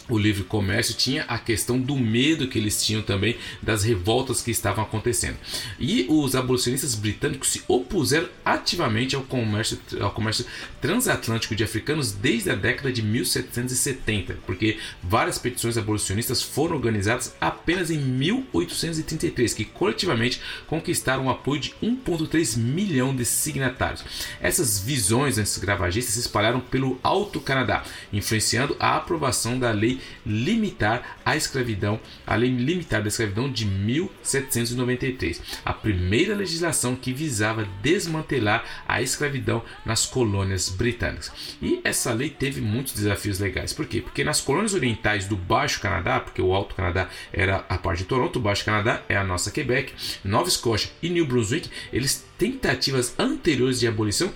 o 0.09 0.17
livre 0.17 0.43
comércio 0.43 0.93
tinha 0.93 1.23
a 1.23 1.37
questão 1.37 1.79
do 1.79 1.95
medo 1.95 2.47
que 2.47 2.59
eles 2.59 2.83
tinham 2.85 3.01
também 3.01 3.37
das 3.61 3.83
revoltas 3.83 4.41
que 4.41 4.51
estavam 4.51 4.83
acontecendo. 4.83 5.37
E 5.79 6.05
os 6.09 6.35
abolicionistas 6.35 6.95
britânicos 6.95 7.49
se 7.49 7.63
opuseram 7.67 8.27
ativamente 8.43 9.15
ao 9.15 9.23
comércio, 9.23 9.79
ao 9.99 10.11
comércio 10.11 10.45
transatlântico 10.79 11.55
de 11.55 11.63
africanos 11.63 12.11
desde 12.11 12.51
a 12.51 12.55
década 12.55 12.91
de 12.91 13.01
1770, 13.01 14.37
porque 14.45 14.77
várias 15.01 15.37
petições 15.37 15.77
abolicionistas 15.77 16.41
foram 16.41 16.75
organizadas 16.75 17.33
apenas 17.41 17.89
em 17.89 17.97
1833, 17.97 19.53
que 19.53 19.65
coletivamente 19.65 20.39
conquistaram 20.67 21.25
o 21.25 21.29
apoio 21.29 21.61
de 21.61 21.73
1,3 21.81 22.57
milhão 22.57 23.15
de 23.15 23.25
signatários. 23.25 24.03
Essas 24.39 24.79
visões 24.79 25.37
anti-escravagistas 25.37 26.13
se 26.13 26.19
espalharam 26.19 26.59
pelo 26.59 26.99
Alto 27.01 27.39
Canadá, 27.39 27.83
influenciando 28.13 28.75
a 28.79 28.97
aprovação 28.97 29.57
da 29.57 29.71
lei 29.71 29.94
limitar 30.25 31.19
a 31.25 31.35
escravidão, 31.35 31.99
a 32.25 32.35
lei 32.35 32.49
limitar 32.49 33.01
da 33.01 33.07
escravidão 33.07 33.51
de 33.51 33.65
1793, 33.65 35.41
a 35.63 35.73
primeira 35.73 36.35
legislação 36.35 36.95
que 36.95 37.13
visava 37.13 37.67
desmantelar 37.81 38.63
a 38.87 39.01
escravidão 39.01 39.63
nas 39.85 40.05
colônias 40.05 40.69
britânicas. 40.69 41.31
E 41.61 41.81
essa 41.83 42.13
lei 42.13 42.29
teve 42.29 42.61
muitos 42.61 42.93
desafios 42.93 43.39
legais. 43.39 43.73
Por 43.73 43.85
quê? 43.85 44.01
Porque 44.01 44.23
nas 44.23 44.41
colônias 44.41 44.73
orientais 44.73 45.27
do 45.27 45.35
Baixo 45.35 45.79
Canadá, 45.79 46.19
porque 46.19 46.41
o 46.41 46.53
Alto 46.53 46.75
Canadá 46.75 47.09
era 47.31 47.65
a 47.69 47.77
parte 47.77 47.99
de 47.99 48.05
Toronto, 48.05 48.37
o 48.37 48.41
Baixo 48.41 48.65
Canadá 48.65 49.03
é 49.07 49.15
a 49.15 49.23
nossa 49.23 49.51
Quebec, 49.51 49.93
Nova 50.23 50.49
Escócia 50.49 50.89
e 51.01 51.09
New 51.09 51.25
Brunswick, 51.25 51.69
eles 51.91 52.25
tentativas 52.37 53.15
anteriores 53.17 53.79
de 53.79 53.87
abolição 53.87 54.31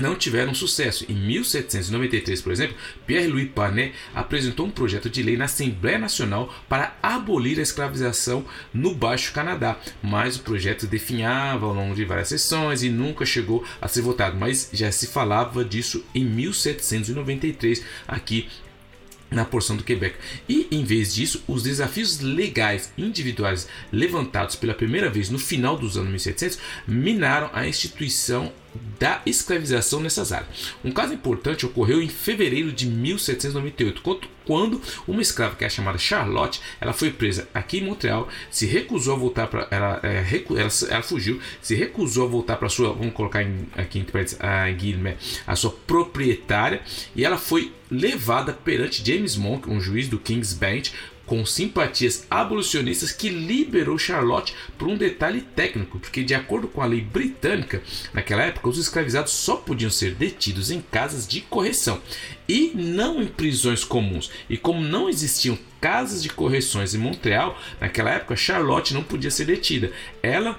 não 0.00 0.16
tiveram 0.16 0.54
sucesso. 0.54 1.04
Em 1.08 1.14
1793, 1.14 2.40
por 2.40 2.52
exemplo, 2.52 2.76
Pierre-Louis 3.06 3.50
Panet 3.50 3.94
apresentou 4.14 4.66
um 4.66 4.70
projeto 4.70 5.10
de 5.10 5.22
lei 5.22 5.36
na 5.36 5.44
Assembleia 5.44 5.98
Nacional 5.98 6.52
para 6.68 6.96
abolir 7.02 7.58
a 7.58 7.62
escravização 7.62 8.44
no 8.72 8.94
Baixo 8.94 9.32
Canadá, 9.32 9.78
mas 10.02 10.36
o 10.36 10.40
projeto 10.42 10.86
definhava 10.86 11.66
ao 11.66 11.74
longo 11.74 11.94
de 11.94 12.04
várias 12.04 12.28
sessões 12.28 12.82
e 12.82 12.88
nunca 12.88 13.24
chegou 13.24 13.64
a 13.80 13.88
ser 13.88 14.02
votado, 14.02 14.36
mas 14.36 14.70
já 14.72 14.90
se 14.90 15.06
falava 15.06 15.64
disso 15.64 16.04
em 16.14 16.24
1793 16.24 17.84
aqui 18.06 18.48
na 19.30 19.44
porção 19.44 19.76
do 19.76 19.84
Quebec. 19.84 20.16
E, 20.48 20.66
em 20.70 20.84
vez 20.84 21.14
disso, 21.14 21.42
os 21.46 21.62
desafios 21.62 22.20
legais 22.20 22.92
individuais 22.98 23.68
levantados 23.92 24.56
pela 24.56 24.74
primeira 24.74 25.08
vez 25.08 25.30
no 25.30 25.38
final 25.38 25.76
dos 25.76 25.96
anos 25.96 26.10
1700 26.10 26.58
minaram 26.86 27.48
a 27.52 27.66
instituição 27.66 28.52
da 28.98 29.22
escravização 29.24 30.00
nessas 30.00 30.30
áreas. 30.32 30.74
Um 30.84 30.90
caso 30.90 31.14
importante 31.14 31.64
ocorreu 31.64 32.02
em 32.02 32.08
fevereiro 32.08 32.70
de 32.70 32.86
1798, 32.86 34.02
quando 34.44 34.80
uma 35.06 35.22
escrava 35.22 35.56
que 35.56 35.64
é 35.64 35.68
chamada 35.68 35.96
Charlotte, 35.96 36.60
ela 36.80 36.92
foi 36.92 37.10
presa 37.10 37.48
aqui 37.54 37.78
em 37.78 37.84
Montreal, 37.84 38.28
se 38.50 38.66
recusou 38.66 39.14
a 39.14 39.18
voltar 39.18 39.46
para 39.46 39.66
ela, 39.70 40.00
é, 40.02 40.42
ela, 40.50 40.70
ela, 40.90 41.02
fugiu, 41.02 41.40
se 41.62 41.74
recusou 41.74 42.26
a 42.26 42.30
voltar 42.30 42.56
para 42.56 42.68
sua, 42.68 42.92
vamos 42.92 43.14
colocar 43.14 43.42
em, 43.42 43.66
aqui 43.74 43.98
em 43.98 44.06
a 44.40 44.70
Guilherme, 44.70 45.16
a 45.46 45.56
sua 45.56 45.70
proprietária, 45.70 46.82
e 47.14 47.24
ela 47.24 47.38
foi 47.38 47.72
levada 47.90 48.52
perante 48.52 49.04
James 49.04 49.36
Monk, 49.36 49.68
um 49.68 49.80
juiz 49.80 50.08
do 50.08 50.18
King's 50.18 50.52
Bench, 50.52 50.92
com 51.30 51.46
simpatias 51.46 52.26
abolicionistas 52.28 53.12
que 53.12 53.28
liberou 53.28 53.96
Charlotte 53.96 54.52
por 54.76 54.88
um 54.88 54.96
detalhe 54.96 55.40
técnico, 55.40 56.00
porque 56.00 56.24
de 56.24 56.34
acordo 56.34 56.66
com 56.66 56.82
a 56.82 56.86
lei 56.86 57.00
britânica, 57.00 57.80
naquela 58.12 58.42
época 58.42 58.68
os 58.68 58.78
escravizados 58.78 59.32
só 59.32 59.54
podiam 59.54 59.92
ser 59.92 60.16
detidos 60.16 60.72
em 60.72 60.80
casas 60.80 61.28
de 61.28 61.40
correção 61.42 62.02
e 62.48 62.72
não 62.74 63.22
em 63.22 63.28
prisões 63.28 63.84
comuns. 63.84 64.28
E 64.48 64.56
como 64.56 64.80
não 64.80 65.08
existiam 65.08 65.56
casas 65.80 66.20
de 66.20 66.30
correções 66.30 66.96
em 66.96 66.98
Montreal, 66.98 67.56
naquela 67.80 68.10
época 68.10 68.34
Charlotte 68.34 68.92
não 68.92 69.04
podia 69.04 69.30
ser 69.30 69.44
detida. 69.44 69.92
Ela 70.20 70.58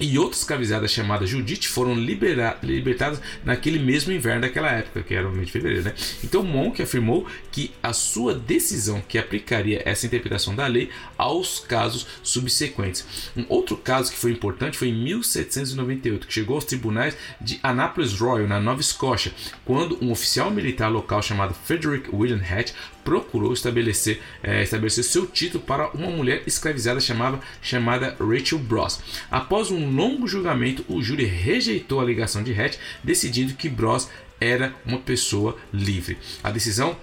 e 0.00 0.18
outras 0.18 0.40
escravizadas 0.40 0.90
chamadas 0.90 1.28
Judite 1.28 1.68
foram 1.68 1.94
libertadas 1.94 3.20
naquele 3.44 3.78
mesmo 3.78 4.12
inverno 4.12 4.42
daquela 4.42 4.70
época, 4.70 5.02
que 5.02 5.14
era 5.14 5.28
o 5.28 5.32
mês 5.32 5.46
de 5.46 5.52
fevereiro. 5.52 5.84
Né? 5.84 5.94
Então 6.22 6.42
Monk 6.42 6.80
afirmou 6.82 7.26
que 7.50 7.72
a 7.82 7.92
sua 7.92 8.34
decisão 8.34 9.00
que 9.00 9.18
aplicaria 9.18 9.82
essa 9.84 10.06
interpretação 10.06 10.54
da 10.54 10.66
lei 10.66 10.90
aos 11.16 11.60
casos 11.60 12.06
subsequentes. 12.22 13.04
Um 13.36 13.44
outro 13.48 13.76
caso 13.76 14.10
que 14.10 14.18
foi 14.18 14.32
importante 14.32 14.78
foi 14.78 14.88
em 14.88 15.04
1798, 15.04 16.26
que 16.26 16.32
chegou 16.32 16.56
aos 16.56 16.64
tribunais 16.64 17.16
de 17.40 17.58
Annapolis 17.62 18.12
Royal, 18.12 18.48
na 18.48 18.60
Nova 18.60 18.80
Escócia, 18.80 19.32
quando 19.64 19.98
um 20.02 20.10
oficial 20.10 20.50
militar 20.50 20.90
local 20.90 21.22
chamado 21.22 21.54
Frederick 21.54 22.08
William 22.14 22.40
Hatch 22.40 22.72
procurou 23.08 23.54
estabelecer, 23.54 24.20
é, 24.42 24.62
estabelecer 24.62 25.02
seu 25.02 25.26
título 25.26 25.64
para 25.64 25.88
uma 25.92 26.10
mulher 26.10 26.42
escravizada 26.46 27.00
chamada, 27.00 27.40
chamada 27.62 28.14
Rachel 28.20 28.58
Bros. 28.58 29.00
Após 29.30 29.70
um 29.70 29.90
longo 29.90 30.28
julgamento, 30.28 30.84
o 30.86 31.02
júri 31.02 31.24
rejeitou 31.24 32.00
a 32.00 32.02
alegação 32.02 32.42
de 32.42 32.52
Hatch, 32.52 32.76
decidindo 33.02 33.54
que 33.54 33.70
Bros 33.70 34.10
era 34.38 34.74
uma 34.84 34.98
pessoa 34.98 35.56
livre. 35.72 36.18
A 36.44 36.50
decisão 36.50 36.94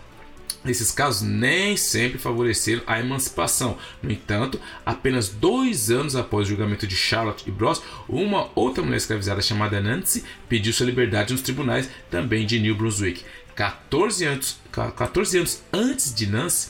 Nesses 0.64 0.92
casos, 0.92 1.22
nem 1.22 1.78
sempre 1.78 2.18
favoreceram 2.18 2.82
a 2.88 3.00
emancipação. 3.00 3.78
No 4.02 4.12
entanto, 4.12 4.60
apenas 4.84 5.30
dois 5.30 5.92
anos 5.92 6.16
após 6.16 6.48
o 6.48 6.50
julgamento 6.50 6.88
de 6.88 6.96
Charlotte 6.96 7.48
e 7.48 7.52
Bros, 7.52 7.84
uma 8.10 8.50
outra 8.56 8.84
mulher 8.84 8.98
escravizada 8.98 9.44
chamada 9.44 9.80
Nancy 9.80 10.24
pediu 10.50 10.74
sua 10.74 10.88
liberdade 10.88 11.34
nos 11.34 11.44
tribunais 11.44 11.88
também 12.10 12.48
de 12.48 12.60
New 12.60 12.74
Brunswick. 12.74 13.24
14 13.56 14.26
anos, 14.26 14.60
14 14.72 15.38
anos 15.38 15.64
antes 15.72 16.14
de 16.14 16.28
Nancy, 16.28 16.70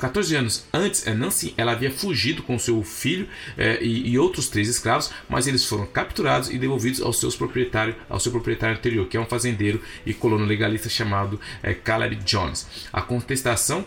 14 0.00 0.34
é, 0.34 0.38
anos 0.38 0.64
antes, 0.72 1.06
é, 1.06 1.12
Nancy 1.12 1.52
ela 1.56 1.72
havia 1.72 1.90
fugido 1.90 2.42
com 2.44 2.56
seu 2.56 2.82
filho 2.84 3.28
é, 3.58 3.82
e, 3.82 4.10
e, 4.10 4.18
outros 4.18 4.48
três 4.48 4.68
escravos, 4.68 5.10
mas 5.28 5.48
eles 5.48 5.64
foram 5.64 5.86
capturados 5.86 6.48
e 6.48 6.56
devolvidos 6.56 7.00
ao, 7.00 7.12
seus 7.12 7.34
proprietário, 7.34 7.96
ao 8.08 8.20
seu 8.20 8.30
proprietário 8.30 8.76
anterior, 8.76 9.08
que 9.08 9.16
é 9.16 9.20
um 9.20 9.26
fazendeiro 9.26 9.82
e 10.06 10.14
colono 10.14 10.44
legalista 10.44 10.88
chamado 10.88 11.40
é, 11.62 11.74
Caleb 11.74 12.16
Jones. 12.24 12.66
A 12.92 13.02
contestação 13.02 13.84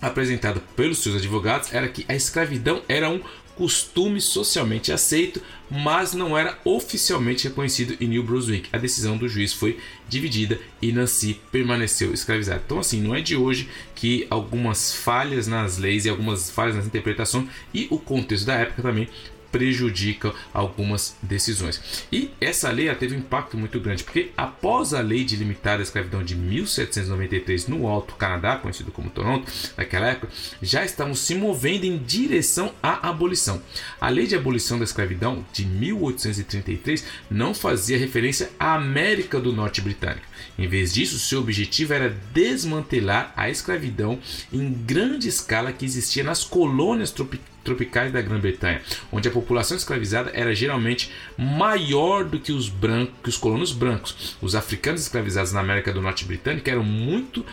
apresentada 0.00 0.60
pelos 0.76 0.98
seus 1.02 1.16
advogados 1.16 1.72
era 1.74 1.88
que 1.88 2.04
a 2.08 2.14
escravidão 2.14 2.82
era 2.88 3.10
um 3.10 3.20
costume 3.58 4.20
socialmente 4.20 4.92
aceito, 4.92 5.42
mas 5.68 6.14
não 6.14 6.38
era 6.38 6.56
oficialmente 6.64 7.48
reconhecido 7.48 7.96
em 8.00 8.06
New 8.06 8.22
Brunswick. 8.22 8.68
A 8.72 8.78
decisão 8.78 9.18
do 9.18 9.28
juiz 9.28 9.52
foi 9.52 9.80
dividida 10.08 10.60
e 10.80 10.92
Nancy 10.92 11.40
permaneceu 11.50 12.14
escravizada. 12.14 12.62
Então, 12.64 12.78
assim, 12.78 13.02
não 13.02 13.16
é 13.16 13.20
de 13.20 13.34
hoje 13.34 13.68
que 13.96 14.28
algumas 14.30 14.94
falhas 14.94 15.48
nas 15.48 15.76
leis 15.76 16.04
e 16.04 16.08
algumas 16.08 16.48
falhas 16.48 16.76
nas 16.76 16.86
interpretações 16.86 17.48
e 17.74 17.88
o 17.90 17.98
contexto 17.98 18.46
da 18.46 18.54
época 18.54 18.80
também 18.80 19.08
prejudica 19.50 20.32
algumas 20.52 21.16
decisões. 21.22 22.06
E 22.12 22.30
essa 22.40 22.70
lei 22.70 22.92
teve 22.94 23.14
um 23.14 23.18
impacto 23.18 23.56
muito 23.56 23.78
grande, 23.80 24.04
porque 24.04 24.30
após 24.36 24.94
a 24.94 25.00
lei 25.00 25.24
de 25.24 25.36
limitar 25.36 25.78
a 25.78 25.82
escravidão 25.82 26.22
de 26.22 26.34
1793 26.34 27.68
no 27.68 27.86
Alto 27.86 28.14
Canadá, 28.14 28.56
conhecido 28.56 28.90
como 28.90 29.10
Toronto, 29.10 29.50
naquela 29.76 30.08
época, 30.08 30.32
já 30.62 30.84
estavam 30.84 31.14
se 31.14 31.34
movendo 31.34 31.84
em 31.84 31.98
direção 31.98 32.72
à 32.82 33.08
abolição. 33.08 33.62
A 34.00 34.08
lei 34.08 34.26
de 34.26 34.36
abolição 34.36 34.78
da 34.78 34.84
escravidão 34.84 35.44
de 35.52 35.64
1833 35.64 37.04
não 37.30 37.54
fazia 37.54 37.98
referência 37.98 38.50
à 38.58 38.74
América 38.74 39.40
do 39.40 39.52
Norte 39.52 39.80
britânica. 39.80 40.26
Em 40.58 40.66
vez 40.66 40.92
disso, 40.92 41.18
seu 41.18 41.40
objetivo 41.40 41.92
era 41.94 42.16
desmantelar 42.32 43.32
a 43.36 43.48
escravidão 43.48 44.18
em 44.52 44.72
grande 44.72 45.28
escala 45.28 45.72
que 45.72 45.84
existia 45.84 46.24
nas 46.24 46.44
colônias 46.44 47.10
tropicais 47.10 47.57
tropicais 47.68 48.10
da 48.10 48.22
Grã-Bretanha, 48.22 48.80
onde 49.12 49.28
a 49.28 49.30
população 49.30 49.76
escravizada 49.76 50.30
era 50.32 50.54
geralmente 50.54 51.12
maior 51.36 52.24
do 52.24 52.40
que 52.40 52.50
os 52.50 52.68
brancos, 52.68 53.14
que 53.22 53.28
os 53.28 53.36
colonos 53.36 53.72
brancos. 53.72 54.36
Os 54.40 54.54
africanos 54.54 55.02
escravizados 55.02 55.52
na 55.52 55.60
América 55.60 55.92
do 55.92 56.00
Norte 56.00 56.24
britânica 56.24 56.70
eram 56.70 56.82
muito 56.82 57.44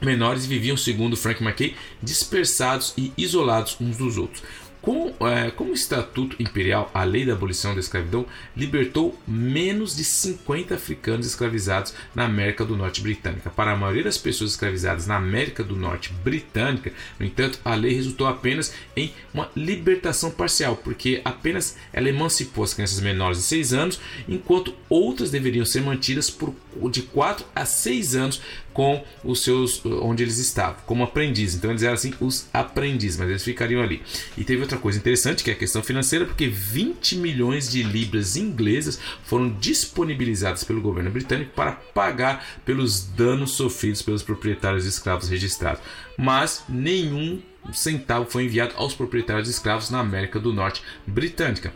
menores 0.00 0.44
e 0.44 0.48
viviam, 0.48 0.76
segundo 0.76 1.16
Frank 1.16 1.42
Mackay, 1.42 1.74
dispersados 2.02 2.94
e 2.96 3.12
isolados 3.16 3.76
uns 3.80 3.96
dos 3.96 4.18
outros. 4.18 4.42
Com, 4.84 5.14
é, 5.26 5.50
como 5.50 5.72
Estatuto 5.72 6.36
Imperial, 6.38 6.90
a 6.92 7.04
lei 7.04 7.24
da 7.24 7.32
abolição 7.32 7.72
da 7.72 7.80
escravidão 7.80 8.26
libertou 8.54 9.18
menos 9.26 9.96
de 9.96 10.04
50 10.04 10.74
africanos 10.74 11.26
escravizados 11.26 11.94
na 12.14 12.26
América 12.26 12.66
do 12.66 12.76
Norte 12.76 13.00
britânica. 13.00 13.48
Para 13.48 13.72
a 13.72 13.76
maioria 13.76 14.04
das 14.04 14.18
pessoas 14.18 14.50
escravizadas 14.50 15.06
na 15.06 15.16
América 15.16 15.64
do 15.64 15.74
Norte 15.74 16.12
britânica, 16.22 16.92
no 17.18 17.24
entanto, 17.24 17.58
a 17.64 17.74
lei 17.74 17.94
resultou 17.94 18.26
apenas 18.26 18.74
em 18.94 19.10
uma 19.32 19.50
libertação 19.56 20.30
parcial, 20.30 20.76
porque 20.76 21.22
apenas 21.24 21.78
ela 21.90 22.10
emancipou 22.10 22.62
as 22.62 22.74
crianças 22.74 23.00
menores 23.00 23.38
de 23.38 23.44
6 23.44 23.72
anos, 23.72 24.00
enquanto 24.28 24.74
outras 24.90 25.30
deveriam 25.30 25.64
ser 25.64 25.80
mantidas 25.80 26.28
por 26.28 26.54
de 26.90 27.02
4 27.02 27.46
a 27.54 27.64
6 27.64 28.16
anos 28.16 28.42
com 28.74 29.02
os 29.22 29.42
seus 29.42 29.80
onde 29.86 30.22
eles 30.22 30.38
estavam, 30.38 30.76
como 30.84 31.04
aprendizes. 31.04 31.56
Então 31.56 31.70
eles 31.70 31.82
eram 31.82 31.94
assim 31.94 32.12
os 32.20 32.46
aprendizes, 32.52 33.18
mas 33.18 33.30
eles 33.30 33.44
ficariam 33.44 33.80
ali. 33.80 34.02
E 34.36 34.44
teve 34.44 34.60
outra 34.60 34.76
coisa 34.76 34.98
interessante 34.98 35.42
que 35.42 35.50
é 35.50 35.54
a 35.54 35.56
questão 35.56 35.82
financeira, 35.82 36.26
porque 36.26 36.48
20 36.48 37.16
milhões 37.16 37.70
de 37.70 37.82
libras 37.82 38.36
inglesas 38.36 38.98
foram 39.24 39.48
disponibilizadas 39.48 40.64
pelo 40.64 40.82
governo 40.82 41.10
britânico 41.10 41.52
para 41.54 41.72
pagar 41.72 42.44
pelos 42.64 43.06
danos 43.06 43.52
sofridos 43.52 44.02
pelos 44.02 44.22
proprietários 44.22 44.82
de 44.82 44.90
escravos 44.90 45.28
registrados. 45.28 45.80
Mas 46.18 46.64
nenhum 46.68 47.40
centavo 47.72 48.26
foi 48.28 48.44
enviado 48.44 48.74
aos 48.76 48.94
proprietários 48.94 49.46
de 49.46 49.54
escravos 49.54 49.88
na 49.88 50.00
América 50.00 50.40
do 50.40 50.52
Norte 50.52 50.82
britânica 51.06 51.72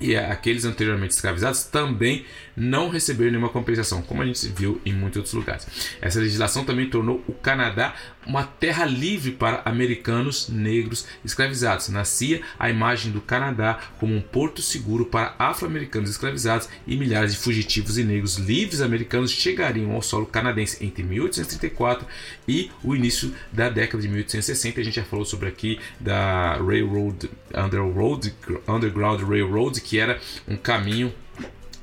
e 0.00 0.16
aqueles 0.16 0.64
anteriormente 0.64 1.12
escravizados 1.12 1.64
também 1.64 2.24
não 2.56 2.88
receberam 2.88 3.30
nenhuma 3.30 3.48
compensação, 3.48 4.02
como 4.02 4.22
a 4.22 4.26
gente 4.26 4.48
viu 4.48 4.80
em 4.84 4.92
muitos 4.92 5.18
outros 5.18 5.34
lugares. 5.34 5.66
Essa 6.00 6.20
legislação 6.20 6.64
também 6.64 6.88
tornou 6.88 7.22
o 7.26 7.32
Canadá 7.32 7.94
uma 8.26 8.44
terra 8.44 8.84
livre 8.84 9.32
para 9.32 9.62
americanos 9.64 10.48
negros 10.48 11.06
escravizados. 11.24 11.88
Nascia 11.88 12.42
a 12.58 12.70
imagem 12.70 13.12
do 13.12 13.20
Canadá 13.20 13.78
como 13.98 14.14
um 14.14 14.20
porto 14.20 14.60
seguro 14.62 15.06
para 15.06 15.34
afro-americanos 15.38 16.10
escravizados 16.10 16.68
e 16.86 16.96
milhares 16.96 17.32
de 17.32 17.38
fugitivos 17.38 17.98
e 17.98 18.04
negros 18.04 18.36
livres 18.36 18.80
americanos 18.80 19.30
chegariam 19.30 19.92
ao 19.92 20.02
solo 20.02 20.26
canadense 20.26 20.84
entre 20.84 21.02
1834 21.02 22.06
e 22.46 22.70
o 22.82 22.94
início 22.94 23.34
da 23.52 23.68
década 23.68 24.02
de 24.02 24.08
1860. 24.08 24.80
A 24.80 24.84
gente 24.84 24.96
já 24.96 25.04
falou 25.04 25.24
sobre 25.24 25.48
aqui 25.48 25.78
da 25.98 26.56
Railroad 26.56 27.30
Underground, 27.54 28.26
Underground 28.68 29.22
Railroad, 29.22 29.80
que 29.80 29.98
era 29.98 30.20
um 30.46 30.56
caminho 30.56 31.12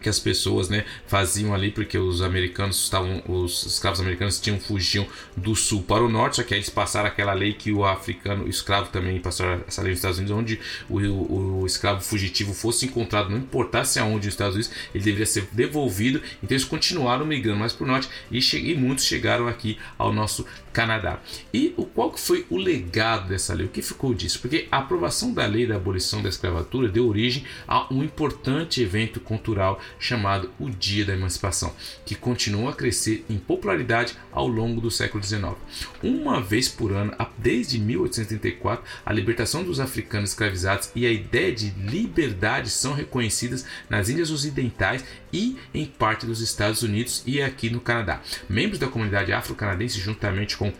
que 0.02 0.10
as 0.10 0.20
pessoas 0.20 0.70
né, 0.70 0.86
faziam 1.08 1.54
ali, 1.54 1.72
porque 1.72 1.98
os 1.98 2.22
americanos 2.22 2.84
estavam, 2.84 3.22
os 3.28 3.66
escravos 3.66 4.00
americanos 4.00 4.40
tinham 4.40 4.60
fugiam 4.60 5.06
do 5.36 5.56
sul 5.56 5.84
para 5.84 6.04
o 6.04 6.10
norte, 6.10 6.38
só 6.38 6.44
que 6.44 6.54
aí 6.54 6.60
eles 6.60 6.70
passaram 6.70 7.08
aquela 7.08 7.34
lei 7.34 7.54
que 7.54 7.72
o 7.72 7.86
africano, 7.86 8.46
o 8.46 8.50
escravo 8.50 8.90
também 8.90 9.20
passou 9.20 9.46
essa 9.68 9.82
lei 9.82 9.92
nos 9.92 10.00
Estados 10.00 10.18
Unidos, 10.18 10.38
onde 10.38 10.60
o, 10.90 10.98
o, 10.98 11.62
o 11.62 11.66
escravo 11.66 12.02
fugitivo 12.02 12.54
fosse 12.54 12.86
encontrado, 12.86 13.30
não 13.30 13.38
importasse 13.38 14.00
aonde 14.00 14.26
nos 14.26 14.34
Estados 14.34 14.56
Unidos, 14.56 14.72
ele 14.94 15.04
deveria 15.04 15.26
ser 15.26 15.48
devolvido. 15.52 16.22
Então 16.44 16.56
eles 16.56 16.66
continuaram 16.66 17.26
migrando 17.26 17.60
mais 17.60 17.74
para 17.74 17.84
o 17.84 17.88
norte 17.88 18.10
e, 18.32 18.40
e 18.40 18.76
muitos 18.76 19.06
chegaram 19.06 19.48
aqui 19.48 19.78
ao 19.98 20.14
nosso 20.14 20.46
Canadá. 20.78 21.20
E 21.52 21.74
o 21.76 21.86
qual 21.86 22.16
foi 22.16 22.46
o 22.52 22.58
legado 22.58 23.30
dessa 23.30 23.52
lei? 23.52 23.66
O 23.66 23.70
que 23.70 23.82
ficou 23.82 24.14
disso? 24.14 24.40
Porque 24.40 24.68
a 24.72 24.78
aprovação 24.78 25.34
da 25.34 25.44
lei 25.46 25.66
da 25.66 25.76
abolição 25.76 26.22
da 26.22 26.30
escravatura 26.30 26.88
deu 26.88 27.08
origem 27.08 27.44
a 27.68 27.92
um 27.92 28.04
importante 28.04 28.80
evento 28.80 29.20
cultural 29.20 29.82
chamado 30.00 30.52
o 30.60 30.70
Dia 30.70 31.06
da 31.06 31.14
Emancipação, 31.14 31.74
que 32.06 32.16
continua 32.16 32.72
a 32.72 32.76
crescer 32.76 33.26
em 33.30 33.38
popularidade 33.38 34.16
ao 34.32 34.48
longo 34.48 34.82
do 34.82 34.92
século 34.92 35.24
XIX. 35.24 35.56
Uma 36.02 36.42
vez 36.42 36.70
por 36.70 36.92
ano, 36.92 37.14
desde 37.38 37.80
1834, 37.80 38.84
a 39.06 39.14
libertação 39.14 39.64
dos 39.64 39.80
africanos 39.80 40.32
escravizados 40.32 40.92
e 40.96 41.06
a 41.06 41.12
ideia 41.12 41.54
de 41.54 41.70
liberdade 41.72 42.70
são 42.70 42.94
reconhecidas 42.94 43.66
nas 43.90 44.10
Índias 44.10 44.32
Ocidentais 44.32 45.04
e 45.32 45.58
em 45.74 45.86
parte 45.86 46.26
dos 46.26 46.42
Estados 46.42 46.84
Unidos 46.84 47.24
e 47.26 47.42
aqui 47.42 47.70
no 47.70 47.82
Canadá. 47.82 48.22
Membros 48.50 48.80
da 48.80 48.88
comunidade 48.88 49.32
afro-canadense, 49.34 50.00
juntamente 50.00 50.58
com 50.58 50.72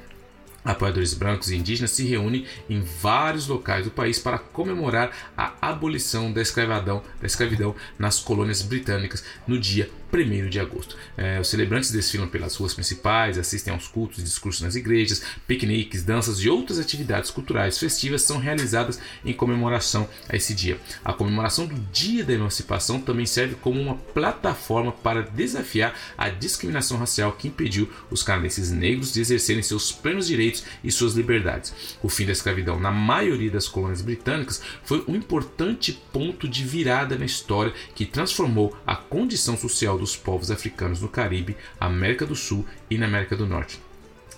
Apoiadores 0.68 1.14
brancos 1.14 1.50
e 1.50 1.56
indígenas 1.56 1.92
se 1.92 2.06
reúnem 2.06 2.46
em 2.70 2.82
vários 2.82 3.48
locais 3.48 3.86
do 3.86 3.92
país 3.92 4.20
para 4.20 4.38
comemorar 4.38 5.12
a 5.38 5.54
abolição 5.62 6.30
da 6.30 6.42
escravidão, 6.42 7.02
da 7.22 7.26
escravidão 7.26 7.74
nas 7.98 8.20
colônias 8.20 8.62
britânicas 8.62 9.24
no 9.48 9.58
dia 9.58 9.90
1 10.12 10.50
de 10.50 10.60
agosto. 10.60 10.96
É, 11.16 11.40
os 11.40 11.50
celebrantes 11.50 11.92
desfilam 11.92 12.28
pelas 12.28 12.56
ruas 12.56 12.74
principais, 12.74 13.38
assistem 13.38 13.74
aos 13.74 13.88
cultos 13.88 14.20
e 14.20 14.24
discursos 14.24 14.62
nas 14.62 14.76
igrejas, 14.76 15.24
piqueniques, 15.48 16.04
danças 16.04 16.40
e 16.40 16.50
outras 16.50 16.80
atividades 16.80 17.32
culturais 17.32 17.78
festivas 17.78 18.22
são 18.22 18.38
realizadas 18.38 19.00
em 19.24 19.34
comemoração 19.34 20.08
a 20.30 20.36
esse 20.36 20.54
dia. 20.54 20.80
A 21.04 21.14
comemoração 21.14 21.66
do 21.66 21.76
Dia 21.92 22.24
da 22.24 22.34
Emancipação 22.34 23.00
também 23.02 23.26
serve 23.26 23.56
como 23.56 23.80
uma 23.82 23.96
plataforma 23.96 24.92
para 24.92 25.22
desafiar 25.22 25.96
a 26.18 26.30
discriminação 26.30 26.98
racial 26.98 27.34
que 27.34 27.48
impediu 27.48 27.90
os 28.10 28.24
canadenses 28.24 28.72
negros 28.72 29.14
de 29.14 29.22
exercerem 29.22 29.64
seus 29.64 29.92
plenos 29.92 30.28
direitos 30.28 30.64
e 30.84 30.92
suas 30.92 31.14
liberdades. 31.14 31.74
O 32.02 32.10
fim 32.10 32.26
da 32.26 32.32
escravidão 32.32 32.80
na 32.80 32.92
maioria 32.92 33.52
das 33.52 33.68
colônias 33.68 34.02
britânicas 34.02 34.62
foi 34.84 35.04
um 35.08 35.16
importante 35.16 35.94
ponto 36.12 36.48
de 36.48 36.64
virada 36.64 37.18
na 37.18 37.26
história 37.26 37.74
que 37.96 38.06
transformou 38.06 38.76
a 38.86 38.96
condição 38.96 39.58
social 39.58 39.97
dos 39.98 40.16
povos 40.16 40.52
africanos 40.52 41.02
no 41.02 41.10
Caribe, 41.10 41.58
América 41.80 42.26
do 42.26 42.36
Sul 42.36 42.66
e 42.90 42.98
na 42.98 43.06
América 43.06 43.36
do 43.36 43.46
Norte. 43.46 43.82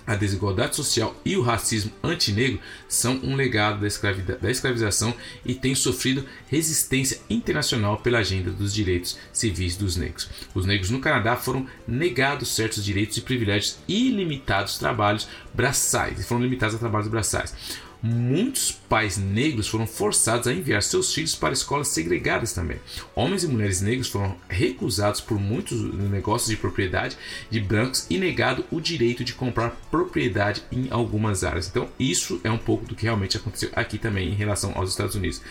A 0.09 0.15
desigualdade 0.15 0.75
social 0.75 1.15
e 1.23 1.37
o 1.37 1.43
racismo 1.43 1.91
antinegro 2.03 2.59
são 2.87 3.19
um 3.23 3.35
legado 3.35 3.79
da, 3.79 4.35
da 4.37 4.49
escravização 4.49 5.13
e 5.45 5.53
têm 5.53 5.75
sofrido 5.75 6.25
resistência 6.47 7.19
internacional 7.29 7.99
pela 7.99 8.17
agenda 8.17 8.49
dos 8.49 8.73
direitos 8.73 9.19
civis 9.31 9.77
dos 9.77 9.95
negros. 9.95 10.27
Os 10.55 10.65
negros 10.65 10.89
no 10.89 10.99
Canadá 10.99 11.35
foram 11.35 11.67
negados 11.87 12.55
certos 12.55 12.83
direitos 12.83 13.17
e 13.17 13.21
privilégios 13.21 13.77
ilimitados 13.87 14.79
trabalhos 14.79 15.27
braçais, 15.53 16.19
e 16.19 16.23
foram 16.23 16.41
limitados 16.41 16.75
a 16.75 16.79
trabalhos 16.79 17.07
braçais 17.07 17.53
muitos 18.01 18.71
pais 18.71 19.17
negros 19.17 19.67
foram 19.67 19.85
forçados 19.85 20.47
a 20.47 20.53
enviar 20.53 20.81
seus 20.81 21.13
filhos 21.13 21.35
para 21.35 21.53
escolas 21.53 21.89
segregadas 21.89 22.53
também. 22.53 22.79
Homens 23.15 23.43
e 23.43 23.47
mulheres 23.47 23.81
negros 23.81 24.07
foram 24.07 24.35
recusados 24.47 25.21
por 25.21 25.39
muitos 25.39 25.81
negócios 26.09 26.49
de 26.49 26.57
propriedade 26.57 27.17
de 27.49 27.59
brancos 27.59 28.05
e 28.09 28.17
negado 28.17 28.65
o 28.71 28.79
direito 28.79 29.23
de 29.23 29.33
comprar 29.33 29.71
propriedade 29.91 30.63
em 30.71 30.87
algumas 30.89 31.43
áreas. 31.43 31.67
Então, 31.67 31.89
isso 31.99 32.39
é 32.43 32.51
um 32.51 32.57
pouco 32.57 32.85
do 32.85 32.95
que 32.95 33.03
realmente 33.03 33.37
aconteceu 33.37 33.69
aqui 33.73 33.97
também 33.97 34.29
em 34.29 34.35
relação 34.35 34.71
aos 34.75 34.89
Estados 34.89 35.15
Unidos. 35.15 35.41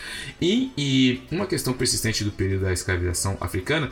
E, 0.41 0.71
e 0.77 1.21
uma 1.31 1.45
questão 1.45 1.73
persistente 1.73 2.23
do 2.23 2.31
período 2.31 2.63
da 2.63 2.73
escravização 2.73 3.37
africana 3.39 3.91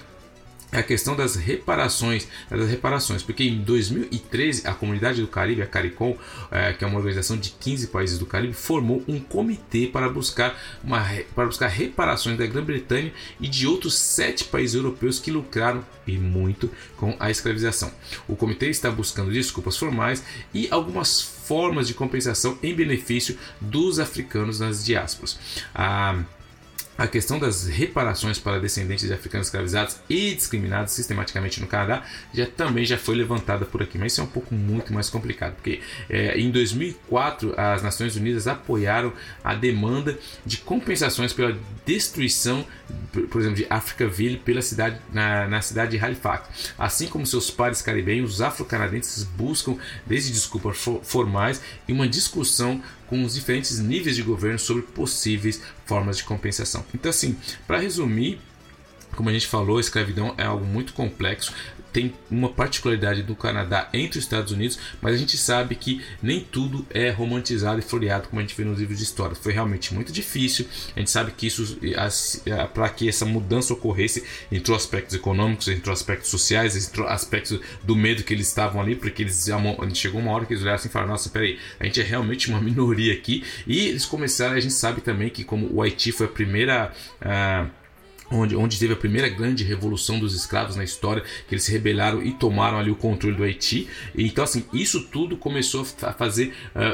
a 0.71 0.83
questão 0.83 1.15
das 1.15 1.35
reparações, 1.35 2.27
das 2.49 2.69
reparações, 2.69 3.23
porque 3.23 3.43
em 3.43 3.59
2013 3.59 4.67
a 4.67 4.73
comunidade 4.73 5.21
do 5.21 5.27
Caribe, 5.27 5.61
a 5.61 5.67
CARICOM, 5.67 6.15
é, 6.51 6.73
que 6.73 6.83
é 6.83 6.87
uma 6.87 6.97
organização 6.97 7.37
de 7.37 7.51
15 7.51 7.87
países 7.87 8.19
do 8.19 8.25
Caribe, 8.25 8.53
formou 8.53 9.03
um 9.07 9.19
comitê 9.19 9.87
para 9.87 10.09
buscar, 10.09 10.59
uma, 10.83 11.05
para 11.33 11.45
buscar 11.45 11.67
reparações 11.67 12.37
da 12.37 12.45
Grã-Bretanha 12.45 13.13
e 13.39 13.47
de 13.47 13.65
outros 13.65 13.97
sete 13.97 14.43
países 14.43 14.75
europeus 14.75 15.19
que 15.19 15.31
lucraram 15.31 15.83
e 16.05 16.17
muito 16.17 16.69
com 16.97 17.15
a 17.19 17.31
escravização. 17.31 17.91
O 18.27 18.35
comitê 18.35 18.69
está 18.69 18.91
buscando 18.91 19.31
desculpas 19.31 19.77
formais 19.77 20.23
e 20.53 20.67
algumas 20.69 21.21
formas 21.21 21.87
de 21.87 21.93
compensação 21.93 22.57
em 22.61 22.75
benefício 22.75 23.37
dos 23.61 23.99
africanos 23.99 24.59
nas 24.59 24.83
diásporas. 24.83 25.39
A 25.73 26.23
a 26.97 27.07
questão 27.07 27.37
das 27.37 27.67
reparações 27.67 28.39
para 28.39 28.59
descendentes 28.59 29.07
de 29.07 29.13
africanos 29.13 29.47
escravizados 29.47 29.97
e 30.09 30.33
discriminados 30.33 30.93
sistematicamente 30.93 31.61
no 31.61 31.67
Canadá 31.67 32.03
já 32.33 32.45
também 32.45 32.85
já 32.85 32.97
foi 32.97 33.15
levantada 33.15 33.65
por 33.65 33.81
aqui, 33.83 33.97
mas 33.97 34.13
isso 34.13 34.21
é 34.21 34.23
um 34.23 34.27
pouco 34.27 34.53
muito 34.53 34.93
mais 34.93 35.09
complicado, 35.09 35.53
porque 35.55 35.81
é, 36.09 36.39
em 36.39 36.49
2004 36.49 37.53
as 37.57 37.83
Nações 37.83 38.15
Unidas 38.15 38.47
apoiaram 38.47 39.13
a 39.43 39.53
demanda 39.53 40.17
de 40.45 40.57
compensações 40.57 41.33
pela 41.33 41.57
destruição, 41.85 42.65
por 43.29 43.41
exemplo, 43.41 43.57
de 43.57 43.67
Africaville 43.69 44.37
pela 44.37 44.61
cidade 44.61 44.99
na, 45.13 45.47
na 45.47 45.61
cidade 45.61 45.91
de 45.91 46.03
Halifax, 46.03 46.73
assim 46.77 47.07
como 47.07 47.25
seus 47.25 47.51
pares 47.51 47.81
caribenhos, 47.81 48.35
os 48.35 48.41
afro-canadenses 48.41 49.23
buscam 49.23 49.77
desde 50.05 50.31
desculpas 50.31 50.77
formais 51.03 51.61
e 51.87 51.93
uma 51.93 52.07
discussão 52.07 52.81
com 53.07 53.23
os 53.23 53.35
diferentes 53.35 53.79
níveis 53.79 54.15
de 54.15 54.23
governo 54.23 54.59
sobre 54.59 54.83
possíveis 54.83 55.61
formas 55.85 56.17
de 56.17 56.23
compensação. 56.23 56.85
Então, 56.93 57.09
assim, 57.09 57.35
para 57.65 57.79
resumir, 57.79 58.39
como 59.15 59.29
a 59.29 59.33
gente 59.33 59.47
falou, 59.47 59.77
a 59.77 59.81
escravidão 59.81 60.35
é 60.37 60.43
algo 60.43 60.65
muito 60.65 60.93
complexo 60.93 61.53
tem 61.97 62.13
uma 62.29 62.49
particularidade 62.49 63.23
do 63.23 63.35
Canadá 63.35 63.89
entre 63.91 64.19
os 64.19 64.25
Estados 64.25 64.51
Unidos, 64.51 64.77
mas 65.01 65.15
a 65.15 65.17
gente 65.17 65.35
sabe 65.35 65.73
que 65.73 65.99
nem 66.21 66.41
tudo 66.41 66.85
é 66.91 67.09
romantizado 67.09 67.79
e 67.79 67.81
floreado 67.81 68.27
como 68.27 68.39
a 68.39 68.43
gente 68.43 68.55
vê 68.55 68.63
nos 68.63 68.77
livros 68.77 68.99
de 68.99 69.03
história. 69.03 69.35
Foi 69.35 69.51
realmente 69.51 69.95
muito 69.95 70.11
difícil. 70.11 70.67
A 70.95 70.99
gente 70.99 71.09
sabe 71.09 71.31
que 71.31 71.47
isso, 71.47 71.79
para 72.71 72.87
que 72.89 73.09
essa 73.09 73.25
mudança 73.25 73.73
ocorresse, 73.73 74.23
entrou 74.51 74.77
aspectos 74.77 75.15
econômicos, 75.15 75.69
entrou 75.69 75.91
aspectos 75.91 76.29
sociais, 76.29 76.75
entrou 76.75 77.07
aspectos 77.07 77.59
do 77.83 77.95
medo 77.95 78.23
que 78.23 78.31
eles 78.31 78.47
estavam 78.47 78.79
ali, 78.79 78.95
porque 78.95 79.23
eles 79.23 79.49
chegou 79.95 80.21
uma 80.21 80.31
hora 80.33 80.45
que 80.45 80.53
eles 80.53 80.61
olharam 80.61 80.75
assim 80.75 80.89
e 80.89 80.91
falaram: 80.91 81.13
Nossa, 81.13 81.31
peraí, 81.31 81.57
a 81.79 81.85
gente 81.85 81.99
é 81.99 82.03
realmente 82.03 82.47
uma 82.47 82.61
minoria 82.61 83.11
aqui. 83.11 83.43
E 83.65 83.87
eles 83.87 84.05
começaram, 84.05 84.53
a 84.53 84.59
gente 84.59 84.75
sabe 84.75 85.01
também 85.01 85.31
que, 85.31 85.43
como 85.43 85.67
o 85.73 85.81
Haiti 85.81 86.11
foi 86.11 86.27
a 86.27 86.29
primeira. 86.29 86.93
Uh, 87.19 87.76
onde, 88.31 88.55
onde 88.55 88.79
teve 88.79 88.93
a 88.93 88.97
primeira 88.97 89.29
grande 89.29 89.63
revolução 89.63 90.19
dos 90.19 90.33
escravos 90.35 90.75
na 90.75 90.83
história, 90.83 91.23
que 91.47 91.55
eles 91.55 91.63
se 91.63 91.71
rebelaram 91.71 92.21
e 92.21 92.33
tomaram 92.33 92.77
ali 92.77 92.91
o 92.91 92.95
controle 92.95 93.35
do 93.35 93.43
Haiti. 93.43 93.87
Então, 94.15 94.43
assim, 94.43 94.65
isso 94.73 95.03
tudo 95.05 95.37
começou 95.37 95.85
a 96.01 96.13
fazer, 96.13 96.53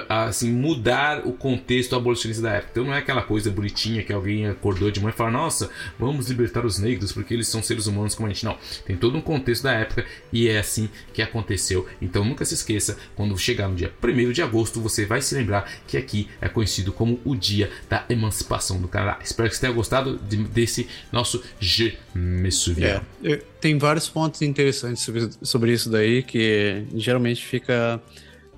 a, 0.10 0.26
assim, 0.26 0.52
mudar 0.52 1.26
o 1.26 1.34
contexto 1.34 1.96
abolicionista 1.96 2.44
da 2.44 2.52
época. 2.54 2.70
Então, 2.72 2.86
não 2.86 2.94
é 2.94 2.98
aquela 2.98 3.22
coisa 3.22 3.50
bonitinha 3.50 4.04
que 4.04 4.14
alguém 4.14 4.48
acordou 4.48 4.92
de 4.92 5.00
manhã 5.00 5.14
e 5.14 5.18
falou: 5.18 5.34
nossa, 5.34 5.70
vamos 5.98 6.30
libertar 6.30 6.66
os 6.66 6.78
negros 6.80 7.12
porque 7.12 7.34
eles 7.34 7.48
são 7.48 7.62
seres 7.62 7.88
humanos 7.88 8.16
como 8.16 8.28
a 8.28 8.34
gente. 8.34 8.46
Não, 8.46 8.58
tem 8.86 8.96
todo 8.96 9.18
um 9.18 9.22
contexto 9.22 9.64
da 9.64 9.74
época 9.74 10.06
e 10.32 10.48
é 10.48 10.60
assim 10.60 10.90
que 11.14 11.22
aconteceu. 11.22 11.88
Então, 12.02 12.24
nunca 12.24 12.46
se 12.46 12.54
esqueça, 12.54 12.98
quando 13.16 13.38
chegar 13.38 13.68
no 13.68 13.76
dia 13.76 13.94
1 14.04 14.32
de 14.32 14.42
agosto, 14.42 14.80
você 14.80 15.06
vai 15.06 15.22
se 15.22 15.36
lembrar 15.36 15.72
que 15.88 15.98
aqui 15.98 16.30
é 16.42 16.48
conhecido 16.48 16.92
como 16.92 17.20
o 17.24 17.36
dia 17.36 17.72
da 17.90 18.06
emancipação 18.10 18.80
do 18.80 18.88
Canadá. 18.88 19.20
Espero 19.24 19.50
que 19.50 19.56
você 19.56 19.62
tenha 19.62 19.74
gostado 19.74 20.18
de, 20.18 20.38
desse 20.38 20.88
nosso 21.12 21.23
nosso 21.24 21.42
Je 21.60 21.98
me 22.14 22.52
souviens. 22.52 23.02
É, 23.24 23.42
tem 23.62 23.78
vários 23.78 24.10
pontos 24.10 24.42
interessantes 24.42 25.10
sobre, 25.42 25.72
isso 25.72 25.90
daí 25.90 26.22
que 26.22 26.86
geralmente 26.96 27.44
fica 27.46 28.02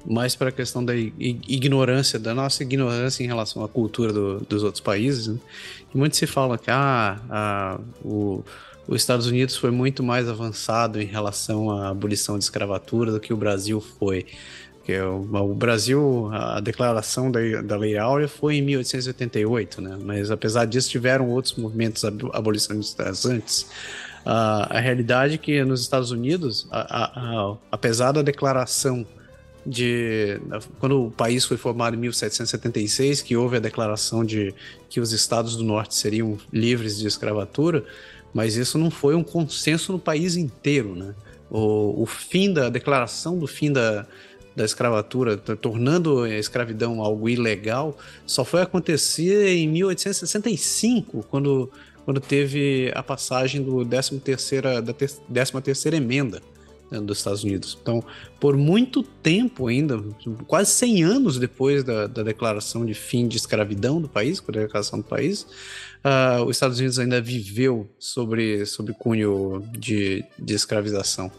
mais 0.05 0.35
para 0.35 0.49
a 0.49 0.51
questão 0.51 0.83
da 0.83 0.95
ignorância, 0.95 2.19
da 2.19 2.33
nossa 2.33 2.63
ignorância 2.63 3.23
em 3.23 3.27
relação 3.27 3.63
à 3.63 3.67
cultura 3.67 4.11
do, 4.11 4.39
dos 4.39 4.63
outros 4.63 4.81
países. 4.81 5.27
Né? 5.27 5.37
Muito 5.93 6.17
se 6.17 6.27
fala 6.27 6.57
que 6.57 6.69
ah, 6.69 7.19
ah, 7.29 7.79
o, 8.03 8.43
os 8.87 9.01
Estados 9.01 9.27
Unidos 9.27 9.55
foi 9.55 9.71
muito 9.71 10.03
mais 10.03 10.27
avançado 10.27 11.01
em 11.01 11.05
relação 11.05 11.71
à 11.71 11.89
abolição 11.89 12.37
de 12.37 12.43
escravatura 12.43 13.11
do 13.11 13.19
que 13.19 13.33
o 13.33 13.37
Brasil 13.37 13.79
foi. 13.79 14.25
Porque 14.85 15.01
o, 15.01 15.27
o 15.33 15.55
Brasil, 15.55 16.29
a 16.31 16.59
declaração 16.59 17.31
da, 17.31 17.39
da 17.63 17.75
Lei 17.75 17.97
Áurea 17.97 18.27
foi 18.27 18.57
em 18.57 18.61
1888, 18.61 19.81
né? 19.81 19.97
Mas 19.99 20.29
apesar 20.29 20.65
disso, 20.65 20.91
tiveram 20.91 21.27
outros 21.31 21.55
movimentos 21.55 22.05
abolicionistas 22.05 23.25
antes. 23.25 23.65
a 24.23 24.79
realidade 24.79 25.33
é 25.33 25.37
que 25.39 25.63
nos 25.63 25.81
Estados 25.81 26.11
Unidos, 26.11 26.67
a, 26.69 27.05
a, 27.05 27.55
apesar 27.71 28.11
da 28.11 28.21
declaração 28.21 29.03
de 29.65 30.39
quando 30.77 31.07
o 31.07 31.09
país 31.09 31.45
foi 31.45 31.57
formado 31.57 31.95
em 31.95 31.99
1776, 31.99 33.23
que 33.23 33.35
houve 33.35 33.57
a 33.57 33.59
declaração 33.59 34.23
de 34.23 34.53
que 34.87 34.99
os 34.99 35.11
estados 35.11 35.55
do 35.55 35.63
norte 35.63 35.95
seriam 35.95 36.37
livres 36.53 36.99
de 36.99 37.07
escravatura, 37.07 37.83
mas 38.31 38.55
isso 38.55 38.77
não 38.77 38.91
foi 38.91 39.15
um 39.15 39.23
consenso 39.23 39.91
no 39.91 39.97
país 39.97 40.35
inteiro, 40.35 40.95
né? 40.95 41.15
O, 41.49 42.03
o 42.03 42.05
fim 42.05 42.53
da 42.53 42.67
a 42.67 42.69
declaração 42.69 43.37
do 43.39 43.47
fim 43.47 43.71
da, 43.71 44.05
da 44.56 44.64
escravatura, 44.64 45.38
tornando 45.38 46.22
a 46.22 46.30
escravidão 46.38 47.02
algo 47.02 47.27
ilegal, 47.27 47.98
só 48.26 48.45
foi 48.45 48.61
acontecer 48.61 49.49
em 49.49 49.68
1865, 49.68 51.26
quando, 51.30 51.69
quando 52.06 52.22
teve 52.22 52.91
a 52.95 53.03
passagem 53.03 53.61
do 53.61 53.86
13 53.86 54.19
terceira, 54.19 54.82
da 54.82 54.94
13 54.94 55.61
terceira 55.61 55.98
emenda 55.98 56.41
né, 56.90 56.99
dos 56.99 57.18
Estados 57.18 57.44
Unidos. 57.44 57.77
Então, 57.82 58.03
por 58.40 58.56
muito 58.56 59.03
tempo 59.03 59.68
ainda, 59.68 60.02
quase 60.48 60.72
100 60.72 61.03
anos 61.03 61.38
depois 61.38 61.84
da, 61.84 62.07
da 62.07 62.23
declaração 62.23 62.86
de 62.86 62.94
fim 62.94 63.27
de 63.27 63.38
escravidão 63.38 64.02
do 64.02 64.07
país, 64.07 64.40
com 64.40 64.52
a 64.52 64.56
declaração 64.56 64.99
do 64.99 65.06
país, 65.06 65.45
uh, 66.03 66.44
os 66.45 66.56
Estados 66.56 66.80
Unidos 66.80 66.99
ainda 66.99 67.22
viveu 67.22 67.90
sobre, 67.99 68.65
sobre 68.65 68.94
cunho 68.94 69.64
de, 69.77 70.23
de 70.38 70.53
escravização. 70.53 71.32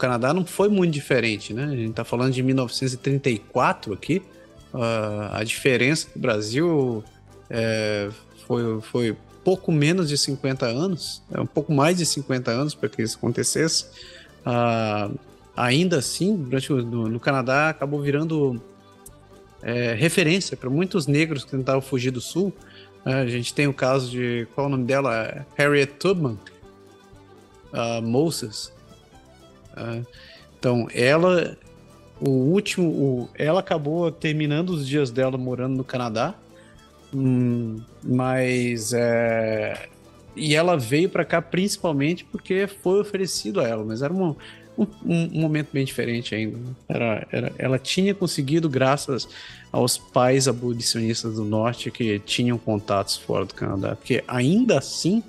Canadá 0.00 0.32
não 0.32 0.44
foi 0.44 0.68
muito 0.68 0.92
diferente, 0.92 1.52
né? 1.52 1.64
A 1.64 1.76
gente 1.76 1.90
está 1.90 2.04
falando 2.04 2.32
de 2.32 2.42
1934 2.42 3.92
aqui. 3.92 4.22
Uh, 4.72 5.28
a 5.32 5.44
diferença 5.44 6.08
do 6.14 6.20
Brasil 6.20 7.04
é, 7.48 8.08
foi, 8.46 8.80
foi 8.80 9.16
pouco 9.44 9.72
menos 9.72 10.08
de 10.08 10.16
50 10.16 10.66
anos, 10.66 11.22
é 11.32 11.40
um 11.40 11.46
pouco 11.46 11.72
mais 11.72 11.98
de 11.98 12.06
50 12.06 12.50
anos 12.50 12.74
para 12.74 12.88
que 12.88 13.02
isso 13.02 13.16
acontecesse. 13.18 13.86
Uh, 14.46 15.18
ainda 15.56 15.98
assim, 15.98 16.36
durante 16.36 16.72
no, 16.72 17.08
no 17.08 17.20
Canadá 17.20 17.68
acabou 17.68 18.00
virando 18.00 18.62
é, 19.62 19.94
referência 19.94 20.56
para 20.56 20.70
muitos 20.70 21.06
negros 21.06 21.44
que 21.44 21.50
tentavam 21.50 21.82
fugir 21.82 22.10
do 22.10 22.20
sul. 22.20 22.52
Uh, 23.04 23.10
a 23.10 23.26
gente 23.26 23.52
tem 23.52 23.66
o 23.66 23.74
caso 23.74 24.10
de 24.10 24.46
qual 24.54 24.66
é 24.66 24.68
o 24.68 24.70
nome 24.70 24.84
dela, 24.84 25.46
Harriet 25.56 25.94
Tubman, 25.98 26.38
uh, 27.72 28.02
Moses, 28.02 28.72
ah, 29.76 30.00
então, 30.58 30.88
ela, 30.92 31.56
o 32.20 32.28
último, 32.28 32.88
o, 32.88 33.28
ela 33.34 33.60
acabou 33.60 34.10
terminando 34.10 34.70
os 34.70 34.86
dias 34.86 35.10
dela 35.10 35.38
morando 35.38 35.76
no 35.76 35.84
Canadá, 35.84 36.34
hum, 37.14 37.80
mas 38.02 38.92
é, 38.92 39.88
e 40.36 40.54
ela 40.54 40.76
veio 40.76 41.08
para 41.08 41.24
cá 41.24 41.40
principalmente 41.42 42.24
porque 42.24 42.66
foi 42.66 43.00
oferecido 43.00 43.60
a 43.60 43.66
ela, 43.66 43.84
mas 43.84 44.02
era 44.02 44.12
um, 44.12 44.34
um, 44.78 44.86
um 45.04 45.40
momento 45.40 45.68
bem 45.72 45.84
diferente 45.84 46.34
ainda. 46.34 46.58
Era, 46.88 47.26
era, 47.30 47.52
ela 47.58 47.78
tinha 47.78 48.14
conseguido 48.14 48.68
graças 48.68 49.28
aos 49.72 49.98
pais 49.98 50.48
abolicionistas 50.48 51.34
do 51.34 51.44
norte 51.44 51.90
que 51.90 52.18
tinham 52.20 52.58
contatos 52.58 53.16
fora 53.16 53.44
do 53.44 53.54
Canadá, 53.54 53.96
porque 53.96 54.22
ainda 54.26 54.78
assim 54.78 55.22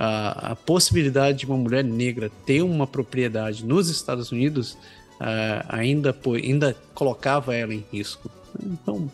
a, 0.00 0.52
a 0.52 0.56
possibilidade 0.56 1.40
de 1.40 1.46
uma 1.46 1.58
mulher 1.58 1.84
negra 1.84 2.30
ter 2.46 2.62
uma 2.62 2.86
propriedade 2.86 3.66
nos 3.66 3.90
Estados 3.90 4.32
Unidos 4.32 4.72
uh, 5.20 5.66
ainda, 5.68 6.16
ainda 6.42 6.74
colocava 6.94 7.54
ela 7.54 7.74
em 7.74 7.84
risco. 7.92 8.30
Então, 8.58 9.12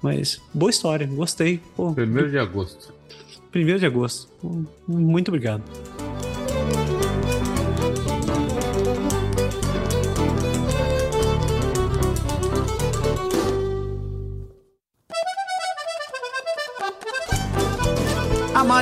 mas 0.00 0.40
boa 0.54 0.70
história, 0.70 1.06
gostei. 1.06 1.60
Primeiro 1.94 2.30
de 2.30 2.38
agosto. 2.38 2.94
Primeiro 3.52 3.78
de 3.78 3.84
agosto. 3.84 4.66
Muito 4.88 5.28
obrigado. 5.28 5.62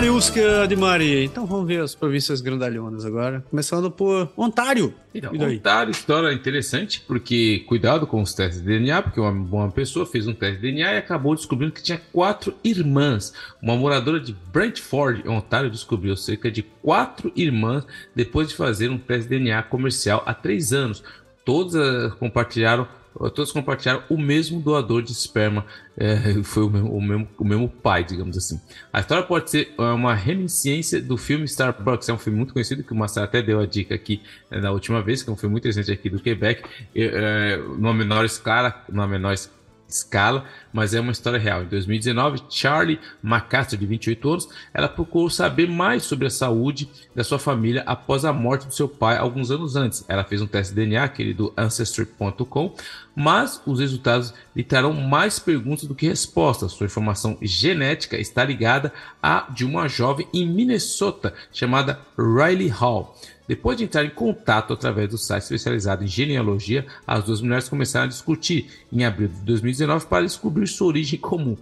Mariusca 0.05 0.69
de 0.69 0.77
Maria. 0.77 1.25
Então 1.25 1.47
vamos 1.47 1.67
ver 1.67 1.81
as 1.81 1.95
províncias 1.95 2.43
grandalhonas 2.43 3.07
agora. 3.07 3.43
Começando 3.49 3.91
por 3.91 4.31
Ontário. 4.37 4.93
Então, 5.15 5.33
Ontário, 5.33 5.91
história 5.91 6.31
interessante, 6.31 7.01
porque 7.01 7.65
cuidado 7.67 8.07
com 8.07 8.21
os 8.21 8.35
testes 8.35 8.61
de 8.61 8.67
DNA, 8.67 9.01
porque 9.01 9.19
uma, 9.19 9.31
uma 9.31 9.71
pessoa 9.71 10.05
fez 10.05 10.27
um 10.27 10.35
teste 10.35 10.57
de 10.57 10.73
DNA 10.73 10.93
e 10.93 10.99
acabou 10.99 11.35
descobrindo 11.35 11.73
que 11.73 11.83
tinha 11.83 11.99
quatro 12.13 12.55
irmãs. 12.63 13.33
Uma 13.63 13.77
moradora 13.77 14.21
de 14.21 14.37
Brantford, 14.53 15.27
Ontário, 15.27 15.71
descobriu 15.71 16.15
cerca 16.19 16.51
de 16.51 16.63
quatro 16.63 17.33
irmãs 17.35 17.87
depois 18.15 18.49
de 18.49 18.57
fazer 18.57 18.91
um 18.91 18.99
teste 18.99 19.31
de 19.31 19.39
DNA 19.39 19.63
comercial 19.63 20.23
há 20.27 20.35
três 20.35 20.75
anos. 20.75 21.03
Todas 21.47 21.75
uh, 21.75 22.15
compartilharam 22.19 22.87
todos 23.35 23.53
compartilharam 23.53 24.03
o 24.09 24.19
mesmo 24.19 24.61
doador 24.61 25.03
de 25.03 25.12
esperma, 25.12 25.65
é, 25.97 26.43
foi 26.43 26.65
o 26.65 26.70
mesmo, 26.70 26.97
o, 26.97 27.01
mesmo, 27.01 27.28
o 27.39 27.45
mesmo 27.45 27.69
pai, 27.69 28.05
digamos 28.05 28.36
assim. 28.36 28.61
A 28.93 29.01
história 29.01 29.24
pode 29.24 29.51
ser 29.51 29.73
é, 29.78 29.82
uma 29.82 30.15
reminiscência 30.15 31.01
do 31.01 31.16
filme 31.16 31.45
Starbucks, 31.45 32.09
é 32.09 32.12
um 32.12 32.19
filme 32.19 32.39
muito 32.39 32.53
conhecido, 32.53 32.82
que 32.82 32.93
o 32.93 32.97
Massaro 32.97 33.27
até 33.27 33.41
deu 33.41 33.61
a 33.61 33.66
dica 33.66 33.95
aqui 33.95 34.20
é, 34.51 34.61
na 34.61 34.70
última 34.70 35.01
vez, 35.01 35.23
que 35.23 35.31
é 35.31 35.32
um 35.32 35.36
filme 35.36 35.53
muito 35.53 35.65
recente 35.66 35.93
aqui 35.93 36.11
do 36.11 36.20
Quebec, 36.20 36.65
é, 36.95 37.57
numa 37.57 37.95
menor 37.95 38.24
escala, 38.24 38.85
numa 38.89 39.07
menor 39.07 39.35
escala, 39.89 40.45
mas 40.75 40.93
é 40.93 41.01
uma 41.01 41.13
história 41.13 41.39
real. 41.39 41.63
Em 41.63 41.67
2019, 41.67 42.43
Charlie 42.51 42.99
McCaster, 43.23 43.79
de 43.79 43.87
28 43.87 44.29
anos, 44.29 44.49
ela 44.75 44.89
procurou 44.89 45.31
saber 45.31 45.69
mais 45.69 46.03
sobre 46.03 46.27
a 46.27 46.31
saúde 46.31 46.91
da 47.15 47.23
sua 47.23 47.39
família 47.39 47.85
após 47.87 48.25
a 48.25 48.33
morte 48.33 48.67
do 48.67 48.75
seu 48.75 48.89
pai 48.89 49.17
alguns 49.17 49.53
anos 49.53 49.77
antes. 49.77 50.05
Ela 50.09 50.25
fez 50.25 50.43
um 50.43 50.49
teste 50.49 50.75
de 50.75 50.81
DNA, 50.81 51.05
aquele 51.05 51.33
do 51.33 51.55
Ancestry.com, 51.57 52.75
mas 53.15 53.63
os 53.65 53.79
resultados 53.79 54.35
lhe 54.55 54.65
trarão 54.65 54.93
mais 54.93 55.39
perguntas 55.39 55.85
do 55.85 55.95
que 55.95 56.09
respostas. 56.09 56.73
Sua 56.73 56.87
informação 56.87 57.39
genética 57.41 58.19
está 58.19 58.45
ligada 58.45 58.93
à 59.23 59.47
de 59.49 59.65
uma 59.65 59.87
jovem 59.87 60.27
em 60.35 60.45
Minnesota 60.45 61.33
chamada 61.53 62.01
Riley 62.19 62.67
Hall. 62.69 63.17
Depois 63.47 63.77
de 63.77 63.85
entrar 63.85 64.05
em 64.05 64.11
contato 64.11 64.73
através 64.73 65.09
do 65.11 65.19
site 65.19 65.43
especializado 65.43 66.03
em 66.03 66.07
genealogia, 66.07 66.87
as 67.07 67.25
duas 67.25 67.43
mulheres 67.43 67.69
começaram 67.69 68.07
a 68.07 68.09
discutir 68.09 68.71
em 68.91 69.05
abril 69.05 69.29
de 69.29 69.41
2019 69.41 70.07
para 70.07 70.25
descobrir 70.25 70.64
sua 70.66 70.89
origem 70.89 71.19
comum. 71.19 71.57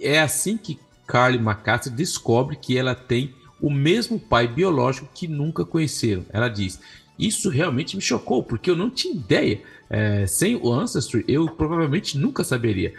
É 0.00 0.20
assim 0.20 0.56
que 0.56 0.78
Carly 1.06 1.38
McCarthy 1.38 1.90
descobre 1.90 2.56
que 2.56 2.76
ela 2.76 2.94
tem 2.94 3.34
o 3.60 3.70
mesmo 3.70 4.18
pai 4.18 4.46
biológico 4.46 5.08
que 5.14 5.26
nunca 5.26 5.64
conheceram. 5.64 6.24
Ela 6.30 6.48
diz: 6.48 6.80
Isso 7.18 7.48
realmente 7.48 7.96
me 7.96 8.02
chocou, 8.02 8.42
porque 8.42 8.70
eu 8.70 8.76
não 8.76 8.90
tinha 8.90 9.14
ideia. 9.14 9.60
É, 9.90 10.26
sem 10.26 10.54
o 10.54 10.70
Ancestry, 10.70 11.24
eu 11.26 11.48
provavelmente 11.48 12.18
nunca 12.18 12.44
saberia. 12.44 12.92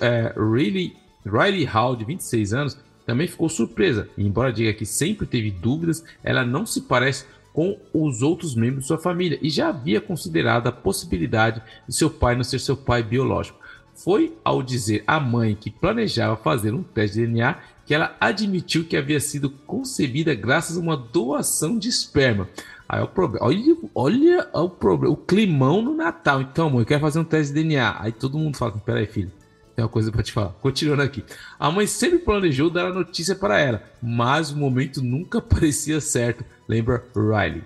é, 0.00 0.34
Riley, 0.36 0.96
Riley 1.24 1.64
Hall, 1.64 1.94
de 1.94 2.04
26 2.04 2.54
anos, 2.54 2.78
também 3.06 3.26
ficou 3.26 3.48
surpresa. 3.48 4.08
Embora 4.16 4.52
diga 4.52 4.72
que 4.72 4.86
sempre 4.86 5.26
teve 5.26 5.50
dúvidas, 5.50 6.02
ela 6.22 6.44
não 6.44 6.64
se 6.64 6.82
parece 6.82 7.26
com 7.52 7.78
os 7.92 8.22
outros 8.22 8.54
membros 8.54 8.82
de 8.82 8.86
sua 8.86 8.98
família 8.98 9.38
e 9.42 9.50
já 9.50 9.68
havia 9.68 10.00
considerado 10.00 10.68
a 10.68 10.72
possibilidade 10.72 11.60
de 11.88 11.94
seu 11.94 12.08
pai 12.08 12.36
não 12.36 12.44
ser 12.44 12.60
seu 12.60 12.76
pai 12.76 13.02
biológico. 13.02 13.58
Foi 13.98 14.38
ao 14.44 14.62
dizer 14.62 15.02
à 15.06 15.18
mãe 15.18 15.56
que 15.56 15.70
planejava 15.70 16.36
fazer 16.36 16.72
um 16.72 16.84
teste 16.84 17.18
de 17.18 17.26
DNA 17.26 17.58
que 17.84 17.92
ela 17.92 18.16
admitiu 18.20 18.84
que 18.84 18.96
havia 18.96 19.18
sido 19.18 19.50
concebida 19.50 20.34
graças 20.34 20.76
a 20.76 20.80
uma 20.80 20.96
doação 20.96 21.76
de 21.76 21.88
esperma. 21.88 22.48
Aí 22.88 23.00
é 23.00 23.02
o 23.02 23.08
problema. 23.08 23.44
Olha, 23.44 23.76
olha 23.92 24.48
o 24.54 24.70
problema, 24.70 25.12
o 25.12 25.16
climão 25.16 25.82
no 25.82 25.94
Natal. 25.94 26.40
Então, 26.40 26.70
mãe, 26.70 26.80
eu 26.80 26.86
quero 26.86 27.00
fazer 27.00 27.18
um 27.18 27.24
teste 27.24 27.52
de 27.52 27.62
DNA. 27.62 27.96
Aí 27.98 28.12
todo 28.12 28.38
mundo 28.38 28.56
fala: 28.56 28.72
Peraí, 28.78 29.06
filho, 29.06 29.32
tem 29.74 29.84
uma 29.84 29.88
coisa 29.88 30.12
para 30.12 30.22
te 30.22 30.32
falar. 30.32 30.50
Continuando 30.60 31.02
aqui. 31.02 31.24
A 31.58 31.68
mãe 31.70 31.86
sempre 31.86 32.20
planejou 32.20 32.70
dar 32.70 32.86
a 32.86 32.94
notícia 32.94 33.34
para 33.34 33.58
ela, 33.58 33.82
mas 34.00 34.52
o 34.52 34.56
momento 34.56 35.02
nunca 35.02 35.40
parecia 35.42 36.00
certo, 36.00 36.44
lembra 36.68 37.04
Riley. 37.16 37.64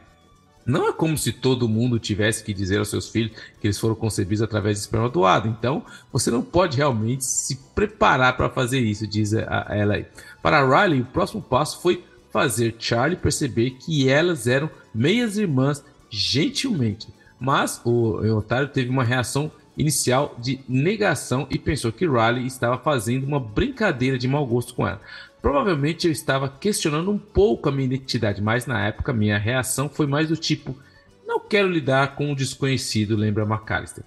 Não 0.64 0.89
é 0.89 0.93
como 0.93 1.18
se 1.18 1.32
todo 1.32 1.68
mundo 1.68 1.98
tivesse 1.98 2.44
que 2.44 2.55
dizer 2.55 2.78
aos 2.78 2.89
seus 2.89 3.09
filhos 3.09 3.32
que 3.60 3.66
eles 3.66 3.78
foram 3.78 3.94
concebidos 3.94 4.43
através 4.43 4.76
de 4.76 4.82
esperma 4.82 5.09
doado. 5.09 5.48
Então, 5.48 5.84
você 6.12 6.30
não 6.30 6.43
pode 6.43 6.76
realmente 6.76 7.24
se 7.24 7.56
preparar 7.74 8.36
para 8.36 8.48
fazer 8.48 8.80
isso, 8.80 9.06
diz 9.06 9.32
ela 9.32 9.94
aí. 9.94 10.06
Para 10.40 10.64
Riley, 10.64 11.01
o 11.01 11.06
próximo 11.06 11.43
passo 11.43 11.80
foi 11.80 12.05
fazer 12.30 12.76
Charlie 12.78 13.16
perceber 13.16 13.72
que 13.72 14.09
elas 14.09 14.47
eram 14.47 14.70
meias 14.94 15.36
irmãs 15.36 15.84
gentilmente. 16.09 17.09
Mas 17.39 17.80
o 17.84 18.18
Otário 18.36 18.68
teve 18.68 18.89
uma 18.89 19.05
reação 19.05 19.51
inicial 19.76 20.36
de 20.39 20.60
negação 20.68 21.47
e 21.51 21.59
pensou 21.59 21.90
que 21.90 22.06
Riley 22.06 22.47
estava 22.47 22.78
fazendo 22.78 23.24
uma 23.24 23.40
brincadeira 23.40 24.18
de 24.18 24.28
mau 24.28 24.47
gosto 24.47 24.74
com 24.74 24.86
ela. 24.86 25.01
Provavelmente 25.43 26.06
eu 26.06 26.12
estava 26.12 26.48
questionando 26.48 27.10
um 27.10 27.19
pouco 27.19 27.69
a 27.69 27.73
minha 27.73 27.86
identidade, 27.86 28.40
mas 28.40 28.64
na 28.64 28.86
época 28.86 29.12
minha 29.12 29.36
reação 29.36 29.89
foi 29.89 30.06
mais 30.06 30.28
do 30.28 30.36
tipo: 30.36 30.78
não 31.27 31.40
quero 31.40 31.69
lidar 31.69 32.14
com 32.14 32.31
um 32.31 32.35
desconhecido, 32.35 33.16
lembra 33.16 33.44
McAllister. 33.44 34.05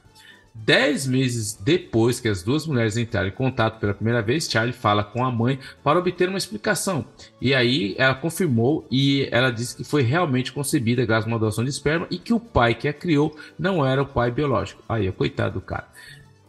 Dez 0.57 1.05
meses 1.05 1.53
depois 1.53 2.21
que 2.21 2.29
as 2.29 2.41
duas 2.41 2.65
mulheres 2.65 2.95
entraram 2.95 3.27
em 3.27 3.31
contato 3.31 3.77
pela 3.77 3.93
primeira 3.93 4.21
vez, 4.21 4.49
Charlie 4.49 4.71
fala 4.71 5.03
com 5.03 5.25
a 5.25 5.29
mãe 5.29 5.59
para 5.83 5.99
obter 5.99 6.29
uma 6.29 6.37
explicação. 6.37 7.03
E 7.41 7.53
aí 7.53 7.93
ela 7.97 8.15
confirmou 8.15 8.87
e 8.89 9.27
ela 9.31 9.51
disse 9.51 9.75
que 9.75 9.83
foi 9.83 10.01
realmente 10.01 10.53
concebida 10.53 11.05
graças 11.05 11.25
a 11.25 11.27
uma 11.27 11.37
doação 11.37 11.65
de 11.65 11.69
esperma 11.69 12.07
e 12.09 12.17
que 12.17 12.33
o 12.33 12.39
pai 12.39 12.73
que 12.73 12.87
a 12.87 12.93
criou 12.93 13.37
não 13.59 13.85
era 13.85 14.01
o 14.01 14.05
pai 14.05 14.31
biológico. 14.31 14.81
Aí, 14.87 15.11
coitado 15.11 15.55
do 15.55 15.61
cara. 15.61 15.89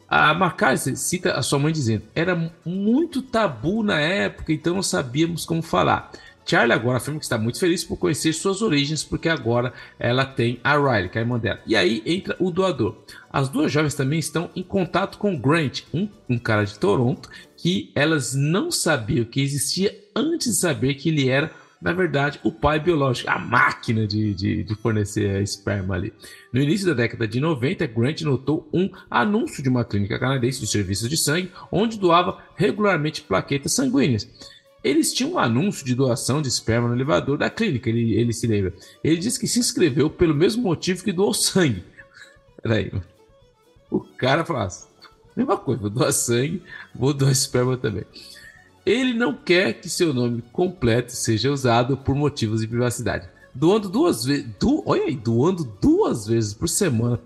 A 0.09 0.33
Macalester 0.35 0.97
cita 0.97 1.33
a 1.33 1.43
sua 1.43 1.59
mãe 1.59 1.73
dizendo: 1.73 2.05
era 2.15 2.51
muito 2.65 3.23
tabu 3.23 3.83
na 3.83 3.99
época, 3.99 4.53
então 4.53 4.75
não 4.75 4.83
sabíamos 4.83 5.45
como 5.45 5.63
falar. 5.63 6.11
Charlie 6.47 6.73
agora 6.73 6.99
afirma 6.99 7.19
que 7.19 7.25
está 7.25 7.37
muito 7.37 7.59
feliz 7.59 7.83
por 7.83 7.97
conhecer 7.97 8.33
suas 8.33 8.63
origens, 8.63 9.03
porque 9.03 9.29
agora 9.29 9.73
ela 9.99 10.25
tem 10.25 10.61
a 10.63 10.77
Riley, 10.77 11.09
que 11.09 11.19
é 11.19 11.21
a 11.21 11.25
irmã 11.25 11.41
dela. 11.41 11.61
E 11.67 11.75
aí 11.75 12.03
entra 12.07 12.37
o 12.39 12.53
doador. 12.53 12.97
As 13.33 13.49
duas 13.49 13.73
jovens 13.73 13.95
também 13.95 14.21
estão 14.21 14.49
em 14.55 14.63
contato 14.63 15.19
com 15.19 15.37
Grant, 15.37 15.83
um, 15.93 16.09
um 16.29 16.39
cara 16.39 16.65
de 16.65 16.79
Toronto, 16.79 17.29
que 17.57 17.91
elas 17.97 18.33
não 18.33 18.71
sabiam 18.71 19.25
que 19.25 19.41
existia 19.41 19.93
antes 20.15 20.53
de 20.53 20.61
saber 20.61 20.95
que 20.95 21.09
ele 21.09 21.29
era, 21.29 21.51
na 21.87 21.93
verdade, 21.93 22.41
o 22.43 22.51
pai 22.51 22.81
biológico, 22.81 23.31
a 23.31 23.39
máquina 23.39 24.09
de, 24.09 24.35
de, 24.35 24.65
de 24.65 24.75
fornecer 24.75 25.41
esperma 25.41 25.95
ali. 25.95 26.13
No 26.53 26.61
início 26.61 26.85
da 26.85 26.95
década 26.95 27.29
de 27.29 27.39
90, 27.39 27.87
Grant 27.87 28.23
notou 28.23 28.69
um 28.75 28.91
anúncio 29.09 29.63
de 29.63 29.69
uma 29.69 29.85
clínica 29.85 30.19
canadense 30.19 30.59
de 30.59 30.67
serviços 30.67 31.09
de 31.09 31.17
sangue, 31.17 31.53
onde 31.71 31.97
doava 31.97 32.43
regularmente 32.57 33.23
plaquetas 33.23 33.73
sanguíneas 33.73 34.29
eles 34.83 35.13
tinham 35.13 35.33
um 35.33 35.39
anúncio 35.39 35.85
de 35.85 35.97
doação 35.97 36.41
de 36.41 36.47
esperma 36.47 36.89
no 36.89 36.95
elevador 36.95 37.37
da 37.37 37.51
clínica, 37.51 37.89
ele, 37.89 38.15
ele 38.15 38.33
se 38.33 38.47
lembra. 38.47 38.73
Ele 39.03 39.17
disse 39.17 39.39
que 39.39 39.49
se 39.49 39.59
inscreveu 39.59 40.09
pelo 40.09 40.33
mesmo 40.33 40.63
motivo 40.63 41.03
que 41.03 41.13
doou 41.13 41.35
sangue. 41.35 41.85
Peraí. 42.63 42.93
O 43.91 43.99
cara 44.01 44.45
falou 44.45 44.63
assim, 44.63 44.87
mesma 45.37 45.57
coisa, 45.57 45.81
vou 45.81 45.91
doar 45.91 46.13
sangue, 46.13 46.63
vou 46.95 47.13
doar 47.13 47.33
esperma 47.33 47.77
também. 47.77 48.05
Ele 48.87 49.13
não 49.13 49.35
quer 49.35 49.75
que 49.75 49.89
seu 49.89 50.15
nome 50.15 50.43
completo 50.53 51.13
seja 51.13 51.51
usado 51.51 51.97
por 51.97 52.15
motivos 52.15 52.61
de 52.61 52.69
privacidade. 52.69 53.29
Doando 53.53 53.89
duas 53.89 54.25
vezes. 54.25 54.47
Du, 54.61 54.83
olha 54.87 55.05
aí, 55.05 55.17
doando 55.17 55.65
duas 55.83 56.27
vezes 56.27 56.55
por 56.55 56.69
semana. 56.69 57.19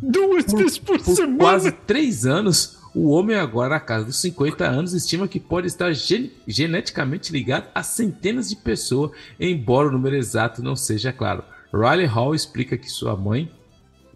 Duas 0.00 0.46
por, 0.46 0.58
vezes 0.58 0.78
por, 0.78 0.98
por 0.98 1.14
semana? 1.14 1.38
Quase 1.38 1.70
três 1.70 2.24
anos 2.24 2.78
o 2.94 3.10
homem, 3.10 3.36
agora 3.36 3.70
na 3.70 3.80
casa 3.80 4.04
dos 4.04 4.20
50 4.20 4.64
anos, 4.64 4.92
estima 4.92 5.26
que 5.26 5.40
pode 5.40 5.66
estar 5.66 5.92
gen 5.92 6.30
geneticamente 6.46 7.32
ligado 7.32 7.68
a 7.74 7.82
centenas 7.82 8.48
de 8.48 8.54
pessoas, 8.54 9.10
embora 9.38 9.88
o 9.88 9.90
número 9.90 10.14
exato 10.14 10.62
não 10.62 10.76
seja 10.76 11.12
claro. 11.12 11.42
Riley 11.72 12.06
Hall 12.06 12.36
explica 12.36 12.78
que 12.78 12.88
sua 12.88 13.16
mãe 13.16 13.50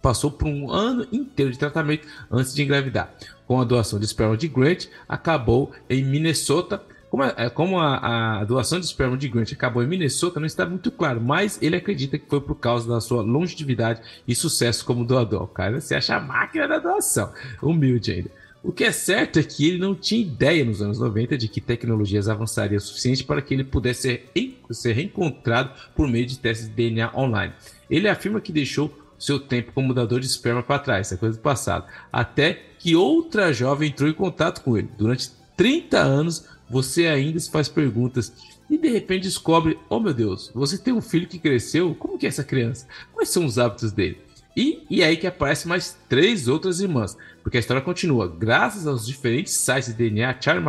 passou 0.01 0.31
por 0.31 0.49
um 0.49 0.71
ano 0.71 1.07
inteiro 1.13 1.51
de 1.51 1.59
tratamento 1.59 2.07
antes 2.31 2.55
de 2.55 2.63
engravidar. 2.63 3.13
Com 3.47 3.61
a 3.61 3.65
doação 3.65 3.99
de 3.99 4.05
esperma 4.05 4.37
de 4.37 4.49
Grant, 4.49 4.87
acabou 5.09 5.73
em 5.89 6.05
Minnesota. 6.05 6.83
Como, 7.11 7.23
a, 7.23 7.35
é, 7.39 7.49
como 7.49 7.81
a, 7.81 8.41
a, 8.41 8.45
doação 8.45 8.79
de 8.79 8.85
esperma 8.85 9.17
de 9.17 9.29
Grant 9.29 9.53
acabou 9.53 9.83
em 9.83 9.87
Minnesota, 9.87 10.39
não 10.39 10.47
está 10.47 10.67
muito 10.67 10.91
claro, 10.91 11.21
mas 11.21 11.59
ele 11.63 11.77
acredita 11.77 12.19
que 12.19 12.29
foi 12.29 12.41
por 12.41 12.57
causa 12.57 12.87
da 12.87 13.01
sua 13.01 13.23
longevidade 13.23 14.03
e 14.27 14.35
sucesso 14.35 14.85
como 14.85 15.05
doador. 15.05 15.47
Cara 15.49 15.81
se 15.81 15.95
acha 15.95 16.17
a 16.17 16.21
máquina 16.21 16.69
da 16.69 16.79
doação, 16.79 17.33
humilde 17.63 18.13
ainda. 18.13 18.31
O 18.63 18.73
que 18.73 18.85
é 18.85 18.93
certo 18.93 19.39
é 19.39 19.43
que 19.43 19.67
ele 19.67 19.79
não 19.79 19.95
tinha 19.95 20.21
ideia 20.21 20.65
nos 20.65 20.83
anos 20.83 20.99
90 20.99 21.39
de 21.39 21.49
que 21.49 21.61
tecnologias 21.61 22.29
avançariam 22.29 22.77
o 22.77 22.81
suficiente 22.81 23.25
para 23.25 23.41
que 23.41 23.55
ele 23.55 23.65
pudesse 23.65 24.03
ser, 24.03 24.31
ser 24.71 24.93
reencontrado 24.93 25.71
por 25.95 26.09
meio 26.09 26.27
de 26.27 26.39
testes 26.39 26.69
de 26.69 26.75
DNA 26.75 27.11
online. 27.17 27.55
Ele 27.89 28.09
afirma 28.09 28.41
que 28.41 28.53
deixou 28.53 28.93
seu 29.19 29.41
tempo 29.41 29.73
como 29.73 29.89
mudador 29.89 30.21
de 30.21 30.27
esperma 30.27 30.63
para 30.63 30.79
trás, 30.79 31.11
é 31.13 31.17
coisa 31.17 31.37
do 31.37 31.43
passado, 31.43 31.87
até 32.13 32.63
que 32.79 32.95
outra 32.95 33.53
jovem 33.53 33.89
entrou 33.89 34.09
em 34.09 34.15
contato 34.15 34.63
com 34.63 34.77
ele. 34.77 34.89
Durante 34.97 35.31
30 35.57 35.99
anos, 35.99 36.47
você 36.71 37.07
ainda 37.07 37.41
se 37.41 37.51
faz 37.51 37.69
perguntas 37.69 38.33
e 38.71 38.79
de 38.79 38.89
repente 38.89 39.25
descobre: 39.25 39.79
oh 39.89 39.99
meu 39.99 40.15
Deus, 40.15 40.51
você 40.55 40.79
tem 40.79 40.93
um 40.93 41.01
filho 41.01 41.27
que 41.27 41.39
cresceu, 41.39 41.95
como 41.95 42.19
que 42.19 42.27
é 42.27 42.29
essa 42.29 42.45
criança? 42.45 42.87
Quais 43.13 43.31
são 43.31 43.45
os 43.45 43.59
hábitos 43.59 43.93
dele? 43.93 44.19
E, 44.59 44.85
e 44.91 45.05
aí 45.05 45.17
que 45.17 45.29
aparecem 45.29 45.69
mais 45.69 45.97
três 46.09 46.49
outras 46.49 46.81
irmãs, 46.81 47.17
porque 47.45 47.59
a 47.59 47.61
história 47.61 47.81
continua. 47.81 48.27
Graças 48.27 48.89
aos 48.89 49.07
diferentes 49.07 49.53
sites 49.53 49.87
de 49.87 50.11
DNA, 50.11 50.35
Charlie 50.41 50.67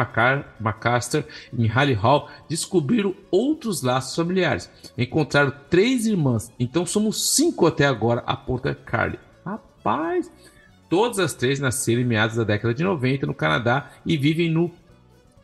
McCaster 0.61 1.26
e 1.52 1.66
Halle 1.66 1.95
Hall 1.95 2.30
descobriram 2.48 3.16
outros 3.32 3.82
laços 3.82 4.16
familiares. 4.16 4.70
Encontraram 4.95 5.52
três 5.72 6.06
irmãs, 6.06 6.53
então 6.60 6.86
somos 6.86 7.34
cinco 7.34 7.66
até 7.66 7.88
agora, 7.88 8.22
aponta 8.28 8.76
Carly. 8.76 9.18
Rapaz, 9.44 10.32
todas 10.88 11.18
as 11.18 11.34
três 11.34 11.60
nasceram 11.60 12.02
em 12.03 12.06
meados 12.06 12.36
da 12.36 12.44
década 12.44 12.76
de 12.76 12.84
90 12.84 13.26
no 13.26 13.34
Canadá 13.34 13.90
e 14.06 14.16
vivem 14.16 14.52
no 14.52 14.72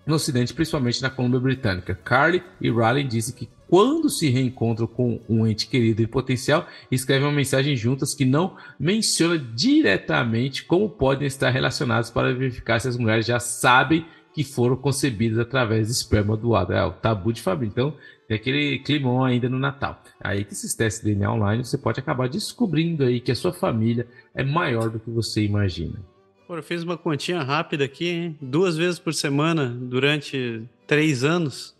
no 0.05 0.15
Ocidente, 0.15 0.53
principalmente 0.53 1.01
na 1.01 1.09
Colômbia 1.09 1.39
Britânica. 1.39 1.95
Carly 1.95 2.43
e 2.61 2.69
Riley 2.69 3.03
dizem 3.03 3.35
que 3.35 3.49
quando 3.67 4.09
se 4.09 4.29
reencontram 4.29 4.85
com 4.85 5.19
um 5.27 5.45
ente 5.47 5.67
querido 5.67 6.01
em 6.01 6.07
potencial, 6.07 6.67
escrevem 6.91 7.27
uma 7.27 7.33
mensagem 7.33 7.75
juntas 7.75 8.13
que 8.13 8.23
não 8.23 8.55
menciona 8.79 9.37
diretamente 9.37 10.63
como 10.63 10.89
podem 10.89 11.27
estar 11.27 11.49
relacionados 11.49 12.09
para 12.09 12.33
verificar 12.33 12.79
se 12.79 12.87
as 12.87 12.97
mulheres 12.97 13.25
já 13.25 13.39
sabem 13.39 14.05
que 14.33 14.43
foram 14.43 14.75
concebidas 14.75 15.39
através 15.39 15.87
de 15.87 15.93
esperma 15.93 16.35
doado. 16.35 16.73
É 16.73 16.83
o 16.83 16.91
tabu 16.91 17.31
de 17.31 17.41
família. 17.41 17.71
Então, 17.71 17.95
tem 18.27 18.35
aquele 18.35 18.79
climão 18.79 19.23
ainda 19.23 19.47
no 19.47 19.57
Natal. 19.57 20.01
Aí 20.21 20.43
que 20.43 20.53
esses 20.53 20.75
testes 20.75 21.03
de 21.03 21.13
DNA 21.13 21.31
online, 21.31 21.63
você 21.63 21.77
pode 21.77 21.99
acabar 21.99 22.27
descobrindo 22.27 23.03
aí 23.03 23.19
que 23.19 23.31
a 23.31 23.35
sua 23.35 23.53
família 23.53 24.07
é 24.33 24.43
maior 24.43 24.89
do 24.89 24.99
que 24.99 25.09
você 25.09 25.41
imagina. 25.43 25.99
Pô, 26.47 26.55
eu 26.55 26.63
fiz 26.63 26.83
uma 26.83 26.95
continha 26.97 27.41
rápida 27.41 27.85
aqui, 27.85 28.07
hein? 28.07 28.37
Duas 28.39 28.77
vezes 28.77 28.99
por 28.99 29.13
semana 29.13 29.67
durante 29.67 30.61
três 30.85 31.23
anos. 31.23 31.75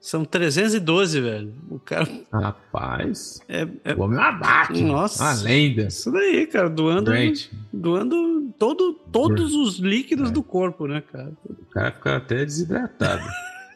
São 0.00 0.24
312, 0.24 1.20
velho. 1.20 1.54
O 1.68 1.80
cara. 1.80 2.08
Rapaz. 2.32 3.40
É, 3.48 3.66
é... 3.84 3.94
O 3.94 4.02
homem 4.02 4.20
abate. 4.20 4.80
Nossa. 4.84 5.24
Uma 5.24 5.42
lenda. 5.42 5.88
Isso 5.88 6.12
daí, 6.12 6.46
cara. 6.46 6.70
Doando. 6.70 7.10
Great. 7.10 7.50
Doando 7.72 8.54
todo, 8.56 8.92
todos 8.92 9.52
os 9.52 9.78
líquidos 9.78 10.30
é. 10.30 10.32
do 10.32 10.44
corpo, 10.44 10.86
né, 10.86 11.02
cara? 11.12 11.32
O 11.44 11.66
cara 11.66 11.90
fica 11.90 12.16
até 12.16 12.44
desidratado. 12.44 13.24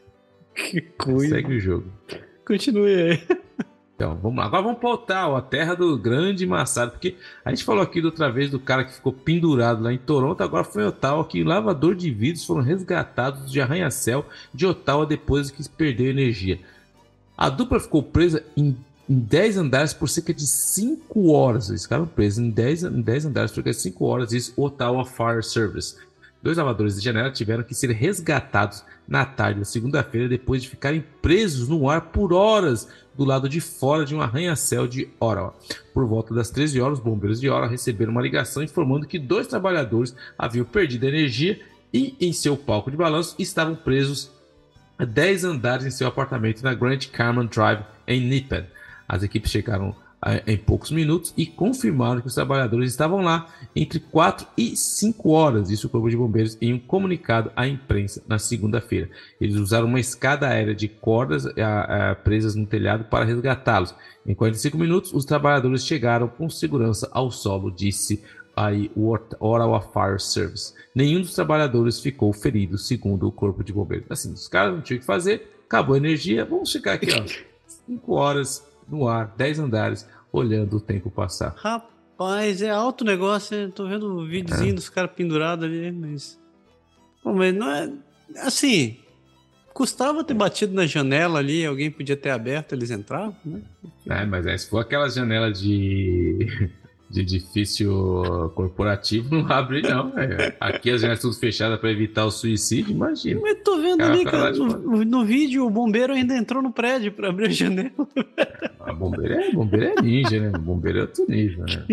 que 0.54 0.80
coisa. 0.80 1.34
Segue 1.34 1.56
o 1.56 1.60
jogo. 1.60 1.92
Continue 2.46 2.94
aí. 2.94 3.38
Então, 4.02 4.18
vamos 4.20 4.36
lá. 4.36 4.46
Agora 4.46 4.62
vamos 4.62 4.80
para 4.80 4.90
Ottawa, 4.90 5.38
a 5.38 5.42
terra 5.42 5.76
do 5.76 5.96
grande 5.96 6.44
Massado. 6.44 6.90
Porque 6.90 7.14
a 7.44 7.50
gente 7.50 7.62
falou 7.62 7.84
aqui 7.84 8.04
outra 8.04 8.28
vez 8.32 8.50
do 8.50 8.58
cara 8.58 8.84
que 8.84 8.94
ficou 8.94 9.12
pendurado 9.12 9.80
lá 9.80 9.92
em 9.92 9.98
Toronto. 9.98 10.42
Agora 10.42 10.64
foi 10.64 10.84
Ottawa 10.84 11.24
que 11.24 11.44
lavador 11.44 11.94
de 11.94 12.10
vidros 12.10 12.44
foram 12.44 12.62
resgatados 12.62 13.52
de 13.52 13.60
arranha-céu 13.60 14.26
de 14.52 14.66
Ottawa 14.66 15.06
depois 15.06 15.52
que 15.52 15.68
perdeu 15.68 16.10
energia. 16.10 16.58
A 17.38 17.48
dupla 17.48 17.78
ficou 17.78 18.02
presa 18.02 18.42
em, 18.56 18.76
em 19.08 19.18
10 19.20 19.58
andares 19.58 19.94
por 19.94 20.08
cerca 20.08 20.34
de 20.34 20.48
5 20.48 21.30
horas. 21.30 21.68
Eles 21.68 21.84
ficaram 21.84 22.04
presos 22.04 22.40
em 22.40 22.50
10, 22.50 22.82
em 22.82 23.02
10 23.02 23.26
andares 23.26 23.52
por 23.52 23.56
cerca 23.56 23.70
de 23.70 23.76
5 23.76 24.04
horas. 24.04 24.30
Diz 24.30 24.52
Ottawa 24.56 25.04
Fire 25.04 25.44
Service. 25.44 25.94
Dois 26.42 26.58
lavadores 26.58 26.96
de 26.96 27.04
janela 27.04 27.30
tiveram 27.30 27.62
que 27.62 27.72
ser 27.72 27.92
resgatados 27.92 28.82
na 29.06 29.24
tarde 29.24 29.60
da 29.60 29.64
segunda-feira 29.64 30.28
depois 30.28 30.60
de 30.60 30.68
ficarem 30.68 31.04
presos 31.22 31.68
no 31.68 31.88
ar 31.88 32.00
por 32.00 32.32
horas 32.32 32.88
do 33.14 33.24
lado 33.24 33.48
de 33.48 33.60
fora 33.60 34.04
de 34.04 34.14
um 34.14 34.20
arranha-céu 34.20 34.86
de 34.86 35.08
Ottawa. 35.20 35.54
Por 35.92 36.06
volta 36.06 36.34
das 36.34 36.50
13 36.50 36.80
horas, 36.80 36.98
os 36.98 37.04
bombeiros 37.04 37.40
de 37.40 37.48
Ottawa 37.48 37.68
receberam 37.68 38.12
uma 38.12 38.22
ligação 38.22 38.62
informando 38.62 39.06
que 39.06 39.18
dois 39.18 39.46
trabalhadores 39.46 40.14
haviam 40.38 40.64
perdido 40.64 41.06
energia 41.06 41.60
e 41.92 42.16
em 42.20 42.32
seu 42.32 42.56
palco 42.56 42.90
de 42.90 42.96
balanço 42.96 43.34
estavam 43.38 43.74
presos 43.74 44.30
a 44.98 45.04
10 45.04 45.44
andares 45.44 45.86
em 45.86 45.90
seu 45.90 46.06
apartamento 46.06 46.62
na 46.62 46.74
Grand 46.74 46.98
Carman 47.12 47.46
Drive 47.46 47.84
em 48.06 48.20
Nippon. 48.20 48.64
As 49.08 49.22
equipes 49.22 49.50
chegaram 49.50 49.94
em 50.46 50.56
poucos 50.56 50.92
minutos 50.92 51.34
e 51.36 51.44
confirmaram 51.44 52.20
que 52.20 52.28
os 52.28 52.34
trabalhadores 52.34 52.90
estavam 52.90 53.20
lá 53.20 53.48
entre 53.74 53.98
4 53.98 54.46
e 54.56 54.76
5 54.76 55.30
horas, 55.30 55.70
isso 55.70 55.88
o 55.88 55.90
Corpo 55.90 56.08
de 56.08 56.16
Bombeiros 56.16 56.56
em 56.60 56.72
um 56.72 56.78
comunicado 56.78 57.50
à 57.56 57.66
imprensa 57.66 58.22
na 58.28 58.38
segunda-feira. 58.38 59.10
Eles 59.40 59.56
usaram 59.56 59.88
uma 59.88 59.98
escada 59.98 60.46
aérea 60.46 60.74
de 60.74 60.86
cordas 60.86 61.46
a, 61.46 62.10
a, 62.10 62.14
presas 62.14 62.54
no 62.54 62.66
telhado 62.66 63.04
para 63.04 63.24
resgatá-los. 63.24 63.94
Em 64.24 64.34
45 64.34 64.78
minutos, 64.78 65.12
os 65.12 65.24
trabalhadores 65.24 65.84
chegaram 65.84 66.28
com 66.28 66.48
segurança 66.48 67.08
ao 67.12 67.30
solo, 67.32 67.70
disse 67.70 68.22
aí 68.54 68.92
o 68.94 69.10
Ottawa 69.10 69.80
Fire 69.80 70.20
Service. 70.20 70.72
Nenhum 70.94 71.22
dos 71.22 71.34
trabalhadores 71.34 71.98
ficou 71.98 72.32
ferido, 72.32 72.78
segundo 72.78 73.26
o 73.26 73.32
Corpo 73.32 73.64
de 73.64 73.72
Bombeiros. 73.72 74.06
Assim, 74.08 74.32
os 74.32 74.46
caras 74.46 74.74
não 74.74 74.82
tinham 74.82 74.98
o 74.98 75.00
que 75.00 75.06
fazer, 75.06 75.50
acabou 75.64 75.94
a 75.94 75.98
energia, 75.98 76.44
vamos 76.44 76.70
ficar 76.70 76.92
aqui, 76.92 77.08
ó, 77.12 77.24
5 77.86 78.12
horas 78.12 78.71
no 78.92 79.08
ar, 79.08 79.34
10 79.36 79.58
andares, 79.58 80.08
olhando 80.30 80.76
o 80.76 80.80
tempo 80.80 81.10
passar. 81.10 81.54
Rapaz, 81.56 82.60
é 82.60 82.70
alto 82.70 83.04
negócio, 83.04 83.58
hein? 83.58 83.70
Tô 83.70 83.88
vendo 83.88 84.06
o 84.06 84.26
videozinho 84.26 84.72
é. 84.72 84.74
dos 84.74 84.88
caras 84.88 85.10
pendurados 85.12 85.64
ali, 85.64 85.90
mas. 85.90 86.38
Mas 87.24 87.54
não 87.54 87.70
é. 87.70 87.90
Assim. 88.36 88.98
Custava 89.72 90.22
ter 90.22 90.34
batido 90.34 90.74
na 90.74 90.84
janela 90.84 91.38
ali, 91.38 91.64
alguém 91.64 91.90
podia 91.90 92.14
ter 92.14 92.28
aberto, 92.28 92.74
eles 92.74 92.90
entravam, 92.90 93.34
né? 93.42 93.62
É, 94.06 94.26
mas 94.26 94.44
é, 94.44 94.58
se 94.58 94.68
for 94.68 94.80
aquela 94.80 95.08
janela 95.08 95.50
de 95.50 96.46
de 97.12 97.20
edifício 97.20 98.50
corporativo 98.54 99.34
não 99.34 99.46
abre, 99.52 99.82
não. 99.82 100.18
É. 100.18 100.56
Aqui 100.58 100.90
as 100.90 101.02
janelas 101.02 101.20
tudo 101.20 101.34
fechadas 101.34 101.78
para 101.78 101.92
evitar 101.92 102.24
o 102.24 102.30
suicídio, 102.30 102.92
imagina. 102.92 103.38
Mas 103.42 103.58
tô 103.62 103.78
vendo 103.82 103.98
cara 103.98 104.12
ali, 104.14 104.24
cara, 104.24 104.50
no, 104.52 105.04
no, 105.04 105.24
vídeo 105.24 105.66
o 105.66 105.70
bombeiro 105.70 106.14
ainda 106.14 106.34
entrou 106.34 106.62
no 106.62 106.72
prédio 106.72 107.12
para 107.12 107.28
abrir 107.28 107.48
a 107.48 107.50
janela. 107.50 107.92
A 108.80 108.94
bombeiro 108.94 109.34
é, 109.34 109.52
bombeiro 109.52 109.86
é 109.86 110.00
ninja, 110.00 110.40
né? 110.40 110.52
O 110.56 110.58
bombeiro 110.58 111.00
é 111.00 111.02
outro 111.02 111.26
nível, 111.28 111.66
né? 111.66 111.84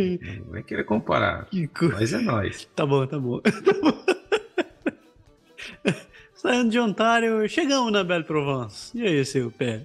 Não 0.48 0.56
é 0.58 0.64
querer 0.64 0.86
comparar. 0.86 1.46
Que 1.46 1.68
coisa. 1.68 1.96
Mas 1.96 2.14
é 2.14 2.20
nós. 2.20 2.70
Tá 2.74 2.86
bom, 2.86 3.06
tá 3.06 3.20
bom. 3.20 3.42
Saindo 6.34 6.70
de 6.70 6.80
Ontário, 6.80 7.46
chegamos 7.50 7.92
na 7.92 8.06
Belle 8.06 8.24
Provence. 8.24 8.98
E 8.98 9.04
aí, 9.06 9.26
seu 9.26 9.52
pé? 9.52 9.82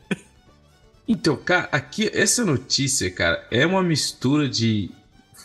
Então, 1.09 1.36
cara, 1.36 1.69
aqui, 1.73 2.09
essa 2.15 2.44
notícia, 2.44 3.11
cara, 3.11 3.44
é 3.51 3.66
uma 3.66 3.82
mistura 3.82 4.48
de 4.48 4.90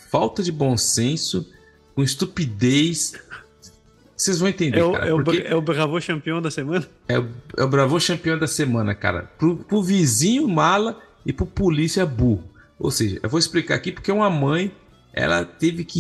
falta 0.09 0.43
de 0.43 0.51
bom 0.51 0.75
senso, 0.77 1.47
com 1.95 2.03
estupidez. 2.03 3.13
Vocês 4.15 4.39
vão 4.39 4.49
entender, 4.49 4.79
é 4.79 4.83
o, 4.83 4.91
cara. 4.91 5.07
É 5.07 5.13
o, 5.13 5.31
é 5.31 5.55
o 5.55 5.61
Bravo 5.61 5.99
campeão 6.05 6.41
da 6.41 6.51
semana? 6.51 6.85
É 7.07 7.19
o, 7.19 7.27
é 7.57 7.63
o 7.63 7.67
Bravo 7.67 7.97
campeão 8.05 8.37
da 8.37 8.47
semana, 8.47 8.93
cara. 8.93 9.23
Pro, 9.37 9.57
pro 9.57 9.81
vizinho 9.81 10.47
mala 10.47 10.99
e 11.25 11.31
pro 11.31 11.45
polícia 11.45 12.05
burro. 12.05 12.43
Ou 12.77 12.91
seja, 12.91 13.19
eu 13.21 13.29
vou 13.29 13.39
explicar 13.39 13.75
aqui 13.75 13.91
porque 13.91 14.11
uma 14.11 14.29
mãe, 14.29 14.71
ela 15.13 15.45
teve 15.45 15.83
que. 15.85 15.99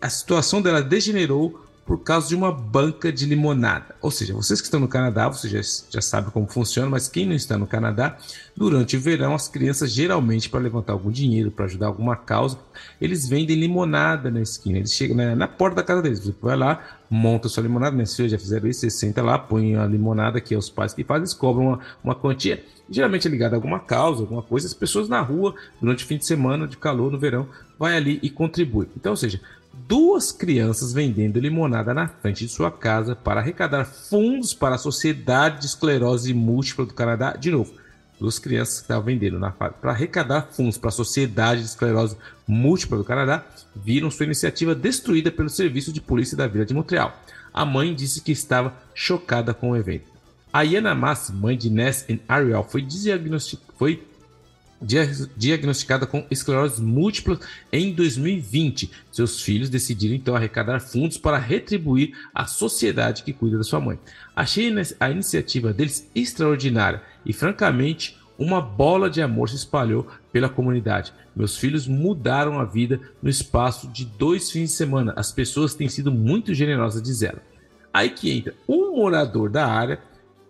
A 0.00 0.08
situação 0.08 0.60
dela 0.62 0.82
degenerou 0.82 1.64
por 1.84 1.98
causa 2.02 2.28
de 2.28 2.36
uma 2.36 2.52
banca 2.52 3.12
de 3.12 3.26
limonada. 3.26 3.96
Ou 4.00 4.10
seja, 4.10 4.32
vocês 4.32 4.60
que 4.60 4.66
estão 4.66 4.78
no 4.78 4.86
Canadá, 4.86 5.28
vocês 5.28 5.52
já, 5.52 5.90
já 5.90 6.00
sabem 6.00 6.30
como 6.30 6.46
funciona, 6.46 6.88
mas 6.88 7.08
quem 7.08 7.26
não 7.26 7.34
está 7.34 7.58
no 7.58 7.66
Canadá, 7.66 8.16
durante 8.56 8.96
o 8.96 9.00
verão, 9.00 9.34
as 9.34 9.48
crianças 9.48 9.90
geralmente, 9.90 10.48
para 10.48 10.60
levantar 10.60 10.92
algum 10.92 11.10
dinheiro, 11.10 11.50
para 11.50 11.64
ajudar 11.64 11.86
alguma 11.86 12.14
causa, 12.16 12.58
eles 13.00 13.28
vendem 13.28 13.56
limonada 13.56 14.30
na 14.30 14.40
esquina. 14.40 14.78
Eles 14.78 14.94
chegam 14.94 15.16
na, 15.16 15.34
na 15.34 15.48
porta 15.48 15.76
da 15.76 15.82
casa 15.82 16.02
deles. 16.02 16.20
Você 16.20 16.34
vai 16.40 16.56
lá, 16.56 16.98
monta 17.10 17.48
sua 17.48 17.64
limonada. 17.64 17.92
Minhas 17.92 18.14
filhas 18.14 18.30
já 18.32 18.38
fizeram 18.38 18.68
isso, 18.68 18.80
você 18.80 18.90
senta 18.90 19.22
lá, 19.22 19.38
põe 19.38 19.74
a 19.74 19.84
limonada, 19.84 20.40
que 20.40 20.54
é 20.54 20.58
os 20.58 20.70
pais 20.70 20.94
que 20.94 21.02
fazem, 21.02 21.22
eles 21.22 21.34
cobram 21.34 21.66
uma, 21.66 21.80
uma 22.04 22.14
quantia, 22.14 22.64
geralmente 22.88 23.26
é 23.26 23.30
ligada 23.30 23.56
a 23.56 23.58
alguma 23.58 23.80
causa, 23.80 24.22
alguma 24.22 24.42
coisa. 24.42 24.66
As 24.66 24.74
pessoas 24.74 25.08
na 25.08 25.20
rua, 25.20 25.54
durante 25.80 26.04
o 26.04 26.06
fim 26.06 26.18
de 26.18 26.26
semana, 26.26 26.68
de 26.68 26.76
calor, 26.76 27.10
no 27.10 27.18
verão, 27.18 27.48
vai 27.78 27.96
ali 27.96 28.20
e 28.22 28.30
contribui. 28.30 28.88
Então, 28.96 29.12
ou 29.12 29.16
seja, 29.16 29.40
duas 29.86 30.32
crianças 30.32 30.92
vendendo 30.92 31.38
limonada 31.38 31.94
na 31.94 32.08
frente 32.08 32.46
de 32.46 32.52
sua 32.52 32.70
casa 32.70 33.14
para 33.14 33.40
arrecadar 33.40 33.84
fundos 33.84 34.52
para 34.52 34.74
a 34.74 34.78
Sociedade 34.78 35.60
de 35.60 35.66
Esclerose 35.66 36.34
Múltipla 36.34 36.86
do 36.86 36.94
Canadá. 36.94 37.36
De 37.36 37.50
novo, 37.50 37.72
duas 38.18 38.38
crianças 38.38 38.76
que 38.76 38.82
estavam 38.82 39.04
vendendo 39.04 39.38
na 39.38 39.50
para 39.50 39.72
arrecadar 39.84 40.48
fundos 40.52 40.76
para 40.76 40.88
a 40.88 40.92
Sociedade 40.92 41.60
de 41.60 41.66
Esclerose 41.68 42.16
Múltipla 42.46 42.98
do 42.98 43.04
Canadá 43.04 43.44
viram 43.74 44.10
sua 44.10 44.26
iniciativa 44.26 44.74
destruída 44.74 45.30
pelo 45.30 45.48
Serviço 45.48 45.92
de 45.92 46.00
Polícia 46.00 46.36
da 46.36 46.46
Vila 46.46 46.66
de 46.66 46.74
Montreal. 46.74 47.16
A 47.52 47.64
mãe 47.64 47.94
disse 47.94 48.20
que 48.20 48.32
estava 48.32 48.74
chocada 48.94 49.54
com 49.54 49.70
o 49.70 49.76
evento. 49.76 50.10
A 50.52 50.62
Iana 50.62 50.94
Mass, 50.94 51.30
mãe 51.30 51.56
de 51.56 51.70
Ness 51.70 52.04
e 52.08 52.20
Ariel, 52.28 52.64
foi, 52.64 52.86
foi 53.76 54.02
diagnosticada 54.80 56.06
com 56.06 56.26
esclerose 56.30 56.82
múltipla 56.82 57.38
em 57.72 57.92
2020. 57.92 58.90
Seus 59.12 59.42
filhos 59.42 59.68
decidiram 59.68 60.14
então 60.14 60.34
arrecadar 60.34 60.80
fundos 60.80 61.18
para 61.18 61.38
retribuir 61.38 62.16
a 62.34 62.46
sociedade 62.46 63.22
que 63.22 63.32
cuida 63.32 63.58
da 63.58 63.64
sua 63.64 63.80
mãe. 63.80 63.98
Achei 64.34 64.72
a 64.98 65.10
iniciativa 65.10 65.72
deles 65.72 66.10
extraordinária 66.14 67.02
e, 67.26 67.32
francamente, 67.32 68.18
uma 68.38 68.62
bola 68.62 69.10
de 69.10 69.20
amor 69.20 69.50
se 69.50 69.56
espalhou 69.56 70.06
pela 70.32 70.48
comunidade. 70.48 71.12
Meus 71.36 71.58
filhos 71.58 71.86
mudaram 71.86 72.58
a 72.58 72.64
vida 72.64 72.98
no 73.22 73.28
espaço 73.28 73.86
de 73.88 74.06
dois 74.06 74.50
fins 74.50 74.70
de 74.70 74.76
semana. 74.76 75.12
As 75.14 75.30
pessoas 75.30 75.74
têm 75.74 75.88
sido 75.88 76.10
muito 76.10 76.54
generosas, 76.54 77.02
diz 77.02 77.22
ela. 77.22 77.42
Aí 77.92 78.08
que 78.08 78.30
entra 78.30 78.54
um 78.66 78.96
morador 78.96 79.50
da 79.50 79.66
área, 79.66 80.00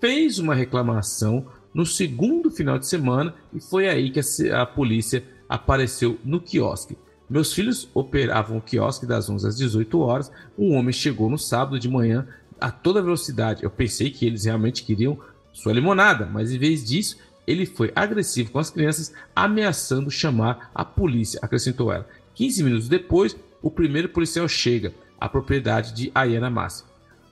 fez 0.00 0.38
uma 0.38 0.54
reclamação 0.54 1.46
no 1.72 1.86
segundo 1.86 2.50
final 2.50 2.78
de 2.78 2.86
semana 2.86 3.34
e 3.52 3.60
foi 3.60 3.88
aí 3.88 4.10
que 4.10 4.20
a, 4.20 4.62
a 4.62 4.66
polícia 4.66 5.24
apareceu 5.48 6.18
no 6.24 6.40
quiosque. 6.40 6.96
Meus 7.28 7.52
filhos 7.52 7.88
operavam 7.94 8.58
o 8.58 8.60
quiosque 8.60 9.06
das 9.06 9.30
11 9.30 9.46
às 9.46 9.56
18 9.56 10.00
horas. 10.00 10.32
Um 10.58 10.74
homem 10.74 10.92
chegou 10.92 11.30
no 11.30 11.38
sábado 11.38 11.78
de 11.78 11.88
manhã 11.88 12.26
a 12.60 12.72
toda 12.72 13.02
velocidade. 13.02 13.62
Eu 13.62 13.70
pensei 13.70 14.10
que 14.10 14.26
eles 14.26 14.44
realmente 14.44 14.82
queriam 14.82 15.16
sua 15.52 15.72
limonada, 15.72 16.26
mas 16.26 16.52
em 16.52 16.58
vez 16.58 16.84
disso, 16.84 17.18
ele 17.46 17.66
foi 17.66 17.92
agressivo 17.94 18.50
com 18.50 18.58
as 18.58 18.70
crianças, 18.70 19.12
ameaçando 19.34 20.10
chamar 20.10 20.70
a 20.74 20.84
polícia, 20.84 21.38
acrescentou 21.42 21.92
ela. 21.92 22.08
15 22.34 22.62
minutos 22.64 22.88
depois, 22.88 23.36
o 23.62 23.70
primeiro 23.70 24.08
policial 24.08 24.48
chega 24.48 24.92
à 25.20 25.28
propriedade 25.28 25.92
de 25.92 26.10
Ayana 26.14 26.50
Massa. 26.50 26.84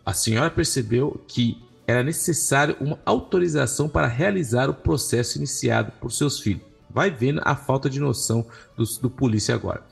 A 0.05 0.13
senhora 0.13 0.51
percebeu 0.51 1.21
que 1.27 1.59
era 1.89 2.03
necessário 2.03 2.77
uma 2.81 3.01
autorização 3.07 3.89
para 3.89 4.07
realizar 4.07 4.69
o 4.69 4.75
processo 4.75 5.39
iniciado 5.39 5.91
por 5.93 6.13
seus 6.13 6.39
filhos. 6.39 6.63
Vai 6.91 7.11
vendo 7.11 7.41
a 7.43 7.57
falta 7.57 7.89
de 7.89 7.99
noção 7.99 8.47
do, 8.77 8.85
do 9.01 9.09
polícia 9.09 9.55
agora. 9.55 9.83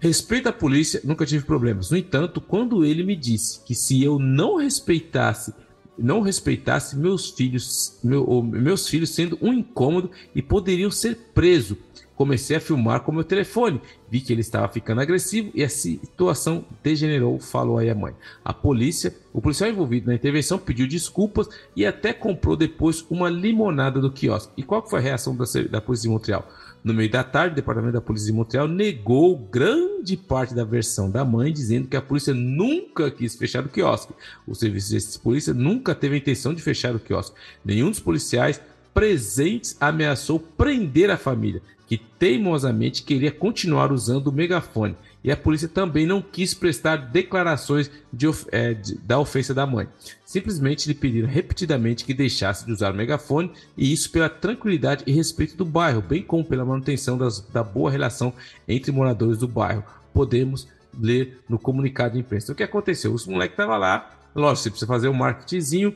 Respeito 0.00 0.48
à 0.48 0.52
polícia, 0.52 1.00
nunca 1.04 1.24
tive 1.24 1.44
problemas. 1.44 1.92
No 1.92 1.96
entanto, 1.96 2.40
quando 2.40 2.84
ele 2.84 3.04
me 3.04 3.14
disse 3.14 3.60
que 3.60 3.72
se 3.72 4.02
eu 4.02 4.18
não 4.18 4.56
respeitasse 4.56 5.54
não 5.96 6.22
respeitasse 6.22 6.96
meus 6.96 7.30
filhos, 7.30 7.98
meu, 8.02 8.42
meus 8.42 8.88
filhos 8.88 9.10
sendo 9.10 9.38
um 9.42 9.52
incômodo 9.52 10.10
e 10.34 10.42
poderiam 10.42 10.90
ser 10.90 11.16
presos. 11.34 11.76
Comecei 12.16 12.56
a 12.56 12.60
filmar 12.60 13.00
com 13.00 13.12
meu 13.12 13.24
telefone, 13.24 13.80
vi 14.08 14.20
que 14.20 14.32
ele 14.32 14.42
estava 14.42 14.68
ficando 14.68 15.00
agressivo 15.00 15.50
e 15.54 15.64
a 15.64 15.68
situação 15.68 16.64
degenerou, 16.82 17.38
falou 17.40 17.78
aí 17.78 17.90
a 17.90 17.94
mãe. 17.94 18.14
A 18.44 18.52
polícia, 18.52 19.14
o 19.32 19.40
policial 19.40 19.70
envolvido 19.70 20.06
na 20.06 20.14
intervenção 20.14 20.58
pediu 20.58 20.86
desculpas 20.86 21.48
e 21.74 21.86
até 21.86 22.12
comprou 22.12 22.56
depois 22.56 23.04
uma 23.10 23.28
limonada 23.28 24.00
do 24.00 24.12
quiosque. 24.12 24.52
E 24.56 24.62
qual 24.62 24.86
foi 24.88 25.00
a 25.00 25.02
reação 25.02 25.34
da, 25.34 25.44
da 25.70 25.80
polícia 25.80 26.08
de 26.08 26.12
Montreal? 26.12 26.46
No 26.84 26.92
meio 26.92 27.08
da 27.08 27.22
tarde, 27.22 27.52
o 27.52 27.56
Departamento 27.56 27.92
da 27.92 28.00
Polícia 28.00 28.26
de 28.26 28.32
Montreal 28.32 28.66
negou 28.66 29.36
grande 29.38 30.16
parte 30.16 30.52
da 30.52 30.64
versão 30.64 31.08
da 31.08 31.24
mãe, 31.24 31.52
dizendo 31.52 31.86
que 31.86 31.96
a 31.96 32.02
polícia 32.02 32.34
nunca 32.34 33.08
quis 33.08 33.36
fechar 33.36 33.64
o 33.64 33.68
quiosque. 33.68 34.12
O 34.46 34.54
serviço 34.54 34.98
de 34.98 35.18
polícia 35.20 35.54
nunca 35.54 35.94
teve 35.94 36.16
a 36.16 36.18
intenção 36.18 36.52
de 36.52 36.60
fechar 36.60 36.94
o 36.96 36.98
quiosque. 36.98 37.36
Nenhum 37.64 37.88
dos 37.88 38.00
policiais 38.00 38.60
presentes 38.92 39.76
ameaçou 39.80 40.40
prender 40.40 41.08
a 41.08 41.16
família, 41.16 41.62
que 41.92 41.98
teimosamente 41.98 43.02
queria 43.02 43.30
continuar 43.30 43.92
usando 43.92 44.28
o 44.28 44.32
megafone 44.32 44.96
e 45.22 45.30
a 45.30 45.36
polícia 45.36 45.68
também 45.68 46.06
não 46.06 46.22
quis 46.22 46.54
prestar 46.54 46.96
declarações 46.96 47.90
de, 48.10 48.26
é, 48.50 48.72
de, 48.72 48.94
da 48.94 49.18
ofensa 49.18 49.52
da 49.52 49.66
mãe. 49.66 49.86
Simplesmente 50.24 50.88
lhe 50.88 50.94
pediram 50.94 51.28
repetidamente 51.28 52.06
que 52.06 52.14
deixasse 52.14 52.64
de 52.64 52.72
usar 52.72 52.94
o 52.94 52.96
megafone, 52.96 53.52
e 53.76 53.92
isso 53.92 54.10
pela 54.10 54.30
tranquilidade 54.30 55.04
e 55.06 55.12
respeito 55.12 55.54
do 55.54 55.66
bairro, 55.66 56.00
bem 56.00 56.22
como 56.22 56.42
pela 56.42 56.64
manutenção 56.64 57.18
das, 57.18 57.40
da 57.40 57.62
boa 57.62 57.90
relação 57.90 58.32
entre 58.66 58.90
moradores 58.90 59.36
do 59.36 59.46
bairro. 59.46 59.84
Podemos 60.14 60.66
ler 60.98 61.42
no 61.46 61.58
comunicado 61.58 62.14
de 62.14 62.20
imprensa. 62.20 62.52
O 62.52 62.54
que 62.54 62.62
aconteceu? 62.62 63.12
Os 63.12 63.26
moleques 63.26 63.52
estavam 63.52 63.76
lá, 63.76 64.10
lógico, 64.34 64.62
você 64.62 64.70
precisa 64.70 64.86
fazer 64.86 65.08
um 65.08 65.12
marketingzinho, 65.12 65.94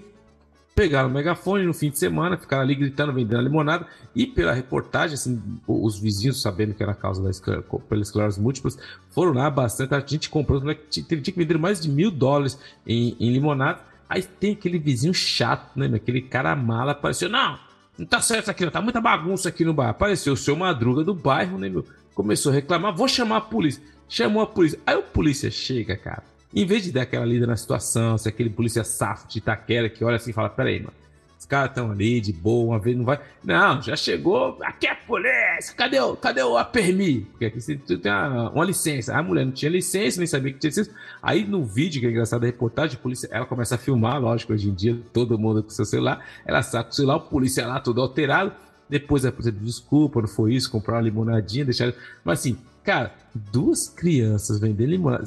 pegaram 0.77 1.09
o 1.09 1.13
megafone 1.13 1.65
no 1.65 1.73
fim 1.73 1.89
de 1.89 1.99
semana, 1.99 2.37
ficaram 2.37 2.63
ali 2.63 2.75
gritando, 2.75 3.11
vendendo 3.11 3.39
a 3.39 3.43
limonada, 3.43 3.87
e 4.15 4.27
pela 4.27 4.53
reportagem, 4.53 5.15
assim, 5.15 5.43
os 5.67 5.99
vizinhos, 5.99 6.43
sabendo 6.43 6.75
que 6.75 6.83
era 6.83 6.93
a 6.93 6.95
causa 6.95 7.23
da 7.23 7.31
escler 7.31 7.63
pela 7.89 8.03
esclerose 8.03 8.39
múltiplas, 8.39 8.79
foram 9.11 9.33
lá 9.33 9.49
bastante, 9.49 9.95
a 9.95 10.01
gente 10.01 10.29
comprou, 10.29 10.61
né, 10.61 10.75
teve 11.09 11.23
que 11.23 11.33
vender 11.33 11.57
mais 11.57 11.81
de 11.81 11.89
mil 11.91 12.11
dólares 12.11 12.59
em, 12.87 13.17
em 13.19 13.33
limonada, 13.33 13.81
aí 14.07 14.23
tem 14.23 14.53
aquele 14.53 14.79
vizinho 14.79 15.15
chato, 15.15 15.79
né, 15.79 15.91
aquele 15.97 16.21
cara 16.21 16.55
mala, 16.55 16.93
apareceu, 16.93 17.31
não, 17.31 17.59
não 17.97 18.05
tá 18.05 18.21
certo 18.21 18.51
aqui, 18.51 18.63
não, 18.63 18.71
tá 18.71 18.83
muita 18.83 19.01
bagunça 19.01 19.49
aqui 19.49 19.65
no 19.65 19.73
bairro, 19.73 19.93
apareceu 19.93 20.35
o 20.35 20.37
seu 20.37 20.55
Madruga 20.55 21.03
do 21.03 21.15
bairro, 21.15 21.57
né, 21.57 21.71
meu, 21.71 21.87
começou 22.15 22.53
a 22.53 22.55
reclamar, 22.55 22.95
vou 22.95 23.09
chamar 23.09 23.39
a 23.39 23.41
polícia, 23.41 23.83
chamou 24.07 24.43
a 24.43 24.47
polícia, 24.47 24.79
aí 24.87 24.95
o 24.95 25.03
polícia 25.03 25.51
chega, 25.51 25.97
cara, 25.97 26.23
em 26.55 26.65
vez 26.65 26.85
de 26.85 26.93
dar 26.93 27.03
aquela 27.03 27.25
lida 27.25 27.47
na 27.47 27.57
situação, 27.57 28.17
se 28.17 28.29
aquele 28.29 28.51
polícia 28.51 28.85
safo 28.85 29.29
de 29.29 29.39
Itaquera 29.39 29.89
que 29.89 30.05
olha 30.05 30.17
assim 30.17 30.31
e 30.31 30.35
fala: 30.35 30.49
peraí, 30.49 30.81
mano, 30.81 30.93
os 31.39 31.45
caras 31.45 31.71
estão 31.71 31.91
ali 31.91 32.21
de 32.21 32.33
boa, 32.33 32.73
uma 32.75 32.79
vez 32.79 32.97
não 32.97 33.05
vai. 33.05 33.21
Não, 33.45 33.81
já 33.83 33.95
chegou, 33.95 34.59
aqui 34.63 34.87
é 34.87 34.95
polícia, 34.95 35.75
cadê, 35.77 36.01
o, 36.01 36.17
cadê 36.17 36.43
o, 36.43 36.57
a 36.57 36.65
permi? 36.65 37.21
Porque 37.21 37.45
aqui 37.45 37.61
você 37.61 37.77
tem 37.77 38.11
uma, 38.11 38.51
uma, 38.51 38.65
licença. 38.65 39.15
A 39.15 39.23
mulher 39.23 39.45
não 39.45 39.53
tinha 39.53 39.71
licença, 39.71 40.19
nem 40.19 40.27
sabia 40.27 40.53
que 40.53 40.59
tinha 40.59 40.71
licença. 40.71 40.91
Aí 41.23 41.45
no 41.45 41.63
vídeo, 41.65 42.01
que 42.01 42.07
é 42.07 42.11
engraçado 42.11 42.43
a 42.43 42.47
reportagem, 42.47 42.97
a 42.97 43.03
polícia, 43.03 43.29
ela 43.31 43.45
começa 43.45 43.75
a 43.75 43.79
filmar, 43.79 44.21
lógico, 44.21 44.55
hoje 44.55 44.69
em 44.69 44.75
dia 44.75 44.99
todo 45.13 45.39
mundo 45.39 45.63
com 45.63 45.71
seu 45.71 45.85
celular, 45.85 46.25
ela 46.45 46.63
saca 46.63 46.91
o 46.91 46.93
celular, 46.93 47.17
o 47.17 47.21
polícia 47.21 47.67
lá 47.67 47.81
todo 47.81 48.01
alterado. 48.01 48.53
Depois 48.89 49.27
a 49.27 49.33
polícia 49.33 49.53
desculpa, 49.53 50.21
não 50.21 50.29
foi 50.29 50.55
isso, 50.55 50.71
comprar 50.71 50.95
uma 50.95 51.03
limonadinha, 51.03 51.65
deixar. 51.65 51.93
Mas 52.25 52.41
assim, 52.41 52.57
Cara, 52.87 53.13
duas 53.35 53.89
crianças 53.89 54.61
vendendo 54.61 54.91
limonada. 54.91 55.25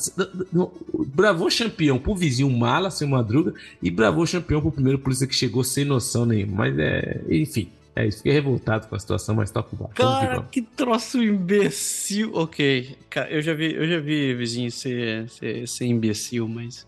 Bravou 1.14 1.50
campeão 1.56 2.00
pro 2.00 2.16
vizinho 2.16 2.50
mala, 2.50 2.90
sem 2.90 3.08
madruga, 3.08 3.54
e 3.84 3.92
bravou 3.92 4.26
campeão 4.26 4.62
pro 4.62 4.72
primeiro 4.72 4.98
polícia 4.98 5.28
que 5.28 5.36
chegou 5.36 5.62
sem 5.62 5.84
noção 5.84 6.26
nenhuma. 6.26 6.56
Mas 6.56 6.80
é. 6.80 7.22
Enfim. 7.30 7.70
É 7.96 8.08
isso, 8.08 8.20
fiquei 8.20 8.32
revoltado 8.32 8.88
com 8.88 8.96
a 8.96 9.00
situação, 9.00 9.36
mas 9.36 9.52
toca 9.52 9.76
o 9.76 9.78
barco. 9.78 9.96
Cara, 9.96 10.42
que 10.44 10.62
troço 10.62 11.22
imbecil. 11.22 12.32
Ok, 12.34 12.96
cara, 13.10 13.30
eu 13.30 13.42
já 13.42 13.54
vi, 13.54 13.74
eu 13.74 13.86
já 13.86 14.00
vi 14.00 14.34
vizinho 14.36 14.72
ser, 14.72 15.28
ser, 15.30 15.68
ser 15.68 15.86
imbecil, 15.86 16.48
mas 16.48 16.88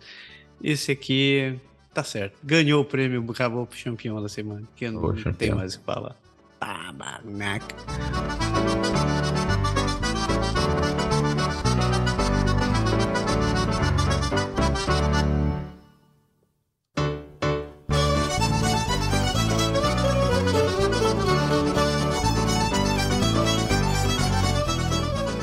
esse 0.63 0.89
aqui 0.89 1.59
tá 1.93 2.01
certo. 2.01 2.37
Ganhou 2.41 2.81
o 2.81 2.85
prêmio, 2.85 3.25
acabou 3.29 3.67
pro 3.67 3.83
campeão 3.83 4.21
da 4.21 4.29
semana, 4.29 4.63
que 4.73 4.85
eu 4.85 4.93
não, 4.93 5.01
não 5.01 5.33
tenho 5.33 5.57
mais 5.57 5.75
o 5.75 5.79
que 5.79 5.85
falar. 5.85 6.15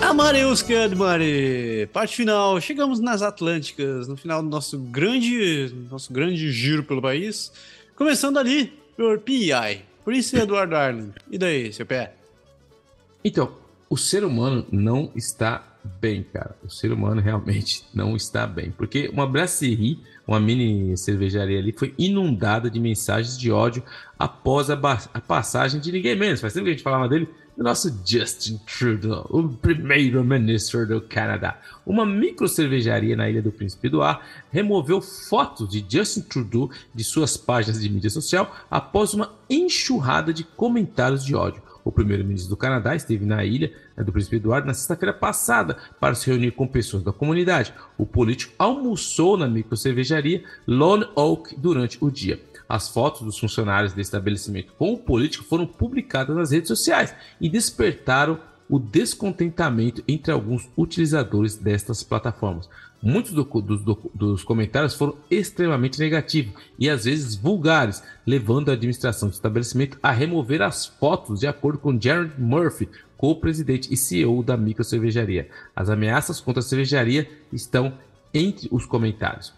Amareus 0.09 0.63
Cadmare, 0.63 1.87
parte 1.93 2.17
final. 2.17 2.59
Chegamos 2.63 2.99
nas 2.99 3.21
Atlânticas, 3.21 4.09
no 4.09 4.17
final 4.17 4.43
do 4.43 4.49
nosso 4.49 4.79
grande, 4.79 5.71
nosso 5.91 6.11
grande 6.11 6.51
giro 6.51 6.83
pelo 6.83 7.03
país. 7.03 7.53
Começando 7.95 8.39
ali 8.39 8.73
por 8.97 9.19
PI, 9.19 9.85
Prince 10.07 10.35
Edward 10.35 10.73
Island. 10.73 11.13
E 11.31 11.37
daí, 11.37 11.71
seu 11.75 11.85
pé? 11.85 12.15
Então, 13.23 13.53
o 13.91 13.99
ser 13.99 14.25
humano 14.25 14.67
não 14.73 15.13
está 15.15 15.77
bem, 16.01 16.23
cara. 16.23 16.57
O 16.65 16.71
ser 16.71 16.91
humano 16.91 17.21
realmente 17.21 17.85
não 17.93 18.17
está 18.17 18.47
bem. 18.47 18.71
Porque 18.71 19.09
uma 19.09 19.27
brasserie, 19.27 20.01
uma 20.27 20.41
mini 20.41 20.97
cervejaria 20.97 21.59
ali, 21.59 21.71
foi 21.71 21.95
inundada 21.99 22.71
de 22.71 22.81
mensagens 22.81 23.39
de 23.39 23.53
ódio 23.53 23.83
após 24.19 24.71
a, 24.71 24.75
a 25.13 25.21
passagem 25.21 25.83
de 25.83 25.93
ninguém 25.93 26.17
menos. 26.17 26.41
Faz 26.41 26.55
tempo 26.55 26.65
que 26.65 26.71
a 26.71 26.73
gente 26.73 26.83
falava 26.83 27.07
dele 27.11 27.29
nosso 27.63 27.93
Justin 28.05 28.59
Trudeau, 28.59 29.27
o 29.31 29.49
primeiro-ministro 29.49 30.87
do 30.87 31.01
Canadá. 31.01 31.61
Uma 31.85 32.07
micro 32.07 32.47
cervejaria 32.47 33.17
na 33.17 33.29
Ilha 33.29 33.43
do 33.43 33.51
Príncipe 33.51 33.89
Eduardo 33.89 34.21
removeu 34.51 35.01
fotos 35.01 35.69
de 35.69 35.85
Justin 35.89 36.23
Trudeau 36.23 36.71
de 36.95 37.03
suas 37.03 37.37
páginas 37.37 37.81
de 37.81 37.91
mídia 37.91 38.11
social 38.11 38.55
após 38.71 39.13
uma 39.13 39.35
enxurrada 39.51 40.33
de 40.33 40.45
comentários 40.45 41.25
de 41.25 41.35
ódio. 41.35 41.63
O 41.85 41.91
primeiro-ministro 41.91 42.51
do 42.51 42.57
Canadá 42.57 42.95
esteve 42.95 43.25
na 43.25 43.45
ilha 43.45 43.73
do 43.97 44.13
Príncipe 44.13 44.37
Eduardo 44.37 44.67
na 44.67 44.75
sexta-feira 44.75 45.13
passada 45.13 45.77
para 45.99 46.15
se 46.15 46.31
reunir 46.31 46.53
com 46.53 46.67
pessoas 46.67 47.03
da 47.03 47.13
comunidade. 47.13 47.73
O 47.97 48.05
político 48.05 48.53
almoçou 48.59 49.37
na 49.37 49.49
micro 49.49 49.77
cervejaria 49.77 50.45
Lone 50.67 51.07
Oak 51.17 51.59
durante 51.59 51.99
o 52.01 52.11
dia. 52.11 52.41
As 52.69 52.89
fotos 52.89 53.23
dos 53.23 53.39
funcionários 53.39 53.95
do 53.95 54.01
estabelecimento 54.01 54.75
com 54.77 54.93
o 54.93 54.99
político 54.99 55.45
foram 55.45 55.67
publicadas 55.67 56.37
nas 56.37 56.51
redes 56.51 56.69
sociais 56.69 57.15
e 57.41 57.49
despertaram 57.49 58.39
o 58.69 58.79
descontentamento 58.79 60.05
entre 60.07 60.31
alguns 60.31 60.69
utilizadores 60.77 61.57
destas 61.57 62.03
plataformas. 62.03 62.69
Muitos 63.01 63.33
do, 63.33 63.45
do, 63.45 63.77
do, 63.79 64.11
dos 64.13 64.45
comentários 64.45 64.95
foram 64.95 65.17
extremamente 65.31 65.99
negativos 65.99 66.53
e 66.79 66.91
às 66.91 67.05
vezes 67.05 67.35
vulgares, 67.35 68.03
levando 68.27 68.69
a 68.69 68.75
administração 68.75 69.29
do 69.29 69.35
estabelecimento 69.35 69.99
a 70.03 70.11
remover 70.11 70.61
as 70.61 70.85
fotos, 70.85 71.41
de 71.41 71.47
acordo 71.47 71.79
com 71.79 71.99
Jared 71.99 72.33
Murphy, 72.37 72.89
co-presidente 73.17 73.93
e 73.93 73.97
CEO 73.97 74.43
da 74.43 74.57
micro 74.57 74.85
cervejaria. 74.85 75.49
As 75.75 75.89
ameaças 75.89 76.41
contra 76.41 76.61
a 76.61 76.63
cervejaria 76.63 77.31
estão 77.53 77.95
entre 78.35 78.69
os 78.71 78.85
comentários 78.85 79.58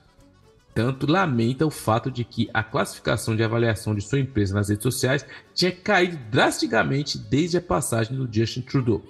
entanto, 0.71 1.11
lamenta 1.11 1.67
o 1.67 1.71
fato 1.71 2.11
de 2.11 2.25
que 2.25 2.49
a 2.55 2.63
classificação 2.63 3.37
de 3.37 3.43
avaliação 3.43 3.95
de 3.95 4.01
sua 4.01 4.21
empresa 4.21 4.55
nas 4.55 4.69
redes 4.69 4.83
sociais 4.83 5.27
tinha 5.55 5.73
caído 5.73 6.17
drasticamente 6.31 7.19
desde 7.19 7.59
a 7.59 7.61
passagem 7.61 8.17
do 8.17 8.29
Justin 8.33 8.63
Trudeau. 8.63 9.05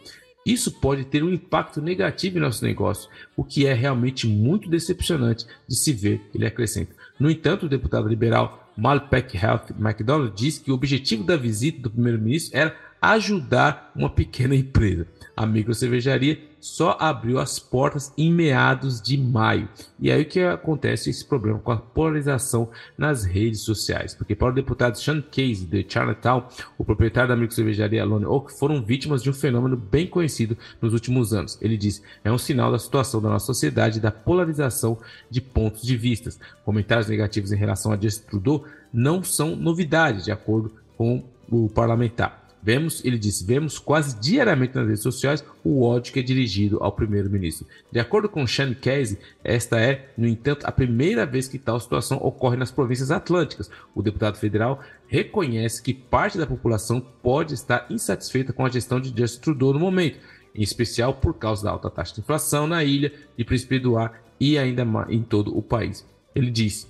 Isso 0.44 0.72
pode 0.80 1.04
ter 1.04 1.22
um 1.22 1.32
impacto 1.32 1.82
negativo 1.82 2.38
em 2.38 2.40
nosso 2.40 2.64
negócio, 2.64 3.10
o 3.36 3.44
que 3.44 3.66
é 3.66 3.74
realmente 3.74 4.26
muito 4.26 4.70
decepcionante 4.70 5.46
de 5.68 5.76
se 5.76 5.92
ver, 5.92 6.20
ele 6.34 6.46
acrescenta. 6.46 6.94
No 7.18 7.30
entanto, 7.30 7.66
o 7.66 7.68
deputado 7.68 8.08
liberal 8.08 8.72
Malpec 8.76 9.36
Health 9.36 9.74
McDonald 9.78 10.34
diz 10.34 10.58
que 10.58 10.70
o 10.70 10.74
objetivo 10.74 11.22
da 11.22 11.36
visita 11.36 11.82
do 11.82 11.90
primeiro-ministro 11.90 12.58
era 12.58 12.74
ajudar 13.02 13.92
uma 13.94 14.08
pequena 14.08 14.54
empresa. 14.54 15.06
A 15.36 15.46
microcervejaria 15.46 16.38
só 16.60 16.96
abriu 17.00 17.38
as 17.38 17.58
portas 17.58 18.12
em 18.16 18.32
meados 18.32 19.00
de 19.00 19.16
maio. 19.16 19.68
E 19.98 20.10
aí 20.10 20.22
o 20.22 20.26
que 20.26 20.40
acontece 20.40 21.10
esse 21.10 21.24
problema 21.24 21.58
com 21.58 21.72
a 21.72 21.76
polarização 21.76 22.68
nas 22.96 23.24
redes 23.24 23.60
sociais? 23.62 24.14
Porque 24.14 24.34
para 24.34 24.50
o 24.50 24.54
deputado 24.54 24.98
Sean 24.98 25.22
Casey 25.22 25.66
de 25.66 25.84
Charlottetown, 25.88 26.44
o 26.76 26.84
proprietário 26.84 27.30
da 27.30 27.36
microcervejaria 27.36 28.04
Lone 28.04 28.26
Oak 28.26 28.52
foram 28.52 28.82
vítimas 28.82 29.22
de 29.22 29.30
um 29.30 29.34
fenômeno 29.34 29.76
bem 29.76 30.06
conhecido 30.06 30.56
nos 30.80 30.92
últimos 30.92 31.32
anos. 31.32 31.58
Ele 31.60 31.76
diz: 31.76 32.02
"É 32.22 32.30
um 32.30 32.38
sinal 32.38 32.70
da 32.70 32.78
situação 32.78 33.20
da 33.20 33.30
nossa 33.30 33.46
sociedade 33.46 34.00
da 34.00 34.10
polarização 34.10 34.98
de 35.30 35.40
pontos 35.40 35.82
de 35.82 35.96
vistas. 35.96 36.38
Comentários 36.64 37.08
negativos 37.08 37.52
em 37.52 37.56
relação 37.56 37.92
a 37.92 37.96
Justin 37.96 38.26
Trudeau 38.26 38.64
não 38.92 39.22
são 39.22 39.56
novidade, 39.56 40.24
de 40.24 40.32
acordo 40.32 40.72
com 40.96 41.24
o 41.50 41.68
parlamentar. 41.68 42.39
Vemos, 42.62 43.02
ele 43.04 43.18
disse, 43.18 43.44
vemos 43.44 43.78
quase 43.78 44.20
diariamente 44.20 44.74
nas 44.74 44.86
redes 44.86 45.02
sociais 45.02 45.44
o 45.64 45.82
ódio 45.82 46.12
que 46.12 46.20
é 46.20 46.22
dirigido 46.22 46.78
ao 46.82 46.92
primeiro-ministro. 46.92 47.66
De 47.90 47.98
acordo 47.98 48.28
com 48.28 48.46
Sean 48.46 48.74
Casey, 48.74 49.18
esta 49.42 49.80
é, 49.80 50.10
no 50.16 50.26
entanto, 50.26 50.66
a 50.66 50.72
primeira 50.72 51.24
vez 51.24 51.48
que 51.48 51.58
tal 51.58 51.80
situação 51.80 52.18
ocorre 52.18 52.56
nas 52.56 52.70
províncias 52.70 53.10
atlânticas. 53.10 53.70
O 53.94 54.02
deputado 54.02 54.36
federal 54.36 54.80
reconhece 55.08 55.82
que 55.82 55.94
parte 55.94 56.36
da 56.36 56.46
população 56.46 57.00
pode 57.22 57.54
estar 57.54 57.86
insatisfeita 57.88 58.52
com 58.52 58.64
a 58.64 58.70
gestão 58.70 59.00
de 59.00 59.12
Justin 59.16 59.40
Trudeau 59.40 59.72
no 59.72 59.80
momento, 59.80 60.18
em 60.54 60.62
especial 60.62 61.14
por 61.14 61.34
causa 61.34 61.64
da 61.64 61.70
alta 61.70 61.88
taxa 61.88 62.14
de 62.14 62.20
inflação 62.20 62.66
na 62.66 62.84
ilha 62.84 63.12
de 63.36 63.44
Príncipe 63.44 63.76
Eduardo 63.76 64.16
e 64.38 64.58
ainda 64.58 64.86
em 65.08 65.22
todo 65.22 65.56
o 65.56 65.62
país. 65.62 66.06
Ele 66.34 66.50
disse: 66.50 66.86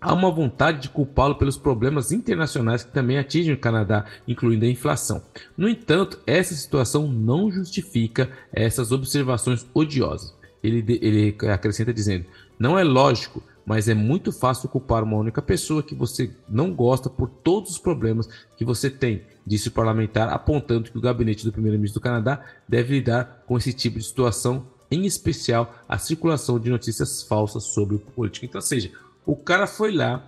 há 0.00 0.14
uma 0.14 0.30
vontade 0.30 0.82
de 0.82 0.88
culpá-lo 0.88 1.34
pelos 1.34 1.56
problemas 1.56 2.10
internacionais 2.10 2.82
que 2.82 2.92
também 2.92 3.18
atingem 3.18 3.54
o 3.54 3.58
Canadá, 3.58 4.06
incluindo 4.26 4.64
a 4.64 4.68
inflação. 4.68 5.22
No 5.56 5.68
entanto, 5.68 6.18
essa 6.26 6.54
situação 6.54 7.06
não 7.06 7.50
justifica 7.50 8.30
essas 8.52 8.92
observações 8.92 9.66
odiosas. 9.74 10.34
Ele, 10.62 10.84
ele 11.00 11.36
acrescenta 11.48 11.92
dizendo: 11.92 12.26
não 12.58 12.78
é 12.78 12.84
lógico, 12.84 13.42
mas 13.64 13.88
é 13.88 13.94
muito 13.94 14.32
fácil 14.32 14.68
culpar 14.68 15.04
uma 15.04 15.16
única 15.16 15.40
pessoa 15.40 15.82
que 15.82 15.94
você 15.94 16.30
não 16.48 16.74
gosta 16.74 17.08
por 17.08 17.28
todos 17.28 17.70
os 17.70 17.78
problemas 17.78 18.28
que 18.56 18.64
você 18.64 18.90
tem, 18.90 19.22
disse 19.46 19.68
o 19.68 19.72
parlamentar, 19.72 20.28
apontando 20.28 20.90
que 20.90 20.98
o 20.98 21.00
gabinete 21.00 21.44
do 21.44 21.52
primeiro-ministro 21.52 22.00
do 22.00 22.02
Canadá 22.02 22.44
deve 22.68 22.94
lidar 22.94 23.44
com 23.46 23.56
esse 23.56 23.72
tipo 23.72 23.98
de 23.98 24.04
situação, 24.04 24.66
em 24.90 25.06
especial 25.06 25.74
a 25.88 25.98
circulação 25.98 26.58
de 26.58 26.68
notícias 26.68 27.22
falsas 27.22 27.64
sobre 27.64 27.96
o 27.96 28.00
político. 28.00 28.44
Então, 28.44 28.60
seja, 28.60 28.90
o 29.24 29.36
cara 29.36 29.66
foi 29.66 29.92
lá 29.92 30.24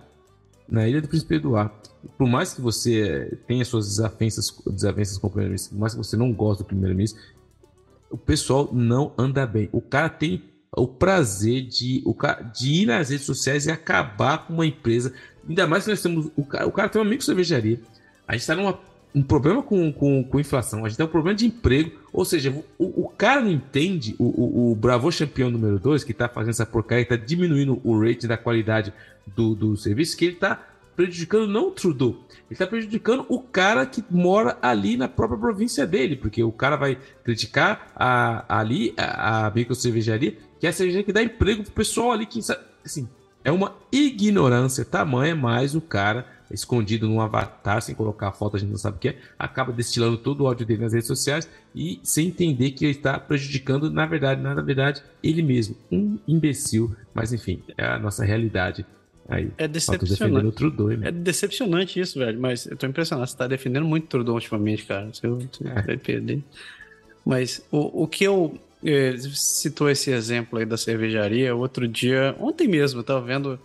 na 0.67 0.87
Ilha 0.87 1.01
do 1.01 1.07
Príncipe 1.07 1.35
Eduardo. 1.35 1.73
Por 2.17 2.27
mais 2.27 2.53
que 2.53 2.61
você 2.61 3.37
tenha 3.47 3.63
suas 3.63 3.87
desavenças, 3.87 4.53
desavenças 4.67 5.17
com 5.17 5.27
o 5.27 5.29
primeiro-ministro, 5.29 5.75
por 5.75 5.79
mais 5.79 5.93
que 5.93 5.97
você 5.97 6.17
não 6.17 6.33
goste 6.33 6.63
do 6.63 6.67
primeiro-ministro, 6.67 7.21
o 8.09 8.17
pessoal 8.17 8.69
não 8.73 9.13
anda 9.17 9.45
bem. 9.45 9.69
O 9.71 9.81
cara 9.81 10.09
tem 10.09 10.43
o 10.75 10.87
prazer 10.87 11.63
de, 11.63 12.01
o 12.05 12.13
cara, 12.13 12.41
de 12.41 12.81
ir 12.81 12.85
nas 12.85 13.09
redes 13.09 13.25
sociais 13.25 13.65
e 13.65 13.71
acabar 13.71 14.45
com 14.45 14.53
uma 14.53 14.65
empresa. 14.65 15.13
Ainda 15.47 15.67
mais 15.67 15.83
que 15.83 15.91
nós 15.91 16.01
temos. 16.01 16.31
O 16.35 16.45
cara, 16.45 16.67
o 16.67 16.71
cara 16.71 16.89
tem 16.89 17.01
uma 17.01 17.09
micro 17.09 17.25
cervejaria. 17.25 17.79
A 18.27 18.33
gente 18.33 18.41
está 18.41 18.55
numa 18.55 18.79
um 19.15 19.21
problema 19.21 19.61
com, 19.61 19.91
com, 19.93 20.23
com, 20.23 20.39
inflação, 20.39 20.85
a 20.85 20.89
gente 20.89 20.97
tem 20.97 21.05
um 21.05 21.09
problema 21.09 21.35
de 21.35 21.45
emprego, 21.45 21.91
ou 22.11 22.25
seja, 22.25 22.51
o, 22.77 23.05
o 23.05 23.09
cara 23.09 23.41
não 23.41 23.51
entende, 23.51 24.15
o, 24.17 24.23
o, 24.23 24.71
o 24.71 24.75
Bravo 24.75 25.09
campeão 25.15 25.51
número 25.51 25.79
2, 25.79 26.03
que 26.03 26.11
está 26.11 26.27
fazendo 26.27 26.51
essa 26.51 26.65
porcaria, 26.65 27.03
está 27.03 27.15
diminuindo 27.15 27.79
o 27.83 27.99
rate 27.99 28.27
da 28.27 28.37
qualidade 28.37 28.91
do, 29.35 29.53
do 29.53 29.77
serviço, 29.77 30.17
que 30.17 30.25
ele 30.25 30.33
está 30.33 30.67
prejudicando 30.95 31.47
não 31.47 31.67
o 31.67 31.71
Trudeau, 31.71 32.09
ele 32.09 32.51
está 32.51 32.65
prejudicando 32.65 33.25
o 33.29 33.39
cara 33.39 33.85
que 33.85 34.03
mora 34.09 34.57
ali 34.61 34.97
na 34.97 35.07
própria 35.07 35.39
província 35.39 35.85
dele, 35.85 36.15
porque 36.15 36.43
o 36.43 36.51
cara 36.51 36.75
vai 36.75 36.97
criticar 37.23 37.91
a, 37.95 38.59
ali 38.59 38.93
a, 38.97 39.47
a 39.47 39.51
micro 39.51 39.75
cervejaria, 39.75 40.37
que 40.59 40.65
é 40.65 40.69
a 40.69 40.73
cervejaria 40.73 41.03
que 41.03 41.13
dá 41.13 41.21
emprego 41.21 41.63
pro 41.63 41.71
pessoal 41.71 42.11
ali 42.11 42.25
que 42.25 42.39
assim, 42.83 43.07
é 43.43 43.51
uma 43.51 43.75
ignorância 43.91 44.85
tamanha, 44.85 45.35
mas 45.35 45.75
o 45.75 45.81
cara 45.81 46.25
escondido 46.53 47.07
num 47.07 47.19
avatar, 47.19 47.81
sem 47.81 47.95
colocar 47.95 48.29
a 48.29 48.31
foto, 48.31 48.55
a 48.55 48.59
gente 48.59 48.69
não 48.69 48.77
sabe 48.77 48.97
o 48.97 48.99
que 48.99 49.09
é, 49.09 49.17
acaba 49.37 49.73
destilando 49.73 50.17
todo 50.17 50.41
o 50.41 50.43
ódio 50.45 50.65
dele 50.65 50.83
nas 50.83 50.93
redes 50.93 51.07
sociais 51.07 51.49
e 51.75 51.99
sem 52.03 52.27
entender 52.27 52.71
que 52.71 52.85
ele 52.85 52.91
está 52.91 53.19
prejudicando, 53.19 53.91
na 53.91 54.05
verdade, 54.05 54.41
na 54.41 54.53
verdade, 54.61 55.03
ele 55.23 55.41
mesmo. 55.41 55.75
Um 55.91 56.17
imbecil, 56.27 56.95
mas 57.13 57.33
enfim, 57.33 57.61
é 57.77 57.85
a 57.85 57.99
nossa 57.99 58.23
realidade. 58.23 58.85
Aí, 59.27 59.49
é 59.57 59.67
decepcionante. 59.67 60.51
Trudeau? 60.51 60.91
É 60.91 61.11
decepcionante 61.11 61.99
isso, 61.99 62.19
velho. 62.19 62.39
Mas 62.39 62.65
eu 62.65 62.75
tô 62.75 62.85
impressionado. 62.85 63.29
Você 63.29 63.37
tá 63.37 63.47
defendendo 63.47 63.85
muito 63.85 64.07
Trudeau 64.07 64.35
ultimamente, 64.35 64.85
cara. 64.85 65.09
Você, 65.13 65.27
você 65.27 65.67
é. 65.67 65.81
vai 65.81 65.97
perder. 65.97 66.43
Mas 67.25 67.65
o, 67.71 68.03
o 68.03 68.07
que 68.07 68.25
eu. 68.25 68.59
Eh, 68.85 69.15
citou 69.33 69.89
esse 69.89 70.11
exemplo 70.11 70.59
aí 70.59 70.65
da 70.65 70.75
cervejaria. 70.75 71.55
Outro 71.55 71.87
dia, 71.87 72.35
ontem 72.37 72.67
mesmo, 72.67 72.99
eu 72.99 73.03
tava 73.03 73.21
vendo 73.21 73.57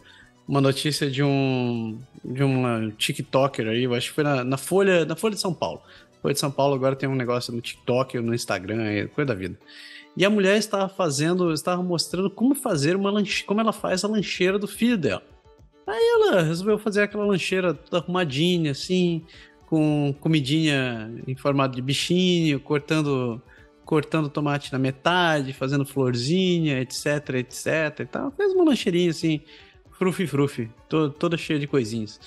uma 0.47 0.61
notícia 0.61 1.11
de 1.11 1.23
um 1.23 1.99
de 2.25 2.43
uma 2.43 2.91
TikToker 2.97 3.69
aí, 3.69 3.85
eu 3.85 3.95
acho 3.95 4.09
que 4.09 4.15
foi 4.15 4.25
na, 4.25 4.45
na 4.45 4.57
Folha, 4.57 5.05
na 5.05 5.17
Folha 5.17 5.35
de 5.35 5.41
São 5.41 5.55
Paulo. 5.55 5.83
Folha 6.21 6.35
de 6.35 6.41
São 6.41 6.51
Paulo 6.51 6.75
agora 6.75 6.97
tem 6.97 7.09
um 7.09 7.15
negócio 7.15 7.53
no 7.53 7.61
TikTok, 7.61 8.19
no 8.21 8.35
Instagram, 8.35 8.83
é 8.85 9.07
coisa 9.07 9.29
da 9.29 9.35
vida. 9.35 9.59
E 10.17 10.25
a 10.25 10.31
mulher 10.31 10.57
estava 10.57 10.89
fazendo, 10.89 11.53
estava 11.53 11.83
mostrando 11.83 12.29
como 12.29 12.55
fazer 12.55 12.97
uma 12.97 13.11
lanche, 13.11 13.45
como 13.45 13.61
ela 13.61 13.73
faz 13.73 14.05
a 14.05 14.09
lancheira 14.09 14.59
do 14.59 14.67
filho 14.67 14.99
dela. 14.99 15.23
Aí 15.87 16.03
ela 16.15 16.43
resolveu 16.43 16.79
fazer 16.79 17.03
aquela 17.03 17.25
lancheira 17.25 17.73
toda 17.73 18.03
arrumadinha, 18.03 18.73
assim, 18.73 19.25
com 19.67 20.15
comidinha 20.21 21.11
em 21.27 21.37
formato 21.37 21.77
de 21.77 21.83
bichinho, 21.83 22.59
cortando 22.61 23.41
cortando 23.85 24.29
tomate 24.29 24.71
na 24.71 24.79
metade, 24.79 25.55
fazendo 25.55 25.87
florzinha, 25.87 26.79
etc, 26.79 27.37
etc 27.37 28.01
e 28.01 28.05
tal. 28.05 28.31
Fez 28.33 28.53
uma 28.53 28.65
lancheirinha 28.65 29.11
assim, 29.11 29.41
frufi 29.99 30.27
frufi, 30.27 30.71
to, 30.89 31.11
toda 31.11 31.37
cheia 31.37 31.59
de 31.59 31.67
coisinhas. 31.67 32.21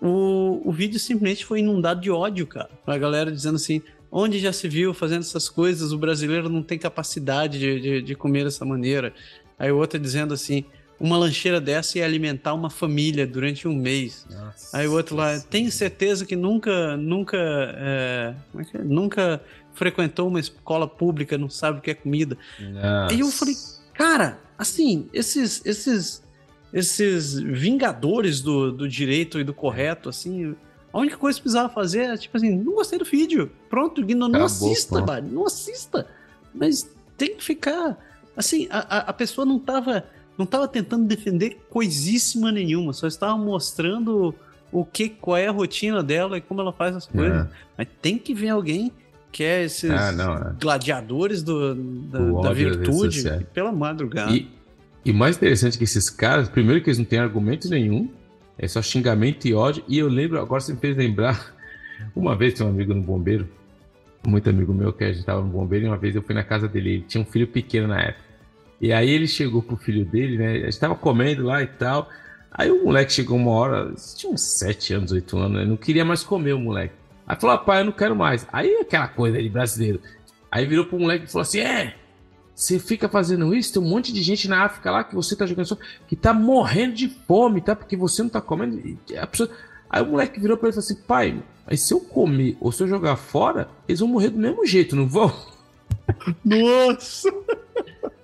O, 0.00 0.60
o 0.64 0.72
vídeo 0.72 0.98
simplesmente 0.98 1.44
foi 1.44 1.60
inundado 1.60 2.00
de 2.00 2.10
ódio, 2.10 2.46
cara. 2.46 2.70
A 2.86 2.98
galera 2.98 3.32
dizendo 3.32 3.56
assim: 3.56 3.82
onde 4.10 4.38
já 4.38 4.52
se 4.52 4.68
viu 4.68 4.92
fazendo 4.92 5.20
essas 5.20 5.48
coisas, 5.48 5.92
o 5.92 5.98
brasileiro 5.98 6.48
não 6.48 6.62
tem 6.62 6.78
capacidade 6.78 7.58
de, 7.58 7.80
de, 7.80 8.02
de 8.02 8.14
comer 8.14 8.44
dessa 8.44 8.64
maneira. 8.64 9.14
Aí 9.58 9.72
o 9.72 9.78
outro 9.78 9.98
dizendo 9.98 10.34
assim: 10.34 10.64
uma 10.98 11.16
lancheira 11.16 11.60
dessa 11.60 11.98
ia 11.98 12.04
alimentar 12.04 12.54
uma 12.54 12.70
família 12.70 13.26
durante 13.26 13.66
um 13.66 13.74
mês. 13.74 14.26
Nossa, 14.30 14.76
Aí 14.76 14.86
o 14.86 14.92
outro 14.92 15.16
lá, 15.16 15.38
tenho 15.40 15.70
certeza 15.70 16.24
que 16.24 16.36
nunca, 16.36 16.96
nunca, 16.96 17.36
é, 17.38 18.34
é, 18.56 18.78
é? 18.78 18.82
nunca 18.82 19.40
frequentou 19.72 20.28
uma 20.28 20.40
escola 20.40 20.86
pública, 20.86 21.36
não 21.36 21.50
sabe 21.50 21.78
o 21.78 21.82
que 21.82 21.90
é 21.90 21.94
comida. 21.94 22.36
Nossa. 22.60 23.14
Aí 23.14 23.20
eu 23.20 23.30
falei, 23.30 23.54
cara, 23.92 24.38
assim, 24.56 25.08
esses, 25.12 25.64
esses 25.64 26.23
esses 26.74 27.38
vingadores 27.38 28.40
do, 28.40 28.72
do 28.72 28.88
direito 28.88 29.38
e 29.38 29.44
do 29.44 29.54
correto, 29.54 30.08
assim. 30.08 30.56
A 30.92 30.98
única 30.98 31.16
coisa 31.16 31.38
que 31.38 31.42
precisava 31.42 31.72
fazer 31.72 32.00
é, 32.00 32.16
tipo 32.16 32.36
assim, 32.36 32.50
não 32.50 32.74
gostei 32.74 32.98
do 32.98 33.04
vídeo. 33.04 33.48
Pronto, 33.70 34.00
não, 34.02 34.28
não 34.28 34.44
assista, 34.44 35.00
mano, 35.00 35.30
não 35.30 35.46
assista. 35.46 36.04
Mas 36.52 36.90
tem 37.16 37.36
que 37.36 37.44
ficar. 37.44 37.96
Assim, 38.36 38.66
a, 38.68 38.98
a 38.98 39.12
pessoa 39.12 39.44
não 39.44 39.60
tava, 39.60 40.04
não 40.36 40.44
tava 40.44 40.66
tentando 40.66 41.06
defender 41.06 41.58
coisíssima 41.70 42.50
nenhuma, 42.50 42.92
só 42.92 43.06
estava 43.06 43.38
mostrando 43.38 44.34
o 44.72 44.84
que, 44.84 45.08
qual 45.08 45.36
é 45.36 45.46
a 45.46 45.52
rotina 45.52 46.02
dela 46.02 46.38
e 46.38 46.40
como 46.40 46.60
ela 46.60 46.72
faz 46.72 46.96
as 46.96 47.06
coisas. 47.06 47.46
É. 47.46 47.48
Mas 47.78 47.86
tem 48.02 48.18
que 48.18 48.34
ver 48.34 48.48
alguém 48.48 48.90
que 49.30 49.44
é 49.44 49.64
esses 49.64 49.90
ah, 49.90 50.10
não, 50.10 50.36
é. 50.36 50.54
gladiadores 50.60 51.42
do, 51.42 51.74
da, 51.74 52.18
da 52.42 52.52
virtude 52.52 53.46
pela 53.52 53.70
madrugada. 53.70 54.32
E, 54.32 54.48
e 55.04 55.12
mais 55.12 55.36
interessante 55.36 55.76
que 55.76 55.84
esses 55.84 56.08
caras, 56.08 56.48
primeiro 56.48 56.82
que 56.82 56.88
eles 56.88 56.98
não 56.98 57.04
têm 57.04 57.18
argumento 57.18 57.68
nenhum, 57.68 58.10
é 58.58 58.66
só 58.66 58.80
xingamento 58.80 59.46
e 59.46 59.54
ódio. 59.54 59.84
E 59.88 59.98
eu 59.98 60.08
lembro, 60.08 60.40
agora 60.40 60.60
você 60.60 60.72
me 60.72 60.78
fez 60.78 60.96
lembrar, 60.96 61.54
uma 62.14 62.34
vez 62.36 62.54
tinha 62.54 62.66
um 62.66 62.70
amigo 62.70 62.94
no 62.94 63.02
bombeiro, 63.02 63.48
muito 64.26 64.48
amigo 64.48 64.72
meu 64.72 64.92
que 64.92 65.04
a 65.04 65.12
gente 65.12 65.24
tava 65.24 65.42
no 65.42 65.48
bombeiro, 65.48 65.86
e 65.86 65.88
uma 65.88 65.98
vez 65.98 66.14
eu 66.14 66.22
fui 66.22 66.34
na 66.34 66.42
casa 66.42 66.66
dele, 66.66 66.94
ele 66.94 67.04
tinha 67.06 67.22
um 67.22 67.26
filho 67.26 67.46
pequeno 67.46 67.88
na 67.88 68.00
época. 68.00 68.24
E 68.80 68.92
aí 68.92 69.10
ele 69.10 69.26
chegou 69.26 69.62
pro 69.62 69.76
filho 69.76 70.04
dele, 70.04 70.38
né? 70.38 70.52
A 70.56 70.70
gente 70.70 70.80
tava 70.80 70.94
comendo 70.94 71.44
lá 71.44 71.62
e 71.62 71.66
tal. 71.66 72.08
Aí 72.50 72.70
o 72.70 72.84
moleque 72.84 73.12
chegou 73.12 73.36
uma 73.36 73.50
hora, 73.50 73.94
tinha 74.16 74.32
uns 74.32 74.42
7 74.42 74.94
anos, 74.94 75.12
8 75.12 75.38
anos, 75.38 75.58
né? 75.58 75.64
não 75.64 75.76
queria 75.76 76.04
mais 76.04 76.22
comer 76.22 76.52
o 76.52 76.58
moleque. 76.58 76.94
Aí 77.26 77.36
falou, 77.36 77.58
pai, 77.58 77.80
eu 77.80 77.86
não 77.86 77.92
quero 77.92 78.14
mais. 78.14 78.46
Aí 78.52 78.76
aquela 78.76 79.08
coisa 79.08 79.42
de 79.42 79.48
brasileiro. 79.48 80.00
Aí 80.50 80.66
virou 80.66 80.84
pro 80.84 80.98
moleque 80.98 81.24
e 81.24 81.28
falou 81.28 81.42
assim: 81.42 81.58
é, 81.58 81.94
você 82.54 82.78
fica 82.78 83.08
fazendo 83.08 83.54
isso, 83.54 83.72
tem 83.72 83.82
um 83.82 83.88
monte 83.88 84.12
de 84.12 84.22
gente 84.22 84.48
na 84.48 84.64
África 84.64 84.90
lá 84.90 85.02
que 85.02 85.14
você 85.14 85.34
tá 85.34 85.44
jogando 85.44 85.66
só, 85.66 85.76
que 86.06 86.14
tá 86.14 86.32
morrendo 86.32 86.94
de 86.94 87.08
fome, 87.08 87.60
tá? 87.60 87.74
Porque 87.74 87.96
você 87.96 88.22
não 88.22 88.30
tá 88.30 88.40
comendo. 88.40 88.80
Pessoa... 89.30 89.50
Aí 89.90 90.02
o 90.02 90.06
moleque 90.06 90.40
virou 90.40 90.56
pra 90.56 90.68
ele 90.68 90.76
e 90.76 90.80
falou 90.80 90.84
assim: 90.84 91.06
pai, 91.06 91.42
mas 91.66 91.80
se 91.80 91.92
eu 91.92 92.00
comer 92.00 92.56
ou 92.60 92.70
se 92.70 92.82
eu 92.82 92.88
jogar 92.88 93.16
fora, 93.16 93.68
eles 93.88 94.00
vão 94.00 94.08
morrer 94.08 94.30
do 94.30 94.38
mesmo 94.38 94.64
jeito, 94.66 94.94
não 94.94 95.08
vão? 95.08 95.32
Nossa! 96.44 97.32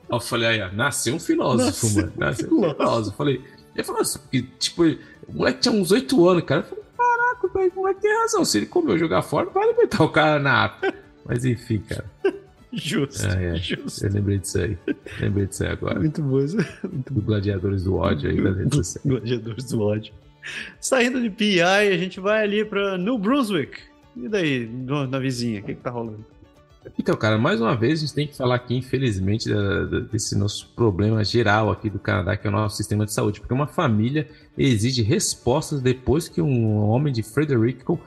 Eu 0.09 0.21
falei, 0.21 0.49
aí, 0.49 0.63
ó, 0.63 0.73
nasceu 0.73 1.15
um 1.15 1.21
filósofo, 1.21 1.87
nasceu 1.87 2.03
mano. 2.03 2.13
Nasceu 2.17 2.47
um 2.53 2.75
filósofo. 2.75 3.13
Eu 3.13 3.17
falei, 3.17 3.45
ele 3.75 3.85
falou 3.85 4.01
assim, 4.01 4.19
que, 4.31 4.43
tipo, 4.43 4.83
o 4.83 5.33
moleque 5.33 5.61
tinha 5.61 5.75
uns 5.75 5.93
8 5.93 6.29
anos, 6.29 6.45
cara. 6.45 6.63
Eu 6.63 6.65
falei, 6.65 6.85
caraca, 6.97 7.47
o 7.47 7.81
moleque 7.81 8.01
tem 8.01 8.19
razão. 8.19 8.45
Se 8.45 8.59
ele 8.59 8.67
comer 8.67 8.93
ou 8.93 8.99
jogar 8.99 9.23
fora, 9.23 9.49
vai 9.51 9.69
alimentar 9.69 10.03
o 10.03 10.09
cara 10.09 10.41
na 10.41 10.65
África. 10.65 10.99
Mas 11.25 11.45
enfim, 11.45 11.79
cara. 11.79 12.05
Justo, 12.73 13.27
é, 13.27 13.57
é. 13.57 13.57
justo. 13.57 14.07
Eu 14.07 14.13
lembrei 14.13 14.39
disso 14.39 14.59
aí. 14.59 14.79
Lembrei 15.21 15.47
disso 15.47 15.65
aí 15.65 15.71
agora. 15.71 15.99
Muito 15.99 16.23
bom. 16.23 16.39
Muito 16.93 17.15
do 17.15 17.21
Gladiadores 17.21 17.85
do 17.85 17.97
Ódio 17.97 18.31
aí. 18.31 18.37
Gladiadores 19.05 19.65
do 19.65 19.83
Ódio. 19.83 20.13
Saindo 20.81 21.21
de 21.21 21.31
PI, 21.31 21.61
a 21.63 21.97
gente 21.97 22.21
vai 22.21 22.45
ali 22.45 22.65
pra 22.65 22.97
New 22.97 23.19
Brunswick. 23.19 23.79
E 24.17 24.29
daí, 24.29 24.69
na 25.09 25.19
vizinha, 25.19 25.61
o 25.61 25.65
que, 25.65 25.75
que 25.75 25.81
tá 25.81 25.91
rolando? 25.91 26.25
Então, 26.99 27.15
cara, 27.15 27.37
mais 27.37 27.61
uma 27.61 27.77
vez 27.77 27.99
a 27.99 28.01
gente 28.01 28.15
tem 28.15 28.27
que 28.27 28.37
falar 28.37 28.55
aqui, 28.55 28.75
infelizmente, 28.75 29.49
da, 29.51 29.85
da, 29.85 30.01
desse 30.01 30.37
nosso 30.37 30.69
problema 30.75 31.23
geral 31.23 31.71
aqui 31.71 31.91
do 31.91 31.99
Canadá, 31.99 32.37
que 32.37 32.47
é 32.47 32.51
o 32.51 32.53
nosso 32.53 32.77
sistema 32.77 33.05
de 33.05 33.13
saúde, 33.13 33.41
porque 33.41 33.53
uma 33.53 33.67
família 33.67 34.27
exige 34.57 35.03
respostas 35.03 35.83
depois 35.83 36.29
que 36.29 36.41
um 36.41 36.79
homem 36.89 37.13
de 37.13 37.23
Frederico, 37.23 38.01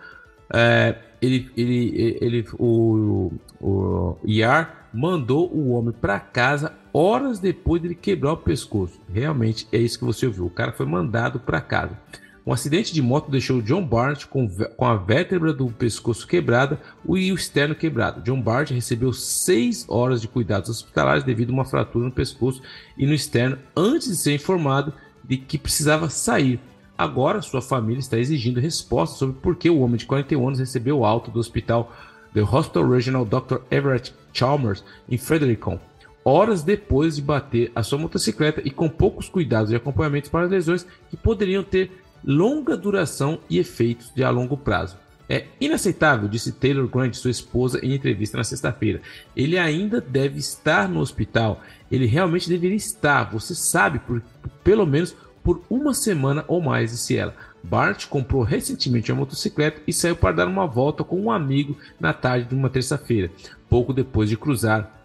é, 0.54 0.96
ele, 1.22 1.50
ele, 1.58 2.18
ele, 2.22 2.46
o, 2.60 3.32
o 3.60 4.18
Yar 4.28 4.90
mandou 4.94 5.52
o 5.52 5.72
homem 5.72 5.94
para 5.94 6.20
casa 6.20 6.74
horas 6.94 7.40
depois 7.40 7.82
dele 7.82 7.96
quebrar 7.96 8.34
o 8.34 8.38
pescoço. 8.38 9.02
Realmente 9.12 9.68
é 9.72 9.78
isso 9.78 9.98
que 9.98 10.06
você 10.06 10.28
ouviu. 10.28 10.46
O 10.46 10.52
cara 10.52 10.72
foi 10.72 10.86
mandado 10.86 11.40
para 11.40 11.60
casa. 11.60 11.98
Um 12.46 12.52
acidente 12.52 12.94
de 12.94 13.02
moto 13.02 13.32
deixou 13.32 13.62
John 13.62 13.84
Barnett 13.84 14.28
com, 14.28 14.48
com 14.50 14.86
a 14.86 14.98
vértebra 14.98 15.54
do 15.54 15.68
pescoço 15.68 16.28
quebrada 16.28 16.80
e 17.08 17.32
o 17.32 17.36
externo 17.36 17.74
quebrado. 17.74 18.22
John 18.22 18.42
Barnett 18.42 18.74
recebeu 18.74 19.14
seis 19.14 19.86
horas 19.88 20.22
de 20.22 20.28
cuidados 20.28 20.70
hospitalares 20.70 21.24
devido 21.24 21.52
a 21.52 21.54
uma 21.54 21.66
fratura 21.66 22.06
no 22.06 22.12
pescoço 22.12 22.62
e 22.98 23.06
no 23.06 23.14
externo 23.14 23.58
antes 23.76 24.10
de 24.10 24.18
ser 24.18 24.36
informado 24.36 24.94
de 25.24 25.38
que 25.38 25.58
precisava 25.58 26.10
sair. 26.10 26.60
Agora, 26.98 27.42
sua 27.42 27.62
família 27.62 28.00
está 28.00 28.18
exigindo 28.18 28.60
respostas 28.60 29.18
sobre 29.18 29.36
por 29.40 29.56
que 29.56 29.70
o 29.70 29.80
homem 29.80 29.98
de 29.98 30.06
41 30.06 30.48
anos 30.48 30.60
recebeu 30.60 31.04
alta 31.04 31.32
do 31.32 31.40
hospital 31.40 31.92
The 32.34 32.42
Hospital 32.42 32.90
Regional 32.90 33.26
Dr. 33.26 33.58
Everett 33.70 34.14
Chalmers 34.32 34.84
em 35.10 35.18
Fredericton, 35.18 35.80
horas 36.24 36.64
depois 36.64 37.16
de 37.16 37.22
bater 37.22 37.72
a 37.76 37.84
sua 37.84 38.00
motocicleta 38.00 38.62
e 38.64 38.72
com 38.72 38.90
poucos 38.90 39.28
cuidados 39.30 39.72
e 39.72 39.76
acompanhamentos 39.76 40.30
para 40.30 40.46
as 40.46 40.52
lesões 40.52 40.88
que 41.10 41.18
poderiam 41.18 41.64
ter 41.64 41.92
longa 42.24 42.78
duração 42.78 43.40
e 43.50 43.60
efeitos 43.60 44.12
de 44.14 44.24
a 44.24 44.30
longo 44.30 44.56
prazo. 44.56 44.98
É 45.30 45.46
inaceitável, 45.60 46.28
disse 46.28 46.52
Taylor 46.52 46.88
Grant, 46.88 47.14
sua 47.14 47.32
esposa, 47.32 47.80
em 47.84 47.94
entrevista 47.94 48.38
na 48.38 48.44
sexta-feira. 48.44 49.02
Ele 49.36 49.58
ainda 49.58 50.02
deve 50.02 50.38
estar 50.38 50.88
no 50.90 51.00
hospital. 51.00 51.62
Ele 51.90 52.06
realmente 52.06 52.50
deveria 52.50 52.76
estar. 52.76 53.32
Você 53.32 53.56
sabe, 53.56 54.00
por, 54.00 54.22
pelo 54.64 54.86
menos 54.86 55.16
por 55.44 55.62
uma 55.70 55.94
semana 55.94 56.46
ou 56.48 56.62
mais, 56.62 56.92
disse 56.92 57.18
ela. 57.18 57.36
Bart 57.64 58.08
comprou 58.08 58.44
recentemente 58.44 59.12
uma 59.12 59.20
motocicleta 59.20 59.82
e 59.86 59.94
saiu 59.94 60.16
para 60.16 60.36
dar 60.36 60.48
uma 60.48 60.66
volta 60.66 61.04
com 61.04 61.20
um 61.20 61.32
amigo 61.32 61.78
na 62.00 62.14
tarde 62.14 62.48
de 62.48 62.56
uma 62.56 62.70
terça-feira, 62.70 63.32
pouco 63.70 63.94
depois 63.94 64.30
de 64.30 64.38
cruzar 64.38 65.04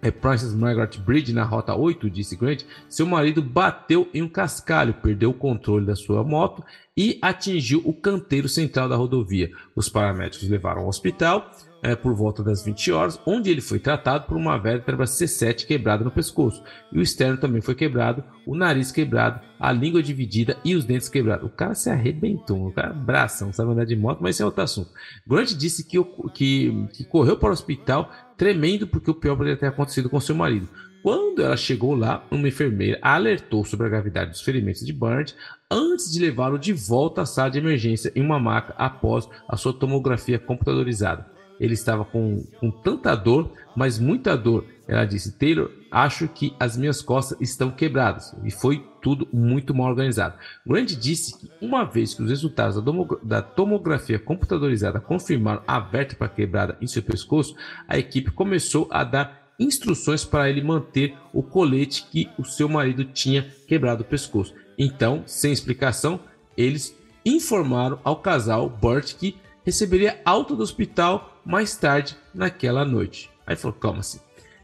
é 0.00 0.10
Princess 0.10 0.54
Margaret 0.54 0.96
Bridge 0.98 1.32
na 1.32 1.42
Rota 1.42 1.74
8, 1.74 2.08
disse 2.08 2.36
Grant, 2.36 2.62
seu 2.88 3.04
marido 3.06 3.42
bateu 3.42 4.08
em 4.14 4.22
um 4.22 4.28
cascalho, 4.28 4.94
perdeu 4.94 5.30
o 5.30 5.34
controle 5.34 5.84
da 5.84 5.96
sua 5.96 6.22
moto 6.22 6.64
e 6.96 7.18
atingiu 7.20 7.82
o 7.84 7.92
canteiro 7.92 8.48
central 8.48 8.88
da 8.88 8.96
rodovia. 8.96 9.50
Os 9.74 9.88
paramédicos 9.88 10.48
levaram 10.48 10.82
ao 10.82 10.88
hospital 10.88 11.50
é, 11.82 11.94
por 11.94 12.14
volta 12.14 12.42
das 12.42 12.64
20 12.64 12.92
horas, 12.92 13.20
onde 13.24 13.50
ele 13.50 13.60
foi 13.60 13.78
tratado 13.78 14.26
por 14.26 14.36
uma 14.36 14.58
vértebra 14.58 15.04
C7 15.04 15.66
quebrada 15.66 16.04
no 16.04 16.10
pescoço. 16.10 16.62
E 16.92 16.98
o 16.98 17.02
externo 17.02 17.38
também 17.38 17.60
foi 17.60 17.74
quebrado, 17.74 18.24
o 18.46 18.56
nariz 18.56 18.90
quebrado, 18.90 19.40
a 19.58 19.72
língua 19.72 20.02
dividida 20.02 20.56
e 20.64 20.74
os 20.74 20.84
dentes 20.84 21.08
quebrados. 21.08 21.46
O 21.46 21.52
cara 21.52 21.74
se 21.74 21.90
arrebentou, 21.90 22.68
o 22.68 22.72
cara 22.72 22.92
braça, 22.92 23.44
não 23.44 23.52
sabe 23.52 23.72
andar 23.72 23.84
de 23.84 23.96
moto, 23.96 24.18
mas 24.20 24.36
isso 24.36 24.42
é 24.42 24.46
outro 24.46 24.62
assunto. 24.62 24.90
Grant 25.26 25.52
disse 25.52 25.84
que, 25.84 26.02
que, 26.34 26.88
que 26.92 27.04
correu 27.04 27.36
para 27.36 27.50
o 27.50 27.52
hospital 27.52 28.10
tremendo 28.36 28.86
porque 28.86 29.10
o 29.10 29.14
pior 29.14 29.36
poderia 29.36 29.58
ter 29.58 29.66
acontecido 29.66 30.10
com 30.10 30.20
seu 30.20 30.34
marido. 30.34 30.68
Quando 31.00 31.42
ela 31.42 31.56
chegou 31.56 31.94
lá, 31.94 32.26
uma 32.28 32.48
enfermeira 32.48 32.98
alertou 33.00 33.64
sobre 33.64 33.86
a 33.86 33.90
gravidade 33.90 34.32
dos 34.32 34.40
ferimentos 34.40 34.84
de 34.84 34.92
Burns 34.92 35.34
antes 35.70 36.10
de 36.10 36.18
levá-lo 36.18 36.58
de 36.58 36.72
volta 36.72 37.22
à 37.22 37.26
sala 37.26 37.50
de 37.50 37.58
emergência 37.58 38.12
em 38.16 38.22
uma 38.22 38.38
maca 38.38 38.74
após 38.76 39.28
a 39.48 39.56
sua 39.56 39.72
tomografia 39.72 40.40
computadorizada 40.40 41.37
ele 41.60 41.74
estava 41.74 42.04
com, 42.04 42.44
com 42.58 42.70
tanta 42.70 43.14
dor, 43.14 43.52
mas 43.76 43.98
muita 43.98 44.36
dor. 44.36 44.64
Ela 44.86 45.04
disse: 45.04 45.32
Taylor, 45.38 45.70
acho 45.90 46.28
que 46.28 46.54
as 46.58 46.76
minhas 46.76 47.02
costas 47.02 47.38
estão 47.40 47.70
quebradas. 47.70 48.34
E 48.44 48.50
foi 48.50 48.84
tudo 49.02 49.28
muito 49.32 49.74
mal 49.74 49.88
organizado. 49.88 50.36
Grant 50.66 50.92
disse 50.92 51.38
que 51.38 51.50
uma 51.60 51.84
vez 51.84 52.14
que 52.14 52.22
os 52.22 52.30
resultados 52.30 52.82
da 53.22 53.42
tomografia 53.42 54.18
computadorizada 54.18 55.00
confirmaram 55.00 55.62
a 55.66 55.78
vértebra 55.78 56.28
quebrada 56.28 56.76
em 56.80 56.86
seu 56.86 57.02
pescoço, 57.02 57.54
a 57.86 57.98
equipe 57.98 58.30
começou 58.30 58.88
a 58.90 59.04
dar 59.04 59.48
instruções 59.58 60.24
para 60.24 60.48
ele 60.48 60.62
manter 60.62 61.16
o 61.32 61.42
colete 61.42 62.06
que 62.10 62.28
o 62.38 62.44
seu 62.44 62.68
marido 62.68 63.04
tinha 63.04 63.42
quebrado 63.66 64.02
o 64.02 64.06
pescoço. 64.06 64.54
Então, 64.78 65.24
sem 65.26 65.52
explicação, 65.52 66.20
eles 66.56 66.96
informaram 67.24 67.98
ao 68.04 68.16
casal 68.16 68.68
Burt 68.70 69.14
que 69.14 69.36
receberia 69.64 70.20
alta 70.24 70.54
do 70.54 70.62
hospital 70.62 71.37
mais 71.48 71.74
tarde 71.74 72.14
naquela 72.34 72.84
noite. 72.84 73.30
Aí 73.46 73.56
falou: 73.56 73.74
calma 73.78 74.00
assim. 74.00 74.20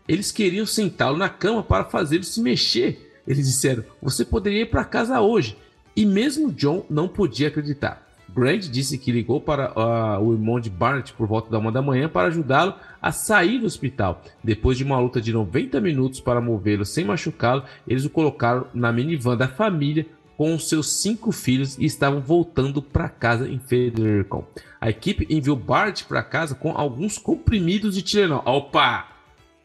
Eles 0.07 0.31
queriam 0.31 0.67
sentá-lo 0.67 1.17
na 1.17 1.31
cama 1.31 1.63
para 1.63 1.87
fazer 1.87 2.17
ele 2.17 2.25
se 2.25 2.43
mexer. 2.43 3.23
Eles 3.27 3.47
disseram: 3.47 3.83
você 4.03 4.23
poderia 4.23 4.63
ir 4.63 4.71
para 4.71 4.85
casa 4.85 5.19
hoje. 5.23 5.57
E 5.97 6.05
mesmo 6.05 6.53
John 6.53 6.85
não 6.91 7.09
podia 7.09 7.49
acreditar. 7.49 8.05
Grant 8.29 8.69
disse 8.69 8.99
que 8.99 9.13
ligou 9.13 9.41
para 9.41 9.71
uh, 9.71 10.21
o 10.21 10.33
irmão 10.33 10.59
de 10.59 10.69
Barnett 10.69 11.13
por 11.13 11.27
volta 11.27 11.49
da 11.49 11.59
uma 11.59 11.71
da 11.71 11.81
manhã 11.81 12.09
para 12.09 12.27
ajudá-lo 12.27 12.75
a 13.01 13.13
sair 13.13 13.61
do 13.61 13.67
hospital. 13.67 14.23
Depois 14.43 14.77
de 14.77 14.83
uma 14.83 14.99
luta 14.99 15.21
de 15.21 15.33
90 15.33 15.81
minutos 15.81 16.21
para 16.21 16.41
movê-lo 16.41 16.85
sem 16.85 17.05
machucá-lo, 17.05 17.63
eles 17.87 18.05
o 18.05 18.11
colocaram 18.11 18.67
na 18.75 18.93
minivan 18.93 19.37
da 19.37 19.47
família 19.47 20.05
com 20.37 20.59
seus 20.59 21.01
cinco 21.01 21.33
filhos 21.33 21.79
e 21.79 21.85
estavam 21.85 22.21
voltando 22.21 22.83
para 22.83 23.09
casa 23.09 23.49
em 23.49 23.59
Fredericton. 23.59 24.47
A 24.81 24.91
equipe 24.91 25.27
enviou 25.31 25.57
Bart 25.57 26.05
para 26.05 26.23
casa 26.23 26.55
com 26.55 26.77
alguns 26.77 27.19
comprimidos 27.19 27.95
de 27.95 28.03
Tilenol. 28.03 28.43
Opa! 28.45 29.09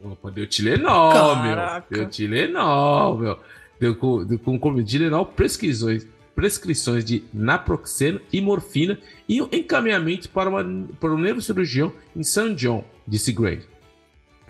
Opa, 0.02 0.30
deu 0.30 0.46
Tilenol, 0.46 1.12
Caraca. 1.12 1.86
meu. 1.90 2.00
Deu 2.00 2.08
Tilenol, 2.08 3.18
meu. 3.18 3.38
Deu, 3.78 3.94
deu 4.24 4.38
com 4.38 4.58
comprimido 4.58 4.84
de 4.84 4.98
Tilenol, 4.98 5.26
prescrições, 5.26 6.06
prescrições 6.34 7.04
de 7.04 7.24
naproxeno 7.32 8.20
e 8.32 8.40
morfina 8.40 8.98
e 9.28 9.42
um 9.42 9.48
encaminhamento 9.52 10.28
para, 10.30 10.48
uma, 10.48 10.86
para 10.98 11.12
um 11.12 11.18
neurocirurgião 11.18 11.92
em 12.14 12.22
St. 12.22 12.54
John, 12.54 12.84
disse 13.06 13.32
Gray 13.32 13.60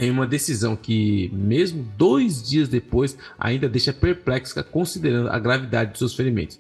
em 0.00 0.10
uma 0.10 0.26
decisão 0.26 0.74
que, 0.74 1.30
mesmo 1.32 1.86
dois 1.96 2.42
dias 2.42 2.68
depois, 2.68 3.16
ainda 3.38 3.68
deixa 3.68 3.92
perplexa 3.92 4.62
considerando 4.62 5.28
a 5.28 5.38
gravidade 5.38 5.92
de 5.92 5.98
seus 5.98 6.14
ferimentos. 6.14 6.58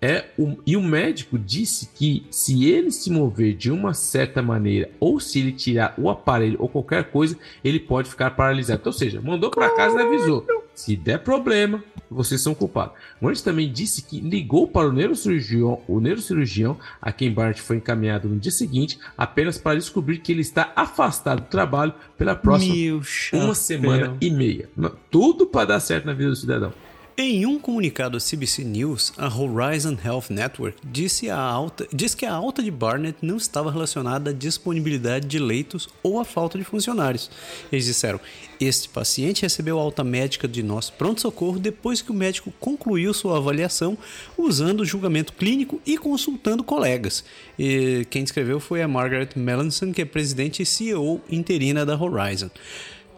É 0.00 0.26
um, 0.38 0.56
e 0.64 0.76
o 0.76 0.82
médico 0.82 1.38
disse 1.38 1.88
que 1.94 2.26
se 2.30 2.66
ele 2.66 2.92
se 2.92 3.10
mover 3.10 3.54
de 3.54 3.70
uma 3.72 3.94
certa 3.94 4.42
maneira 4.42 4.90
ou 5.00 5.18
se 5.18 5.40
ele 5.40 5.52
tirar 5.52 5.94
o 5.98 6.08
aparelho 6.08 6.56
ou 6.60 6.68
qualquer 6.68 7.04
coisa, 7.10 7.36
ele 7.64 7.80
pode 7.80 8.08
ficar 8.08 8.30
paralisado. 8.30 8.82
Ou 8.84 8.92
seja, 8.92 9.20
mandou 9.20 9.50
para 9.50 9.74
casa 9.74 9.98
e 9.98 10.02
avisou: 10.02 10.46
se 10.76 10.94
der 10.94 11.18
problema, 11.20 11.82
vocês 12.10 12.42
são 12.42 12.54
culpados. 12.54 12.94
Morris 13.18 13.40
também 13.40 13.72
disse 13.72 14.02
que 14.02 14.20
ligou 14.20 14.68
para 14.68 14.88
o 14.88 14.92
neurocirurgião, 14.92 15.80
o 15.88 15.98
neurocirurgião 15.98 16.78
a 17.00 17.10
quem 17.10 17.32
Bart 17.32 17.58
foi 17.58 17.78
encaminhado 17.78 18.28
no 18.28 18.38
dia 18.38 18.52
seguinte, 18.52 18.98
apenas 19.16 19.56
para 19.56 19.78
descobrir 19.78 20.18
que 20.18 20.30
ele 20.30 20.42
está 20.42 20.72
afastado 20.76 21.40
do 21.40 21.48
trabalho 21.48 21.94
pela 22.18 22.34
próxima 22.34 23.02
uma 23.32 23.54
semana 23.54 24.16
e 24.20 24.30
meia. 24.30 24.68
Tudo 25.10 25.46
para 25.46 25.64
dar 25.68 25.80
certo 25.80 26.04
na 26.04 26.12
vida 26.12 26.28
do 26.28 26.36
cidadão. 26.36 26.72
Em 27.18 27.46
um 27.46 27.58
comunicado 27.58 28.18
à 28.18 28.20
CBC 28.20 28.62
News, 28.62 29.10
a 29.16 29.26
Horizon 29.26 29.96
Health 30.04 30.24
Network 30.28 30.76
disse, 30.84 31.30
a 31.30 31.38
alta, 31.38 31.88
diz 31.90 32.14
que 32.14 32.26
a 32.26 32.34
alta 32.34 32.62
de 32.62 32.70
Barnett 32.70 33.16
não 33.22 33.38
estava 33.38 33.72
relacionada 33.72 34.28
à 34.28 34.32
disponibilidade 34.34 35.26
de 35.26 35.38
leitos 35.38 35.88
ou 36.02 36.20
à 36.20 36.26
falta 36.26 36.58
de 36.58 36.64
funcionários. 36.64 37.30
Eles 37.72 37.86
disseram: 37.86 38.20
Este 38.60 38.90
paciente 38.90 39.40
recebeu 39.40 39.78
alta 39.78 40.04
médica 40.04 40.46
de 40.46 40.62
nosso 40.62 40.92
pronto-socorro 40.92 41.58
depois 41.58 42.02
que 42.02 42.10
o 42.10 42.14
médico 42.14 42.52
concluiu 42.60 43.14
sua 43.14 43.38
avaliação 43.38 43.96
usando 44.36 44.80
o 44.80 44.84
julgamento 44.84 45.32
clínico 45.32 45.80
e 45.86 45.96
consultando 45.96 46.62
colegas. 46.62 47.24
E 47.58 48.06
quem 48.10 48.24
escreveu 48.24 48.60
foi 48.60 48.82
a 48.82 48.88
Margaret 48.88 49.30
Melanson, 49.36 49.90
que 49.90 50.02
é 50.02 50.04
presidente 50.04 50.62
e 50.62 50.66
CEO 50.66 51.22
interina 51.30 51.86
da 51.86 51.98
Horizon. 51.98 52.50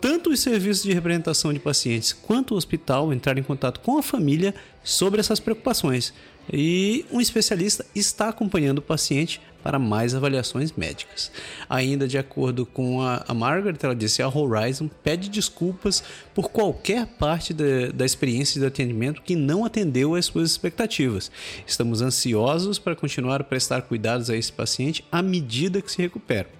Tanto 0.00 0.30
os 0.30 0.40
serviços 0.40 0.84
de 0.84 0.92
representação 0.92 1.52
de 1.52 1.58
pacientes 1.58 2.12
quanto 2.12 2.54
o 2.54 2.56
hospital 2.56 3.12
entraram 3.12 3.40
em 3.40 3.44
contato 3.44 3.80
com 3.80 3.98
a 3.98 4.02
família 4.02 4.54
sobre 4.84 5.18
essas 5.18 5.40
preocupações 5.40 6.14
e 6.52 7.04
um 7.12 7.20
especialista 7.20 7.84
está 7.94 8.28
acompanhando 8.28 8.78
o 8.78 8.82
paciente 8.82 9.40
para 9.62 9.78
mais 9.78 10.14
avaliações 10.14 10.72
médicas. 10.72 11.30
Ainda 11.68 12.06
de 12.06 12.16
acordo 12.16 12.64
com 12.64 13.02
a, 13.02 13.24
a 13.26 13.34
Margaret, 13.34 13.76
ela 13.82 13.94
disse: 13.94 14.22
a 14.22 14.28
Horizon 14.28 14.88
pede 15.02 15.28
desculpas 15.28 16.02
por 16.34 16.50
qualquer 16.50 17.06
parte 17.06 17.52
da, 17.52 17.90
da 17.92 18.06
experiência 18.06 18.60
de 18.60 18.66
atendimento 18.66 19.20
que 19.20 19.36
não 19.36 19.64
atendeu 19.64 20.14
às 20.14 20.26
suas 20.26 20.50
expectativas. 20.50 21.30
Estamos 21.66 22.00
ansiosos 22.00 22.78
para 22.78 22.96
continuar 22.96 23.40
a 23.40 23.44
prestar 23.44 23.82
cuidados 23.82 24.30
a 24.30 24.36
esse 24.36 24.52
paciente 24.52 25.04
à 25.10 25.20
medida 25.20 25.82
que 25.82 25.90
se 25.90 26.00
recupera. 26.00 26.57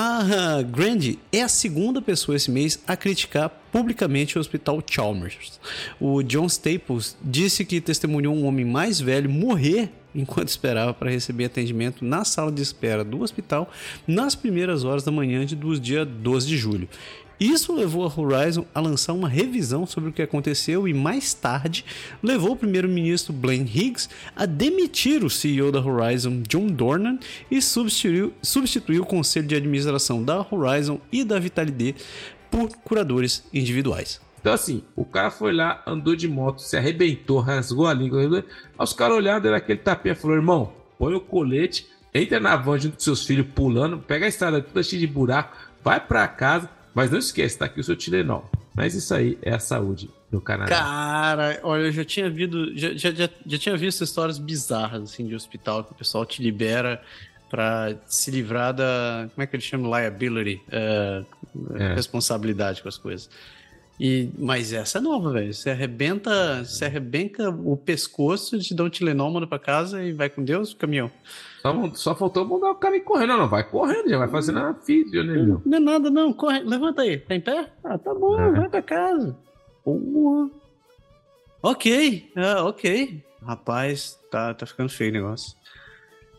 A 0.00 0.62
Grande 0.62 1.18
é 1.32 1.42
a 1.42 1.48
segunda 1.48 2.00
pessoa 2.00 2.36
esse 2.36 2.52
mês 2.52 2.80
a 2.86 2.96
criticar 2.96 3.50
publicamente 3.72 4.38
o 4.38 4.40
Hospital 4.40 4.80
Chalmers. 4.88 5.58
O 6.00 6.22
John 6.22 6.46
Staples 6.46 7.16
disse 7.20 7.64
que 7.64 7.80
testemunhou 7.80 8.32
um 8.32 8.46
homem 8.46 8.64
mais 8.64 9.00
velho 9.00 9.28
morrer 9.28 9.90
enquanto 10.14 10.50
esperava 10.50 10.94
para 10.94 11.10
receber 11.10 11.46
atendimento 11.46 12.04
na 12.04 12.24
sala 12.24 12.52
de 12.52 12.62
espera 12.62 13.02
do 13.02 13.22
hospital 13.22 13.72
nas 14.06 14.36
primeiras 14.36 14.84
horas 14.84 15.02
da 15.02 15.10
manhã 15.10 15.44
de, 15.44 15.56
do 15.56 15.76
dia 15.80 16.04
12 16.04 16.46
de 16.46 16.56
julho. 16.56 16.88
Isso 17.40 17.72
levou 17.72 18.04
a 18.04 18.12
Horizon 18.20 18.66
a 18.74 18.80
lançar 18.80 19.12
uma 19.12 19.28
revisão 19.28 19.86
sobre 19.86 20.10
o 20.10 20.12
que 20.12 20.22
aconteceu 20.22 20.88
e 20.88 20.92
mais 20.92 21.32
tarde 21.32 21.84
levou 22.20 22.52
o 22.52 22.56
primeiro-ministro 22.56 23.32
Blaine 23.32 23.70
Higgs 23.72 24.08
a 24.34 24.44
demitir 24.44 25.22
o 25.22 25.30
CEO 25.30 25.70
da 25.70 25.80
Horizon, 25.80 26.42
John 26.48 26.66
Dornan, 26.66 27.18
e 27.48 27.62
substituiu, 27.62 28.34
substituiu 28.42 29.02
o 29.02 29.06
conselho 29.06 29.46
de 29.46 29.54
administração 29.54 30.24
da 30.24 30.44
Horizon 30.50 31.00
e 31.12 31.22
da 31.22 31.38
Vitality 31.38 31.94
por 32.50 32.68
curadores 32.78 33.44
individuais. 33.54 34.20
Então, 34.40 34.52
assim, 34.52 34.82
o 34.96 35.04
cara 35.04 35.30
foi 35.30 35.52
lá, 35.52 35.82
andou 35.86 36.16
de 36.16 36.26
moto, 36.26 36.60
se 36.60 36.76
arrebentou, 36.76 37.38
rasgou 37.38 37.86
a 37.86 37.94
língua. 37.94 38.44
Os 38.76 38.92
caras 38.92 39.16
olharam, 39.16 39.46
era 39.46 39.58
aquele 39.58 39.78
tapinha 39.78 40.14
falou: 40.14 40.36
irmão, 40.36 40.72
põe 40.98 41.14
o 41.14 41.20
colete, 41.20 41.86
entra 42.12 42.40
na 42.40 42.56
van 42.56 42.78
junto 42.78 42.94
com 42.94 43.00
seus 43.00 43.24
filhos 43.24 43.46
pulando, 43.54 43.98
pega 43.98 44.26
a 44.26 44.28
estrada 44.28 44.60
toda 44.60 44.82
cheia 44.82 45.00
de 45.00 45.06
buraco, 45.06 45.56
vai 45.84 46.00
para 46.00 46.26
casa 46.26 46.68
mas 46.98 47.12
não 47.12 47.18
esquece, 47.20 47.56
tá 47.56 47.66
aqui 47.66 47.78
o 47.78 47.84
seu 47.84 47.94
Tilenol. 47.94 48.50
Mas 48.74 48.92
isso 48.92 49.14
aí 49.14 49.38
é 49.40 49.54
a 49.54 49.60
saúde 49.60 50.10
do 50.28 50.40
Canadá. 50.40 50.68
Cara, 50.68 51.60
olha, 51.62 51.82
eu 51.82 51.92
já 51.92 52.04
tinha 52.04 52.28
visto, 52.28 52.76
já, 52.76 52.92
já, 52.92 53.12
já, 53.12 53.28
já 53.46 53.58
tinha 53.58 53.76
visto 53.76 54.02
histórias 54.02 54.36
bizarras 54.36 55.04
assim 55.04 55.24
de 55.24 55.32
hospital 55.32 55.84
que 55.84 55.92
o 55.92 55.94
pessoal 55.94 56.26
te 56.26 56.42
libera 56.42 57.00
para 57.48 57.94
se 58.08 58.32
livrar 58.32 58.74
da. 58.74 59.28
Como 59.32 59.44
é 59.44 59.46
que 59.46 59.54
ele 59.54 59.62
chama? 59.62 59.96
Liability. 59.96 60.60
Uh, 60.66 61.24
é. 61.76 61.94
Responsabilidade 61.94 62.82
com 62.82 62.88
as 62.88 62.98
coisas. 62.98 63.30
E, 64.00 64.30
mas 64.36 64.72
essa 64.72 64.98
é 64.98 65.00
nova, 65.00 65.30
velho. 65.30 65.54
Você 65.54 65.70
arrebenta, 65.70 66.64
você 66.64 66.86
arrebenta 66.86 67.48
o 67.48 67.76
pescoço, 67.76 68.58
te 68.58 68.74
dá 68.74 68.82
um 68.82 68.90
Tilenol, 68.90 69.30
manda 69.30 69.46
pra 69.46 69.60
casa 69.60 70.02
e 70.02 70.12
vai 70.12 70.28
com 70.28 70.42
Deus, 70.42 70.74
caminhão. 70.74 71.12
Só, 71.60 71.90
só 71.94 72.14
faltou 72.14 72.44
mandar 72.44 72.70
o 72.70 72.76
cara 72.76 72.96
ir 72.96 73.00
correndo. 73.00 73.30
Não, 73.30 73.38
não, 73.38 73.48
vai 73.48 73.68
correndo, 73.68 74.08
já 74.08 74.18
vai 74.18 74.28
fazendo 74.28 74.58
a 74.60 74.74
física, 74.74 75.22
né, 75.24 75.34
meu? 75.42 75.60
Não 75.64 75.78
é 75.78 75.80
nada, 75.80 76.10
não. 76.10 76.32
Corre, 76.32 76.60
levanta 76.60 77.02
aí. 77.02 77.18
Tá 77.18 77.34
em 77.34 77.40
pé? 77.40 77.70
Ah, 77.82 77.98
tá 77.98 78.14
bom, 78.14 78.40
é. 78.40 78.52
vai 78.52 78.68
pra 78.68 78.82
casa. 78.82 79.36
Porra. 79.84 80.50
Ok, 81.60 82.30
ah, 82.36 82.64
ok. 82.64 83.22
Rapaz, 83.42 84.18
tá, 84.30 84.54
tá 84.54 84.66
ficando 84.66 84.88
feio 84.88 85.10
o 85.10 85.14
negócio. 85.14 85.56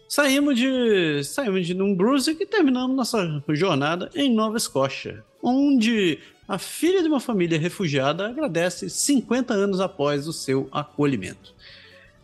Saímos 0.07 0.55
de. 0.57 1.23
Saímos 1.23 1.67
de 1.67 1.79
um 1.81 1.93
Brunswick 1.93 2.41
e 2.41 2.45
terminamos 2.45 2.95
nossa 2.95 3.43
jornada 3.49 4.09
em 4.15 4.33
Nova 4.33 4.57
Escócia, 4.57 5.23
onde 5.43 6.19
a 6.47 6.57
filha 6.57 7.03
de 7.03 7.09
uma 7.09 7.19
família 7.19 7.59
refugiada 7.59 8.27
agradece 8.27 8.89
50 8.89 9.53
anos 9.53 9.79
após 9.79 10.27
o 10.27 10.33
seu 10.33 10.67
acolhimento. 10.71 11.53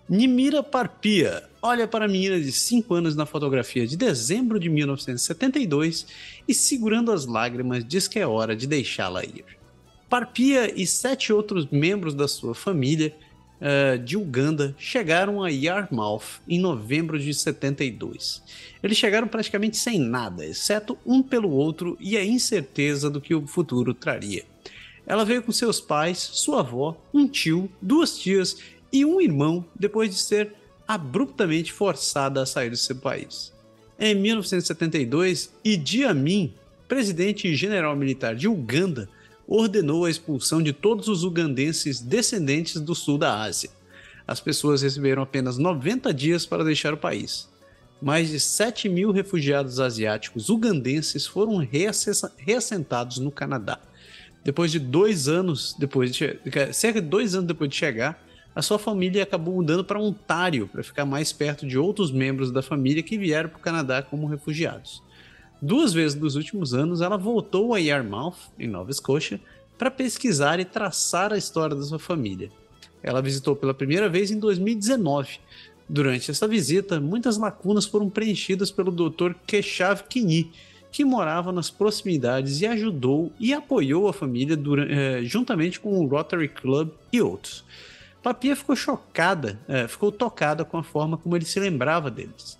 Nimira 0.10 0.64
Parpia 0.64 1.44
olha 1.66 1.88
para 1.88 2.06
a 2.06 2.08
menina 2.08 2.40
de 2.40 2.52
5 2.52 2.94
anos 2.94 3.16
na 3.16 3.26
fotografia 3.26 3.88
de 3.88 3.98
dezembro 3.98 4.60
de 4.60 4.70
1972 4.70 6.06
e, 6.48 6.54
segurando 6.54 7.12
as 7.12 7.26
lágrimas, 7.26 7.84
diz 7.84 8.08
que 8.08 8.20
é 8.20 8.28
hora 8.28 8.56
de 8.56 8.68
deixá-la 8.68 9.24
ir. 9.24 9.44
Parpia 10.08 10.72
e 10.80 10.86
sete 10.86 11.34
outros 11.34 11.68
membros 11.72 12.14
da 12.14 12.28
sua 12.28 12.54
família 12.54 13.16
uh, 13.60 13.98
de 13.98 14.16
Uganda 14.16 14.76
chegaram 14.78 15.44
a 15.44 15.50
Yarmouth 15.50 16.40
em 16.48 16.60
novembro 16.60 17.18
de 17.18 17.34
72. 17.34 18.44
Eles 18.84 18.98
chegaram 18.98 19.28
praticamente 19.28 19.78
sem 19.78 20.00
nada, 20.00 20.46
exceto 20.46 20.96
um 21.04 21.24
pelo 21.24 21.50
outro 21.50 21.98
e 22.00 22.16
a 22.16 22.24
incerteza 22.24 23.10
do 23.10 23.20
que 23.20 23.34
o 23.34 23.48
futuro 23.48 23.92
traria. 23.92 24.46
Ela 25.08 25.26
veio 25.26 25.42
com 25.42 25.52
seus 25.52 25.82
pais, 25.82 26.20
sua 26.20 26.60
avó, 26.60 26.96
um 27.12 27.28
tio, 27.28 27.68
duas 27.82 28.20
tias 28.20 28.58
e 28.94 29.04
um 29.04 29.20
irmão 29.20 29.66
depois 29.76 30.12
de 30.12 30.18
ser 30.18 30.54
abruptamente 30.88 31.72
forçada 31.72 32.41
a 32.41 32.45
sair 32.45 32.70
do 32.70 32.78
seu 32.78 32.95
país. 32.95 33.53
Em 33.99 34.14
1972, 34.14 35.53
Idi 35.64 36.03
Amin, 36.03 36.53
presidente 36.88 37.48
e 37.48 37.56
general 37.56 37.95
militar 37.95 38.36
de 38.36 38.48
Uganda, 38.48 39.10
ordenou 39.48 40.06
a 40.06 40.10
expulsão 40.10 40.62
de 40.62 40.74
todos 40.74 41.07
os 41.07 41.24
ugandenses 41.24 42.02
descendentes 42.02 42.82
do 42.82 42.95
sul 42.95 43.18
da 43.18 43.41
Ásia. 43.41 43.70
As 44.28 44.40
pessoas 44.40 44.82
receberam 44.82 45.22
apenas 45.22 45.57
90 45.57 46.14
dias 46.14 46.45
para 46.45 46.64
deixar 46.64 46.94
o 46.94 46.98
país. 46.98 47.48
Mais 48.02 48.30
de 48.30 48.40
7 48.40 48.90
mil 48.90 49.12
refugiados 49.12 49.80
asiáticos 49.80 50.49
ugandenses 50.49 51.26
foram 51.26 51.57
reassentados 52.38 53.20
no 53.20 53.32
Canadá. 53.32 53.80
Depois 54.44 54.72
de 54.72 54.80
dois 54.80 55.28
anos 55.28 55.76
depois 55.78 56.14
de, 56.14 56.40
cerca 56.74 57.02
de 57.02 57.07
dois 57.07 57.34
anos 57.34 57.48
depois 57.48 57.70
de 57.70 57.76
chegar, 57.76 58.24
a 58.56 58.61
sua 58.61 58.80
família 58.80 59.23
acabou 59.23 59.56
mudando 59.56 59.84
para 59.84 59.99
Ontário 59.99 60.68
para 60.68 60.82
ficar 60.82 61.06
mais 61.06 61.34
perto 61.34 61.68
de 61.68 61.77
outros 61.77 62.10
membros 62.10 62.52
da 62.52 62.61
família 62.61 63.03
que 63.03 63.18
vieram 63.18 63.49
para 63.49 63.60
o 63.60 63.61
Canadá 63.61 64.02
como 64.02 64.27
refugiados. 64.27 65.03
Duas 65.61 65.94
vezes 65.94 66.18
nos 66.18 66.36
últimos 66.36 66.73
anos, 66.73 67.02
ela 67.02 67.18
voltou 67.18 67.73
a 67.73 67.80
Yarmouth, 67.80 68.38
em 68.57 68.68
Nova 68.68 68.91
Escócia, 68.91 69.41
para 69.77 69.91
pesquisar 69.91 70.60
e 70.60 70.65
traçar 70.65 71.34
a 71.34 71.38
história 71.38 71.76
da 71.76 71.84
sua 71.84 71.99
família. 71.99 72.49
Ela 73.03 73.22
visitou 73.22 73.56
pela 73.56 73.73
primeira 73.73 74.07
vez 74.07 74.32
em 74.32 74.40
2019. 74.40 75.40
Durante 75.88 76.32
essa 76.32 76.48
visita, 76.48 76.99
muitas 76.99 77.38
lacunas 77.38 77.86
foram 77.86 78.10
preenchidas 78.10 78.72
pelo 78.72 78.91
Dr. 78.91 79.34
Keshav 79.45 80.03
Kini, 80.10 80.52
que 80.91 81.03
morava 81.03 81.52
nas 81.52 81.69
proximidades 81.69 82.61
e 82.61 82.65
ajudou 82.65 83.32
e 83.38 83.53
apoiou 83.53 84.07
a 84.07 84.14
família 84.14 84.56
durante, 84.56 84.94
eh, 84.94 85.23
juntamente 85.23 85.80
com 85.80 85.99
o 85.99 86.07
Rotary 86.07 86.48
Club 86.48 86.90
e 87.11 87.22
outros. 87.22 87.65
Papia 88.26 88.56
ficou 88.56 88.76
chocada, 88.76 89.60
é, 89.68 89.88
ficou 89.88 90.11
tocada 90.11 90.65
com 90.65 90.80
a 90.80 90.84
forma 90.84 91.15
como 91.15 91.35
ele 91.35 91.45
se 91.45 91.60
lembrava 91.60 92.10
deles. 92.10 92.57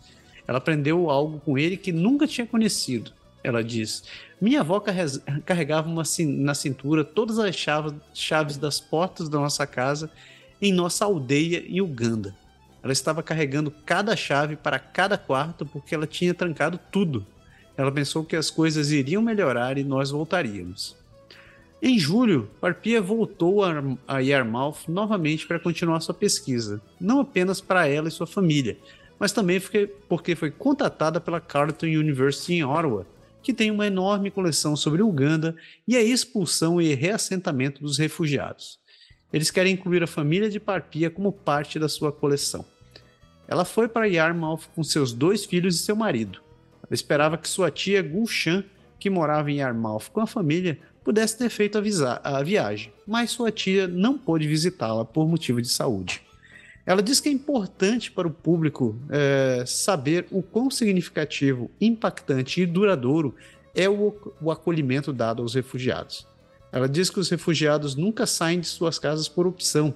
Ela 0.47 0.59
aprendeu 0.59 1.09
algo 1.09 1.39
com 1.39 1.57
ele 1.57 1.75
que 1.75 1.91
nunca 1.91 2.27
tinha 2.27 2.45
conhecido. 2.45 3.11
Ela 3.43 3.63
diz: 3.63 4.03
Minha 4.39 4.59
avó 4.59 4.79
carregava 5.43 5.89
uma, 5.89 6.03
na 6.19 6.53
cintura 6.53 7.03
todas 7.03 7.39
as 7.39 7.55
chaves, 7.55 7.95
chaves 8.13 8.57
das 8.57 8.79
portas 8.79 9.27
da 9.27 9.39
nossa 9.39 9.65
casa 9.65 10.11
em 10.61 10.71
nossa 10.71 11.03
aldeia 11.03 11.65
em 11.67 11.81
Uganda. 11.81 12.35
Ela 12.83 12.93
estava 12.93 13.23
carregando 13.23 13.71
cada 13.71 14.15
chave 14.15 14.55
para 14.55 14.77
cada 14.77 15.17
quarto 15.17 15.65
porque 15.65 15.95
ela 15.95 16.05
tinha 16.05 16.35
trancado 16.35 16.79
tudo. 16.91 17.25
Ela 17.75 17.91
pensou 17.91 18.23
que 18.23 18.35
as 18.35 18.51
coisas 18.51 18.91
iriam 18.91 19.19
melhorar 19.19 19.79
e 19.79 19.83
nós 19.83 20.11
voltaríamos. 20.11 20.95
Em 21.81 21.99
julho, 21.99 22.49
Parpia 22.60 23.02
voltou 23.02 23.61
a 24.07 24.19
Yarmouth 24.19 24.88
novamente 24.88 25.45
para 25.45 25.60
continuar 25.60 25.99
sua 25.99 26.15
pesquisa, 26.15 26.81
não 26.99 27.19
apenas 27.19 27.61
para 27.61 27.88
ela 27.88 28.07
e 28.07 28.11
sua 28.11 28.26
família, 28.26 28.77
mas 29.19 29.31
também 29.31 29.61
porque 30.07 30.35
foi 30.35 30.49
contatada 30.52 31.19
pela 31.19 31.41
Carleton 31.41 31.88
University 31.88 32.53
em 32.53 32.64
Ottawa, 32.64 33.06
que 33.43 33.53
tem 33.53 33.69
uma 33.69 33.85
enorme 33.85 34.31
coleção 34.31 34.76
sobre 34.76 35.03
Uganda 35.03 35.56
e 35.88 35.95
a 35.95 36.02
expulsão 36.02 36.81
e 36.81 36.95
reassentamento 36.95 37.81
dos 37.81 37.99
refugiados. 37.99 38.80
Eles 39.31 39.52
querem 39.52 39.73
incluir 39.73 40.02
a 40.02 40.07
família 40.07 40.49
de 40.49 40.60
Parpia 40.60 41.10
como 41.10 41.31
parte 41.31 41.77
da 41.77 41.89
sua 41.89 42.11
coleção. 42.11 42.65
Ela 43.47 43.65
foi 43.65 43.88
para 43.88 44.07
Yarmouth 44.07 44.61
com 44.73 44.84
seus 44.84 45.14
dois 45.14 45.45
filhos 45.45 45.76
e 45.76 45.84
seu 45.84 45.95
marido. 45.95 46.39
Ela 46.81 46.93
esperava 46.93 47.38
que 47.38 47.47
sua 47.47 47.69
tia 47.69 48.02
Gulshan, 48.02 48.64
que 48.97 49.10
morava 49.10 49.52
em 49.52 49.57
Yarmouth 49.57 50.10
com 50.11 50.22
a 50.22 50.27
família, 50.27 50.80
pudesse 51.06 51.38
ter 51.38 51.49
feito 51.49 51.77
a, 51.77 52.38
a 52.38 52.44
viagem, 52.44 52.91
mas 53.06 53.30
sua 53.30 53.52
tia 53.52 53.88
não 53.88 54.18
pôde 54.18 54.48
visitá-la 54.48 55.06
por 55.06 55.27
motivo 55.27 55.61
de 55.61 55.69
saúde. 55.69 56.23
Ela 56.84 57.02
diz 57.02 57.19
que 57.19 57.30
é 57.30 57.32
importante 57.32 58.11
para 58.11 58.27
o 58.27 58.32
público 58.32 58.95
é, 59.10 59.64
saber 59.68 60.26
o 60.32 60.41
quão 60.41 60.69
significativo, 60.72 61.69
impactante 61.80 62.60
e 62.60 62.65
duradouro 62.65 63.36
é 63.76 63.88
o, 63.88 64.15
o 64.41 64.49
acolhimento 64.49 65.14
dado 65.14 65.44
aos 65.44 65.53
refugiados. 65.53 66.27
Ela 66.72 66.90
diz 66.90 67.10
que 67.10 67.19
os 67.19 67.30
refugiados 67.30 67.95
nunca 67.95 68.26
saem 68.26 68.60
de 68.60 68.68
suas 68.68 68.98
casas 68.98 69.30
por 69.30 69.45
opção. 69.45 69.94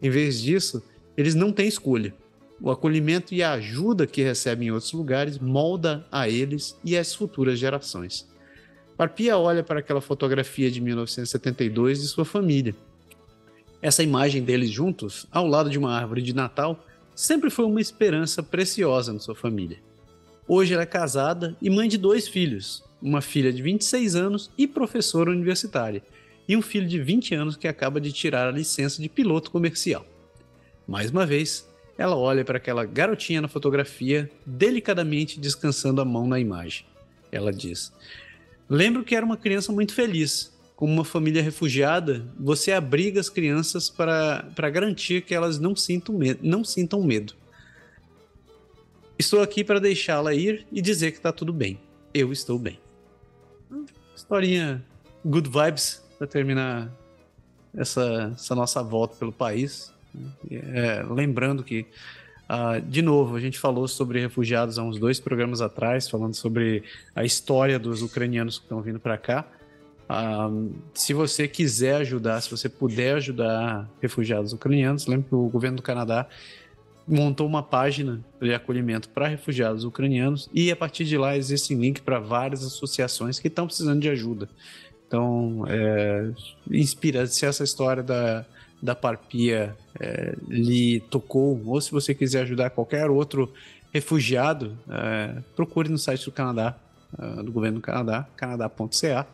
Em 0.00 0.10
vez 0.10 0.40
disso, 0.40 0.82
eles 1.16 1.34
não 1.34 1.52
têm 1.52 1.66
escolha. 1.66 2.14
O 2.60 2.70
acolhimento 2.70 3.34
e 3.34 3.42
a 3.42 3.52
ajuda 3.52 4.06
que 4.06 4.22
recebem 4.22 4.68
em 4.68 4.70
outros 4.70 4.92
lugares 4.92 5.38
molda 5.40 6.06
a 6.10 6.28
eles 6.28 6.76
e 6.84 6.96
às 6.96 7.12
futuras 7.12 7.58
gerações. 7.58 8.31
Parpia 8.96 9.36
olha 9.36 9.62
para 9.62 9.80
aquela 9.80 10.00
fotografia 10.00 10.70
de 10.70 10.80
1972 10.80 12.00
de 12.02 12.08
sua 12.08 12.24
família. 12.24 12.74
Essa 13.80 14.02
imagem 14.02 14.42
deles 14.42 14.70
juntos, 14.70 15.26
ao 15.30 15.46
lado 15.46 15.68
de 15.68 15.78
uma 15.78 15.96
árvore 15.96 16.22
de 16.22 16.34
Natal, 16.34 16.84
sempre 17.14 17.50
foi 17.50 17.64
uma 17.64 17.80
esperança 17.80 18.42
preciosa 18.42 19.12
na 19.12 19.18
sua 19.18 19.34
família. 19.34 19.78
Hoje 20.46 20.74
ela 20.74 20.82
é 20.82 20.86
casada 20.86 21.56
e 21.60 21.70
mãe 21.70 21.88
de 21.88 21.98
dois 21.98 22.28
filhos, 22.28 22.84
uma 23.00 23.20
filha 23.20 23.52
de 23.52 23.62
26 23.62 24.14
anos 24.14 24.50
e 24.56 24.66
professora 24.66 25.30
universitária, 25.30 26.02
e 26.48 26.56
um 26.56 26.62
filho 26.62 26.86
de 26.86 27.00
20 27.00 27.34
anos 27.34 27.56
que 27.56 27.66
acaba 27.66 28.00
de 28.00 28.12
tirar 28.12 28.48
a 28.48 28.52
licença 28.52 29.00
de 29.00 29.08
piloto 29.08 29.50
comercial. 29.50 30.06
Mais 30.86 31.10
uma 31.10 31.24
vez, 31.24 31.68
ela 31.96 32.16
olha 32.16 32.44
para 32.44 32.58
aquela 32.58 32.84
garotinha 32.84 33.40
na 33.40 33.48
fotografia, 33.48 34.30
delicadamente 34.44 35.38
descansando 35.38 36.00
a 36.00 36.04
mão 36.04 36.26
na 36.26 36.38
imagem. 36.38 36.84
Ela 37.30 37.52
diz: 37.52 37.92
Lembro 38.72 39.04
que 39.04 39.14
era 39.14 39.26
uma 39.26 39.36
criança 39.36 39.70
muito 39.70 39.92
feliz. 39.92 40.50
Como 40.74 40.90
uma 40.90 41.04
família 41.04 41.42
refugiada, 41.42 42.24
você 42.40 42.72
abriga 42.72 43.20
as 43.20 43.28
crianças 43.28 43.90
para 43.90 44.70
garantir 44.72 45.20
que 45.26 45.34
elas 45.34 45.58
não 45.58 45.76
sintam, 45.76 46.16
medo, 46.16 46.40
não 46.42 46.64
sintam 46.64 47.02
medo. 47.02 47.34
Estou 49.18 49.42
aqui 49.42 49.62
para 49.62 49.78
deixá-la 49.78 50.32
ir 50.32 50.66
e 50.72 50.80
dizer 50.80 51.10
que 51.10 51.18
está 51.18 51.30
tudo 51.30 51.52
bem. 51.52 51.78
Eu 52.14 52.32
estou 52.32 52.58
bem. 52.58 52.80
Historinha 54.16 54.82
good 55.22 55.50
vibes 55.50 56.02
para 56.16 56.26
terminar 56.26 56.90
essa, 57.74 58.32
essa 58.34 58.54
nossa 58.54 58.82
volta 58.82 59.16
pelo 59.16 59.32
país. 59.32 59.92
É, 60.50 61.04
lembrando 61.10 61.62
que, 61.62 61.84
uh, 62.48 62.80
de 62.80 63.02
novo, 63.02 63.36
a 63.36 63.40
gente 63.40 63.58
falou 63.58 63.86
sobre 63.88 64.20
refugiados 64.20 64.78
há 64.78 64.82
uns 64.82 64.98
dois 64.98 65.18
programas 65.20 65.60
atrás, 65.60 66.08
falando 66.08 66.34
sobre 66.34 66.82
a 67.14 67.24
história 67.24 67.78
dos 67.78 68.02
ucranianos 68.02 68.58
que 68.58 68.64
estão 68.64 68.80
vindo 68.80 69.00
para 69.00 69.16
cá. 69.18 69.46
Uh, 70.10 70.74
se 70.94 71.14
você 71.14 71.48
quiser 71.48 71.96
ajudar, 71.96 72.40
se 72.40 72.50
você 72.50 72.68
puder 72.68 73.16
ajudar 73.16 73.88
refugiados 74.00 74.52
ucranianos, 74.52 75.06
lembre 75.06 75.28
que 75.28 75.34
o 75.34 75.48
governo 75.48 75.78
do 75.78 75.82
Canadá 75.82 76.28
montou 77.06 77.46
uma 77.46 77.62
página 77.62 78.24
de 78.40 78.54
acolhimento 78.54 79.08
para 79.08 79.26
refugiados 79.26 79.84
ucranianos 79.84 80.48
e 80.52 80.70
a 80.70 80.76
partir 80.76 81.04
de 81.04 81.16
lá 81.18 81.36
existe 81.36 81.74
link 81.74 82.00
para 82.00 82.18
várias 82.18 82.64
associações 82.64 83.38
que 83.38 83.48
estão 83.48 83.66
precisando 83.66 84.00
de 84.00 84.08
ajuda. 84.08 84.48
Então, 85.06 85.64
é, 85.68 86.30
inspira 86.70 87.26
se 87.26 87.44
essa 87.44 87.64
história 87.64 88.02
da, 88.02 88.46
da 88.82 88.94
parpia 88.94 89.76
é, 90.00 90.34
lhe 90.48 91.00
tocou, 91.08 91.62
ou 91.64 91.80
se 91.80 91.92
você 91.92 92.14
quiser 92.14 92.42
ajudar 92.42 92.70
qualquer 92.70 93.08
outro 93.08 93.52
refugiado, 93.92 94.76
é, 94.90 95.36
procure 95.54 95.88
no 95.88 95.98
site 95.98 96.24
do 96.24 96.32
Canadá, 96.32 96.76
é, 97.18 97.42
do 97.42 97.52
governo 97.52 97.78
do 97.78 97.82
Canadá, 97.82 98.26
canadá.ca, 98.36 99.26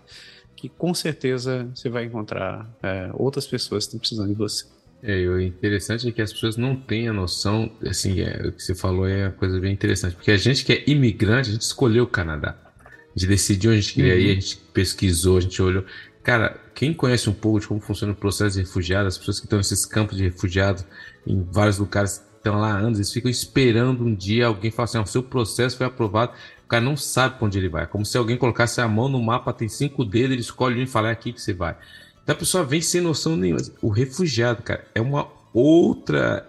que 0.55 0.69
com 0.69 0.93
certeza 0.93 1.69
você 1.75 1.89
vai 1.89 2.05
encontrar 2.05 2.69
é, 2.83 3.09
outras 3.15 3.47
pessoas 3.47 3.85
que 3.85 3.89
estão 3.89 4.01
precisando 4.01 4.29
de 4.29 4.35
você. 4.35 4.67
É, 5.01 5.17
o 5.29 5.41
interessante 5.41 6.09
é 6.09 6.11
que 6.11 6.21
as 6.21 6.33
pessoas 6.33 6.57
não 6.57 6.75
têm 6.75 7.09
a 7.09 7.13
noção, 7.13 7.71
assim, 7.87 8.21
é, 8.21 8.49
o 8.49 8.53
que 8.53 8.61
você 8.61 8.75
falou 8.75 9.07
é 9.07 9.29
uma 9.29 9.33
coisa 9.33 9.61
bem 9.61 9.73
interessante, 9.73 10.17
porque 10.17 10.33
a 10.33 10.37
gente 10.37 10.65
que 10.65 10.73
é 10.73 10.85
imigrante, 10.91 11.51
a 11.51 11.53
gente 11.53 11.63
escolheu 11.63 12.05
o 12.05 12.07
Canadá. 12.07 12.57
A 12.85 13.19
gente 13.19 13.29
decidiu 13.29 13.71
onde 13.71 13.79
a 13.79 13.83
gente 13.83 13.95
queria 13.95 14.15
uhum. 14.15 14.21
ir, 14.21 14.31
a 14.31 14.35
gente 14.35 14.57
pesquisou, 14.75 15.39
a 15.39 15.41
gente 15.41 15.63
olhou. 15.63 15.85
Cara, 16.23 16.61
quem 16.79 16.95
conhece 16.95 17.29
um 17.29 17.33
pouco 17.33 17.59
de 17.59 17.67
como 17.67 17.81
funciona 17.81 18.13
o 18.13 18.15
processo 18.17 18.57
de 18.57 18.63
refugiado, 18.63 19.09
as 19.09 19.19
pessoas 19.19 19.41
que 19.41 19.47
estão 19.47 19.59
nesses 19.59 19.85
campos 19.85 20.17
de 20.17 20.23
refugiados, 20.23 20.85
em 21.27 21.43
vários 21.43 21.77
lugares, 21.77 22.23
estão 22.37 22.61
lá 22.61 22.73
há 22.73 22.79
anos, 22.79 23.01
eles 23.01 23.13
ficam 23.13 23.29
esperando 23.29 24.05
um 24.05 24.15
dia 24.15 24.47
alguém 24.47 24.71
falar 24.71 24.85
assim: 24.85 24.99
o 25.01 25.05
seu 25.05 25.21
processo 25.21 25.77
foi 25.77 25.87
aprovado. 25.87 26.35
O 26.65 26.69
cara 26.69 26.81
não 26.81 26.97
sabe 26.97 27.37
para 27.37 27.47
onde 27.49 27.59
ele 27.59 27.69
vai. 27.69 27.83
É 27.83 27.87
como 27.87 28.07
se 28.07 28.17
alguém 28.17 28.37
colocasse 28.37 28.81
a 28.81 28.87
mão 28.87 29.09
no 29.09 29.21
mapa, 29.21 29.53
tem 29.53 29.69
cinco 29.69 30.05
dedos, 30.05 30.31
ele 30.31 30.41
escolhe 30.41 30.79
um 30.79 30.85
e 30.85 30.87
fala: 30.87 31.09
é 31.09 31.11
aqui 31.11 31.33
que 31.33 31.43
você 31.43 31.53
vai. 31.53 31.77
Então 32.23 32.37
a 32.37 32.39
pessoa 32.39 32.63
vem 32.63 32.81
sem 32.81 33.01
noção 33.01 33.37
nenhuma. 33.37 33.61
O 33.83 33.89
refugiado, 33.89 34.63
cara, 34.63 34.87
é 34.95 35.01
uma 35.01 35.27
outra. 35.53 36.47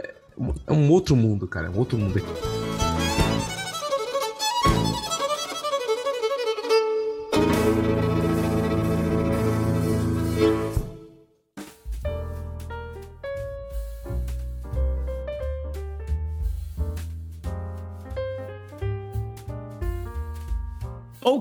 É 0.68 0.72
um 0.72 0.91
outro 0.91 1.15
mundo, 1.15 1.47
cara. 1.47 1.65
É 1.65 1.69
um 1.72 1.77
outro 1.80 1.97
mundo. 1.97 2.22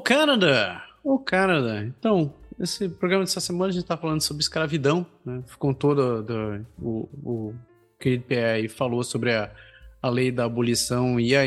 Canadá! 0.09 0.87
O 1.05 1.19
Canadá. 1.19 1.85
Então, 1.85 2.33
esse 2.59 2.89
programa 2.89 3.25
dessa 3.25 3.41
semana 3.41 3.69
a 3.69 3.73
gente 3.73 3.83
está 3.83 3.95
falando 3.95 4.23
sobre 4.23 4.41
escravidão, 4.41 5.05
né? 5.23 5.45
Todo 5.79 6.23
do, 6.23 6.67
o, 6.81 7.09
o 7.23 7.55
querido 8.01 8.25
PE 8.25 8.69
falou 8.71 9.05
sobre 9.05 9.35
a, 9.35 9.53
a 10.01 10.09
lei 10.09 10.33
da 10.33 10.47
abolição 10.47 11.21
e 11.21 11.37
a 11.37 11.43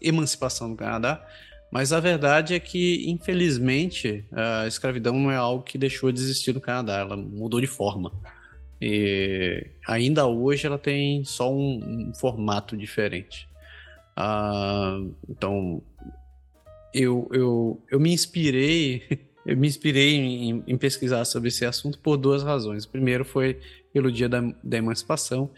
emancipação 0.00 0.70
do 0.70 0.76
Canadá, 0.76 1.24
mas 1.70 1.92
a 1.92 2.00
verdade 2.00 2.54
é 2.54 2.58
que, 2.58 3.08
infelizmente, 3.08 4.24
a 4.32 4.66
escravidão 4.66 5.16
não 5.16 5.30
é 5.30 5.36
algo 5.36 5.62
que 5.62 5.78
deixou 5.78 6.10
de 6.10 6.18
existir 6.18 6.52
no 6.52 6.60
Canadá, 6.60 6.98
ela 6.98 7.16
mudou 7.16 7.60
de 7.60 7.68
forma. 7.68 8.10
E 8.82 9.64
ainda 9.86 10.26
hoje 10.26 10.66
ela 10.66 10.76
tem 10.76 11.22
só 11.22 11.48
um, 11.54 12.08
um 12.08 12.14
formato 12.14 12.76
diferente. 12.76 13.48
Uh, 14.18 15.14
então, 15.28 15.80
eu, 16.92 17.28
eu, 17.32 17.82
eu 17.90 18.00
me 18.00 18.12
inspirei 18.12 19.02
eu 19.46 19.56
me 19.56 19.66
inspirei 19.66 20.16
em, 20.16 20.62
em, 20.66 20.76
pesquisar 20.76 21.24
sobre 21.24 21.48
esse 21.48 21.64
assunto 21.64 21.98
por 21.98 22.16
duas 22.16 22.42
razões. 22.42 22.84
O 22.84 22.88
primeiro 22.88 23.24
foi 23.24 23.58
pelo 23.92 24.12
dia 24.12 24.28
da, 24.28 24.40
da 24.62 24.76
emancipação, 24.76 25.50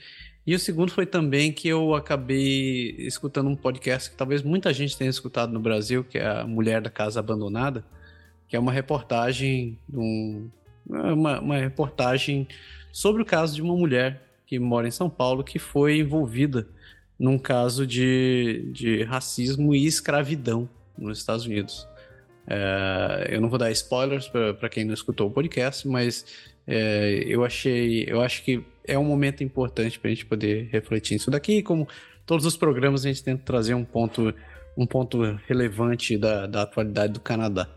e 0.44 0.54
o 0.54 0.58
segundo 0.58 0.90
foi 0.90 1.06
também 1.06 1.52
que 1.52 1.68
eu 1.68 1.94
acabei 1.94 2.96
escutando 2.98 3.48
um 3.48 3.54
podcast 3.54 4.10
que 4.10 4.16
talvez 4.16 4.42
muita 4.42 4.72
gente 4.72 4.96
tenha 4.96 5.10
escutado 5.10 5.52
no 5.52 5.60
Brasil, 5.60 6.02
que 6.02 6.18
é 6.18 6.26
a 6.26 6.44
Mulher 6.44 6.80
da 6.80 6.90
Casa 6.90 7.20
Abandonada, 7.20 7.84
que 8.48 8.56
é 8.56 8.58
uma 8.58 8.72
reportagem, 8.72 9.78
um, 9.92 10.48
uma, 10.84 11.40
uma 11.40 11.56
reportagem 11.58 12.48
sobre 12.90 13.22
o 13.22 13.24
caso 13.24 13.54
de 13.54 13.62
uma 13.62 13.76
mulher 13.76 14.20
que 14.44 14.58
mora 14.58 14.88
em 14.88 14.90
São 14.90 15.08
Paulo 15.08 15.44
que 15.44 15.60
foi 15.60 15.98
envolvida 15.98 16.66
num 17.16 17.38
caso 17.38 17.86
de, 17.86 18.68
de 18.72 19.04
racismo 19.04 19.72
e 19.72 19.86
escravidão 19.86 20.68
nos 20.96 21.18
Estados 21.18 21.46
Unidos. 21.46 21.86
É, 22.46 23.28
eu 23.30 23.40
não 23.40 23.48
vou 23.48 23.58
dar 23.58 23.70
spoilers 23.70 24.28
para 24.28 24.68
quem 24.68 24.84
não 24.84 24.94
escutou 24.94 25.28
o 25.28 25.30
podcast, 25.30 25.86
mas 25.86 26.24
é, 26.66 27.24
eu 27.26 27.44
achei, 27.44 28.04
eu 28.08 28.20
acho 28.20 28.42
que 28.42 28.64
é 28.84 28.98
um 28.98 29.04
momento 29.04 29.44
importante 29.44 29.98
para 29.98 30.10
a 30.10 30.14
gente 30.14 30.26
poder 30.26 30.68
refletir 30.70 31.16
isso 31.16 31.30
daqui. 31.30 31.62
Como 31.62 31.86
todos 32.26 32.46
os 32.46 32.56
programas, 32.56 33.04
a 33.04 33.08
gente 33.08 33.22
tenta 33.22 33.42
trazer 33.44 33.74
um 33.74 33.84
ponto, 33.84 34.34
um 34.76 34.86
ponto 34.86 35.22
relevante 35.46 36.16
da, 36.16 36.46
da 36.46 36.62
atualidade 36.62 37.12
do 37.12 37.20
Canadá. 37.20 37.68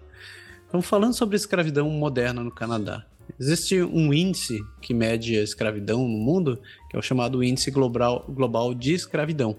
Então, 0.67 0.81
falando 0.81 1.13
sobre 1.13 1.35
escravidão 1.35 1.89
moderna 1.89 2.43
no 2.43 2.51
Canadá, 2.51 3.05
existe 3.39 3.81
um 3.81 4.13
índice 4.13 4.59
que 4.81 4.93
mede 4.93 5.37
a 5.37 5.43
escravidão 5.43 5.99
no 5.99 6.17
mundo, 6.17 6.59
que 6.89 6.95
é 6.95 6.99
o 6.99 7.01
chamado 7.01 7.43
Índice 7.43 7.71
Global, 7.71 8.25
Global 8.27 8.73
de 8.73 8.93
Escravidão. 8.93 9.57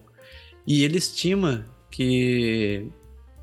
E 0.67 0.83
ele 0.83 0.99
estima 0.99 1.67
que 1.91 2.91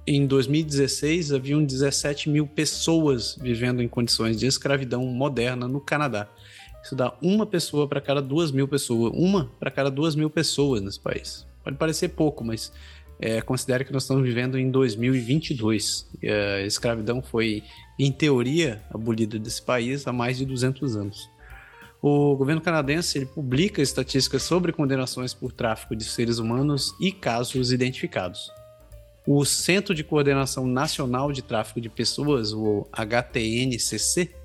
em 0.06 0.26
2016, 0.28 1.32
haviam 1.32 1.64
17 1.64 2.30
mil 2.30 2.46
pessoas 2.46 3.38
vivendo 3.42 3.82
em 3.82 3.88
condições 3.88 4.38
de 4.38 4.46
escravidão 4.46 5.06
moderna 5.06 5.68
no 5.68 5.80
Canadá. 5.80 6.28
Isso 6.84 6.96
dá 6.96 7.14
uma 7.22 7.46
pessoa 7.46 7.88
para 7.88 8.02
cada 8.02 8.22
duas 8.22 8.52
mil 8.52 8.68
pessoas. 8.68 9.14
Uma 9.16 9.50
para 9.60 9.72
cada 9.72 9.90
duas 9.90 10.16
mil 10.16 10.30
pessoas 10.30 10.82
nesse 10.82 11.00
país. 11.00 11.48
Pode 11.64 11.78
parecer 11.78 12.10
pouco, 12.10 12.44
mas 12.44 12.74
é, 13.18 13.42
considere 13.42 13.86
que 13.86 13.94
nós 13.94 14.04
estamos 14.04 14.24
vivendo 14.24 14.60
em 14.60 14.70
2022. 14.70 16.10
A 16.22 16.62
escravidão 16.62 17.22
foi, 17.22 17.64
em 17.98 18.12
teoria, 18.12 18.84
abolida 18.94 19.40
desse 19.40 19.62
país 19.62 20.06
há 20.06 20.12
mais 20.12 20.38
de 20.38 20.46
200 20.46 20.98
anos. 20.98 21.30
O 22.02 22.36
governo 22.36 22.60
canadense 22.60 23.18
ele 23.18 23.26
publica 23.26 23.82
estatísticas 23.82 24.44
sobre 24.44 24.74
condenações 24.74 25.34
por 25.34 25.54
tráfico 25.54 25.96
de 25.96 26.04
seres 26.04 26.38
humanos 26.38 26.94
e 27.00 27.14
casos 27.14 27.72
identificados. 27.72 28.52
O 29.26 29.46
Centro 29.46 29.96
de 29.96 30.04
Coordenação 30.04 30.68
Nacional 30.68 31.32
de 31.32 31.42
Tráfico 31.42 31.80
de 31.80 31.90
Pessoas, 31.90 32.52
o 32.52 32.86
HTNCC, 32.92 34.36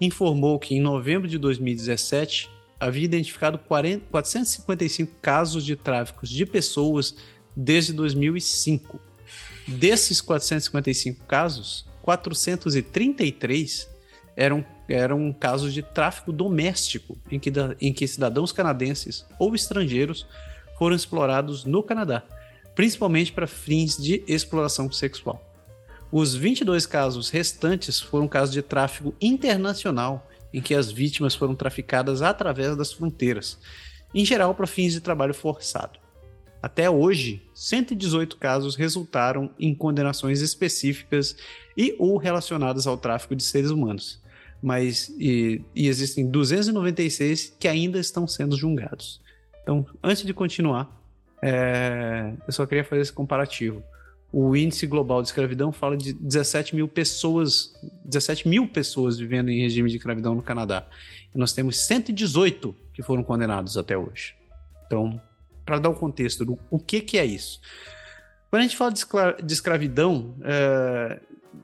informou 0.00 0.58
que 0.58 0.74
em 0.74 0.80
novembro 0.80 1.28
de 1.28 1.36
2017 1.36 2.48
havia 2.80 3.04
identificado 3.04 3.58
40, 3.58 4.06
455 4.10 5.12
casos 5.20 5.64
de 5.64 5.76
tráfico 5.76 6.26
de 6.26 6.46
pessoas 6.46 7.14
desde 7.54 7.92
2005. 7.92 8.98
Desses 9.68 10.22
455 10.22 11.26
casos, 11.26 11.86
433 12.00 13.86
eram, 14.34 14.64
eram 14.88 15.30
casos 15.30 15.74
de 15.74 15.82
tráfico 15.82 16.32
doméstico, 16.32 17.18
em 17.30 17.38
que, 17.38 17.52
em 17.82 17.92
que 17.92 18.08
cidadãos 18.08 18.50
canadenses 18.50 19.26
ou 19.38 19.54
estrangeiros 19.54 20.26
foram 20.78 20.96
explorados 20.96 21.66
no 21.66 21.82
Canadá 21.82 22.24
principalmente 22.74 23.32
para 23.32 23.46
fins 23.46 23.96
de 23.96 24.22
exploração 24.26 24.90
sexual. 24.90 25.42
Os 26.10 26.34
22 26.34 26.84
casos 26.84 27.30
restantes 27.30 28.00
foram 28.00 28.28
casos 28.28 28.52
de 28.52 28.60
tráfico 28.60 29.14
internacional, 29.20 30.28
em 30.52 30.60
que 30.60 30.74
as 30.74 30.92
vítimas 30.92 31.34
foram 31.34 31.54
traficadas 31.54 32.20
através 32.20 32.76
das 32.76 32.92
fronteiras, 32.92 33.58
em 34.14 34.24
geral 34.24 34.54
para 34.54 34.66
fins 34.66 34.92
de 34.92 35.00
trabalho 35.00 35.32
forçado. 35.32 35.98
Até 36.62 36.88
hoje, 36.88 37.42
118 37.54 38.36
casos 38.36 38.76
resultaram 38.76 39.50
em 39.58 39.74
condenações 39.74 40.40
específicas 40.40 41.34
e 41.76 41.96
ou 41.98 42.16
relacionadas 42.18 42.86
ao 42.86 42.96
tráfico 42.96 43.34
de 43.34 43.42
seres 43.42 43.70
humanos, 43.70 44.22
mas 44.62 45.08
e, 45.18 45.60
e 45.74 45.88
existem 45.88 46.30
296 46.30 47.56
que 47.58 47.66
ainda 47.66 47.98
estão 47.98 48.28
sendo 48.28 48.56
julgados. 48.56 49.20
Então, 49.62 49.84
antes 50.04 50.24
de 50.24 50.32
continuar, 50.32 51.01
é, 51.42 52.32
eu 52.46 52.52
só 52.52 52.64
queria 52.64 52.84
fazer 52.84 53.02
esse 53.02 53.12
comparativo. 53.12 53.82
o 54.32 54.56
índice 54.56 54.86
global 54.86 55.20
de 55.20 55.28
escravidão 55.28 55.72
fala 55.72 55.96
de 55.96 56.14
17 56.14 56.74
mil 56.74 56.88
pessoas, 56.88 57.74
17 58.04 58.48
mil 58.48 58.66
pessoas 58.68 59.18
vivendo 59.18 59.50
em 59.50 59.60
regime 59.60 59.90
de 59.90 59.96
escravidão 59.96 60.34
no 60.34 60.42
Canadá. 60.42 60.86
E 61.34 61.38
nós 61.38 61.52
temos 61.52 61.80
118 61.80 62.74
que 62.94 63.02
foram 63.02 63.22
condenados 63.22 63.76
até 63.76 63.98
hoje. 63.98 64.34
Então, 64.86 65.20
para 65.66 65.78
dar 65.78 65.88
o 65.88 65.92
um 65.92 65.96
contexto 65.96 66.58
o 66.70 66.78
que, 66.78 67.00
que 67.00 67.18
é 67.18 67.26
isso. 67.26 67.60
Quando 68.48 68.60
a 68.60 68.62
gente 68.64 68.76
fala 68.76 68.92
de, 68.92 69.52
escravidão, 69.52 70.34
é, 70.42 71.20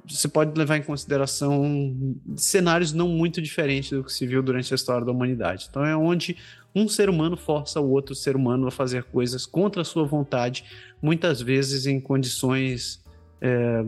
você 0.07 0.27
pode 0.27 0.59
levar 0.59 0.79
em 0.79 0.83
consideração 0.83 2.17
cenários 2.37 2.93
não 2.93 3.09
muito 3.09 3.41
diferentes 3.41 3.91
do 3.91 4.03
que 4.03 4.13
se 4.13 4.27
viu 4.27 4.43
durante 4.43 4.73
a 4.73 4.77
história 4.77 5.05
da 5.05 5.13
humanidade. 5.13 5.67
Então, 5.69 5.85
é 5.85 5.97
onde 5.97 6.37
um 6.75 6.89
ser 6.89 7.09
humano 7.09 7.37
força 7.37 7.81
o 7.81 7.91
outro 7.91 8.15
ser 8.15 8.37
humano 8.37 8.67
a 8.67 8.71
fazer 8.71 9.05
coisas 9.05 9.47
contra 9.47 9.83
a 9.83 9.85
sua 9.85 10.05
vontade, 10.05 10.65
muitas 11.03 11.41
vezes 11.41 11.87
em 11.87 12.01
condições 12.01 13.03
é, 13.41 13.85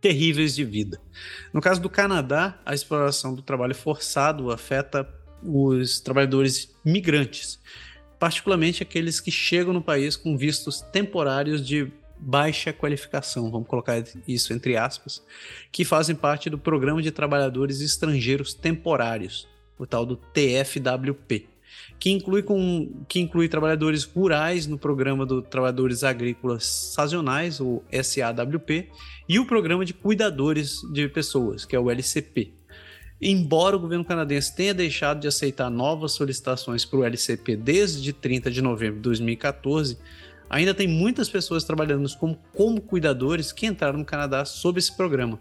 terríveis 0.00 0.54
de 0.54 0.64
vida. 0.64 1.00
No 1.52 1.60
caso 1.60 1.80
do 1.80 1.88
Canadá, 1.88 2.58
a 2.64 2.74
exploração 2.74 3.34
do 3.34 3.42
trabalho 3.42 3.74
forçado 3.74 4.50
afeta 4.50 5.08
os 5.42 6.00
trabalhadores 6.00 6.74
migrantes, 6.84 7.60
particularmente 8.18 8.82
aqueles 8.82 9.20
que 9.20 9.30
chegam 9.30 9.72
no 9.72 9.82
país 9.82 10.16
com 10.16 10.36
vistos 10.36 10.80
temporários 10.80 11.64
de 11.64 11.92
baixa 12.20 12.72
qualificação, 12.72 13.50
vamos 13.50 13.68
colocar 13.68 14.02
isso 14.26 14.52
entre 14.52 14.76
aspas, 14.76 15.22
que 15.70 15.84
fazem 15.84 16.16
parte 16.16 16.50
do 16.50 16.58
Programa 16.58 17.00
de 17.00 17.12
Trabalhadores 17.12 17.80
Estrangeiros 17.80 18.54
Temporários, 18.54 19.46
o 19.78 19.86
tal 19.86 20.04
do 20.04 20.16
TFWP, 20.16 21.46
que 21.98 22.10
inclui, 22.10 22.42
com, 22.42 23.04
que 23.08 23.20
inclui 23.20 23.48
trabalhadores 23.48 24.04
rurais 24.04 24.66
no 24.66 24.78
Programa 24.78 25.24
do 25.24 25.42
Trabalhadores 25.42 26.04
Agrícolas 26.04 26.64
Sazonais, 26.64 27.60
o 27.60 27.82
SAWP, 27.90 28.88
e 29.28 29.38
o 29.38 29.46
Programa 29.46 29.84
de 29.84 29.92
Cuidadores 29.92 30.80
de 30.92 31.08
Pessoas, 31.08 31.64
que 31.64 31.76
é 31.76 31.80
o 31.80 31.90
LCP. 31.90 32.52
Embora 33.20 33.76
o 33.76 33.80
governo 33.80 34.04
canadense 34.04 34.54
tenha 34.54 34.72
deixado 34.72 35.20
de 35.20 35.26
aceitar 35.26 35.68
novas 35.68 36.12
solicitações 36.12 36.84
para 36.84 37.00
o 37.00 37.04
LCP 37.04 37.56
desde 37.56 38.12
30 38.12 38.50
de 38.50 38.62
novembro 38.62 38.96
de 38.96 39.02
2014, 39.02 39.98
ainda 40.48 40.72
tem 40.72 40.86
muitas 40.86 41.28
pessoas 41.28 41.64
trabalhando 41.64 42.08
como, 42.16 42.38
como 42.54 42.80
cuidadores 42.80 43.50
que 43.50 43.66
entraram 43.66 43.98
no 43.98 44.04
Canadá 44.04 44.44
sob 44.44 44.78
esse 44.78 44.96
programa. 44.96 45.38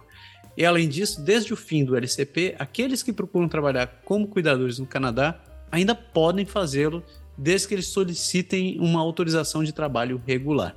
E 0.57 0.65
além 0.65 0.89
disso, 0.89 1.21
desde 1.21 1.53
o 1.53 1.55
fim 1.55 1.85
do 1.85 1.95
LCP, 1.95 2.55
aqueles 2.57 3.03
que 3.03 3.13
procuram 3.13 3.47
trabalhar 3.47 4.01
como 4.03 4.27
cuidadores 4.27 4.79
no 4.79 4.87
Canadá 4.87 5.39
ainda 5.71 5.93
podem 5.93 6.47
fazê-lo 6.47 7.03
desde 7.37 7.67
que 7.67 7.75
eles 7.75 7.87
solicitem 7.87 8.79
uma 8.79 8.99
autorização 8.99 9.63
de 9.63 9.71
trabalho 9.71 10.19
regular. 10.25 10.75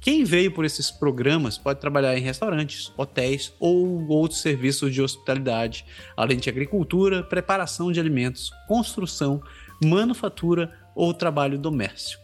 Quem 0.00 0.24
veio 0.24 0.52
por 0.52 0.64
esses 0.64 0.90
programas 0.90 1.58
pode 1.58 1.80
trabalhar 1.80 2.16
em 2.16 2.22
restaurantes, 2.22 2.90
hotéis 2.96 3.52
ou 3.58 4.06
outros 4.08 4.40
serviços 4.40 4.94
de 4.94 5.02
hospitalidade, 5.02 5.84
além 6.16 6.38
de 6.38 6.48
agricultura, 6.48 7.22
preparação 7.22 7.92
de 7.92 8.00
alimentos, 8.00 8.50
construção, 8.66 9.42
manufatura 9.82 10.72
ou 10.94 11.12
trabalho 11.12 11.58
doméstico. 11.58 12.22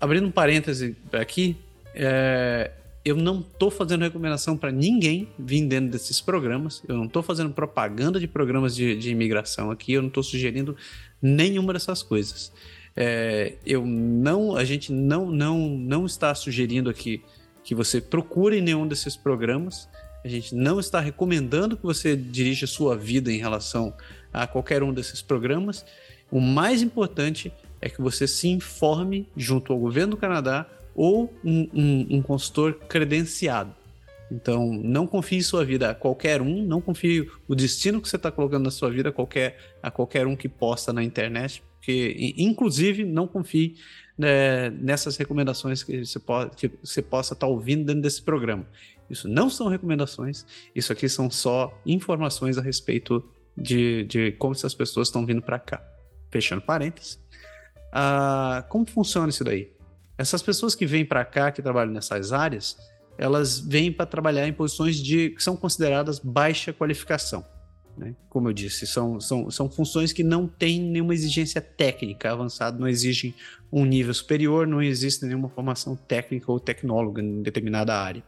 Abrindo 0.00 0.28
um 0.28 0.30
parêntese 0.30 0.96
aqui, 1.12 1.56
é, 1.94 2.70
eu 3.06 3.14
não 3.14 3.38
estou 3.38 3.70
fazendo 3.70 4.02
recomendação 4.02 4.56
para 4.56 4.72
ninguém 4.72 5.28
vir 5.38 5.64
desses 5.82 6.20
programas, 6.20 6.82
eu 6.88 6.96
não 6.96 7.04
estou 7.04 7.22
fazendo 7.22 7.50
propaganda 7.50 8.18
de 8.18 8.26
programas 8.26 8.74
de, 8.74 8.96
de 8.96 9.10
imigração 9.10 9.70
aqui, 9.70 9.92
eu 9.92 10.02
não 10.02 10.08
estou 10.08 10.24
sugerindo 10.24 10.76
nenhuma 11.22 11.72
dessas 11.72 12.02
coisas. 12.02 12.52
É, 12.96 13.54
eu 13.64 13.86
não, 13.86 14.56
a 14.56 14.64
gente 14.64 14.90
não, 14.90 15.30
não, 15.30 15.68
não 15.68 16.04
está 16.04 16.34
sugerindo 16.34 16.90
aqui 16.90 17.22
que 17.62 17.76
você 17.76 18.00
procure 18.00 18.60
nenhum 18.60 18.88
desses 18.88 19.16
programas. 19.16 19.88
A 20.24 20.28
gente 20.28 20.52
não 20.52 20.80
está 20.80 20.98
recomendando 20.98 21.76
que 21.76 21.84
você 21.84 22.16
dirija 22.16 22.66
sua 22.66 22.96
vida 22.96 23.32
em 23.32 23.38
relação 23.38 23.94
a 24.32 24.48
qualquer 24.48 24.82
um 24.82 24.92
desses 24.92 25.22
programas. 25.22 25.86
O 26.28 26.40
mais 26.40 26.82
importante 26.82 27.52
é 27.80 27.88
que 27.88 28.02
você 28.02 28.26
se 28.26 28.48
informe 28.48 29.28
junto 29.36 29.72
ao 29.72 29.78
governo 29.78 30.12
do 30.12 30.16
Canadá 30.16 30.66
ou 30.96 31.32
um, 31.44 31.68
um, 31.72 32.06
um 32.16 32.22
consultor 32.22 32.74
credenciado. 32.88 33.74
Então, 34.30 34.72
não 34.72 35.06
confie 35.06 35.42
sua 35.42 35.64
vida 35.64 35.90
a 35.90 35.94
qualquer 35.94 36.42
um, 36.42 36.62
não 36.62 36.80
confie 36.80 37.30
o 37.46 37.54
destino 37.54 38.00
que 38.00 38.08
você 38.08 38.16
está 38.16 38.30
colocando 38.30 38.64
na 38.64 38.70
sua 38.70 38.90
vida 38.90 39.10
a 39.10 39.12
qualquer, 39.12 39.56
a 39.80 39.90
qualquer 39.90 40.26
um 40.26 40.34
que 40.34 40.48
posta 40.48 40.92
na 40.92 41.02
internet, 41.04 41.62
porque, 41.76 42.34
inclusive, 42.36 43.04
não 43.04 43.28
confie 43.28 43.76
né, 44.18 44.70
nessas 44.70 45.16
recomendações 45.16 45.84
que 45.84 46.04
você, 46.04 46.18
pode, 46.18 46.56
que 46.56 46.70
você 46.82 47.00
possa 47.00 47.34
estar 47.34 47.46
tá 47.46 47.52
ouvindo 47.52 47.84
dentro 47.84 48.02
desse 48.02 48.20
programa. 48.20 48.66
Isso 49.08 49.28
não 49.28 49.48
são 49.48 49.68
recomendações, 49.68 50.44
isso 50.74 50.92
aqui 50.92 51.08
são 51.08 51.30
só 51.30 51.72
informações 51.86 52.58
a 52.58 52.62
respeito 52.62 53.22
de, 53.56 54.02
de 54.04 54.32
como 54.32 54.54
essas 54.54 54.74
pessoas 54.74 55.06
estão 55.06 55.24
vindo 55.24 55.40
para 55.40 55.60
cá. 55.60 55.80
Fechando 56.32 56.62
parênteses. 56.62 57.20
Ah, 57.92 58.66
como 58.68 58.84
funciona 58.84 59.28
isso 59.28 59.44
daí? 59.44 59.75
Essas 60.18 60.42
pessoas 60.42 60.74
que 60.74 60.86
vêm 60.86 61.04
para 61.04 61.24
cá, 61.24 61.52
que 61.52 61.60
trabalham 61.60 61.92
nessas 61.92 62.32
áreas, 62.32 62.76
elas 63.18 63.58
vêm 63.58 63.92
para 63.92 64.06
trabalhar 64.06 64.46
em 64.46 64.52
posições 64.52 64.96
de 64.96 65.30
que 65.30 65.42
são 65.42 65.56
consideradas 65.56 66.18
baixa 66.18 66.72
qualificação. 66.72 67.44
Né? 67.96 68.14
Como 68.28 68.48
eu 68.48 68.52
disse, 68.52 68.86
são, 68.86 69.18
são, 69.20 69.50
são 69.50 69.70
funções 69.70 70.12
que 70.12 70.22
não 70.22 70.46
têm 70.46 70.80
nenhuma 70.80 71.14
exigência 71.14 71.60
técnica 71.60 72.30
avançada, 72.30 72.78
não 72.78 72.86
exigem 72.86 73.34
um 73.72 73.84
nível 73.84 74.12
superior, 74.12 74.66
não 74.66 74.82
existe 74.82 75.24
nenhuma 75.24 75.48
formação 75.48 75.96
técnica 75.96 76.52
ou 76.52 76.60
tecnóloga 76.60 77.22
em 77.22 77.42
determinada 77.42 77.94
área. 77.94 78.22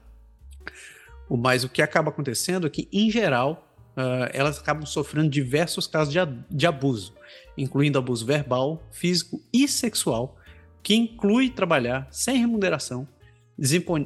Mas 1.31 1.65
o 1.65 1.69
que 1.69 1.83
acaba 1.83 2.09
acontecendo 2.09 2.67
é 2.67 2.71
que, 2.71 2.89
em 2.91 3.11
geral, 3.11 3.69
uh, 3.97 4.31
elas 4.33 4.59
acabam 4.59 4.87
sofrendo 4.87 5.29
diversos 5.29 5.87
casos 5.87 6.13
de, 6.13 6.19
de 6.51 6.67
abuso, 6.67 7.15
incluindo 7.57 7.99
abuso 7.99 8.25
verbal, 8.25 8.83
físico 8.91 9.43
e 9.53 9.69
sexual, 9.69 10.38
que 10.83 10.95
inclui 10.95 11.51
trabalhar 11.51 12.09
sem 12.11 12.39
remuneração, 12.39 13.07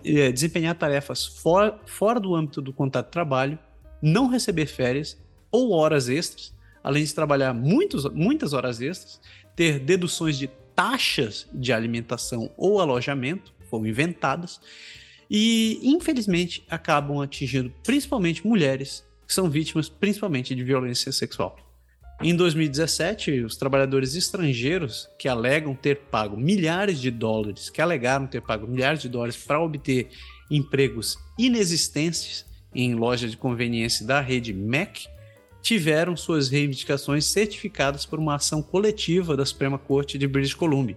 eh, 0.05 0.33
desempenhar 0.33 0.75
tarefas 0.75 1.27
fora, 1.27 2.21
do 2.21 2.35
âmbito 2.35 2.61
do 2.61 2.73
contrato 2.73 3.07
de 3.07 3.13
trabalho, 3.13 3.59
não 4.01 4.29
receber 4.29 4.67
férias 4.67 5.17
ou 5.51 5.73
horas 5.73 6.09
extras, 6.09 6.55
além 6.83 7.05
de 7.05 7.15
trabalhar 7.15 7.53
muitos, 7.53 8.05
muitas 8.13 8.53
horas 8.53 8.81
extras, 8.81 9.21
ter 9.55 9.79
deduções 9.79 10.39
de 10.39 10.49
taxas 10.75 11.47
de 11.53 11.73
alimentação 11.73 12.51
ou 12.57 12.81
alojamento, 12.81 13.53
foram 13.69 13.87
inventadas, 13.87 14.61
e 15.31 15.79
infelizmente 15.83 16.65
acabam 16.69 17.21
atingindo 17.21 17.73
principalmente 17.83 18.47
mulheres 18.47 19.05
que 19.27 19.33
são 19.33 19.49
vítimas 19.49 19.89
principalmente 19.89 20.55
de 20.55 20.63
violência 20.65 21.13
sexual. 21.13 21.57
Em 22.25 22.37
2017, 22.37 23.41
os 23.41 23.57
trabalhadores 23.57 24.15
estrangeiros 24.15 25.11
que 25.19 25.27
alegam 25.27 25.75
ter 25.75 26.03
pago 26.09 26.37
milhares 26.37 27.01
de 27.01 27.11
dólares, 27.11 27.69
que 27.69 27.83
alegaram 27.83 28.29
ter 28.29 28.41
pago 28.41 28.65
milhares 28.65 29.03
de 29.03 29.09
dólares 29.09 29.37
para 29.37 29.61
obter 29.61 30.09
empregos 30.49 31.19
inexistentes 31.37 32.47
em 32.73 32.95
lojas 32.95 33.33
de 33.33 33.37
conveniência 33.37 34.07
da 34.07 34.21
rede 34.21 34.53
MEC, 34.53 35.09
tiveram 35.61 36.17
suas 36.17 36.49
reivindicações 36.49 37.25
certificadas 37.25 38.07
por 38.07 38.21
uma 38.21 38.37
ação 38.37 38.63
coletiva 38.63 39.37
da 39.37 39.45
Suprema 39.45 39.77
Corte 39.77 40.17
de 40.17 40.29
British 40.29 40.55
Columbia. 40.55 40.97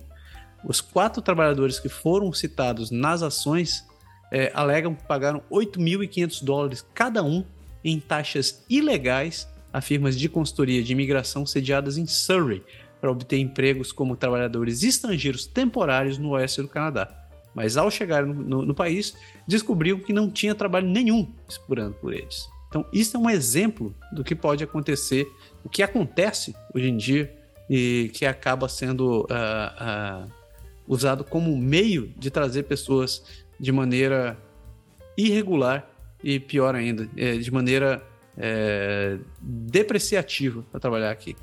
Os 0.63 0.79
quatro 0.79 1.23
trabalhadores 1.23 1.79
que 1.79 1.89
foram 1.89 2.31
citados 2.33 2.91
nas 2.91 3.23
ações 3.23 3.83
é, 4.31 4.51
alegam 4.53 4.93
que 4.93 5.03
pagaram 5.03 5.41
8.500 5.51 6.43
dólares 6.43 6.85
cada 6.93 7.23
um 7.23 7.43
em 7.83 7.99
taxas 7.99 8.63
ilegais 8.69 9.47
a 9.75 9.81
firmas 9.81 10.17
de 10.17 10.29
consultoria 10.29 10.81
de 10.81 10.93
imigração 10.93 11.45
sediadas 11.45 11.97
em 11.97 12.07
Surrey 12.07 12.63
para 13.01 13.11
obter 13.11 13.39
empregos 13.39 13.91
como 13.91 14.15
trabalhadores 14.15 14.83
estrangeiros 14.83 15.45
temporários 15.45 16.17
no 16.17 16.29
oeste 16.29 16.61
do 16.61 16.69
Canadá. 16.69 17.13
Mas 17.53 17.75
ao 17.75 17.91
chegar 17.91 18.25
no, 18.25 18.33
no, 18.33 18.65
no 18.67 18.73
país, 18.73 19.17
descobriram 19.45 19.99
que 19.99 20.13
não 20.13 20.31
tinha 20.31 20.55
trabalho 20.55 20.87
nenhum 20.87 21.29
explorando 21.45 21.93
por 21.95 22.13
eles. 22.13 22.47
Então, 22.69 22.85
isso 22.93 23.17
é 23.17 23.19
um 23.19 23.29
exemplo 23.29 23.93
do 24.13 24.23
que 24.23 24.33
pode 24.33 24.63
acontecer, 24.63 25.27
o 25.61 25.67
que 25.67 25.83
acontece 25.83 26.55
hoje 26.73 26.87
em 26.87 26.95
dia 26.95 27.35
e 27.69 28.09
que 28.13 28.25
acaba 28.25 28.69
sendo 28.69 29.23
uh, 29.23 30.25
uh, 30.25 30.31
usado 30.87 31.25
como 31.25 31.53
meio 31.57 32.13
de 32.17 32.31
trazer 32.31 32.63
pessoas 32.63 33.43
de 33.59 33.73
maneira 33.73 34.37
irregular 35.17 35.85
e 36.23 36.39
pior 36.39 36.75
ainda, 36.75 37.09
é, 37.17 37.35
de 37.35 37.51
maneira 37.51 38.01
é, 38.37 39.17
depreciativo 39.41 40.63
para 40.71 40.79
trabalhar 40.79 41.11
aqui. 41.11 41.35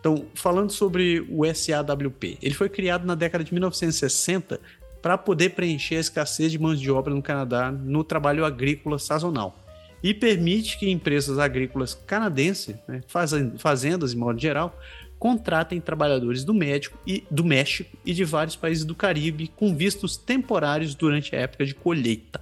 Então, 0.00 0.26
falando 0.34 0.70
sobre 0.70 1.26
o 1.28 1.42
SAWP, 1.52 2.38
ele 2.40 2.54
foi 2.54 2.68
criado 2.68 3.06
na 3.06 3.14
década 3.14 3.42
de 3.42 3.52
1960 3.52 4.60
para 5.02 5.18
poder 5.18 5.50
preencher 5.50 5.96
a 5.96 6.00
escassez 6.00 6.52
de 6.52 6.58
mão 6.58 6.74
de 6.74 6.90
obra 6.90 7.14
no 7.14 7.22
Canadá 7.22 7.70
no 7.70 8.04
trabalho 8.04 8.44
agrícola 8.44 8.98
sazonal 8.98 9.58
e 10.02 10.14
permite 10.14 10.78
que 10.78 10.88
empresas 10.88 11.38
agrícolas 11.38 11.94
canadenses, 12.06 12.76
né, 12.86 13.00
fazendas 13.58 14.12
em 14.12 14.16
modo 14.16 14.38
geral, 14.38 14.78
contratem 15.18 15.80
trabalhadores 15.80 16.44
do, 16.44 16.52
México 16.52 16.98
e, 17.06 17.24
do 17.30 17.44
México 17.44 17.96
e 18.04 18.12
de 18.12 18.24
vários 18.24 18.54
países 18.54 18.84
do 18.84 18.94
Caribe 18.94 19.48
com 19.56 19.74
vistos 19.74 20.16
temporários 20.16 20.94
durante 20.94 21.34
a 21.34 21.40
época 21.40 21.64
de 21.64 21.74
colheita. 21.74 22.40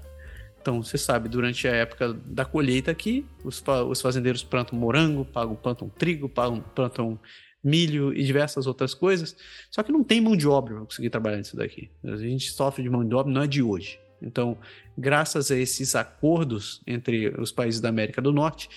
Então, 0.65 0.82
você 0.82 0.97
sabe, 0.97 1.28
durante 1.28 1.69
a 1.69 1.73
época 1.73 2.15
da 2.24 2.43
colheita 2.43 2.91
aqui, 2.91 3.27
os, 3.45 3.62
os 3.86 4.01
fazendeiros 4.01 4.43
plantam 4.43 4.78
morango, 4.78 5.23
pagam, 5.23 5.55
plantam 5.55 5.91
trigo, 5.91 6.27
pagam, 6.27 6.62
plantam 6.74 7.20
milho 7.62 8.16
e 8.16 8.24
diversas 8.24 8.66
outras 8.66 8.95
coisas. 8.95 9.36
Só 9.70 9.82
que 9.82 9.93
não 9.93 10.03
tem 10.03 10.23
mão 10.23 10.35
de 10.35 10.49
obra 10.49 10.77
para 10.77 10.85
conseguir 10.86 11.11
trabalhar 11.11 11.36
nisso 11.36 11.55
daqui. 11.55 11.91
A 12.03 12.16
gente 12.16 12.51
sofre 12.51 12.82
de 12.82 12.89
mão 12.89 13.07
de 13.07 13.15
obra, 13.15 13.31
não 13.31 13.43
é 13.43 13.47
de 13.47 13.62
hoje. 13.62 14.01
Então, 14.23 14.57
graças 14.97 15.51
a 15.51 15.57
esses 15.59 15.95
acordos 15.95 16.81
entre 16.86 17.28
os 17.39 17.53
países 17.53 17.78
da 17.78 17.91
América 17.91 18.23
do 18.23 18.32
Norte, 18.32 18.70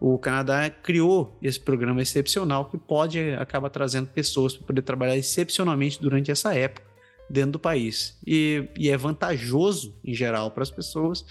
o 0.00 0.18
Canadá 0.18 0.68
criou 0.68 1.38
esse 1.40 1.60
programa 1.60 2.02
excepcional 2.02 2.64
que 2.64 2.76
pode 2.76 3.20
acabar 3.34 3.70
trazendo 3.70 4.08
pessoas 4.08 4.56
para 4.56 4.66
poder 4.66 4.82
trabalhar 4.82 5.16
excepcionalmente 5.16 6.02
durante 6.02 6.32
essa 6.32 6.52
época 6.52 6.87
dentro 7.28 7.52
do 7.52 7.58
país. 7.58 8.18
E, 8.26 8.68
e 8.76 8.90
é 8.90 8.96
vantajoso, 8.96 9.94
em 10.04 10.14
geral, 10.14 10.50
para 10.50 10.62
as 10.62 10.70
pessoas, 10.70 11.24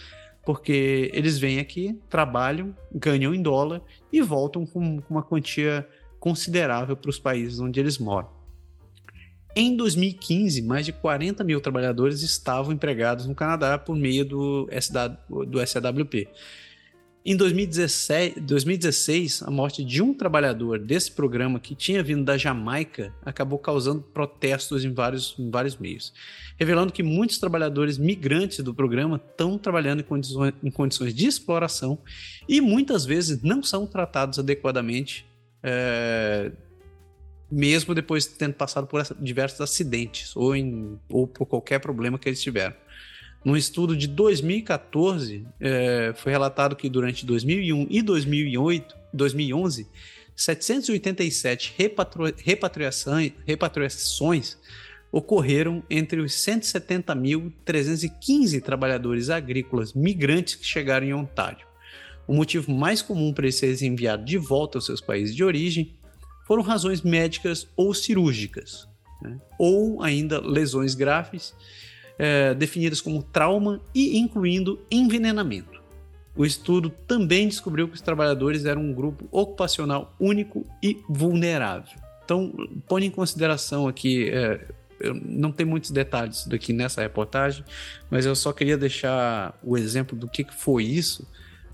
porque 0.46 1.12
eles 1.14 1.38
vêm 1.38 1.60
aqui, 1.60 2.00
trabalham, 2.10 2.76
ganham 2.94 3.34
em 3.34 3.42
dólar 3.42 3.82
e 4.12 4.22
voltam 4.22 4.66
com, 4.66 5.02
com 5.02 5.14
uma 5.14 5.24
quantia 5.24 5.88
considerável 6.20 6.96
para 6.96 7.10
os 7.10 7.20
países 7.20 7.60
onde 7.60 7.80
eles 7.80 7.98
moram. 7.98 8.30
Em 9.56 9.76
2015, 9.76 10.62
mais 10.62 10.86
de 10.86 10.94
40 10.94 11.44
mil 11.44 11.60
trabalhadores 11.60 12.22
estavam 12.22 12.72
empregados 12.72 13.26
no 13.26 13.34
Canadá 13.34 13.78
por 13.78 13.96
meio 13.96 14.24
do, 14.24 14.70
SW, 14.72 15.46
do 15.46 15.66
SAWP. 15.66 16.28
Em 17.30 17.36
2016, 17.36 18.36
2016, 18.40 19.44
a 19.44 19.52
morte 19.52 19.84
de 19.84 20.02
um 20.02 20.14
trabalhador 20.14 20.80
desse 20.80 21.12
programa 21.12 21.60
que 21.60 21.76
tinha 21.76 22.02
vindo 22.02 22.24
da 22.24 22.38
Jamaica 22.38 23.14
acabou 23.22 23.60
causando 23.60 24.02
protestos 24.02 24.86
em 24.86 24.94
vários, 24.94 25.36
em 25.38 25.52
vários 25.52 25.76
meios, 25.76 26.14
revelando 26.58 26.94
que 26.94 27.04
muitos 27.04 27.38
trabalhadores 27.38 27.98
migrantes 27.98 28.64
do 28.64 28.74
programa 28.74 29.18
estão 29.18 29.58
trabalhando 29.58 30.00
em 30.00 30.04
condições, 30.04 30.54
em 30.64 30.72
condições 30.72 31.14
de 31.14 31.28
exploração 31.28 32.00
e 32.48 32.62
muitas 32.62 33.04
vezes 33.04 33.42
não 33.42 33.62
são 33.62 33.86
tratados 33.86 34.40
adequadamente, 34.40 35.26
é, 35.62 36.50
mesmo 37.52 37.94
depois 37.94 38.24
de 38.24 38.36
tendo 38.36 38.54
passado 38.54 38.88
por 38.88 39.04
diversos 39.20 39.60
acidentes 39.60 40.34
ou, 40.34 40.56
em, 40.56 40.98
ou 41.10 41.28
por 41.28 41.46
qualquer 41.46 41.80
problema 41.80 42.18
que 42.18 42.30
eles 42.30 42.42
tiveram. 42.42 42.87
Num 43.48 43.56
estudo 43.56 43.96
de 43.96 44.08
2014, 44.08 45.48
é, 45.62 46.12
foi 46.18 46.34
relatado 46.34 46.76
que 46.76 46.90
durante 46.90 47.26
2001 47.26 47.88
e 47.90 48.02
2008, 48.02 48.94
2011, 49.14 49.88
787 50.36 51.74
repatri 51.78 52.36
repatriações, 52.44 53.32
repatriações 53.46 54.58
ocorreram 55.10 55.82
entre 55.90 56.20
os 56.20 56.34
170.315 56.34 58.62
trabalhadores 58.62 59.30
agrícolas 59.30 59.94
migrantes 59.94 60.56
que 60.56 60.66
chegaram 60.66 61.08
em 61.08 61.14
Ontário. 61.14 61.66
O 62.28 62.34
motivo 62.34 62.70
mais 62.70 63.02
comum 63.02 63.32
para 63.32 63.46
eles 63.46 63.56
serem 63.56 63.94
enviados 63.94 64.26
de 64.26 64.38
volta 64.38 64.78
aos 64.78 64.86
seus 64.86 65.00
países 65.00 65.34
de 65.34 65.46
origem 65.46 65.94
foram 66.46 66.64
razões 66.64 67.02
médicas 67.02 67.66
ou 67.78 67.94
cirúrgicas, 67.94 68.90
né? 69.22 69.40
ou 69.58 70.04
ainda 70.04 70.42
lesões 70.42 70.94
graves 70.94 71.56
é, 72.18 72.54
definidas 72.54 73.02
como 73.02 73.22
trauma 73.22 73.82
e 73.94 74.18
incluindo 74.18 74.80
envenenamento. 74.90 75.78
O 76.36 76.46
estudo 76.46 76.90
também 76.90 77.48
descobriu 77.48 77.88
que 77.88 77.96
os 77.96 78.02
trabalhadores 78.02 78.66
eram 78.66 78.84
um 78.84 78.94
grupo 78.94 79.28
ocupacional 79.32 80.16
único 80.20 80.66
e 80.84 81.02
vulnerável. 81.10 82.00
Então, 82.24 82.54
põe 82.88 83.06
em 83.06 83.10
consideração 83.10 83.88
aqui, 83.88 84.30
é, 84.30 84.68
não 85.26 85.52
tem 85.52 85.66
muitos 85.66 85.92
detalhes 85.92 86.46
daqui 86.46 86.74
nessa 86.74 87.02
reportagem, 87.02 87.64
mas 88.10 88.26
eu 88.26 88.36
só 88.36 88.54
queria 88.54 88.78
deixar 88.78 89.58
o 89.64 89.78
exemplo 89.78 90.18
do 90.18 90.28
que, 90.28 90.44
que 90.44 90.54
foi 90.54 90.84
isso. 90.84 91.28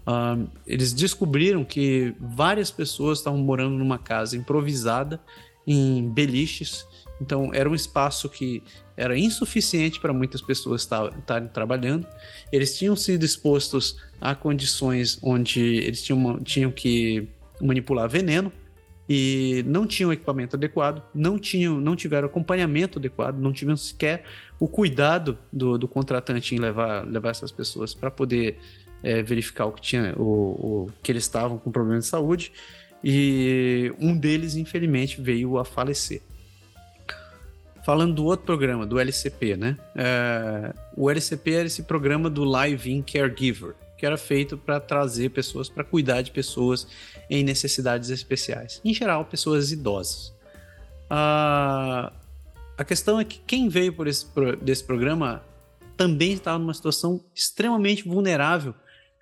Uh, 0.06 0.50
eles 0.68 0.92
descobriram 0.92 1.64
que 1.64 2.14
várias 2.20 2.70
pessoas 2.70 3.20
estavam 3.20 3.40
morando 3.40 3.78
numa 3.78 3.98
casa 3.98 4.36
improvisada 4.36 5.20
em 5.66 6.10
beliches 6.10 6.86
então, 7.24 7.52
era 7.54 7.70
um 7.70 7.76
espaço 7.76 8.28
que 8.28 8.62
era 8.98 9.18
insuficiente 9.18 10.00
para 10.00 10.12
muitas 10.12 10.42
pessoas 10.42 10.82
estarem 10.82 11.48
trabalhando. 11.48 12.06
Eles 12.52 12.78
tinham 12.78 12.96
sido 12.96 13.24
expostos 13.24 13.98
a 14.20 14.36
condições 14.36 15.18
onde 15.22 15.62
eles 15.62 16.04
tinham, 16.04 16.40
tinham 16.40 16.70
que 16.70 17.30
manipular 17.62 18.10
veneno 18.10 18.52
e 19.08 19.64
não 19.66 19.88
tinham 19.88 20.12
equipamento 20.12 20.56
adequado, 20.56 21.02
não 21.14 21.40
tinham, 21.40 21.80
não 21.80 21.96
tiveram 21.96 22.28
acompanhamento 22.28 23.00
adequado, 23.00 23.38
não 23.38 23.54
tiveram 23.54 23.78
sequer 23.78 24.24
o 24.60 24.68
cuidado 24.68 25.38
do, 25.52 25.78
do 25.78 25.88
contratante 25.88 26.56
em 26.56 26.60
levar, 26.60 27.06
levar 27.06 27.30
essas 27.30 27.52
pessoas 27.52 27.94
para 27.94 28.12
poder 28.12 28.60
é, 29.02 29.22
verificar 29.22 29.66
o 29.66 29.72
que 29.72 29.82
tinha, 29.82 30.14
o, 30.18 30.24
o, 30.24 30.90
que 31.02 31.12
eles 31.12 31.24
estavam 31.24 31.58
com 31.58 31.72
problema 31.72 32.00
de 32.00 32.06
saúde. 32.06 32.52
E 33.04 33.94
um 34.00 34.18
deles, 34.18 34.56
infelizmente, 34.56 35.22
veio 35.22 35.58
a 35.58 35.66
falecer. 35.66 36.22
Falando 37.86 38.16
do 38.16 38.26
outro 38.26 38.46
programa, 38.46 38.86
do 38.86 38.98
LCP, 38.98 39.58
né? 39.58 39.78
É, 39.94 40.74
o 40.96 41.10
LCP 41.10 41.52
era 41.52 41.68
esse 41.68 41.84
programa 41.84 42.30
do 42.30 42.46
Live-In 42.46 43.02
Caregiver, 43.02 43.76
que 43.98 44.06
era 44.06 44.18
feito 44.18 44.58
para 44.58 44.80
trazer 44.80 45.30
pessoas 45.32 45.68
para 45.68 45.84
cuidar 45.84 46.22
de 46.22 46.32
pessoas 46.32 46.88
em 47.30 47.44
necessidades 47.44 48.10
especiais. 48.10 48.80
Em 48.86 48.94
geral, 48.94 49.26
pessoas 49.26 49.72
idosas. 49.72 50.34
a 51.10 52.12
questão 52.88 53.20
é 53.20 53.26
que 53.26 53.40
quem 53.46 53.68
veio 53.68 53.92
por 53.92 54.08
esse, 54.08 54.26
desse 54.62 54.84
programa 54.86 55.44
também 55.98 56.34
estava 56.34 56.58
numa 56.58 56.74
situação 56.74 57.24
extremamente 57.36 58.08
vulnerável 58.08 58.74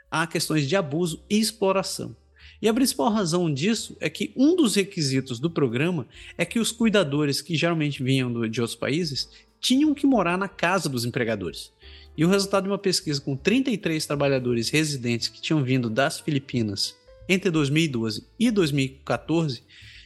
a 0.09 0.27
questões 0.27 0.67
de 0.67 0.75
abuso 0.75 1.23
e 1.29 1.39
exploração. 1.39 2.15
E 2.61 2.69
a 2.69 2.73
principal 2.73 3.09
razão 3.09 3.51
disso 3.51 3.97
é 3.99 4.09
que 4.09 4.31
um 4.35 4.55
dos 4.55 4.75
requisitos 4.75 5.39
do 5.39 5.49
programa 5.49 6.07
é 6.37 6.45
que 6.45 6.59
os 6.59 6.71
cuidadores 6.71 7.41
que 7.41 7.55
geralmente 7.55 8.03
vinham 8.03 8.31
do, 8.31 8.47
de 8.47 8.61
outros 8.61 8.77
países 8.77 9.29
tinham 9.59 9.93
que 9.93 10.05
morar 10.05 10.37
na 10.37 10.47
casa 10.47 10.87
dos 10.87 11.03
empregadores. 11.03 11.71
E 12.15 12.23
o 12.23 12.29
resultado 12.29 12.63
de 12.63 12.69
uma 12.69 12.77
pesquisa 12.77 13.19
com 13.19 13.35
33 13.35 14.05
trabalhadores 14.05 14.69
residentes 14.69 15.27
que 15.27 15.41
tinham 15.41 15.63
vindo 15.63 15.89
das 15.89 16.19
Filipinas 16.19 16.95
entre 17.27 17.49
2012 17.49 18.27
e 18.39 18.51
2014 18.51 19.63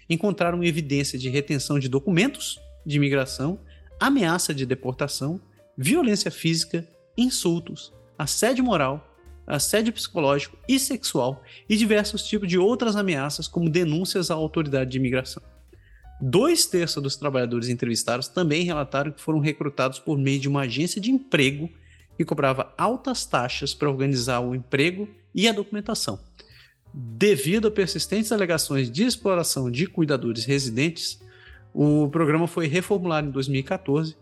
encontraram 0.10 0.64
evidência 0.64 1.18
de 1.18 1.30
retenção 1.30 1.80
de 1.80 1.90
documentos 1.90 2.60
de 2.86 2.98
imigração, 2.98 3.60
ameaça 3.99 4.53
de 4.53 4.65
deportação, 4.65 5.41
violência 5.76 6.30
física, 6.30 6.88
insultos, 7.18 7.91
assédio 8.18 8.64
moral 8.64 9.15
assédio 9.45 9.93
psicológico 9.93 10.57
e 10.67 10.80
sexual 10.80 11.43
e 11.69 11.76
diversos 11.76 12.23
tipos 12.23 12.47
de 12.47 12.57
outras 12.57 12.95
ameaças, 12.95 13.47
como 13.47 13.69
denúncias 13.69 14.31
à 14.31 14.34
autoridade 14.34 14.91
de 14.91 14.97
imigração. 14.97 15.43
Dois 16.19 16.65
terços 16.65 17.03
dos 17.03 17.15
trabalhadores 17.15 17.69
entrevistados 17.69 18.27
também 18.27 18.63
relataram 18.63 19.11
que 19.11 19.22
foram 19.22 19.39
recrutados 19.39 19.99
por 19.99 20.17
meio 20.17 20.39
de 20.39 20.47
uma 20.47 20.61
agência 20.61 21.01
de 21.01 21.11
emprego 21.11 21.69
que 22.17 22.23
cobrava 22.23 22.73
altas 22.77 23.26
taxas 23.26 23.73
para 23.73 23.89
organizar 23.89 24.39
o 24.39 24.55
emprego 24.55 25.07
e 25.34 25.47
a 25.47 25.51
documentação. 25.51 26.17
Devido 26.93 27.67
a 27.67 27.72
persistentes 27.72 28.31
alegações 28.31 28.89
de 28.89 29.03
exploração 29.03 29.69
de 29.69 29.85
cuidadores 29.85 30.45
residentes, 30.45 31.22
o 31.73 32.07
programa 32.07 32.47
foi 32.47 32.67
reformulado 32.67 33.27
em 33.27 33.31
2014, 33.31 34.15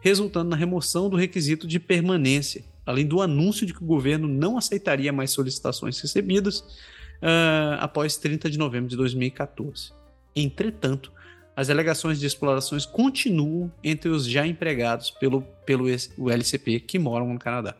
resultando 0.00 0.50
na 0.50 0.56
remoção 0.56 1.10
do 1.10 1.16
requisito 1.16 1.66
de 1.66 1.80
permanência 1.80 2.64
além 2.84 3.06
do 3.06 3.20
anúncio 3.20 3.66
de 3.66 3.74
que 3.74 3.82
o 3.82 3.86
governo 3.86 4.26
não 4.28 4.58
aceitaria 4.58 5.12
mais 5.12 5.30
solicitações 5.30 5.98
recebidas 6.00 6.60
uh, 6.60 7.76
após 7.78 8.16
30 8.16 8.50
de 8.50 8.58
novembro 8.58 8.88
de 8.88 8.96
2014. 8.96 9.92
Entretanto, 10.34 11.12
as 11.56 11.68
alegações 11.68 12.18
de 12.18 12.26
explorações 12.26 12.86
continuam 12.86 13.70
entre 13.82 14.08
os 14.08 14.26
já 14.26 14.46
empregados 14.46 15.10
pelo, 15.10 15.42
pelo 15.66 15.86
LCP 15.88 16.80
que 16.80 16.98
moram 16.98 17.32
no 17.32 17.38
Canadá. 17.38 17.76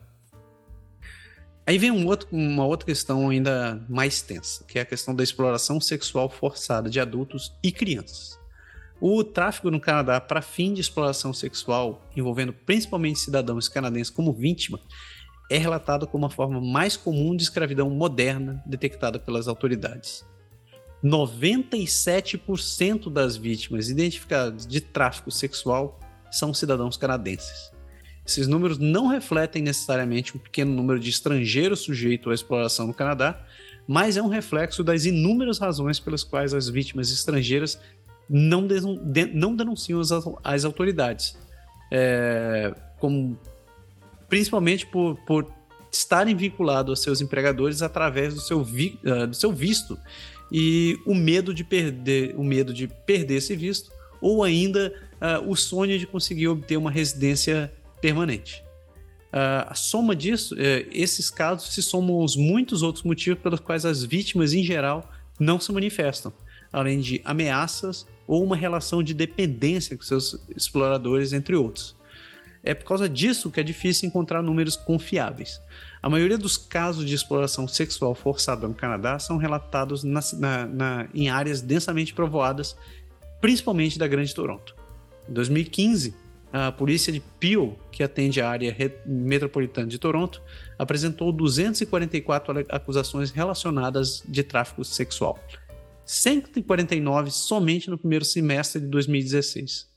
Aí 1.66 1.78
vem 1.78 1.90
um 1.90 2.04
outro, 2.06 2.28
uma 2.32 2.66
outra 2.66 2.86
questão 2.86 3.28
ainda 3.28 3.80
mais 3.88 4.22
tensa, 4.22 4.64
que 4.64 4.78
é 4.78 4.82
a 4.82 4.84
questão 4.84 5.14
da 5.14 5.22
exploração 5.22 5.80
sexual 5.80 6.28
forçada 6.28 6.90
de 6.90 6.98
adultos 6.98 7.54
e 7.62 7.70
crianças. 7.70 8.39
O 9.00 9.24
tráfico 9.24 9.70
no 9.70 9.80
Canadá 9.80 10.20
para 10.20 10.42
fim 10.42 10.74
de 10.74 10.82
exploração 10.82 11.32
sexual, 11.32 12.06
envolvendo 12.14 12.52
principalmente 12.52 13.18
cidadãos 13.18 13.66
canadenses 13.66 14.10
como 14.10 14.32
vítima, 14.32 14.78
é 15.50 15.56
relatado 15.56 16.06
como 16.06 16.26
a 16.26 16.30
forma 16.30 16.60
mais 16.60 16.98
comum 16.98 17.34
de 17.34 17.42
escravidão 17.42 17.88
moderna 17.88 18.62
detectada 18.66 19.18
pelas 19.18 19.48
autoridades. 19.48 20.28
97% 21.02 23.10
das 23.10 23.38
vítimas 23.38 23.88
identificadas 23.88 24.66
de 24.66 24.82
tráfico 24.82 25.30
sexual 25.30 25.98
são 26.30 26.52
cidadãos 26.52 26.98
canadenses. 26.98 27.72
Esses 28.26 28.46
números 28.46 28.78
não 28.78 29.06
refletem 29.06 29.62
necessariamente 29.62 30.36
um 30.36 30.40
pequeno 30.40 30.72
número 30.72 31.00
de 31.00 31.08
estrangeiros 31.08 31.80
sujeitos 31.80 32.30
à 32.30 32.34
exploração 32.34 32.86
no 32.86 32.94
Canadá, 32.94 33.42
mas 33.88 34.16
é 34.16 34.22
um 34.22 34.28
reflexo 34.28 34.84
das 34.84 35.04
inúmeras 35.04 35.58
razões 35.58 35.98
pelas 35.98 36.22
quais 36.22 36.54
as 36.54 36.68
vítimas 36.68 37.10
estrangeiras 37.10 37.80
não, 38.30 38.68
não 39.34 39.56
denunciam 39.56 40.00
as, 40.00 40.10
as 40.44 40.64
autoridades. 40.64 41.36
É, 41.90 42.72
como, 43.00 43.36
principalmente 44.28 44.86
por, 44.86 45.16
por 45.26 45.52
estarem 45.90 46.36
vinculados 46.36 46.90
aos 46.90 47.02
seus 47.02 47.20
empregadores 47.20 47.82
através 47.82 48.32
do 48.32 48.40
seu, 48.40 48.62
vi, 48.62 48.96
uh, 49.04 49.26
do 49.26 49.34
seu 49.34 49.52
visto 49.52 49.98
e 50.52 50.96
o 51.04 51.14
medo 51.14 51.52
de 51.52 51.64
perder 51.64 52.34
o 52.36 52.44
medo 52.44 52.72
de 52.72 52.86
perder 52.86 53.36
esse 53.36 53.56
visto 53.56 53.90
ou 54.20 54.44
ainda 54.44 54.94
uh, 55.14 55.50
o 55.50 55.56
sonho 55.56 55.98
de 55.98 56.06
conseguir 56.06 56.46
obter 56.48 56.76
uma 56.76 56.90
residência 56.90 57.72
permanente. 58.00 58.62
Uh, 59.32 59.66
a 59.68 59.74
soma 59.74 60.14
disso, 60.14 60.54
uh, 60.54 60.58
esses 60.90 61.30
casos 61.30 61.72
se 61.72 61.82
somam 61.82 62.16
aos 62.16 62.36
muitos 62.36 62.82
outros 62.82 63.04
motivos 63.04 63.40
pelos 63.40 63.60
quais 63.60 63.84
as 63.84 64.04
vítimas, 64.04 64.52
em 64.52 64.62
geral, 64.62 65.10
não 65.38 65.58
se 65.58 65.72
manifestam, 65.72 66.32
além 66.72 67.00
de 67.00 67.20
ameaças 67.24 68.06
ou 68.30 68.44
uma 68.44 68.54
relação 68.54 69.02
de 69.02 69.12
dependência 69.12 69.96
com 69.96 70.04
seus 70.04 70.40
exploradores, 70.54 71.32
entre 71.32 71.56
outros. 71.56 71.96
É 72.62 72.72
por 72.72 72.84
causa 72.84 73.08
disso 73.08 73.50
que 73.50 73.58
é 73.58 73.62
difícil 73.62 74.08
encontrar 74.08 74.40
números 74.40 74.76
confiáveis. 74.76 75.60
A 76.00 76.08
maioria 76.08 76.38
dos 76.38 76.56
casos 76.56 77.04
de 77.04 77.12
exploração 77.12 77.66
sexual 77.66 78.14
forçada 78.14 78.68
no 78.68 78.74
Canadá 78.74 79.18
são 79.18 79.36
relatados 79.36 80.04
na, 80.04 80.20
na, 80.34 80.66
na, 80.66 81.08
em 81.12 81.28
áreas 81.28 81.60
densamente 81.60 82.14
povoadas, 82.14 82.76
principalmente 83.40 83.98
da 83.98 84.06
Grande 84.06 84.32
Toronto. 84.32 84.76
Em 85.28 85.32
2015, 85.32 86.14
a 86.52 86.70
polícia 86.70 87.12
de 87.12 87.18
Peel, 87.18 87.76
que 87.90 88.00
atende 88.00 88.40
a 88.40 88.48
área 88.48 88.76
metropolitana 89.04 89.88
de 89.88 89.98
Toronto, 89.98 90.40
apresentou 90.78 91.32
244 91.32 92.66
acusações 92.68 93.32
relacionadas 93.32 94.22
de 94.24 94.44
tráfico 94.44 94.84
sexual. 94.84 95.36
149 96.10 97.30
somente 97.30 97.88
no 97.88 97.96
primeiro 97.96 98.24
semestre 98.24 98.80
de 98.80 98.88
2016. 98.88 99.88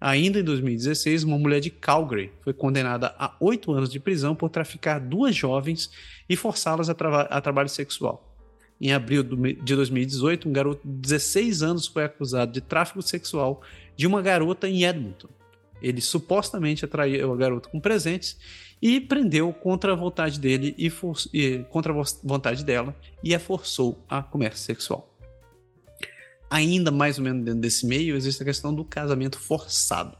Ainda 0.00 0.38
em 0.38 0.44
2016, 0.44 1.24
uma 1.24 1.36
mulher 1.36 1.58
de 1.58 1.70
Calgary 1.70 2.30
foi 2.42 2.52
condenada 2.52 3.12
a 3.18 3.34
oito 3.40 3.72
anos 3.72 3.90
de 3.90 3.98
prisão 3.98 4.36
por 4.36 4.48
traficar 4.48 5.00
duas 5.00 5.34
jovens 5.34 5.90
e 6.28 6.36
forçá-las 6.36 6.88
a, 6.88 6.94
tra 6.94 7.22
a, 7.22 7.40
trabalho 7.40 7.68
sexual. 7.68 8.32
Em 8.80 8.92
abril 8.92 9.24
de 9.24 9.74
2018, 9.74 10.48
um 10.48 10.52
garoto 10.52 10.86
de 10.86 11.00
16 11.00 11.62
anos 11.64 11.88
foi 11.88 12.04
acusado 12.04 12.52
de 12.52 12.60
tráfico 12.60 13.02
sexual 13.02 13.60
de 13.96 14.06
uma 14.06 14.22
garota 14.22 14.68
em 14.68 14.84
Edmonton. 14.84 15.28
Ele 15.82 16.00
supostamente 16.00 16.84
atraiu 16.84 17.32
a 17.32 17.36
garota 17.36 17.68
com 17.68 17.80
presentes 17.80 18.38
e 18.80 19.00
prendeu 19.00 19.52
contra 19.52 19.94
a 19.94 19.96
vontade 19.96 20.38
dele 20.38 20.76
e, 20.78 20.92
e 21.34 21.64
contra 21.70 21.92
a 21.92 22.04
vontade 22.22 22.64
dela 22.64 22.94
e 23.20 23.34
a 23.34 23.40
forçou 23.40 23.98
a 24.08 24.22
comércio 24.22 24.64
sexual. 24.64 25.15
Ainda 26.48 26.90
mais 26.90 27.18
ou 27.18 27.24
menos 27.24 27.44
dentro 27.44 27.60
desse 27.60 27.86
meio 27.86 28.16
existe 28.16 28.42
a 28.42 28.46
questão 28.46 28.74
do 28.74 28.84
casamento 28.84 29.38
forçado. 29.38 30.16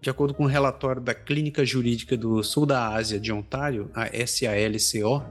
De 0.00 0.10
acordo 0.10 0.34
com 0.34 0.44
o 0.44 0.46
um 0.46 0.48
relatório 0.48 1.02
da 1.02 1.14
Clínica 1.14 1.64
Jurídica 1.64 2.16
do 2.16 2.42
Sul 2.42 2.66
da 2.66 2.94
Ásia 2.94 3.18
de 3.18 3.32
Ontário, 3.32 3.90
a 3.94 4.06
SALCO, 4.26 5.24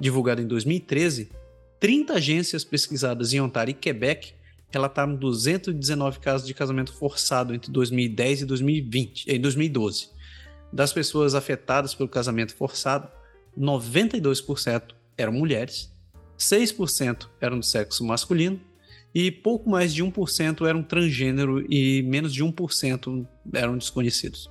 divulgado 0.00 0.42
em 0.42 0.46
2013, 0.46 1.30
30 1.78 2.14
agências 2.14 2.64
pesquisadas 2.64 3.32
em 3.32 3.40
Ontário 3.40 3.70
e 3.70 3.74
Quebec 3.74 4.34
relataram 4.70 5.14
219 5.14 6.18
casos 6.18 6.46
de 6.46 6.52
casamento 6.52 6.92
forçado 6.92 7.54
entre 7.54 7.70
2010 7.70 8.42
e 8.42 8.44
2020, 8.44 9.26
em 9.26 9.40
2012. 9.40 10.10
Das 10.72 10.92
pessoas 10.92 11.34
afetadas 11.34 11.94
pelo 11.94 12.08
casamento 12.08 12.54
forçado, 12.54 13.08
92% 13.56 14.94
eram 15.16 15.32
mulheres, 15.32 15.92
6% 16.38 17.28
eram 17.40 17.58
do 17.58 17.64
sexo 17.64 18.04
masculino 18.04 18.60
e 19.14 19.30
pouco 19.30 19.68
mais 19.68 19.92
de 19.92 20.04
1% 20.04 20.66
eram 20.66 20.82
transgênero 20.82 21.64
e 21.72 22.02
menos 22.02 22.32
de 22.32 22.44
1% 22.44 23.26
eram 23.52 23.76
desconhecidos. 23.76 24.50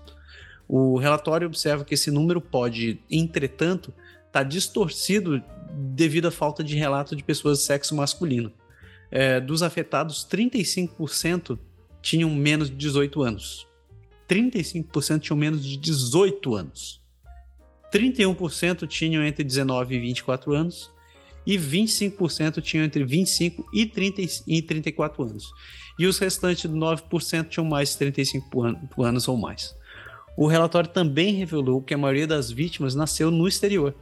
O 0.67 0.97
relatório 0.97 1.47
observa 1.47 1.85
que 1.85 1.93
esse 1.93 2.11
número 2.11 2.41
pode, 2.41 2.99
entretanto, 3.09 3.93
estar 4.27 4.41
tá 4.41 4.43
distorcido 4.43 5.41
devido 5.73 6.27
à 6.27 6.31
falta 6.31 6.63
de 6.63 6.75
relato 6.75 7.15
de 7.15 7.23
pessoas 7.23 7.59
de 7.59 7.65
sexo 7.65 7.95
masculino 7.95 8.51
é, 9.11 9.39
dos 9.39 9.63
afetados, 9.63 10.27
35% 10.29 11.57
tinham 12.01 12.29
menos 12.29 12.69
de 12.69 12.75
18 12.75 13.21
anos. 13.21 13.67
35% 14.29 15.19
tinham 15.19 15.37
menos 15.37 15.63
de 15.63 15.77
18 15.77 16.55
anos. 16.55 17.01
31% 17.91 18.87
tinham 18.87 19.23
entre 19.23 19.43
19 19.43 19.95
e 19.95 19.99
24 19.99 20.53
anos. 20.53 20.91
E 21.47 21.57
25% 21.57 22.61
tinham 22.61 22.83
entre 22.83 23.05
25 23.05 23.65
e, 23.73 23.85
30, 23.85 24.21
e 24.45 24.61
34 24.61 25.23
anos. 25.23 25.45
E 25.97 26.05
os 26.05 26.19
restantes 26.19 26.69
9% 26.69 27.47
tinham 27.47 27.65
mais 27.65 27.91
de 27.91 27.97
35 27.99 29.01
anos 29.01 29.27
ou 29.29 29.37
mais. 29.37 29.73
O 30.37 30.45
relatório 30.45 30.89
também 30.89 31.33
revelou 31.33 31.81
que 31.81 31.93
a 31.93 31.97
maioria 31.97 32.27
das 32.27 32.51
vítimas 32.51 32.93
nasceu 32.93 33.31
no 33.31 33.47
exterior 33.47 33.95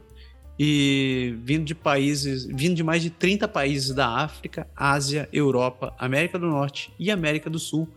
e 0.58 1.36
vindo 1.44 1.64
de 1.64 1.74
países, 1.74 2.46
vindo 2.46 2.74
de 2.74 2.82
mais 2.82 3.02
de 3.02 3.10
30 3.10 3.46
países 3.46 3.94
da 3.94 4.08
África, 4.08 4.66
Ásia, 4.74 5.28
Europa, 5.32 5.94
América 5.98 6.38
do 6.38 6.46
Norte 6.46 6.92
e 6.98 7.10
América 7.10 7.48
do 7.48 7.58
Sul, 7.58 7.88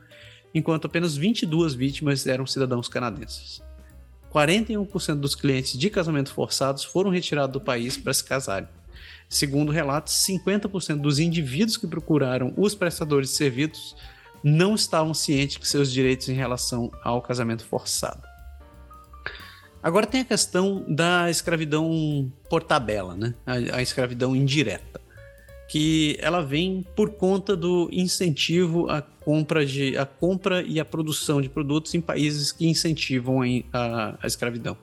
enquanto 0.53 0.85
apenas 0.85 1.17
22 1.17 1.73
vítimas 1.73 2.27
eram 2.27 2.45
cidadãos 2.45 2.87
canadenses. 2.87 3.61
41% 4.31 5.15
dos 5.15 5.33
clientes 5.35 5.77
de 5.77 5.89
casamento 5.89 6.31
forçados 6.31 6.83
foram 6.83 7.09
retirados 7.09 7.53
do 7.53 7.61
país 7.61 7.97
para 7.97 8.13
se 8.13 8.23
casarem. 8.23 8.67
Segundo 9.29 9.71
relatos, 9.71 10.13
50% 10.27 10.95
dos 10.97 11.19
indivíduos 11.19 11.77
que 11.77 11.85
procuraram 11.85 12.51
os 12.57 12.73
prestadores 12.73 13.29
de 13.29 13.35
serviços 13.35 13.95
não 14.43 14.73
estavam 14.73 15.13
cientes 15.13 15.59
de 15.59 15.67
seus 15.67 15.91
direitos 15.91 16.27
em 16.29 16.33
relação 16.33 16.91
ao 17.03 17.21
casamento 17.21 17.63
forçado. 17.63 18.23
Agora 19.83 20.07
tem 20.07 20.21
a 20.21 20.25
questão 20.25 20.83
da 20.87 21.29
escravidão 21.29 22.31
por 22.49 22.63
tabela, 22.63 23.15
né? 23.15 23.35
A, 23.45 23.77
a, 23.77 23.81
escravidão 23.81 24.35
indireta, 24.35 24.99
que 25.69 26.17
ela 26.19 26.41
vem 26.41 26.85
por 26.95 27.11
conta 27.11 27.55
do 27.55 27.87
incentivo 27.91 28.89
à 28.89 29.01
compra, 29.01 29.65
de, 29.65 29.95
à 29.95 30.05
compra 30.05 30.63
e 30.63 30.79
à 30.79 30.85
produção 30.85 31.39
de 31.39 31.47
produtos 31.47 31.93
em 31.93 32.01
países 32.01 32.51
que 32.51 32.67
incentivam 32.67 33.41
a, 33.71 34.17
a 34.21 34.27
escravidão. 34.27 34.75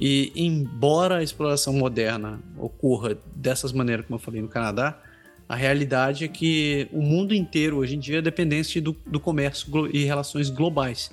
E 0.00 0.32
embora 0.36 1.16
a 1.16 1.22
exploração 1.22 1.72
moderna 1.72 2.40
ocorra 2.58 3.16
dessas 3.34 3.72
maneiras, 3.72 4.06
como 4.06 4.16
eu 4.16 4.22
falei 4.22 4.42
no 4.42 4.48
Canadá, 4.48 5.00
a 5.48 5.54
realidade 5.54 6.24
é 6.24 6.28
que 6.28 6.88
o 6.92 7.00
mundo 7.00 7.34
inteiro 7.34 7.78
hoje 7.78 7.96
em 7.96 7.98
dia 7.98 8.18
é 8.18 8.22
dependente 8.22 8.80
do, 8.80 8.96
do 9.06 9.20
comércio 9.20 9.88
e 9.94 10.04
relações 10.04 10.50
globais 10.50 11.10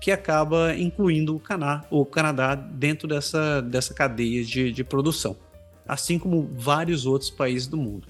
que 0.00 0.10
acaba 0.10 0.76
incluindo 0.76 1.40
o, 1.90 2.00
o 2.00 2.04
Canadá 2.04 2.54
dentro 2.54 3.08
dessa, 3.08 3.62
dessa 3.62 3.94
cadeia 3.94 4.44
de, 4.44 4.70
de 4.70 4.84
produção, 4.84 5.36
assim 5.86 6.18
como 6.18 6.50
vários 6.58 7.06
outros 7.06 7.30
países 7.30 7.66
do 7.66 7.76
mundo. 7.76 8.08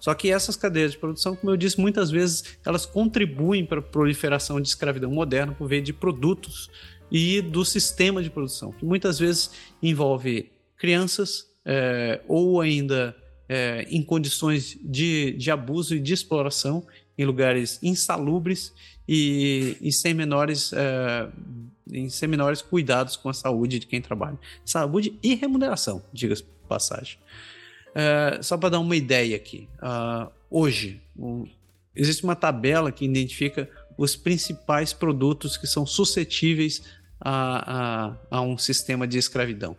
Só 0.00 0.14
que 0.14 0.32
essas 0.32 0.56
cadeias 0.56 0.90
de 0.90 0.98
produção, 0.98 1.36
como 1.36 1.52
eu 1.52 1.56
disse, 1.56 1.80
muitas 1.80 2.10
vezes 2.10 2.58
elas 2.66 2.84
contribuem 2.84 3.64
para 3.64 3.78
a 3.78 3.82
proliferação 3.82 4.60
de 4.60 4.66
escravidão 4.66 5.12
moderna 5.12 5.52
por 5.52 5.68
meio 5.68 5.82
de 5.82 5.92
produtos 5.92 6.68
e 7.12 7.42
do 7.42 7.62
sistema 7.62 8.22
de 8.22 8.30
produção, 8.30 8.72
que 8.72 8.86
muitas 8.86 9.18
vezes 9.18 9.50
envolve 9.82 10.50
crianças 10.78 11.46
é, 11.62 12.20
ou 12.26 12.58
ainda 12.58 13.14
é, 13.46 13.86
em 13.90 14.02
condições 14.02 14.78
de, 14.82 15.32
de 15.32 15.50
abuso 15.50 15.94
e 15.94 16.00
de 16.00 16.14
exploração 16.14 16.86
em 17.18 17.26
lugares 17.26 17.78
insalubres 17.82 18.72
e, 19.06 19.76
e 19.82 19.92
sem 19.92 20.14
menores 20.14 20.72
é, 20.72 21.28
sem 22.08 22.26
menores 22.26 22.62
cuidados 22.62 23.16
com 23.16 23.28
a 23.28 23.34
saúde 23.34 23.78
de 23.78 23.86
quem 23.86 24.00
trabalha. 24.00 24.38
Saúde 24.64 25.18
e 25.22 25.34
remuneração, 25.34 26.02
diga-se 26.10 26.42
passagem. 26.66 27.18
É, 27.94 28.40
só 28.40 28.56
para 28.56 28.70
dar 28.70 28.78
uma 28.78 28.96
ideia 28.96 29.36
aqui, 29.36 29.68
uh, 29.82 30.32
hoje 30.48 31.02
um, 31.14 31.46
existe 31.94 32.24
uma 32.24 32.34
tabela 32.34 32.90
que 32.90 33.04
identifica 33.04 33.68
os 33.98 34.16
principais 34.16 34.94
produtos 34.94 35.58
que 35.58 35.66
são 35.66 35.84
suscetíveis 35.84 36.82
a, 37.24 38.10
a, 38.30 38.38
a 38.38 38.40
um 38.42 38.58
sistema 38.58 39.06
de 39.06 39.16
escravidão. 39.16 39.76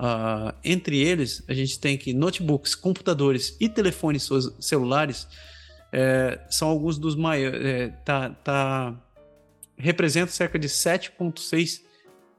Uh, 0.00 0.54
entre 0.64 0.98
eles, 0.98 1.44
a 1.46 1.52
gente 1.52 1.78
tem 1.78 1.98
que 1.98 2.14
notebooks, 2.14 2.74
computadores 2.74 3.54
e 3.60 3.68
telefones 3.68 4.28
celulares 4.58 5.28
é, 5.92 6.40
são 6.48 6.68
alguns 6.68 6.98
dos 6.98 7.14
maiores. 7.14 7.64
É, 7.64 7.88
tá, 7.88 8.30
tá, 8.30 8.98
representa 9.76 10.32
cerca 10.32 10.58
de 10.58 10.68
7,6 10.68 11.82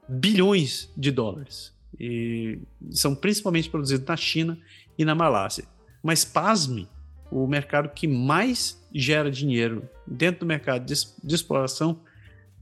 bilhões 0.08 0.90
de 0.96 1.10
dólares. 1.10 1.72
E 2.00 2.58
são 2.90 3.14
principalmente 3.14 3.70
produzidos 3.70 4.06
na 4.06 4.16
China 4.16 4.58
e 4.98 5.04
na 5.04 5.14
Malásia. 5.14 5.64
Mas 6.02 6.24
pasme, 6.24 6.88
o 7.30 7.46
mercado 7.46 7.90
que 7.90 8.08
mais 8.08 8.82
gera 8.92 9.30
dinheiro 9.30 9.88
dentro 10.06 10.40
do 10.40 10.46
mercado 10.46 10.84
de, 10.84 10.94
de 11.22 11.34
exploração 11.34 12.00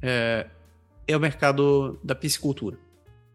é, 0.02 0.47
é, 1.11 1.16
o 1.16 1.20
mercado 1.20 1.99
da 2.03 2.15
piscicultura. 2.15 2.78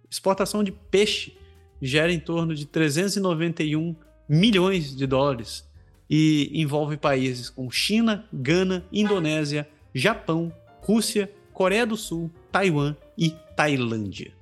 Exportação 0.09 0.63
de 0.63 0.71
peixe 0.71 1.37
gera 1.81 2.11
em 2.11 2.19
torno 2.19 2.55
de 2.55 2.65
391 2.65 3.95
milhões 4.27 4.95
de 4.95 5.05
dólares 5.05 5.67
e 6.09 6.49
envolve 6.53 6.97
países 6.97 7.49
como 7.49 7.71
China, 7.71 8.25
Gana, 8.31 8.85
Indonésia, 8.91 9.67
Japão, 9.93 10.53
Rússia, 10.81 11.31
Coreia 11.53 11.85
do 11.85 11.97
Sul, 11.97 12.29
Taiwan 12.51 12.95
e 13.17 13.31
Tailândia. 13.55 14.33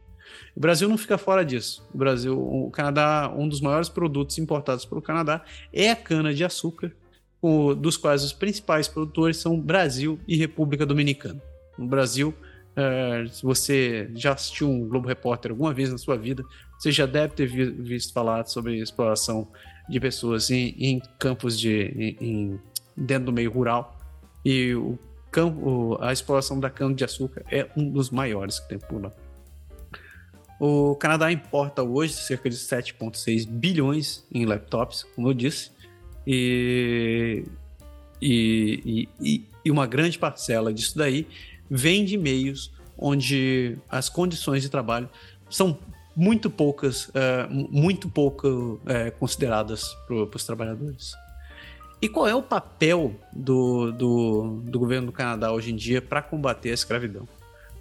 O 0.55 0.59
Brasil 0.59 0.89
não 0.89 0.97
fica 0.97 1.17
fora 1.17 1.43
disso. 1.43 1.87
O 1.93 1.97
Brasil, 1.97 2.37
o 2.37 2.69
Canadá, 2.71 3.31
um 3.35 3.47
dos 3.47 3.61
maiores 3.61 3.89
produtos 3.89 4.37
importados 4.37 4.85
pelo 4.85 5.01
Canadá 5.01 5.43
é 5.71 5.89
a 5.89 5.95
cana 5.95 6.33
de 6.33 6.43
açúcar, 6.43 6.91
dos 7.77 7.97
quais 7.97 8.23
os 8.23 8.31
principais 8.31 8.87
produtores 8.87 9.37
são 9.37 9.59
Brasil 9.59 10.19
e 10.27 10.37
República 10.37 10.85
Dominicana. 10.85 11.41
No 11.77 11.85
Brasil, 11.85 12.33
é, 12.75 13.25
se 13.29 13.43
você 13.43 14.09
já 14.15 14.33
assistiu 14.33 14.69
um 14.69 14.87
Globo 14.87 15.07
Repórter 15.07 15.51
alguma 15.51 15.73
vez 15.73 15.91
na 15.91 15.97
sua 15.97 16.17
vida, 16.17 16.43
você 16.77 16.91
já 16.91 17.05
deve 17.05 17.33
ter 17.33 17.45
visto 17.47 18.13
falar 18.13 18.45
sobre 18.45 18.79
exploração 18.79 19.47
de 19.87 19.99
pessoas 19.99 20.49
em, 20.49 20.75
em 20.77 21.01
campos 21.19 21.59
de 21.59 22.15
em, 22.19 22.59
dentro 22.95 23.25
do 23.25 23.33
meio 23.33 23.51
rural 23.51 23.99
e 24.43 24.73
o 24.73 24.97
campo, 25.31 25.97
a 26.01 26.11
exploração 26.11 26.59
da 26.59 26.69
cana 26.69 26.93
de 26.93 27.03
açúcar 27.03 27.43
é 27.51 27.67
um 27.75 27.89
dos 27.89 28.09
maiores 28.09 28.59
que 28.59 28.69
tem 28.69 28.79
por 28.79 29.01
lá. 29.01 29.11
O 30.59 30.95
Canadá 30.95 31.31
importa 31.31 31.83
hoje 31.83 32.13
cerca 32.13 32.49
de 32.49 32.55
7,6 32.55 33.47
bilhões 33.47 34.25
em 34.31 34.45
laptops, 34.45 35.03
como 35.15 35.29
eu 35.29 35.33
disse, 35.33 35.71
e, 36.25 37.43
e, 38.21 39.09
e, 39.19 39.49
e 39.65 39.71
uma 39.71 39.85
grande 39.85 40.17
parcela 40.17 40.73
disso 40.73 40.97
daí 40.97 41.27
vem 41.75 42.05
de 42.05 42.17
meios 42.17 42.71
onde 42.95 43.79
as 43.89 44.07
condições 44.07 44.61
de 44.61 44.69
trabalho 44.69 45.09
são 45.49 45.79
muito 46.15 46.47
poucas, 46.47 47.07
uh, 47.07 47.13
muito 47.49 48.07
pouco 48.07 48.47
uh, 48.47 49.11
consideradas 49.17 49.91
para 50.07 50.35
os 50.35 50.45
trabalhadores. 50.45 51.13
E 51.99 52.07
qual 52.07 52.27
é 52.27 52.35
o 52.35 52.43
papel 52.43 53.15
do, 53.31 53.91
do, 53.91 54.61
do 54.65 54.77
governo 54.77 55.07
do 55.07 55.11
Canadá 55.11 55.51
hoje 55.51 55.71
em 55.71 55.75
dia 55.75 55.99
para 55.99 56.21
combater 56.21 56.69
a 56.69 56.73
escravidão? 56.73 57.27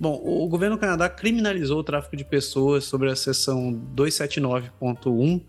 Bom, 0.01 0.19
o 0.24 0.48
governo 0.48 0.77
do 0.77 0.81
Canadá 0.81 1.09
criminalizou 1.10 1.81
o 1.81 1.85
tráfico 1.85 2.16
de 2.16 2.24
pessoas 2.24 2.85
sobre 2.85 3.10
a 3.10 3.16
seção 3.16 3.78
279.1 3.94 5.43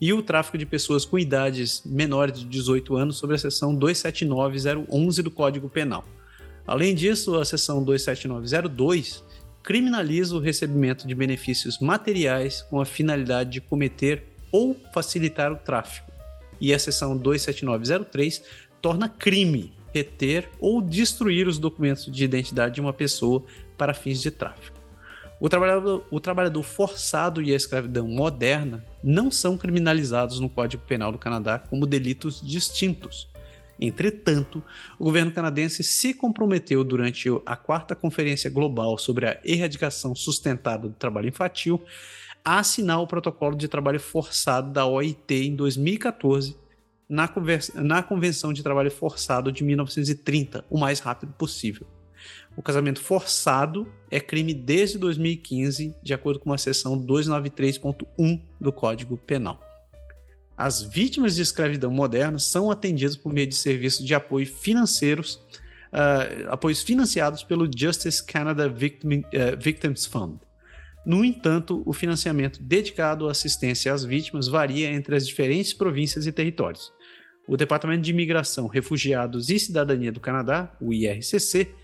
e 0.00 0.12
o 0.12 0.20
tráfico 0.20 0.58
de 0.58 0.66
pessoas 0.66 1.04
com 1.04 1.16
idades 1.16 1.82
menores 1.86 2.40
de 2.40 2.44
18 2.44 2.96
anos 2.96 3.16
sobre 3.18 3.36
a 3.36 3.38
seção 3.38 3.76
279.011 3.78 5.22
do 5.22 5.30
Código 5.30 5.68
Penal. 5.68 6.04
Além 6.66 6.94
disso, 6.94 7.36
a 7.36 7.44
seção 7.44 7.82
27902 7.82 9.22
criminaliza 9.62 10.36
o 10.36 10.40
recebimento 10.40 11.06
de 11.06 11.14
benefícios 11.14 11.78
materiais 11.78 12.62
com 12.62 12.80
a 12.80 12.84
finalidade 12.84 13.50
de 13.50 13.60
cometer 13.60 14.24
ou 14.52 14.76
facilitar 14.92 15.52
o 15.52 15.56
tráfico. 15.56 16.10
E 16.60 16.72
a 16.72 16.78
seção 16.78 17.16
27903 17.16 18.42
torna 18.80 19.08
crime 19.08 19.72
reter 19.94 20.50
ou 20.58 20.80
destruir 20.80 21.46
os 21.46 21.58
documentos 21.58 22.06
de 22.10 22.24
identidade 22.24 22.74
de 22.74 22.80
uma 22.80 22.92
pessoa 22.92 23.44
para 23.78 23.94
fins 23.94 24.20
de 24.20 24.30
tráfico. 24.30 24.76
O 25.40 25.48
trabalhador, 25.48 26.04
o 26.10 26.20
trabalhador 26.20 26.62
forçado 26.62 27.42
e 27.42 27.52
a 27.52 27.56
escravidão 27.56 28.08
moderna 28.08 28.84
não 29.02 29.30
são 29.30 29.58
criminalizados 29.58 30.40
no 30.40 30.48
Código 30.48 30.82
Penal 30.86 31.12
do 31.12 31.18
Canadá 31.18 31.58
como 31.58 31.86
delitos 31.86 32.40
distintos. 32.40 33.28
Entretanto, 33.80 34.62
o 34.98 35.04
governo 35.04 35.32
canadense 35.32 35.82
se 35.82 36.14
comprometeu 36.14 36.84
durante 36.84 37.28
a 37.44 37.56
quarta 37.56 37.94
Conferência 37.94 38.48
Global 38.50 38.96
sobre 38.98 39.26
a 39.26 39.40
Erradicação 39.44 40.14
Sustentada 40.14 40.88
do 40.88 40.94
Trabalho 40.94 41.28
Infantil 41.28 41.82
a 42.44 42.58
assinar 42.58 43.00
o 43.00 43.06
Protocolo 43.06 43.56
de 43.56 43.68
Trabalho 43.68 43.98
Forçado 43.98 44.70
da 44.70 44.86
OIT 44.86 45.34
em 45.34 45.56
2014 45.56 46.56
na, 47.08 47.30
na 47.74 48.02
Convenção 48.02 48.52
de 48.52 48.62
Trabalho 48.62 48.90
Forçado 48.90 49.50
de 49.50 49.64
1930, 49.64 50.64
o 50.70 50.78
mais 50.78 51.00
rápido 51.00 51.32
possível. 51.32 51.86
O 52.56 52.62
casamento 52.62 53.00
forçado 53.00 53.86
é 54.10 54.20
crime 54.20 54.54
desde 54.54 54.96
2015, 54.98 55.94
de 56.02 56.14
acordo 56.14 56.38
com 56.38 56.52
a 56.52 56.58
seção 56.58 56.98
293.1 56.98 58.40
do 58.60 58.72
Código 58.72 59.16
Penal. 59.16 59.60
As 60.56 60.82
vítimas 60.82 61.34
de 61.34 61.42
escravidão 61.42 61.90
moderna 61.90 62.38
são 62.38 62.70
atendidas 62.70 63.16
por 63.16 63.32
meio 63.32 63.48
de 63.48 63.56
serviços 63.56 64.06
de 64.06 64.14
apoio 64.14 64.46
financeiros, 64.46 65.34
uh, 65.92 66.48
apoios 66.48 66.82
financiados 66.82 67.42
pelo 67.42 67.68
Justice 67.76 68.24
Canada 68.24 68.68
Victim, 68.68 69.18
uh, 69.18 69.58
Victims 69.58 70.06
Fund. 70.06 70.38
No 71.04 71.24
entanto, 71.24 71.82
o 71.84 71.92
financiamento 71.92 72.62
dedicado 72.62 73.28
à 73.28 73.32
assistência 73.32 73.92
às 73.92 74.04
vítimas 74.04 74.46
varia 74.46 74.90
entre 74.90 75.16
as 75.16 75.26
diferentes 75.26 75.74
províncias 75.74 76.26
e 76.26 76.32
territórios. 76.32 76.92
O 77.46 77.56
Departamento 77.56 78.02
de 78.02 78.10
Imigração, 78.10 78.68
Refugiados 78.68 79.50
e 79.50 79.58
Cidadania 79.58 80.10
do 80.10 80.20
Canadá, 80.20 80.74
o 80.80 80.94
IRCC, 80.94 81.74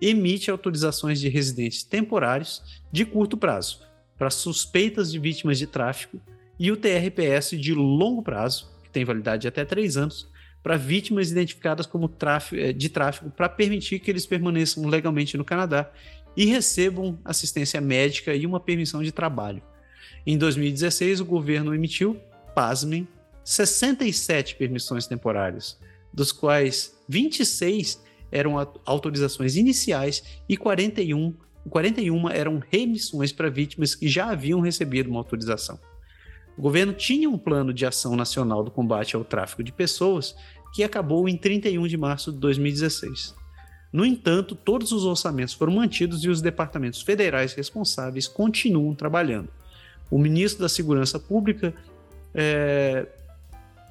emite 0.00 0.50
autorizações 0.50 1.20
de 1.20 1.28
residentes 1.28 1.84
temporários 1.84 2.62
de 2.90 3.04
curto 3.04 3.36
prazo 3.36 3.80
para 4.18 4.30
suspeitas 4.30 5.12
de 5.12 5.18
vítimas 5.18 5.58
de 5.58 5.66
tráfico 5.66 6.20
e 6.58 6.70
o 6.70 6.76
TRPS 6.76 7.50
de 7.50 7.74
longo 7.74 8.22
prazo, 8.22 8.70
que 8.82 8.90
tem 8.90 9.04
validade 9.04 9.42
de 9.42 9.48
até 9.48 9.64
três 9.64 9.96
anos, 9.96 10.28
para 10.62 10.78
vítimas 10.78 11.30
identificadas 11.30 11.84
como 11.84 12.08
tráfico, 12.08 12.56
eh, 12.56 12.72
de 12.72 12.88
tráfico 12.88 13.30
para 13.30 13.50
permitir 13.50 13.98
que 13.98 14.10
eles 14.10 14.24
permaneçam 14.24 14.86
legalmente 14.86 15.36
no 15.36 15.44
Canadá 15.44 15.90
e 16.34 16.46
recebam 16.46 17.18
assistência 17.22 17.80
médica 17.82 18.34
e 18.34 18.46
uma 18.46 18.58
permissão 18.58 19.02
de 19.02 19.12
trabalho. 19.12 19.62
Em 20.26 20.38
2016, 20.38 21.20
o 21.20 21.24
governo 21.24 21.74
emitiu, 21.74 22.18
pasmem, 22.54 23.06
67 23.44 24.56
permissões 24.56 25.06
temporárias, 25.06 25.78
dos 26.10 26.32
quais 26.32 26.96
26 27.08 28.02
eram 28.32 28.56
autorizações 28.86 29.56
iniciais 29.56 30.22
e 30.48 30.56
41, 30.56 31.34
41 31.68 32.30
eram 32.30 32.62
remissões 32.72 33.32
para 33.32 33.50
vítimas 33.50 33.94
que 33.94 34.08
já 34.08 34.30
haviam 34.30 34.60
recebido 34.60 35.10
uma 35.10 35.20
autorização. 35.20 35.78
O 36.56 36.62
governo 36.62 36.92
tinha 36.92 37.28
um 37.28 37.38
plano 37.38 37.72
de 37.72 37.84
ação 37.84 38.14
nacional 38.16 38.62
do 38.62 38.70
combate 38.70 39.16
ao 39.16 39.24
tráfico 39.24 39.62
de 39.62 39.72
pessoas 39.72 40.34
que 40.72 40.82
acabou 40.82 41.28
em 41.28 41.36
31 41.36 41.86
de 41.86 41.96
março 41.96 42.32
de 42.32 42.38
2016. 42.38 43.34
No 43.92 44.04
entanto, 44.04 44.54
todos 44.54 44.92
os 44.92 45.04
orçamentos 45.04 45.54
foram 45.54 45.74
mantidos 45.74 46.24
e 46.24 46.28
os 46.28 46.42
departamentos 46.42 47.02
federais 47.02 47.54
responsáveis 47.54 48.26
continuam 48.26 48.94
trabalhando. 48.94 49.48
O 50.10 50.18
ministro 50.18 50.62
da 50.62 50.68
Segurança 50.68 51.18
Pública 51.18 51.74
é, 52.34 53.06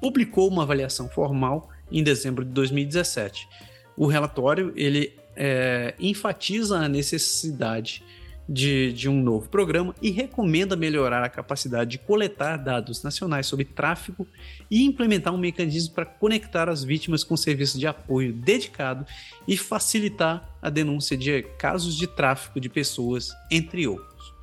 publicou 0.00 0.48
uma 0.48 0.62
avaliação 0.62 1.08
formal 1.08 1.70
em 1.90 2.02
dezembro 2.02 2.44
de 2.44 2.50
2017 2.50 3.48
o 3.96 4.06
relatório 4.06 4.72
ele 4.76 5.12
é, 5.36 5.94
enfatiza 5.98 6.78
a 6.78 6.88
necessidade 6.88 8.02
de, 8.48 8.92
de, 8.92 9.08
um 9.08 9.22
novo 9.22 9.48
programa 9.48 9.94
e 10.02 10.10
recomenda 10.10 10.76
melhorar 10.76 11.22
a 11.22 11.28
capacidade 11.28 11.92
de 11.92 11.98
coletar 11.98 12.56
dados 12.56 13.02
nacionais 13.02 13.46
sobre 13.46 13.64
tráfico 13.64 14.26
e 14.70 14.84
implementar 14.84 15.32
um 15.32 15.38
mecanismo 15.38 15.94
para 15.94 16.04
conectar 16.04 16.68
as 16.68 16.84
vítimas 16.84 17.24
com 17.24 17.36
serviços 17.36 17.80
de 17.80 17.86
apoio 17.86 18.32
dedicado 18.32 19.06
e 19.48 19.56
facilitar 19.56 20.56
a 20.60 20.68
denúncia 20.68 21.16
de 21.16 21.42
casos 21.58 21.96
de 21.96 22.06
tráfico 22.06 22.60
de 22.60 22.68
pessoas, 22.68 23.32
entre 23.50 23.86
outros. 23.86 24.34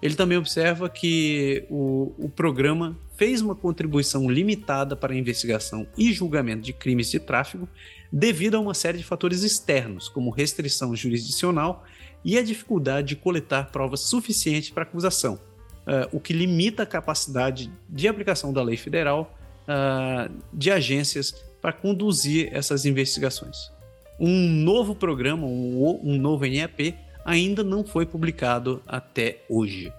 Ele 0.00 0.14
também 0.14 0.38
observa 0.38 0.88
que 0.88 1.64
o, 1.68 2.14
o 2.18 2.28
programa 2.28 2.96
fez 3.16 3.40
uma 3.40 3.54
contribuição 3.54 4.30
limitada 4.30 4.94
para 4.94 5.12
a 5.12 5.16
investigação 5.16 5.86
e 5.96 6.12
julgamento 6.12 6.62
de 6.62 6.72
crimes 6.72 7.10
de 7.10 7.18
tráfico 7.18 7.68
devido 8.12 8.56
a 8.56 8.60
uma 8.60 8.74
série 8.74 8.98
de 8.98 9.04
fatores 9.04 9.42
externos, 9.42 10.08
como 10.08 10.30
restrição 10.30 10.94
jurisdicional 10.94 11.84
e 12.24 12.38
a 12.38 12.42
dificuldade 12.42 13.08
de 13.08 13.16
coletar 13.16 13.70
provas 13.70 14.00
suficientes 14.00 14.70
para 14.70 14.82
acusação, 14.82 15.34
uh, 15.34 16.08
o 16.12 16.20
que 16.20 16.32
limita 16.32 16.82
a 16.82 16.86
capacidade 16.86 17.70
de 17.88 18.08
aplicação 18.08 18.52
da 18.52 18.62
lei 18.62 18.76
federal 18.76 19.34
uh, 19.64 20.32
de 20.52 20.70
agências 20.70 21.32
para 21.60 21.72
conduzir 21.72 22.48
essas 22.52 22.84
investigações. 22.84 23.70
Um 24.18 24.48
novo 24.48 24.94
programa, 24.94 25.46
um, 25.46 26.00
um 26.02 26.18
novo 26.18 26.44
NEP, 26.44 26.94
ainda 27.24 27.62
não 27.62 27.84
foi 27.84 28.06
publicado 28.06 28.82
até 28.86 29.42
hoje. 29.48 29.92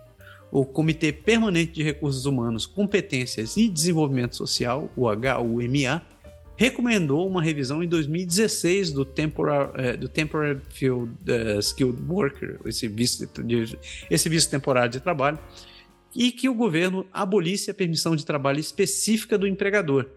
O 0.52 0.66
Comitê 0.66 1.14
Permanente 1.14 1.74
de 1.74 1.84
Recursos 1.84 2.26
Humanos, 2.26 2.66
Competências 2.66 3.56
e 3.56 3.70
Desenvolvimento 3.70 4.36
Social, 4.36 4.90
o 4.98 5.08
HUMA, 5.08 6.02
recomendou 6.60 7.26
uma 7.26 7.42
revisão 7.42 7.82
em 7.82 7.88
2016 7.88 8.92
do 8.92 9.06
Temporary, 9.06 9.94
uh, 9.94 9.98
do 9.98 10.10
temporary 10.10 10.60
Field 10.70 11.10
uh, 11.10 11.58
Skilled 11.60 12.02
Worker, 12.06 12.60
esse 12.66 12.86
visto, 12.86 13.42
de, 13.42 13.80
esse 14.12 14.28
visto 14.28 14.52
temporário 14.52 14.92
de 14.92 15.00
trabalho, 15.00 15.40
e 16.14 16.34
que 16.34 16.50
o 16.50 16.54
governo 16.54 17.08
abolisse 17.14 17.72
a 17.72 17.74
permissão 17.74 18.14
de 18.14 18.26
trabalho 18.26 18.60
específica 18.60 19.38
do 19.38 19.48
empregador, 19.48 20.08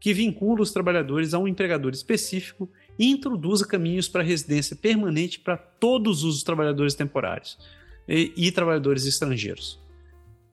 que 0.00 0.12
vincula 0.12 0.62
os 0.62 0.72
trabalhadores 0.72 1.34
a 1.34 1.38
um 1.38 1.46
empregador 1.46 1.92
específico 1.92 2.68
e 2.98 3.08
introduza 3.08 3.64
caminhos 3.64 4.08
para 4.08 4.24
residência 4.24 4.74
permanente 4.74 5.38
para 5.38 5.56
todos 5.56 6.24
os 6.24 6.42
trabalhadores 6.42 6.96
temporários 6.96 7.56
e, 8.08 8.32
e 8.36 8.50
trabalhadores 8.50 9.06
estrangeiros. 9.06 9.80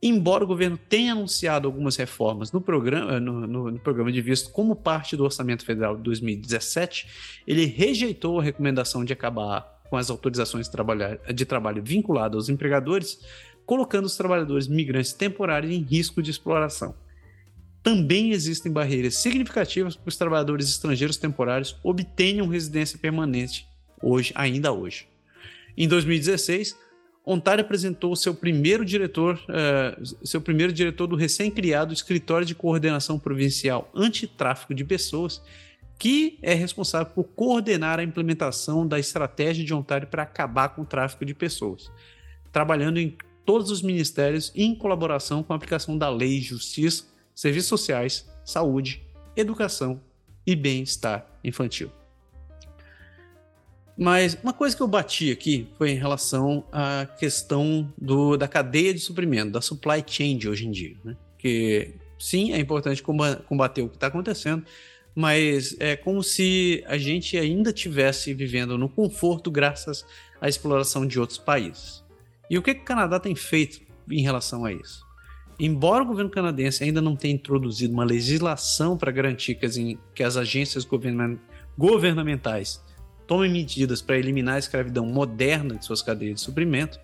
Embora 0.02 0.44
o 0.44 0.46
governo 0.46 0.78
tenha 0.78 1.12
anunciado 1.12 1.68
algumas 1.68 1.96
reformas 1.96 2.52
no 2.52 2.60
programa, 2.60 3.20
no, 3.20 3.46
no, 3.46 3.70
no, 3.70 3.78
programa 3.78 4.10
de 4.10 4.22
visto 4.22 4.50
como 4.50 4.74
parte 4.74 5.16
do 5.16 5.24
Orçamento 5.24 5.64
Federal 5.64 5.96
de 5.96 6.02
2017, 6.02 7.42
ele 7.46 7.66
rejeitou 7.66 8.40
a 8.40 8.42
recomendação 8.42 9.04
de 9.04 9.12
acabar 9.12 9.80
com 9.90 9.96
as 9.96 10.08
autorizações 10.08 10.68
de, 10.68 11.34
de 11.34 11.44
trabalho 11.44 11.82
vinculadas 11.82 12.36
aos 12.36 12.48
empregadores, 12.48 13.20
colocando 13.66 14.06
os 14.06 14.16
trabalhadores 14.16 14.68
migrantes 14.68 15.12
temporários 15.12 15.72
em 15.72 15.82
risco 15.82 16.22
de 16.22 16.30
exploração. 16.30 16.94
Também 17.82 18.30
existem 18.32 18.70
barreiras 18.70 19.16
significativas 19.16 19.96
para 19.96 20.08
os 20.08 20.16
trabalhadores 20.16 20.68
estrangeiros 20.68 21.16
temporários 21.16 21.76
obtenham 21.82 22.46
residência 22.46 22.98
permanente 22.98 23.66
hoje, 24.02 24.32
ainda 24.34 24.72
hoje. 24.72 25.08
Em 25.76 25.88
2016, 25.88 26.76
Ontário 27.24 27.62
apresentou 27.62 28.16
seu 28.16 28.34
primeiro 28.34 28.84
diretor, 28.84 29.38
uh, 29.48 30.26
seu 30.26 30.40
primeiro 30.40 30.72
diretor 30.72 31.06
do 31.06 31.16
recém-criado 31.16 31.92
Escritório 31.92 32.46
de 32.46 32.54
Coordenação 32.54 33.18
Provincial 33.18 33.90
Antitráfico 33.94 34.74
de 34.74 34.84
Pessoas, 34.84 35.42
que 35.98 36.38
é 36.40 36.54
responsável 36.54 37.12
por 37.12 37.24
coordenar 37.24 38.00
a 38.00 38.02
implementação 38.02 38.86
da 38.86 38.98
estratégia 38.98 39.64
de 39.64 39.74
Ontário 39.74 40.08
para 40.08 40.22
acabar 40.22 40.70
com 40.70 40.80
o 40.80 40.86
tráfico 40.86 41.26
de 41.26 41.34
pessoas, 41.34 41.92
trabalhando 42.50 42.98
em 42.98 43.14
todos 43.44 43.70
os 43.70 43.82
ministérios 43.82 44.50
em 44.54 44.74
colaboração 44.74 45.42
com 45.42 45.52
a 45.52 45.56
aplicação 45.56 45.98
da 45.98 46.08
lei, 46.08 46.40
justiça, 46.40 47.04
serviços 47.34 47.68
sociais, 47.68 48.26
saúde, 48.44 49.02
educação 49.36 50.00
e 50.46 50.56
bem-estar 50.56 51.26
infantil. 51.44 51.99
Mas 54.00 54.34
uma 54.42 54.54
coisa 54.54 54.74
que 54.74 54.82
eu 54.82 54.88
bati 54.88 55.30
aqui 55.30 55.68
foi 55.76 55.90
em 55.90 55.96
relação 55.96 56.64
à 56.72 57.04
questão 57.04 57.92
do, 58.00 58.34
da 58.34 58.48
cadeia 58.48 58.94
de 58.94 59.00
suprimento, 59.00 59.50
da 59.50 59.60
supply 59.60 60.02
chain 60.06 60.38
de 60.38 60.48
hoje 60.48 60.66
em 60.66 60.70
dia. 60.70 60.96
Né? 61.04 61.14
Que 61.36 61.96
sim, 62.18 62.54
é 62.54 62.58
importante 62.58 63.02
combater 63.02 63.82
o 63.82 63.90
que 63.90 63.96
está 63.96 64.06
acontecendo, 64.06 64.64
mas 65.14 65.76
é 65.78 65.96
como 65.96 66.22
se 66.22 66.82
a 66.86 66.96
gente 66.96 67.36
ainda 67.36 67.74
tivesse 67.74 68.32
vivendo 68.32 68.78
no 68.78 68.88
conforto 68.88 69.50
graças 69.50 70.02
à 70.40 70.48
exploração 70.48 71.06
de 71.06 71.20
outros 71.20 71.38
países. 71.38 72.02
E 72.48 72.56
o 72.56 72.62
que, 72.62 72.72
que 72.74 72.80
o 72.80 72.84
Canadá 72.84 73.20
tem 73.20 73.34
feito 73.34 73.82
em 74.10 74.22
relação 74.22 74.64
a 74.64 74.72
isso? 74.72 75.04
Embora 75.58 76.04
o 76.04 76.06
governo 76.06 76.30
canadense 76.30 76.82
ainda 76.82 77.02
não 77.02 77.14
tenha 77.14 77.34
introduzido 77.34 77.92
uma 77.92 78.04
legislação 78.04 78.96
para 78.96 79.12
garantir 79.12 79.56
que 79.56 79.66
as, 79.66 79.76
que 80.14 80.22
as 80.22 80.38
agências 80.38 80.88
governamentais 81.76 82.80
tome 83.30 83.48
medidas 83.48 84.02
para 84.02 84.18
eliminar 84.18 84.56
a 84.56 84.58
escravidão 84.58 85.06
moderna 85.06 85.76
de 85.76 85.84
suas 85.84 86.02
cadeias 86.02 86.34
de 86.34 86.40
suprimento, 86.40 86.98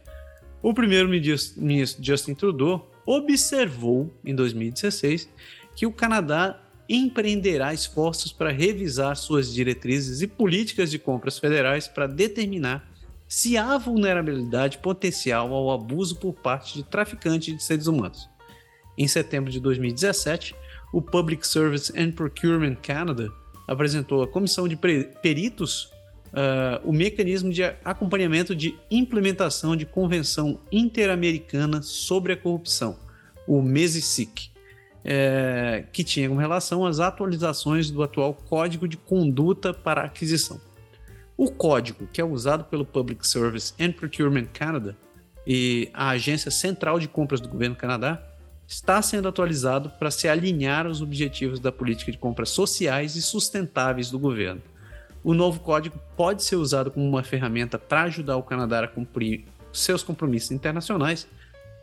o 0.60 0.74
primeiro-ministro 0.74 2.02
Justin 2.02 2.34
Trudeau 2.34 2.90
observou 3.06 4.12
em 4.24 4.34
2016 4.34 5.28
que 5.76 5.86
o 5.86 5.92
Canadá 5.92 6.60
empreenderá 6.88 7.72
esforços 7.72 8.32
para 8.32 8.50
revisar 8.50 9.14
suas 9.14 9.54
diretrizes 9.54 10.20
e 10.20 10.26
políticas 10.26 10.90
de 10.90 10.98
compras 10.98 11.38
federais 11.38 11.86
para 11.86 12.08
determinar 12.08 12.90
se 13.28 13.56
há 13.56 13.78
vulnerabilidade 13.78 14.78
potencial 14.78 15.54
ao 15.54 15.70
abuso 15.70 16.16
por 16.16 16.32
parte 16.32 16.74
de 16.74 16.82
traficantes 16.82 17.54
de 17.54 17.62
seres 17.62 17.86
humanos. 17.86 18.28
Em 18.98 19.06
setembro 19.06 19.52
de 19.52 19.60
2017, 19.60 20.56
o 20.92 21.00
Public 21.00 21.46
Service 21.46 21.92
and 21.96 22.10
Procurement 22.10 22.74
Canada 22.82 23.32
apresentou 23.68 24.24
à 24.24 24.26
Comissão 24.26 24.66
de 24.66 24.76
Peritos 24.76 25.94
uh, 26.36 26.88
o 26.88 26.92
mecanismo 26.92 27.50
de 27.50 27.62
acompanhamento 27.84 28.54
de 28.54 28.76
implementação 28.90 29.74
de 29.74 29.86
Convenção 29.86 30.60
Interamericana 30.70 31.80
sobre 31.80 32.34
a 32.34 32.36
Corrupção, 32.36 32.98
o 33.46 33.62
MESICIC, 33.62 34.50
é, 35.08 35.84
que 35.92 36.02
tinha 36.02 36.28
como 36.28 36.40
relação 36.40 36.84
as 36.84 36.98
atualizações 36.98 37.90
do 37.90 38.02
atual 38.02 38.34
Código 38.34 38.88
de 38.88 38.96
Conduta 38.96 39.72
para 39.72 40.02
Aquisição. 40.02 40.60
O 41.36 41.48
código, 41.50 42.08
que 42.12 42.20
é 42.20 42.24
usado 42.24 42.64
pelo 42.64 42.84
Public 42.84 43.26
Service 43.26 43.72
and 43.78 43.92
Procurement 43.92 44.46
Canada 44.46 44.96
e 45.46 45.88
a 45.94 46.08
Agência 46.08 46.50
Central 46.50 46.98
de 46.98 47.06
Compras 47.06 47.40
do 47.40 47.48
Governo 47.48 47.76
do 47.76 47.78
Canadá, 47.78 48.20
está 48.66 49.00
sendo 49.00 49.28
atualizado 49.28 49.90
para 49.90 50.10
se 50.10 50.26
alinhar 50.26 50.86
aos 50.86 51.00
objetivos 51.00 51.60
da 51.60 51.70
política 51.70 52.10
de 52.10 52.18
compras 52.18 52.50
sociais 52.50 53.14
e 53.14 53.22
sustentáveis 53.22 54.10
do 54.10 54.18
governo 54.18 54.60
o 55.22 55.34
novo 55.34 55.60
código 55.60 55.98
pode 56.16 56.42
ser 56.42 56.56
usado 56.56 56.90
como 56.90 57.06
uma 57.06 57.22
ferramenta 57.22 57.78
para 57.78 58.04
ajudar 58.04 58.36
o 58.36 58.42
Canadá 58.42 58.84
a 58.84 58.88
cumprir 58.88 59.44
seus 59.72 60.02
compromissos 60.02 60.52
internacionais, 60.52 61.26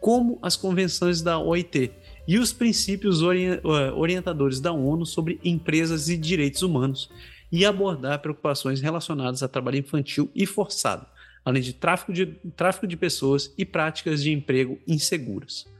como 0.02 0.38
as 0.42 0.56
convenções 0.56 1.22
da 1.22 1.40
OIT 1.40 1.92
e 2.28 2.38
os 2.38 2.52
princípios 2.52 3.22
orientadores 3.22 4.60
da 4.60 4.72
ONU 4.72 5.06
sobre 5.06 5.40
empresas 5.44 6.10
e 6.10 6.18
direitos 6.18 6.62
humanos, 6.62 7.10
e 7.52 7.66
abordar 7.66 8.20
preocupações 8.20 8.82
relacionadas 8.82 9.44
a 9.44 9.48
trabalho 9.48 9.78
infantil 9.78 10.30
e 10.34 10.46
forçado, 10.46 11.06
além 11.46 11.62
de 11.62 11.72
tráfico 11.72 12.12
de, 12.12 12.26
tráfico 12.56 12.88
de 12.88 12.98
pessoas 12.98 13.54
e 13.56 13.64
práticas 13.64 14.24
de 14.24 14.32
emprego 14.32 14.80
inseguras. 14.88 15.72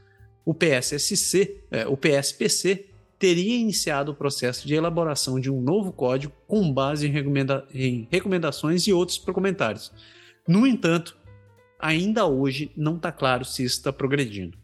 O 0.44 0.54
PSSC, 0.54 1.64
é, 1.70 1.86
o 1.86 1.96
PSPC 1.96 2.93
teria 3.18 3.56
iniciado 3.56 4.12
o 4.12 4.14
processo 4.14 4.66
de 4.66 4.74
elaboração 4.74 5.38
de 5.38 5.50
um 5.50 5.60
novo 5.60 5.92
código 5.92 6.32
com 6.46 6.72
base 6.72 7.06
em, 7.06 7.10
recomenda 7.10 7.66
em 7.72 8.08
recomendações 8.10 8.86
e 8.86 8.92
outros 8.92 9.18
comentários. 9.18 9.92
No 10.46 10.66
entanto, 10.66 11.16
ainda 11.78 12.26
hoje 12.26 12.70
não 12.76 12.96
está 12.96 13.12
claro 13.12 13.44
se 13.44 13.64
está 13.64 13.92
progredindo. 13.92 14.58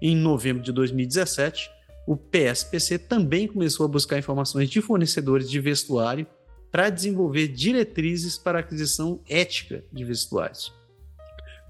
Em 0.00 0.16
novembro 0.16 0.62
de 0.62 0.72
2017, 0.72 1.70
o 2.06 2.16
PSPC 2.16 2.98
também 2.98 3.46
começou 3.46 3.84
a 3.84 3.88
buscar 3.88 4.18
informações 4.18 4.70
de 4.70 4.80
fornecedores 4.80 5.50
de 5.50 5.60
vestuário 5.60 6.26
para 6.70 6.90
desenvolver 6.90 7.48
diretrizes 7.48 8.38
para 8.38 8.60
aquisição 8.60 9.20
ética 9.28 9.84
de 9.92 10.04
vestuários. 10.04 10.72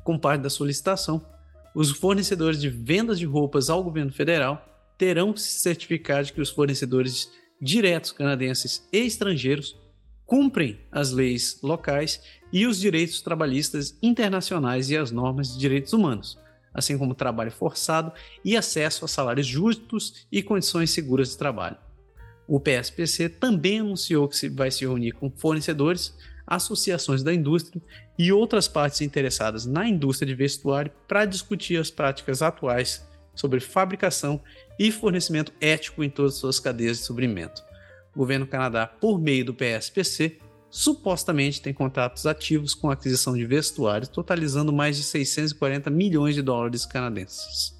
Com 0.04 0.18
parte 0.18 0.42
da 0.42 0.50
solicitação, 0.50 1.24
os 1.74 1.90
fornecedores 1.90 2.60
de 2.60 2.68
vendas 2.68 3.18
de 3.18 3.26
roupas 3.26 3.70
ao 3.70 3.82
governo 3.82 4.12
federal 4.12 4.64
terão 4.98 5.34
se 5.36 5.52
certificar 5.60 6.24
de 6.24 6.32
que 6.32 6.40
os 6.40 6.50
fornecedores 6.50 7.30
diretos 7.62 8.12
canadenses 8.12 8.86
e 8.92 8.98
estrangeiros 8.98 9.80
cumprem 10.26 10.78
as 10.92 11.10
leis 11.12 11.58
locais 11.62 12.20
e 12.52 12.66
os 12.66 12.78
direitos 12.78 13.22
trabalhistas 13.22 13.96
internacionais 14.02 14.90
e 14.90 14.96
as 14.96 15.10
normas 15.10 15.52
de 15.52 15.58
direitos 15.58 15.92
humanos, 15.94 16.38
assim 16.74 16.98
como 16.98 17.14
trabalho 17.14 17.50
forçado 17.50 18.12
e 18.44 18.56
acesso 18.56 19.04
a 19.04 19.08
salários 19.08 19.46
justos 19.46 20.26
e 20.30 20.42
condições 20.42 20.90
seguras 20.90 21.30
de 21.30 21.38
trabalho. 21.38 21.78
O 22.46 22.60
PSPC 22.60 23.28
também 23.28 23.80
anunciou 23.80 24.28
que 24.28 24.48
vai 24.48 24.70
se 24.70 24.80
reunir 24.80 25.12
com 25.12 25.30
fornecedores, 25.30 26.14
associações 26.46 27.22
da 27.22 27.32
indústria 27.32 27.80
e 28.18 28.32
outras 28.32 28.66
partes 28.66 29.00
interessadas 29.00 29.66
na 29.66 29.86
indústria 29.86 30.26
de 30.26 30.34
vestuário 30.34 30.90
para 31.06 31.26
discutir 31.26 31.78
as 31.78 31.90
práticas 31.90 32.42
atuais 32.42 33.06
sobre 33.38 33.60
fabricação 33.60 34.40
e 34.78 34.90
fornecimento 34.90 35.52
ético 35.60 36.02
em 36.02 36.10
todas 36.10 36.34
as 36.34 36.38
suas 36.40 36.60
cadeias 36.60 36.98
de 36.98 37.04
suprimento. 37.04 37.62
O 38.14 38.18
governo 38.18 38.46
do 38.46 38.50
Canadá, 38.50 38.86
por 38.86 39.20
meio 39.20 39.44
do 39.44 39.54
PSPC, 39.54 40.38
supostamente 40.70 41.62
tem 41.62 41.72
contratos 41.72 42.26
ativos 42.26 42.74
com 42.74 42.90
aquisição 42.90 43.34
de 43.34 43.44
vestuários, 43.46 44.08
totalizando 44.08 44.72
mais 44.72 44.96
de 44.96 45.02
640 45.02 45.88
milhões 45.90 46.34
de 46.34 46.42
dólares 46.42 46.84
canadenses. 46.84 47.76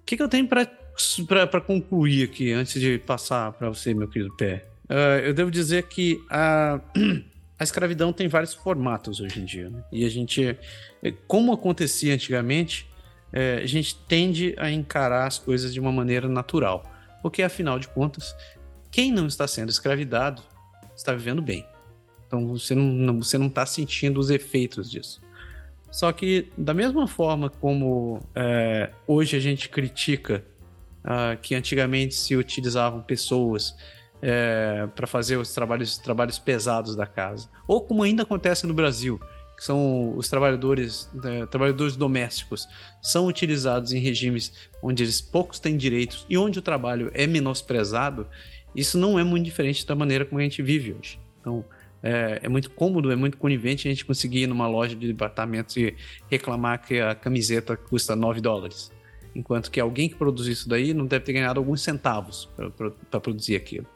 O 0.00 0.04
que, 0.06 0.16
que 0.16 0.22
eu 0.22 0.28
tenho 0.28 0.46
para 0.46 1.60
concluir 1.60 2.24
aqui, 2.24 2.52
antes 2.52 2.80
de 2.80 2.98
passar 2.98 3.52
para 3.52 3.68
você, 3.68 3.92
meu 3.92 4.08
querido 4.08 4.34
Pé? 4.36 4.66
Uh, 4.84 5.24
eu 5.24 5.34
devo 5.34 5.50
dizer 5.50 5.84
que 5.84 6.22
a, 6.30 6.78
a 7.58 7.64
escravidão 7.64 8.12
tem 8.12 8.28
vários 8.28 8.54
formatos 8.54 9.20
hoje 9.20 9.40
em 9.40 9.44
dia. 9.44 9.70
Né? 9.70 9.82
E 9.90 10.04
a 10.04 10.08
gente, 10.08 10.56
como 11.26 11.52
acontecia 11.52 12.14
antigamente, 12.14 12.86
é, 13.36 13.56
a 13.56 13.66
gente 13.66 13.96
tende 14.06 14.54
a 14.56 14.70
encarar 14.70 15.26
as 15.26 15.40
coisas 15.40 15.74
de 15.74 15.80
uma 15.80 15.90
maneira 15.90 16.28
natural. 16.28 16.84
Porque, 17.20 17.42
afinal 17.42 17.80
de 17.80 17.88
contas, 17.88 18.32
quem 18.92 19.10
não 19.10 19.26
está 19.26 19.48
sendo 19.48 19.70
escravidado 19.70 20.40
está 20.94 21.12
vivendo 21.12 21.42
bem. 21.42 21.66
Então 22.28 22.46
você 22.46 22.76
não 22.76 23.18
está 23.18 23.38
não, 23.38 23.48
tá 23.48 23.66
sentindo 23.66 24.20
os 24.20 24.30
efeitos 24.30 24.88
disso. 24.88 25.20
Só 25.90 26.12
que, 26.12 26.48
da 26.56 26.72
mesma 26.72 27.08
forma 27.08 27.50
como 27.50 28.20
é, 28.36 28.90
hoje 29.06 29.36
a 29.36 29.40
gente 29.40 29.68
critica 29.68 30.44
uh, 31.04 31.36
que 31.40 31.56
antigamente 31.56 32.14
se 32.14 32.36
utilizavam 32.36 33.02
pessoas 33.02 33.76
é, 34.22 34.88
para 34.94 35.06
fazer 35.06 35.36
os 35.36 35.52
trabalhos, 35.52 35.98
trabalhos 35.98 36.38
pesados 36.38 36.94
da 36.94 37.06
casa, 37.06 37.48
ou 37.66 37.80
como 37.80 38.02
ainda 38.02 38.22
acontece 38.22 38.66
no 38.66 38.74
Brasil, 38.74 39.20
são 39.64 40.14
os 40.14 40.28
trabalhadores, 40.28 41.08
né, 41.14 41.46
trabalhadores 41.46 41.96
domésticos, 41.96 42.68
são 43.00 43.26
utilizados 43.26 43.92
em 43.92 43.98
regimes 43.98 44.52
onde 44.82 45.02
eles 45.02 45.22
poucos 45.22 45.58
têm 45.58 45.74
direitos 45.74 46.26
e 46.28 46.36
onde 46.36 46.58
o 46.58 46.62
trabalho 46.62 47.10
é 47.14 47.26
menosprezado, 47.26 48.26
isso 48.76 48.98
não 48.98 49.18
é 49.18 49.24
muito 49.24 49.46
diferente 49.46 49.86
da 49.86 49.94
maneira 49.94 50.26
como 50.26 50.38
a 50.38 50.42
gente 50.42 50.60
vive 50.60 50.92
hoje. 50.92 51.18
Então, 51.40 51.64
é, 52.02 52.40
é, 52.42 52.48
muito 52.50 52.70
cômodo, 52.72 53.10
é 53.10 53.16
muito 53.16 53.38
conivente 53.38 53.88
a 53.88 53.90
gente 53.90 54.04
conseguir 54.04 54.40
ir 54.40 54.46
numa 54.46 54.68
loja 54.68 54.94
de 54.94 55.06
departamentos 55.06 55.74
e 55.78 55.96
reclamar 56.30 56.86
que 56.86 57.00
a 57.00 57.14
camiseta 57.14 57.74
custa 57.74 58.14
9 58.14 58.42
dólares. 58.42 58.92
Enquanto 59.34 59.70
que 59.70 59.80
alguém 59.80 60.10
que 60.10 60.14
produz 60.14 60.46
isso 60.46 60.68
daí 60.68 60.92
não 60.92 61.06
deve 61.06 61.24
ter 61.24 61.32
ganhado 61.32 61.58
alguns 61.58 61.80
centavos 61.80 62.50
para 63.08 63.18
produzir 63.18 63.56
aquilo. 63.56 63.86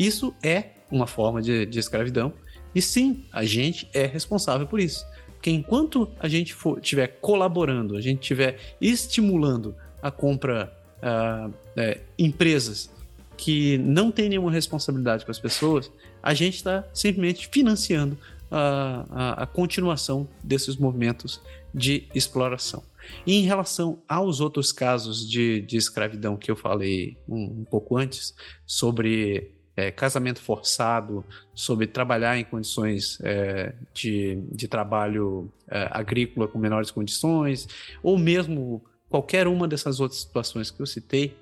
Isso 0.00 0.34
é 0.42 0.70
uma 0.90 1.06
forma 1.06 1.40
de, 1.40 1.64
de 1.64 1.78
escravidão. 1.78 2.32
E 2.74 2.82
sim, 2.82 3.24
a 3.30 3.44
gente 3.44 3.88
é 3.94 4.04
responsável 4.04 4.66
por 4.66 4.80
isso. 4.80 5.11
Porque 5.42 5.50
enquanto 5.50 6.08
a 6.20 6.28
gente 6.28 6.56
estiver 6.76 7.18
colaborando, 7.20 7.96
a 7.96 8.00
gente 8.00 8.20
estiver 8.20 8.76
estimulando 8.80 9.74
a 10.00 10.08
compra 10.08 10.72
uh, 11.02 11.52
é, 11.76 12.00
empresas 12.16 12.88
que 13.36 13.76
não 13.78 14.12
têm 14.12 14.28
nenhuma 14.28 14.52
responsabilidade 14.52 15.24
com 15.24 15.32
as 15.32 15.40
pessoas, 15.40 15.90
a 16.22 16.32
gente 16.32 16.54
está 16.54 16.84
simplesmente 16.94 17.48
financiando 17.48 18.16
a, 18.48 19.04
a, 19.10 19.42
a, 19.42 19.46
continuação 19.46 20.28
desses 20.44 20.76
movimentos 20.76 21.40
de 21.74 22.04
exploração. 22.14 22.84
E 23.26 23.34
em 23.34 23.42
relação 23.42 24.00
aos 24.08 24.38
outros 24.38 24.70
casos 24.70 25.28
de, 25.28 25.60
de 25.62 25.76
escravidão 25.76 26.36
que 26.36 26.52
eu 26.52 26.54
falei 26.54 27.16
um, 27.28 27.62
um 27.62 27.64
pouco 27.64 27.96
antes, 27.96 28.32
sobre 28.64 29.50
é, 29.76 29.90
casamento 29.90 30.40
forçado, 30.40 31.24
sobre 31.54 31.86
trabalhar 31.86 32.38
em 32.38 32.44
condições 32.44 33.18
é, 33.22 33.74
de, 33.92 34.36
de 34.50 34.68
trabalho 34.68 35.50
é, 35.68 35.88
agrícola 35.90 36.46
com 36.46 36.58
menores 36.58 36.90
condições, 36.90 37.68
ou 38.02 38.18
mesmo 38.18 38.82
qualquer 39.08 39.46
uma 39.46 39.66
dessas 39.66 40.00
outras 40.00 40.20
situações 40.20 40.70
que 40.70 40.80
eu 40.80 40.86
citei, 40.86 41.36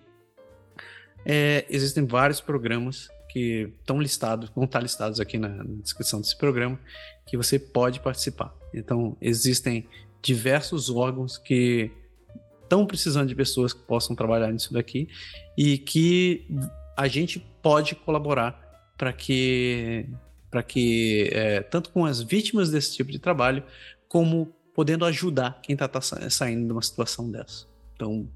é, 1.24 1.66
existem 1.68 2.04
vários 2.06 2.40
programas 2.40 3.08
que 3.28 3.72
estão 3.80 4.00
listados, 4.00 4.50
vão 4.50 4.64
estar 4.64 4.80
listados 4.80 5.20
aqui 5.20 5.38
na, 5.38 5.48
na 5.48 5.64
descrição 5.82 6.20
desse 6.20 6.36
programa, 6.36 6.78
que 7.26 7.36
você 7.36 7.58
pode 7.58 8.00
participar. 8.00 8.54
Então, 8.74 9.16
existem 9.20 9.88
diversos 10.22 10.90
órgãos 10.90 11.38
que 11.38 11.90
estão 12.62 12.86
precisando 12.86 13.28
de 13.28 13.34
pessoas 13.34 13.72
que 13.72 13.82
possam 13.82 14.14
trabalhar 14.14 14.52
nisso 14.52 14.72
daqui 14.72 15.08
e 15.56 15.78
que 15.78 16.46
a 16.96 17.08
gente 17.08 17.38
pode 17.62 17.94
colaborar 17.94 18.58
para 18.96 19.12
que, 19.12 20.06
para 20.50 20.62
que 20.62 21.30
é, 21.32 21.62
tanto 21.62 21.90
com 21.90 22.04
as 22.04 22.20
vítimas 22.20 22.70
desse 22.70 22.94
tipo 22.96 23.10
de 23.10 23.18
trabalho, 23.18 23.62
como 24.08 24.52
podendo 24.74 25.04
ajudar 25.04 25.60
quem 25.62 25.74
está 25.74 25.88
tá 25.88 26.00
saindo 26.00 26.66
de 26.66 26.72
uma 26.72 26.82
situação 26.82 27.30
dessa. 27.30 27.66
Então, 27.94 28.28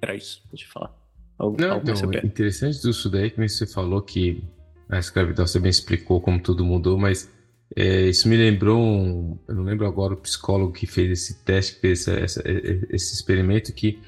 era 0.00 0.14
isso 0.14 0.42
que 0.48 0.54
eu 0.54 0.58
te 0.58 0.66
falar. 0.66 0.94
Algo, 1.38 1.60
Não, 1.60 1.72
algo 1.72 1.90
então, 1.90 2.10
interessante 2.24 2.80
disso 2.80 3.08
daí 3.08 3.30
que 3.30 3.48
você 3.48 3.66
falou 3.66 4.02
que 4.02 4.42
a 4.88 4.98
escravidão 4.98 5.46
você 5.46 5.58
bem 5.58 5.70
explicou 5.70 6.20
como 6.20 6.40
tudo 6.40 6.64
mudou, 6.64 6.98
mas 6.98 7.30
é, 7.76 8.08
isso 8.08 8.28
me 8.28 8.36
lembrou, 8.36 8.78
um, 8.78 9.38
eu 9.46 9.54
não 9.54 9.62
lembro 9.62 9.86
agora 9.86 10.14
o 10.14 10.16
psicólogo 10.16 10.72
que 10.72 10.86
fez 10.86 11.10
esse 11.10 11.44
teste, 11.44 11.76
que 11.76 11.80
fez 11.80 12.08
essa, 12.08 12.20
essa, 12.20 12.42
esse 12.90 13.14
experimento 13.14 13.72
que 13.72 14.00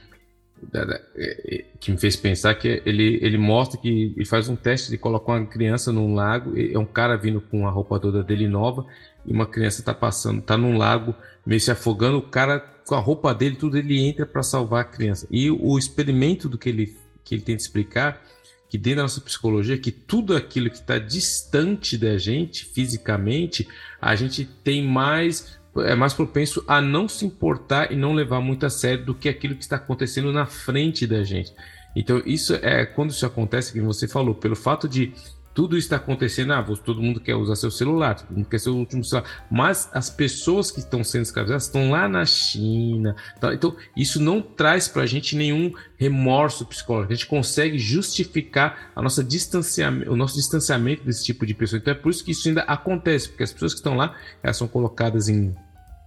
que 1.80 1.90
me 1.90 1.98
fez 1.98 2.16
pensar 2.16 2.54
que 2.54 2.82
ele, 2.86 3.18
ele 3.22 3.36
mostra 3.36 3.80
que 3.80 4.12
ele 4.16 4.24
faz 4.24 4.48
um 4.48 4.56
teste 4.56 4.90
de 4.90 4.98
colocar 4.98 5.32
uma 5.32 5.46
criança 5.46 5.92
num 5.92 6.14
lago, 6.14 6.52
é 6.56 6.78
um 6.78 6.84
cara 6.84 7.16
vindo 7.16 7.40
com 7.40 7.66
a 7.66 7.70
roupa 7.70 7.98
toda 7.98 8.22
dele 8.22 8.48
nova 8.48 8.86
e 9.26 9.32
uma 9.32 9.46
criança 9.46 9.80
está 9.80 9.94
passando, 9.94 10.40
está 10.40 10.56
num 10.56 10.76
lago 10.76 11.14
meio 11.44 11.60
se 11.60 11.70
afogando, 11.70 12.18
o 12.18 12.22
cara 12.22 12.60
com 12.86 12.94
a 12.94 13.00
roupa 13.00 13.34
dele 13.34 13.56
tudo 13.56 13.76
ele 13.76 14.00
entra 14.00 14.26
para 14.26 14.42
salvar 14.42 14.82
a 14.82 14.84
criança. 14.84 15.26
E 15.30 15.50
o 15.50 15.78
experimento 15.78 16.48
do 16.48 16.58
que 16.58 16.68
ele 16.68 16.96
que 17.24 17.36
ele 17.36 17.42
tenta 17.42 17.62
explicar 17.62 18.20
que 18.68 18.78
dentro 18.78 18.96
da 18.96 19.02
nossa 19.02 19.20
psicologia, 19.20 19.76
que 19.76 19.92
tudo 19.92 20.34
aquilo 20.34 20.70
que 20.70 20.76
está 20.76 20.98
distante 20.98 21.98
da 21.98 22.16
gente 22.16 22.64
fisicamente, 22.64 23.68
a 24.00 24.16
gente 24.16 24.46
tem 24.46 24.82
mais 24.82 25.60
é 25.78 25.94
mais 25.94 26.12
propenso 26.12 26.62
a 26.66 26.80
não 26.80 27.08
se 27.08 27.24
importar 27.24 27.92
e 27.92 27.96
não 27.96 28.12
levar 28.12 28.40
muito 28.40 28.66
a 28.66 28.70
sério 28.70 29.04
do 29.04 29.14
que 29.14 29.28
aquilo 29.28 29.54
que 29.54 29.62
está 29.62 29.76
acontecendo 29.76 30.32
na 30.32 30.46
frente 30.46 31.06
da 31.06 31.22
gente. 31.24 31.52
Então, 31.94 32.22
isso 32.24 32.54
é 32.54 32.84
quando 32.86 33.10
isso 33.10 33.24
acontece, 33.24 33.72
que 33.72 33.80
você 33.80 34.08
falou, 34.08 34.34
pelo 34.34 34.56
fato 34.56 34.88
de 34.88 35.12
tudo 35.54 35.76
está 35.76 35.96
acontecendo, 35.96 36.52
ah, 36.52 36.62
todo 36.62 37.02
mundo 37.02 37.20
quer 37.20 37.34
usar 37.34 37.56
seu 37.56 37.70
celular, 37.70 38.14
todo 38.14 38.34
mundo 38.34 38.48
quer 38.48 38.58
ser 38.58 38.70
o 38.70 38.76
último 38.76 39.04
celular, 39.04 39.28
mas 39.50 39.88
as 39.92 40.08
pessoas 40.08 40.70
que 40.70 40.80
estão 40.80 41.04
sendo 41.04 41.22
escravizadas 41.22 41.64
estão 41.64 41.90
lá 41.90 42.08
na 42.08 42.24
China, 42.24 43.14
tá? 43.38 43.52
então 43.52 43.76
isso 43.96 44.20
não 44.20 44.40
traz 44.40 44.88
para 44.88 45.02
a 45.02 45.06
gente 45.06 45.36
nenhum 45.36 45.72
remorso 45.96 46.64
psicológico, 46.64 47.12
a 47.12 47.16
gente 47.16 47.26
consegue 47.26 47.78
justificar 47.78 48.90
a 48.96 49.02
nossa 49.02 49.22
distanciamento, 49.22 50.10
o 50.10 50.16
nosso 50.16 50.36
distanciamento 50.36 51.04
desse 51.04 51.24
tipo 51.24 51.44
de 51.44 51.54
pessoa, 51.54 51.78
então 51.78 51.92
é 51.92 51.96
por 51.96 52.10
isso 52.10 52.24
que 52.24 52.30
isso 52.30 52.48
ainda 52.48 52.62
acontece, 52.62 53.28
porque 53.28 53.42
as 53.42 53.52
pessoas 53.52 53.74
que 53.74 53.80
estão 53.80 53.94
lá, 53.94 54.16
elas 54.42 54.56
são 54.56 54.66
colocadas 54.66 55.28
em 55.28 55.54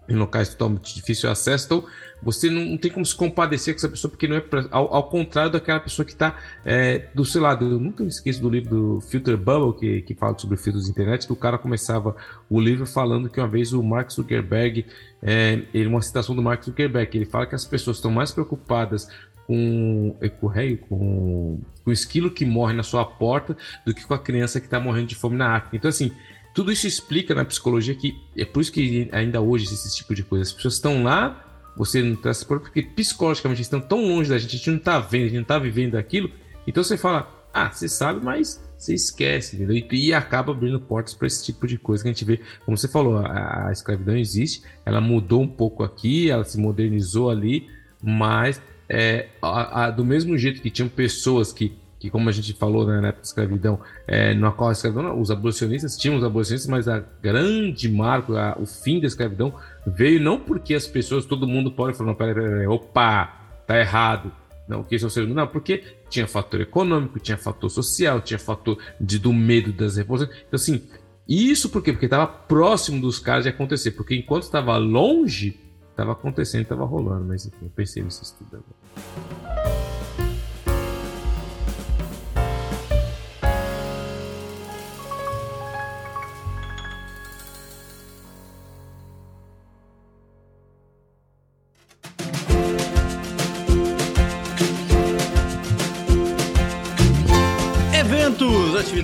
em 0.07 0.15
locais 0.15 0.49
totalmente 0.49 0.93
difícil 0.93 1.29
acesso, 1.29 1.65
então 1.65 1.85
você 2.21 2.49
não, 2.49 2.77
tem 2.77 2.89
como 2.89 3.05
se 3.05 3.15
compadecer 3.15 3.73
com 3.73 3.77
essa 3.77 3.89
pessoa, 3.89 4.09
porque 4.09 4.27
não 4.27 4.35
é 4.35 4.41
pra, 4.41 4.65
ao, 4.71 4.93
ao, 4.93 5.09
contrário 5.09 5.51
daquela 5.51 5.79
pessoa 5.79 6.05
que 6.05 6.11
está 6.11 6.37
é, 6.65 7.07
do 7.13 7.23
seu 7.23 7.41
lado. 7.41 7.65
Eu 7.65 7.79
nunca 7.79 8.03
me 8.03 8.09
esqueço 8.09 8.41
do 8.41 8.49
livro 8.49 8.69
do 8.69 9.01
Filter 9.01 9.37
Bubble, 9.37 9.79
que, 9.79 10.01
que 10.01 10.15
fala 10.15 10.37
sobre 10.37 10.57
filtros 10.57 10.85
de 10.85 10.91
internet, 10.91 11.27
que 11.27 11.33
o 11.33 11.35
cara 11.35 11.57
começava 11.57 12.15
o 12.49 12.59
livro 12.59 12.85
falando 12.85 13.29
que 13.29 13.39
uma 13.39 13.47
vez 13.47 13.73
o 13.73 13.83
Mark 13.83 14.11
Zuckerberg, 14.11 14.85
é, 15.21 15.61
ele, 15.73 15.87
uma 15.87 16.01
citação 16.01 16.35
do 16.35 16.41
Mark 16.41 16.63
Zuckerberg, 16.63 17.15
ele 17.15 17.25
fala 17.25 17.45
que 17.45 17.55
as 17.55 17.65
pessoas 17.65 17.97
estão 17.97 18.09
mais 18.09 18.31
preocupadas 18.31 19.07
com 19.45 20.15
ecorreio, 20.21 20.79
com, 20.79 21.59
com 21.83 21.89
o 21.89 21.93
esquilo 21.93 22.31
que 22.31 22.45
morre 22.45 22.73
na 22.73 22.81
sua 22.83 23.05
porta, 23.05 23.55
do 23.85 23.93
que 23.93 24.05
com 24.05 24.13
a 24.13 24.19
criança 24.19 24.59
que 24.59 24.65
está 24.65 24.79
morrendo 24.79 25.07
de 25.07 25.15
fome 25.15 25.37
na 25.37 25.55
África. 25.55 25.75
Então, 25.75 25.89
assim, 25.89 26.11
tudo 26.55 26.71
isso 26.71 26.87
explica 26.87 27.35
na 27.35 27.43
psicologia 27.43 27.93
que 27.93 28.17
é 28.35 28.45
por 28.45 28.61
isso 28.61 28.71
que 28.71 29.09
ainda 29.11 29.41
hoje 29.41 29.65
existe 29.65 29.87
esse 29.87 29.97
tipo 29.97 30.15
de 30.15 30.23
coisa. 30.23 30.43
As 30.43 30.53
pessoas 30.53 30.75
estão 30.75 31.03
lá, 31.03 31.69
você 31.75 32.01
não 32.01 32.13
está 32.13 32.33
se 32.33 32.45
porque 32.45 32.81
psicologicamente 32.81 33.61
estão 33.61 33.81
tão 33.81 34.07
longe 34.07 34.29
da 34.29 34.37
gente, 34.37 34.55
a 34.55 34.57
gente 34.57 34.69
não 34.69 34.77
está 34.77 34.97
vendo, 34.97 35.23
a 35.23 35.25
gente 35.25 35.35
não 35.35 35.41
está 35.41 35.59
vivendo 35.59 35.95
aquilo. 35.95 36.31
Então 36.65 36.81
você 36.81 36.97
fala, 36.97 37.29
ah, 37.53 37.69
você 37.69 37.89
sabe, 37.89 38.23
mas 38.23 38.63
você 38.77 38.93
esquece, 38.93 39.57
entendeu? 39.57 39.75
E, 39.75 40.07
e 40.07 40.13
acaba 40.13 40.53
abrindo 40.53 40.79
portas 40.79 41.13
para 41.13 41.27
esse 41.27 41.43
tipo 41.43 41.67
de 41.67 41.77
coisa 41.77 42.01
que 42.01 42.09
a 42.09 42.13
gente 42.13 42.23
vê. 42.23 42.39
Como 42.63 42.77
você 42.77 42.87
falou, 42.87 43.17
a, 43.17 43.67
a 43.67 43.71
escravidão 43.73 44.15
existe, 44.15 44.63
ela 44.85 45.01
mudou 45.01 45.41
um 45.41 45.47
pouco 45.47 45.83
aqui, 45.83 46.29
ela 46.29 46.45
se 46.45 46.57
modernizou 46.57 47.29
ali, 47.29 47.67
mas 48.01 48.61
é, 48.87 49.27
a, 49.41 49.85
a, 49.85 49.91
do 49.91 50.05
mesmo 50.05 50.37
jeito 50.37 50.61
que 50.61 50.69
tinham 50.69 50.87
pessoas 50.87 51.51
que 51.51 51.73
que 52.05 52.11
como 52.11 52.29
a 52.29 52.31
gente 52.31 52.53
falou 52.53 52.85
né, 52.85 53.01
na 53.01 53.07
época 53.07 53.23
da 53.23 53.27
escravidão, 53.27 53.79
é, 54.07 54.35
na 54.35 54.51
qual 54.51 54.69
a 54.69 54.73
escravidão, 54.73 55.19
os 55.19 55.31
abolicionistas 55.31 55.97
tinham 55.97 56.15
os 56.17 56.23
abolicionistas, 56.23 56.69
mas 56.69 56.87
a 56.87 57.03
grande 57.21 57.89
marco, 57.89 58.35
a, 58.35 58.55
o 58.59 58.65
fim 58.67 58.99
da 58.99 59.07
escravidão 59.07 59.53
veio 59.87 60.21
não 60.21 60.39
porque 60.39 60.75
as 60.75 60.85
pessoas, 60.85 61.25
todo 61.25 61.47
mundo 61.47 61.71
pode 61.71 61.97
falar, 61.97 62.09
não, 62.09 62.15
peraí, 62.15 62.35
peraí, 62.35 62.67
opa, 62.67 63.25
tá 63.65 63.79
errado, 63.79 64.31
não, 64.67 64.83
que 64.83 64.95
isso 64.95 65.19
é 65.19 65.23
o 65.23 65.27
não, 65.27 65.47
porque 65.47 65.83
tinha 66.07 66.27
fator 66.27 66.61
econômico, 66.61 67.19
tinha 67.19 67.37
fator 67.37 67.71
social, 67.71 68.21
tinha 68.21 68.37
fator 68.37 68.77
de, 69.01 69.17
do 69.17 69.33
medo 69.33 69.73
das 69.73 69.97
revoluções, 69.97 70.29
então 70.29 70.57
assim, 70.57 70.83
isso 71.27 71.69
por 71.69 71.81
quê? 71.81 71.91
Porque 71.91 72.05
estava 72.05 72.27
próximo 72.27 73.01
dos 73.01 73.17
caras 73.17 73.45
de 73.45 73.49
acontecer, 73.49 73.91
porque 73.91 74.15
enquanto 74.15 74.43
estava 74.43 74.77
longe, 74.77 75.59
estava 75.89 76.11
acontecendo, 76.11 76.61
estava 76.61 76.85
rolando, 76.85 77.25
mas 77.25 77.47
enfim, 77.47 77.57
eu 77.63 77.71
pensei 77.75 78.03
nisso 78.03 78.35
tudo 78.37 78.63
agora. 78.63 80.04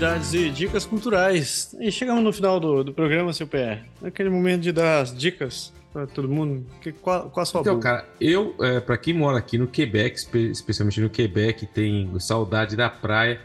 Atividades 0.02 0.34
e 0.34 0.50
dicas 0.50 0.86
culturais. 0.86 1.76
E 1.80 1.92
chegamos 1.92 2.24
no 2.24 2.34
final 2.34 2.60
do, 2.60 2.84
do 2.84 2.94
programa, 2.94 3.32
seu 3.34 3.46
pé. 3.48 3.84
Naquele 4.02 4.30
momento 4.30 4.62
de 4.62 4.72
dar 4.72 5.02
as 5.02 5.16
dicas 5.16 5.72
para 5.94 6.08
todo 6.08 6.28
mundo. 6.28 6.66
Que, 6.82 6.92
qual, 6.92 7.30
qual 7.30 7.44
a 7.44 7.46
sua 7.46 7.62
Então, 7.62 7.74
boa? 7.74 7.84
cara, 7.84 8.10
eu, 8.20 8.56
é, 8.60 8.80
para 8.80 8.98
quem 8.98 9.14
mora 9.14 9.38
aqui 9.38 9.58
no 9.58 9.68
Quebec, 9.68 10.20
especialmente 10.52 11.00
no 11.00 11.10
Quebec, 11.10 11.66
tem 11.68 12.12
saudade 12.20 12.76
da 12.76 12.90
praia. 12.90 13.40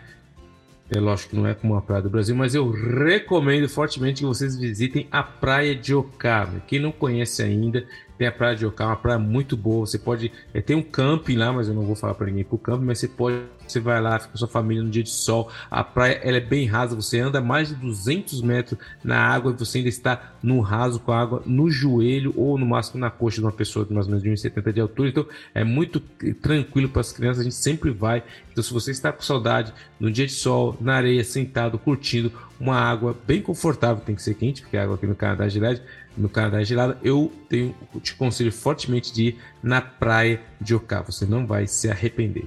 É 0.88 1.00
lógico 1.00 1.30
que 1.30 1.36
não 1.36 1.46
é 1.46 1.52
como 1.54 1.74
a 1.74 1.82
praia 1.82 2.00
do 2.02 2.08
Brasil, 2.08 2.34
mas 2.34 2.54
eu 2.54 2.70
recomendo 2.70 3.68
fortemente 3.68 4.20
que 4.20 4.26
vocês 4.26 4.56
visitem 4.56 5.08
a 5.10 5.22
praia 5.22 5.74
de 5.74 5.92
Okama. 5.92 6.62
Quem 6.66 6.78
não 6.78 6.92
conhece 6.92 7.42
ainda, 7.42 7.84
Tem 8.18 8.26
a 8.26 8.32
praia 8.32 8.56
de 8.56 8.64
Ocá, 8.64 8.86
uma 8.86 8.96
praia 8.96 9.18
muito 9.18 9.56
boa. 9.56 9.86
Você 9.86 9.98
pode. 9.98 10.32
É, 10.54 10.60
tem 10.60 10.76
um 10.76 10.82
camping 10.82 11.36
lá, 11.36 11.52
mas 11.52 11.68
eu 11.68 11.74
não 11.74 11.82
vou 11.82 11.94
falar 11.94 12.14
para 12.14 12.26
ninguém 12.26 12.44
pro 12.44 12.58
camping, 12.58 12.84
mas 12.84 12.98
você 12.98 13.08
pode. 13.08 13.42
Você 13.66 13.80
vai 13.80 14.00
lá, 14.00 14.18
fica 14.18 14.30
com 14.30 14.38
sua 14.38 14.48
família 14.48 14.82
no 14.82 14.88
dia 14.88 15.02
de 15.02 15.10
sol. 15.10 15.50
A 15.68 15.82
praia 15.82 16.20
ela 16.22 16.36
é 16.36 16.40
bem 16.40 16.66
rasa, 16.66 16.94
você 16.94 17.18
anda 17.18 17.40
mais 17.40 17.68
de 17.68 17.74
200 17.74 18.40
metros 18.40 18.78
na 19.02 19.18
água 19.18 19.52
e 19.52 19.58
você 19.58 19.78
ainda 19.78 19.88
está 19.88 20.34
no 20.40 20.60
raso 20.60 21.00
com 21.00 21.10
a 21.10 21.20
água 21.20 21.42
no 21.44 21.68
joelho 21.68 22.32
ou 22.36 22.56
no 22.56 22.64
máximo 22.64 23.00
na 23.00 23.10
coxa 23.10 23.36
de 23.36 23.42
uma 23.42 23.50
pessoa 23.50 23.84
de 23.84 23.92
mais 23.92 24.06
ou 24.06 24.10
menos 24.12 24.22
de 24.22 24.30
1,70 24.48 24.72
de 24.72 24.80
altura. 24.80 25.08
Então 25.08 25.26
é 25.52 25.64
muito 25.64 25.98
tranquilo 26.40 26.88
para 26.88 27.00
as 27.00 27.12
crianças, 27.12 27.40
a 27.40 27.44
gente 27.44 27.56
sempre 27.56 27.90
vai. 27.90 28.22
Então, 28.52 28.64
se 28.64 28.72
você 28.72 28.90
está 28.90 29.12
com 29.12 29.20
saudade, 29.20 29.70
no 30.00 30.10
dia 30.10 30.26
de 30.26 30.32
sol, 30.32 30.74
na 30.80 30.94
areia, 30.94 31.22
sentado, 31.22 31.78
curtindo 31.78 32.32
uma 32.58 32.76
água 32.76 33.14
bem 33.26 33.42
confortável, 33.42 34.02
tem 34.02 34.14
que 34.14 34.22
ser 34.22 34.34
quente, 34.34 34.62
porque 34.62 34.78
a 34.78 34.84
água 34.84 34.94
aqui 34.94 35.06
no 35.06 35.14
Canadá 35.14 35.44
é 35.44 35.50
gelada 35.50 35.82
no 36.16 36.28
Canadá 36.28 36.60
é 36.60 36.64
gelada, 36.64 36.98
eu 37.02 37.32
tenho, 37.48 37.74
te 38.02 38.14
conselho 38.14 38.52
fortemente 38.52 39.12
de 39.12 39.28
ir 39.28 39.38
na 39.62 39.80
praia 39.80 40.40
de 40.60 40.74
Oká. 40.74 41.02
Você 41.02 41.26
não 41.26 41.46
vai 41.46 41.66
se 41.66 41.90
arrepender. 41.90 42.46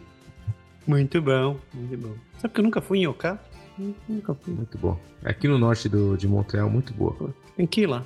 Muito 0.87 1.21
bom, 1.21 1.57
muito 1.73 1.97
bom. 1.97 2.15
Sabe 2.39 2.53
que 2.53 2.59
eu 2.59 2.63
nunca 2.63 2.81
fui 2.81 2.99
em 2.99 3.07
Oká? 3.07 3.39
Nunca 4.07 4.33
fui. 4.33 4.53
Muito 4.53 4.77
bom. 4.77 4.99
Aqui 5.23 5.47
no 5.47 5.57
norte 5.57 5.87
do, 5.87 6.17
de 6.17 6.27
Montreal, 6.27 6.69
muito 6.69 6.93
boa. 6.93 7.33
Tem 7.55 7.67
que 7.67 7.81
ir 7.81 7.87
lá. 7.87 8.03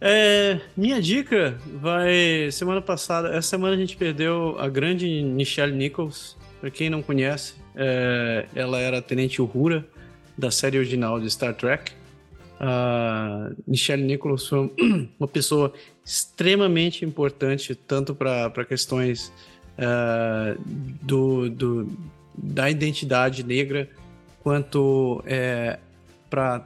É, 0.00 0.60
minha 0.76 1.00
dica 1.00 1.58
vai. 1.80 2.50
Semana 2.50 2.82
passada, 2.82 3.28
essa 3.28 3.48
semana 3.48 3.74
a 3.74 3.78
gente 3.78 3.96
perdeu 3.96 4.56
a 4.58 4.68
grande 4.68 5.22
Michelle 5.22 5.72
Nichols. 5.72 6.36
Para 6.60 6.70
quem 6.70 6.90
não 6.90 7.02
conhece, 7.02 7.54
é, 7.74 8.46
ela 8.54 8.78
era 8.78 8.98
a 8.98 9.02
Tenente 9.02 9.40
Uhura 9.42 9.84
da 10.36 10.50
série 10.50 10.78
original 10.78 11.20
de 11.20 11.28
Star 11.30 11.54
Trek 11.54 11.92
a 12.64 13.50
Michelle 13.66 14.04
Nicholas 14.04 14.46
foi 14.46 14.72
uma 15.18 15.26
pessoa 15.26 15.72
extremamente 16.04 17.04
importante, 17.04 17.74
tanto 17.74 18.14
para 18.14 18.64
questões 18.64 19.32
uh, 19.76 20.56
do, 21.02 21.50
do, 21.50 21.88
da 22.32 22.70
identidade 22.70 23.42
negra, 23.42 23.90
quanto 24.44 25.22
é, 25.26 25.78
para 26.30 26.64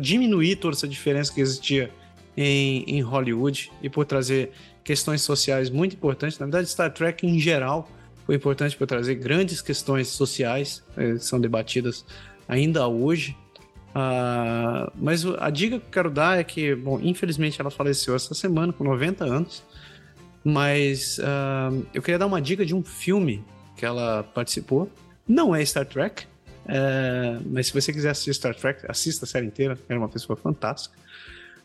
diminuir 0.00 0.56
toda 0.56 0.74
essa 0.74 0.88
diferença 0.88 1.32
que 1.32 1.42
existia 1.42 1.90
em, 2.34 2.84
em 2.84 3.02
Hollywood 3.02 3.70
e 3.82 3.90
por 3.90 4.06
trazer 4.06 4.52
questões 4.82 5.20
sociais 5.20 5.68
muito 5.68 5.94
importantes. 5.94 6.38
Na 6.38 6.46
verdade, 6.46 6.68
Star 6.68 6.90
Trek 6.92 7.26
em 7.26 7.38
geral 7.38 7.90
foi 8.24 8.36
importante 8.36 8.76
para 8.76 8.86
trazer 8.86 9.16
grandes 9.16 9.60
questões 9.60 10.08
sociais 10.08 10.82
eh, 10.96 11.12
que 11.14 11.18
são 11.24 11.40
debatidas 11.40 12.04
ainda 12.48 12.86
hoje. 12.86 13.36
Uh, 13.92 14.90
mas 14.94 15.24
a 15.26 15.50
dica 15.50 15.78
que 15.78 15.84
eu 15.84 15.90
quero 15.90 16.10
dar 16.10 16.38
é 16.38 16.44
que, 16.44 16.74
bom, 16.74 16.98
infelizmente 17.02 17.60
ela 17.60 17.70
faleceu 17.70 18.16
essa 18.16 18.34
semana 18.34 18.72
com 18.72 18.84
90 18.84 19.24
anos, 19.24 19.62
mas 20.42 21.18
uh, 21.18 21.86
eu 21.92 22.00
queria 22.00 22.18
dar 22.18 22.26
uma 22.26 22.40
dica 22.40 22.64
de 22.64 22.74
um 22.74 22.82
filme 22.82 23.44
que 23.76 23.84
ela 23.84 24.22
participou. 24.22 24.90
Não 25.28 25.54
é 25.54 25.64
Star 25.64 25.84
Trek, 25.84 26.24
uh, 26.24 27.42
mas 27.50 27.66
se 27.66 27.74
você 27.74 27.92
quiser 27.92 28.10
assistir 28.10 28.34
Star 28.34 28.54
Trek, 28.54 28.84
assista 28.88 29.26
a 29.26 29.28
série 29.28 29.46
inteira, 29.46 29.78
era 29.88 29.98
uma 29.98 30.08
pessoa 30.08 30.36
fantástica. 30.36 30.96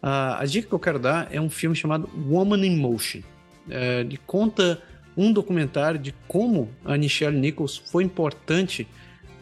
a 0.02 0.44
dica 0.46 0.68
que 0.68 0.74
eu 0.74 0.80
quero 0.80 1.00
dar 1.00 1.34
é 1.34 1.40
um 1.40 1.50
filme 1.50 1.76
chamado 1.76 2.10
Woman 2.30 2.66
in 2.66 2.78
Motion. 2.78 3.22
ele 3.70 4.20
conta 4.28 4.82
um 5.16 5.32
documentário 5.32 6.00
de 6.00 6.14
como 6.28 6.70
a 6.86 6.96
Nichelle 6.96 7.38
Nichols 7.38 7.78
foi 7.78 8.04
importante 8.04 8.88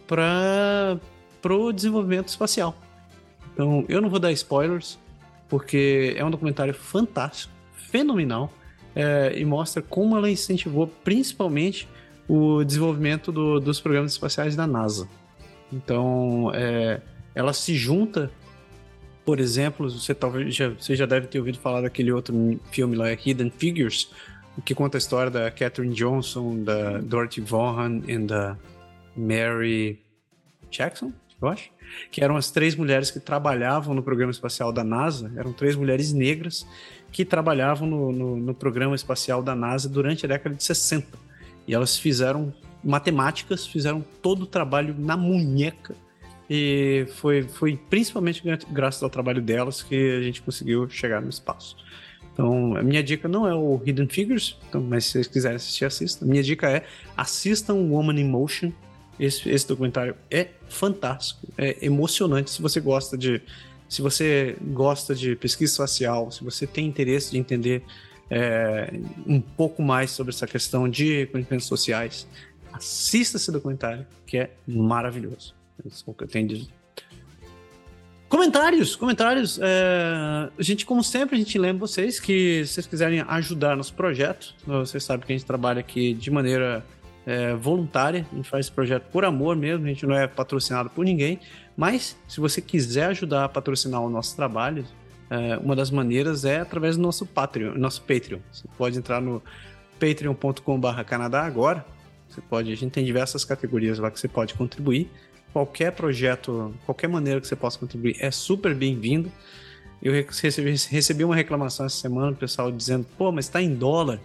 para 0.07 0.97
pro 1.45 1.72
desenvolvimento 1.72 2.30
espacial. 2.30 2.75
Então, 3.53 3.85
eu 3.88 4.01
não 4.01 4.09
vou 4.09 4.17
dar 4.17 4.32
spoilers, 4.32 4.98
porque 5.48 6.15
é 6.17 6.25
um 6.25 6.32
documentário 6.32 6.74
fantástico, 6.74 7.53
fenomenal, 7.72 8.51
é, 8.95 9.32
e 9.38 9.45
mostra 9.45 9.80
como 9.80 10.17
ela 10.17 10.27
incentivou 10.27 10.88
principalmente 11.03 11.88
o 12.27 12.64
desenvolvimento 12.64 13.32
do, 13.32 13.59
dos 13.59 13.80
programas 13.80 14.14
espaciais 14.14 14.56
da 14.56 14.65
NASA. 14.65 15.07
Então, 15.72 16.51
é, 16.56 16.99
ela 17.35 17.53
se 17.53 17.75
junta, 17.75 18.32
por 19.24 19.40
exemplo, 19.40 19.88
você 19.88 20.15
talvez 20.15 20.56
já, 20.56 20.69
você 20.69 20.95
já 20.95 21.06
deve 21.06 21.27
ter 21.27 21.38
ouvido 21.38 21.59
falar 21.59 21.82
daquele 21.82 22.11
outro 22.11 22.59
filme 22.72 22.95
lá, 22.95 23.14
Hidden 23.14 23.51
Figures, 23.51 24.09
que 24.65 24.74
conta 24.74 24.98
a 24.98 24.99
história 24.99 25.30
da 25.30 25.51
Katherine 25.51 25.93
Johnson, 25.93 26.64
da 26.64 26.98
Dorothy 26.98 27.41
Vaughan 27.41 28.01
e 28.07 28.17
da 28.17 28.57
Mary 29.15 30.03
Jackson 30.72 31.14
eu 31.41 31.47
acho, 31.47 31.69
que 32.11 32.23
eram 32.23 32.35
as 32.35 32.49
três 32.51 32.75
mulheres 32.75 33.11
que 33.11 33.19
trabalhavam 33.19 33.93
no 33.93 34.01
programa 34.01 34.31
espacial 34.31 34.72
da 34.72 34.83
NASA, 34.83 35.31
eram 35.35 35.51
três 35.51 35.75
mulheres 35.75 36.14
negras 36.14 36.65
que 37.11 37.23
trabalhavam 37.23 37.88
no, 37.88 38.11
no, 38.11 38.38
no 38.38 38.53
programa 38.53 38.95
espacial 38.95 39.41
da 39.43 39.55
NASA 39.55 39.88
durante 39.88 40.25
a 40.25 40.30
década 40.30 40.55
de 40.55 40.64
60. 40.64 41.17
E 41.67 41.73
elas 41.73 41.97
fizeram 41.97 42.53
matemáticas, 42.83 43.65
fizeram 43.65 44.03
todo 44.22 44.43
o 44.43 44.45
trabalho 44.45 44.95
na 44.97 45.17
munheca. 45.17 45.95
E 46.49 47.07
foi, 47.15 47.43
foi 47.43 47.75
principalmente 47.89 48.43
graças 48.69 49.01
ao 49.01 49.09
trabalho 49.09 49.41
delas 49.41 49.81
que 49.81 50.17
a 50.17 50.22
gente 50.22 50.41
conseguiu 50.41 50.88
chegar 50.89 51.22
no 51.22 51.30
espaço. 51.30 51.75
Então, 52.31 52.75
a 52.75 52.83
minha 52.83 53.01
dica 53.01 53.27
não 53.27 53.47
é 53.47 53.55
o 53.55 53.81
Hidden 53.83 54.09
Figures, 54.09 54.57
então, 54.67 54.81
mas 54.81 55.05
se 55.05 55.14
vocês 55.14 55.27
quiserem 55.27 55.55
assistir, 55.55 55.85
assistam. 55.85 56.25
A 56.25 56.27
minha 56.27 56.43
dica 56.43 56.69
é 56.69 56.85
assistam 57.15 57.75
Woman 57.75 58.19
in 58.19 58.25
Motion, 58.25 58.73
esse, 59.19 59.50
esse 59.50 59.68
documentário 59.68 60.16
é 60.30 60.50
fantástico, 60.69 61.48
é 61.58 61.85
emocionante. 61.85 62.52
Se 62.52 62.61
você 62.61 62.80
gosta 62.80 63.18
de, 63.18 63.42
se 63.88 64.02
você 64.02 64.58
gosta 64.61 65.16
de 65.16 65.35
pesquisa 65.35 65.72
espacial, 65.72 66.32
se 66.32 66.44
você 66.44 66.68
tem 66.68 66.85
interesse 66.88 67.32
de 67.32 67.38
entender 67.38 67.84
é, 68.30 68.92
um 69.26 69.40
pouco 69.40 69.82
mais 69.82 70.11
sobre 70.11 70.34
essa 70.34 70.48
questão 70.48 70.90
de 70.90 71.26
conhecimentos 71.27 71.68
sociais, 71.68 72.27
assista 72.74 73.38
esse 73.38 73.52
documentário, 73.52 74.06
que 74.26 74.38
é 74.38 74.52
maravilhoso. 74.68 75.56
É 75.84 75.90
o 76.06 76.14
que 76.14 76.24
eu 76.24 76.27
tenho 76.27 76.48
de 76.48 76.69
Comentários, 78.27 78.95
comentários. 78.95 79.60
É, 79.61 80.50
a 80.58 80.61
gente, 80.61 80.85
como 80.85 81.03
sempre, 81.03 81.35
a 81.35 81.38
gente 81.38 81.58
lembra 81.60 81.88
vocês 81.88 82.19
que 82.19 82.66
se 82.66 82.74
vocês 82.74 82.88
quiserem 82.88 83.22
ajudar 83.22 83.77
nosso 83.77 83.94
projeto, 83.94 84.53
vocês 84.66 85.03
sabem 85.03 85.26
que 85.26 85.32
a 85.32 85.38
gente 85.38 85.45
trabalha 85.45 85.80
aqui 85.80 86.14
de 86.14 86.32
maneira 86.32 86.84
é, 87.26 87.56
voluntária, 87.56 88.26
a 88.32 88.36
gente 88.36 88.50
faz 88.50 88.68
esse 88.68 88.72
projeto 88.72 89.04
por 89.12 89.26
amor 89.26 89.56
mesmo, 89.56 89.86
a 89.86 89.90
gente 89.90 90.06
não 90.06 90.16
é 90.16 90.28
patrocinado 90.28 90.90
por 90.90 91.04
ninguém, 91.04 91.40
mas 91.76 92.18
se 92.28 92.40
você 92.40 92.62
quiser 92.62 93.06
ajudar 93.08 93.45
a 93.45 93.50
patrocinar 93.50 94.02
o 94.02 94.10
nosso 94.10 94.36
trabalho, 94.36 94.86
é, 95.30 95.58
uma 95.58 95.76
das 95.76 95.90
maneiras 95.90 96.45
é 96.45 96.60
através 96.60 96.95
do 96.98 97.02
nosso 97.02 97.26
Patreon, 97.26 97.74
nosso 97.76 98.02
Patreon. 98.02 98.40
Você 98.52 98.68
pode 98.78 98.98
entrar 98.98 99.20
no 99.20 99.42
patreon.com.br 100.00 101.04
Canadá 101.06 101.44
agora. 101.44 101.86
Você 102.30 102.42
pode, 102.42 102.72
a 102.72 102.76
gente 102.76 102.92
tem 102.92 103.04
diversas 103.04 103.44
categorias 103.44 103.98
lá 103.98 104.12
que 104.12 104.20
você 104.20 104.28
pode 104.28 104.54
contribuir. 104.54 105.10
Qualquer 105.52 105.92
projeto, 105.94 106.76
qualquer 106.86 107.08
maneira 107.08 107.40
que 107.40 107.48
você 107.48 107.56
possa 107.56 107.80
contribuir 107.80 108.18
é 108.20 108.30
super 108.30 108.76
bem-vindo. 108.76 109.32
Eu 110.04 110.14
recebi, 110.14 110.76
recebi 110.90 111.24
uma 111.24 111.36
reclamação 111.36 111.86
essa 111.86 111.98
semana, 111.98 112.32
o 112.32 112.36
pessoal 112.36 112.72
dizendo, 112.72 113.08
pô, 113.18 113.32
mas 113.32 113.45
está 113.45 113.62
em 113.62 113.74
dólar. 113.74 114.20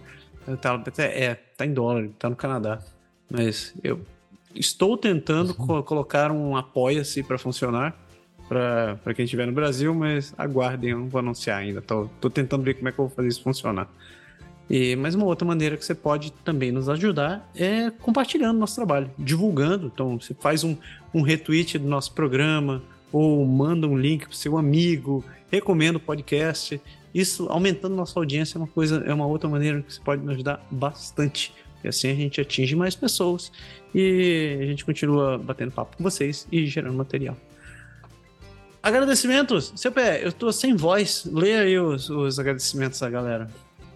Tá, 0.61 0.81
é, 0.97 1.35
tá 1.35 1.65
em 1.65 1.73
dólar, 1.73 2.09
tá 2.17 2.29
no 2.29 2.35
Canadá. 2.35 2.79
Mas 3.29 3.73
eu 3.83 4.01
estou 4.55 4.97
tentando 4.97 5.55
uhum. 5.57 5.67
co 5.67 5.83
colocar 5.83 6.31
um 6.31 6.55
apoia-se 6.55 7.23
para 7.23 7.37
funcionar 7.37 7.95
para 8.51 9.13
quem 9.15 9.23
estiver 9.23 9.47
no 9.47 9.53
Brasil, 9.53 9.95
mas 9.95 10.33
aguardem, 10.37 10.89
eu 10.89 10.99
não 10.99 11.07
vou 11.07 11.19
anunciar 11.19 11.59
ainda. 11.59 11.81
Tô, 11.81 12.09
tô 12.19 12.29
tentando 12.29 12.63
ver 12.63 12.73
como 12.73 12.89
é 12.89 12.91
que 12.91 12.99
eu 12.99 13.07
vou 13.07 13.15
fazer 13.15 13.29
isso 13.29 13.41
funcionar. 13.41 13.87
E, 14.69 14.93
mas 14.97 15.15
uma 15.15 15.25
outra 15.25 15.47
maneira 15.47 15.77
que 15.77 15.85
você 15.85 15.95
pode 15.95 16.31
também 16.43 16.69
nos 16.69 16.89
ajudar 16.89 17.49
é 17.55 17.89
compartilhando 17.89 18.59
nosso 18.59 18.75
trabalho, 18.75 19.09
divulgando. 19.17 19.89
Então, 19.93 20.19
você 20.19 20.33
faz 20.33 20.65
um, 20.65 20.75
um 21.13 21.21
retweet 21.21 21.77
do 21.77 21.87
nosso 21.87 22.13
programa, 22.13 22.83
ou 23.09 23.45
manda 23.45 23.87
um 23.87 23.97
link 23.97 24.25
para 24.25 24.35
seu 24.35 24.57
amigo, 24.57 25.23
recomenda 25.49 25.97
o 25.97 26.01
podcast. 26.01 26.79
Isso, 27.13 27.47
aumentando 27.49 27.95
nossa 27.95 28.19
audiência, 28.19 28.57
é 28.57 28.59
uma 28.59 28.67
coisa, 28.67 29.03
é 29.05 29.13
uma 29.13 29.25
outra 29.25 29.49
maneira 29.49 29.81
que 29.81 29.93
você 29.93 30.01
pode 30.01 30.23
me 30.23 30.33
ajudar 30.33 30.65
bastante. 30.71 31.53
E 31.83 31.87
assim 31.87 32.11
a 32.11 32.15
gente 32.15 32.39
atinge 32.39 32.75
mais 32.75 32.95
pessoas 32.95 33.51
e 33.93 34.57
a 34.61 34.65
gente 34.65 34.85
continua 34.85 35.37
batendo 35.37 35.71
papo 35.71 35.97
com 35.97 36.03
vocês 36.03 36.47
e 36.51 36.65
gerando 36.65 36.95
material. 36.95 37.35
Agradecimentos. 38.83 39.73
Seu 39.75 39.91
pé, 39.91 40.25
eu 40.25 40.31
tô 40.31 40.51
sem 40.51 40.75
voz. 40.75 41.29
Leia 41.31 41.61
aí 41.61 41.77
os, 41.77 42.09
os 42.09 42.39
agradecimentos 42.39 42.99
da 42.99 43.09
galera. 43.09 43.47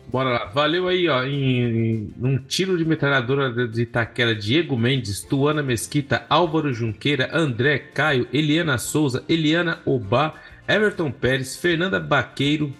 Bora 0.08 0.30
lá. 0.30 0.46
Valeu 0.46 0.88
aí, 0.88 1.10
ó. 1.10 1.24
Em, 1.24 2.14
em 2.14 2.14
um 2.22 2.38
tiro 2.38 2.78
de 2.78 2.86
metralhadora 2.86 3.68
de 3.68 3.82
Itaquera, 3.82 4.36
Diego 4.36 4.78
Mendes, 4.78 5.24
Tuana 5.24 5.64
Mesquita, 5.64 6.26
Álvaro 6.30 6.72
Junqueira, 6.72 7.30
André 7.34 7.80
Caio, 7.80 8.28
Eliana 8.32 8.78
Souza, 8.78 9.24
Eliana 9.28 9.80
Obá, 9.86 10.36
Everton 10.68 11.12
Pérez, 11.12 11.56
Fernanda 11.56 12.00
Baqueiro, 12.00 12.72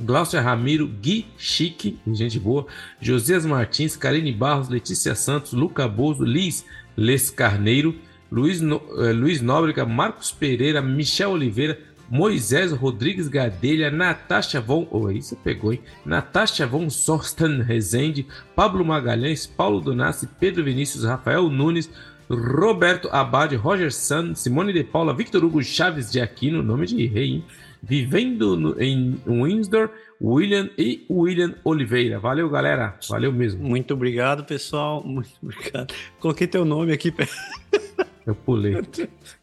Glaucia 0.00 0.40
Ramiro, 0.40 0.86
Gui 0.86 1.26
Chique, 1.36 1.98
gente 2.12 2.38
boa, 2.38 2.66
Josias 3.00 3.44
Martins, 3.44 3.96
Karine 3.96 4.32
Barros, 4.32 4.68
Letícia 4.68 5.14
Santos, 5.14 5.52
Luca 5.52 5.86
Bozo, 5.86 6.24
Liz 6.24 6.64
Les 6.96 7.30
Carneiro, 7.30 7.94
Luiz, 8.30 8.60
no, 8.60 8.80
eh, 8.98 9.12
Luiz 9.12 9.40
Nóbrega, 9.40 9.84
Marcos 9.84 10.30
Pereira, 10.30 10.80
Michel 10.80 11.30
Oliveira, 11.30 11.78
Moisés 12.10 12.72
Rodrigues 12.72 13.28
Gadelha, 13.28 13.90
Natasha 13.90 14.60
Von. 14.60 14.86
Oh, 14.90 15.06
aí 15.06 15.22
você 15.22 15.36
pegou, 15.36 15.72
hein? 15.72 15.80
Natasha 16.04 16.66
Von 16.66 16.90
Sorsten 16.90 17.60
Rezende, 17.60 18.26
Pablo 18.56 18.84
Magalhães, 18.84 19.46
Paulo 19.46 19.80
Donassi, 19.80 20.28
Pedro 20.38 20.64
Vinícius, 20.64 21.04
Rafael 21.04 21.48
Nunes, 21.48 21.90
Roberto 22.28 23.08
Abad, 23.12 23.54
Roger 23.54 23.92
San, 23.92 24.34
Simone 24.34 24.72
de 24.72 24.82
Paula, 24.82 25.12
Victor 25.12 25.44
Hugo 25.44 25.62
Chaves 25.62 26.10
de 26.10 26.20
Aquino, 26.20 26.62
nome 26.62 26.86
de 26.86 27.06
rei, 27.06 27.28
hein? 27.28 27.44
Vivendo 27.82 28.56
no, 28.56 28.80
em 28.80 29.20
Windsor, 29.26 29.90
William 30.20 30.68
e 30.76 31.06
William 31.10 31.54
Oliveira. 31.64 32.18
Valeu, 32.18 32.48
galera. 32.48 32.98
Valeu 33.08 33.32
mesmo. 33.32 33.62
Muito 33.66 33.94
obrigado, 33.94 34.44
pessoal. 34.44 35.02
Muito 35.04 35.30
obrigado. 35.42 35.94
Coloquei 36.18 36.46
teu 36.46 36.64
nome 36.64 36.92
aqui. 36.92 37.12
Eu 38.26 38.34
pulei. 38.34 38.76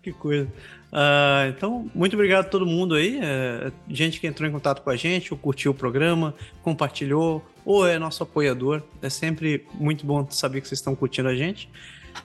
que 0.01 0.13
coisa. 0.13 0.47
Uh, 0.91 1.49
então, 1.49 1.91
muito 1.93 2.13
obrigado 2.13 2.45
a 2.45 2.49
todo 2.49 2.65
mundo 2.65 2.95
aí. 2.95 3.19
É, 3.21 3.71
gente 3.89 4.19
que 4.19 4.27
entrou 4.27 4.47
em 4.47 4.51
contato 4.51 4.81
com 4.81 4.89
a 4.89 4.95
gente, 4.95 5.33
ou 5.33 5.37
curtiu 5.37 5.71
o 5.71 5.75
programa, 5.75 6.33
compartilhou, 6.61 7.45
ou 7.65 7.85
é 7.85 7.99
nosso 7.99 8.23
apoiador. 8.23 8.81
É 9.01 9.09
sempre 9.09 9.65
muito 9.73 10.05
bom 10.05 10.25
saber 10.29 10.61
que 10.61 10.67
vocês 10.67 10.79
estão 10.79 10.95
curtindo 10.95 11.27
a 11.27 11.35
gente. 11.35 11.69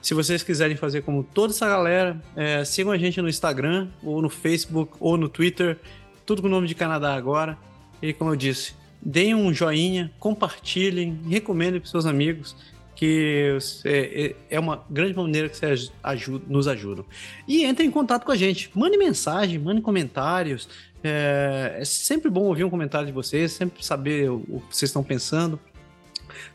Se 0.01 0.13
vocês 0.13 0.41
quiserem 0.41 0.75
fazer 0.75 1.01
como 1.01 1.23
toda 1.23 1.53
essa 1.53 1.67
galera, 1.67 2.21
é, 2.35 2.63
sigam 2.63 2.91
a 2.91 2.97
gente 2.97 3.21
no 3.21 3.29
Instagram, 3.29 3.89
ou 4.01 4.21
no 4.21 4.29
Facebook, 4.29 4.93
ou 4.99 5.17
no 5.17 5.29
Twitter, 5.29 5.77
tudo 6.25 6.41
com 6.41 6.47
o 6.47 6.51
nome 6.51 6.67
de 6.67 6.75
Canadá 6.75 7.13
agora. 7.13 7.57
E 8.01 8.13
como 8.13 8.31
eu 8.31 8.35
disse, 8.35 8.73
deem 9.01 9.33
um 9.33 9.53
joinha, 9.53 10.11
compartilhem, 10.19 11.19
recomendem 11.27 11.79
para 11.79 11.89
seus 11.89 12.05
amigos 12.05 12.55
que 12.95 13.57
é, 13.85 14.25
é, 14.25 14.35
é 14.51 14.59
uma 14.59 14.83
grande 14.89 15.15
maneira 15.15 15.49
que 15.49 15.57
vocês 15.57 15.91
nos 16.47 16.67
ajudam. 16.67 17.03
E 17.47 17.65
entrem 17.65 17.87
em 17.87 17.91
contato 17.91 18.23
com 18.23 18.31
a 18.31 18.35
gente. 18.35 18.69
Mande 18.73 18.97
mensagem, 18.97 19.59
mande 19.59 19.81
comentários. 19.81 20.69
É, 21.03 21.77
é, 21.79 21.85
sempre 21.85 22.29
bom 22.29 22.43
ouvir 22.43 22.63
um 22.63 22.69
comentário 22.69 23.07
de 23.07 23.11
vocês, 23.11 23.51
sempre 23.51 23.83
saber 23.83 24.29
o, 24.29 24.43
o 24.47 24.61
que 24.61 24.77
vocês 24.77 24.89
estão 24.89 25.03
pensando. 25.03 25.59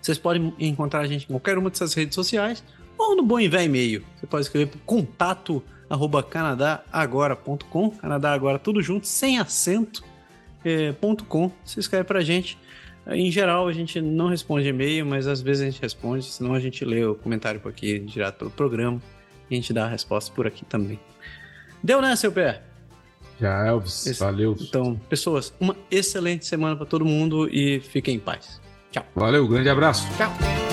Vocês 0.00 0.16
podem 0.16 0.54
encontrar 0.58 1.00
a 1.00 1.06
gente 1.06 1.24
em 1.24 1.28
qualquer 1.28 1.58
uma 1.58 1.70
dessas 1.70 1.92
redes 1.92 2.14
sociais 2.14 2.64
ou 2.96 3.14
no 3.14 3.22
bom 3.22 3.38
e 3.38 3.48
velho 3.48 3.64
e-mail. 3.64 4.04
Você 4.16 4.26
pode 4.26 4.46
escrever 4.46 4.66
para 4.66 4.80
contato 4.86 5.62
arroba 5.88 6.22
canadagora.com, 6.22 7.90
Canadá 7.90 8.32
Agora 8.32 8.58
tudo 8.58 8.82
junto, 8.82 9.06
sem 9.06 9.38
acento, 9.38 10.02
é, 10.64 10.92
ponto 10.92 11.24
.com. 11.24 11.50
Você 11.64 11.80
escreve 11.80 12.04
para 12.04 12.18
a 12.18 12.22
gente. 12.22 12.58
Em 13.06 13.30
geral, 13.30 13.66
a 13.66 13.72
gente 13.72 14.00
não 14.02 14.28
responde 14.28 14.68
e-mail, 14.68 15.06
mas 15.06 15.26
às 15.26 15.40
vezes 15.40 15.62
a 15.62 15.70
gente 15.70 15.80
responde, 15.80 16.24
senão 16.24 16.52
a 16.52 16.60
gente 16.60 16.84
lê 16.84 17.04
o 17.04 17.14
comentário 17.14 17.58
por 17.58 17.70
aqui, 17.70 17.98
direto 18.00 18.36
pelo 18.38 18.50
programa, 18.50 19.00
e 19.48 19.54
a 19.54 19.56
gente 19.56 19.72
dá 19.72 19.86
a 19.86 19.88
resposta 19.88 20.30
por 20.34 20.46
aqui 20.46 20.64
também. 20.66 21.00
Deu, 21.82 22.02
né, 22.02 22.14
seu 22.16 22.30
pé? 22.30 22.62
Já, 23.40 23.66
Elvis. 23.66 24.06
Esse... 24.06 24.20
Valeu. 24.20 24.56
Então, 24.60 25.00
pessoas, 25.08 25.54
uma 25.58 25.74
excelente 25.90 26.44
semana 26.44 26.76
para 26.76 26.84
todo 26.84 27.04
mundo 27.04 27.48
e 27.48 27.80
fiquem 27.80 28.16
em 28.16 28.20
paz. 28.20 28.60
Tchau. 28.90 29.06
Valeu, 29.14 29.46
grande 29.48 29.68
abraço. 29.68 30.06
Tchau. 30.16 30.67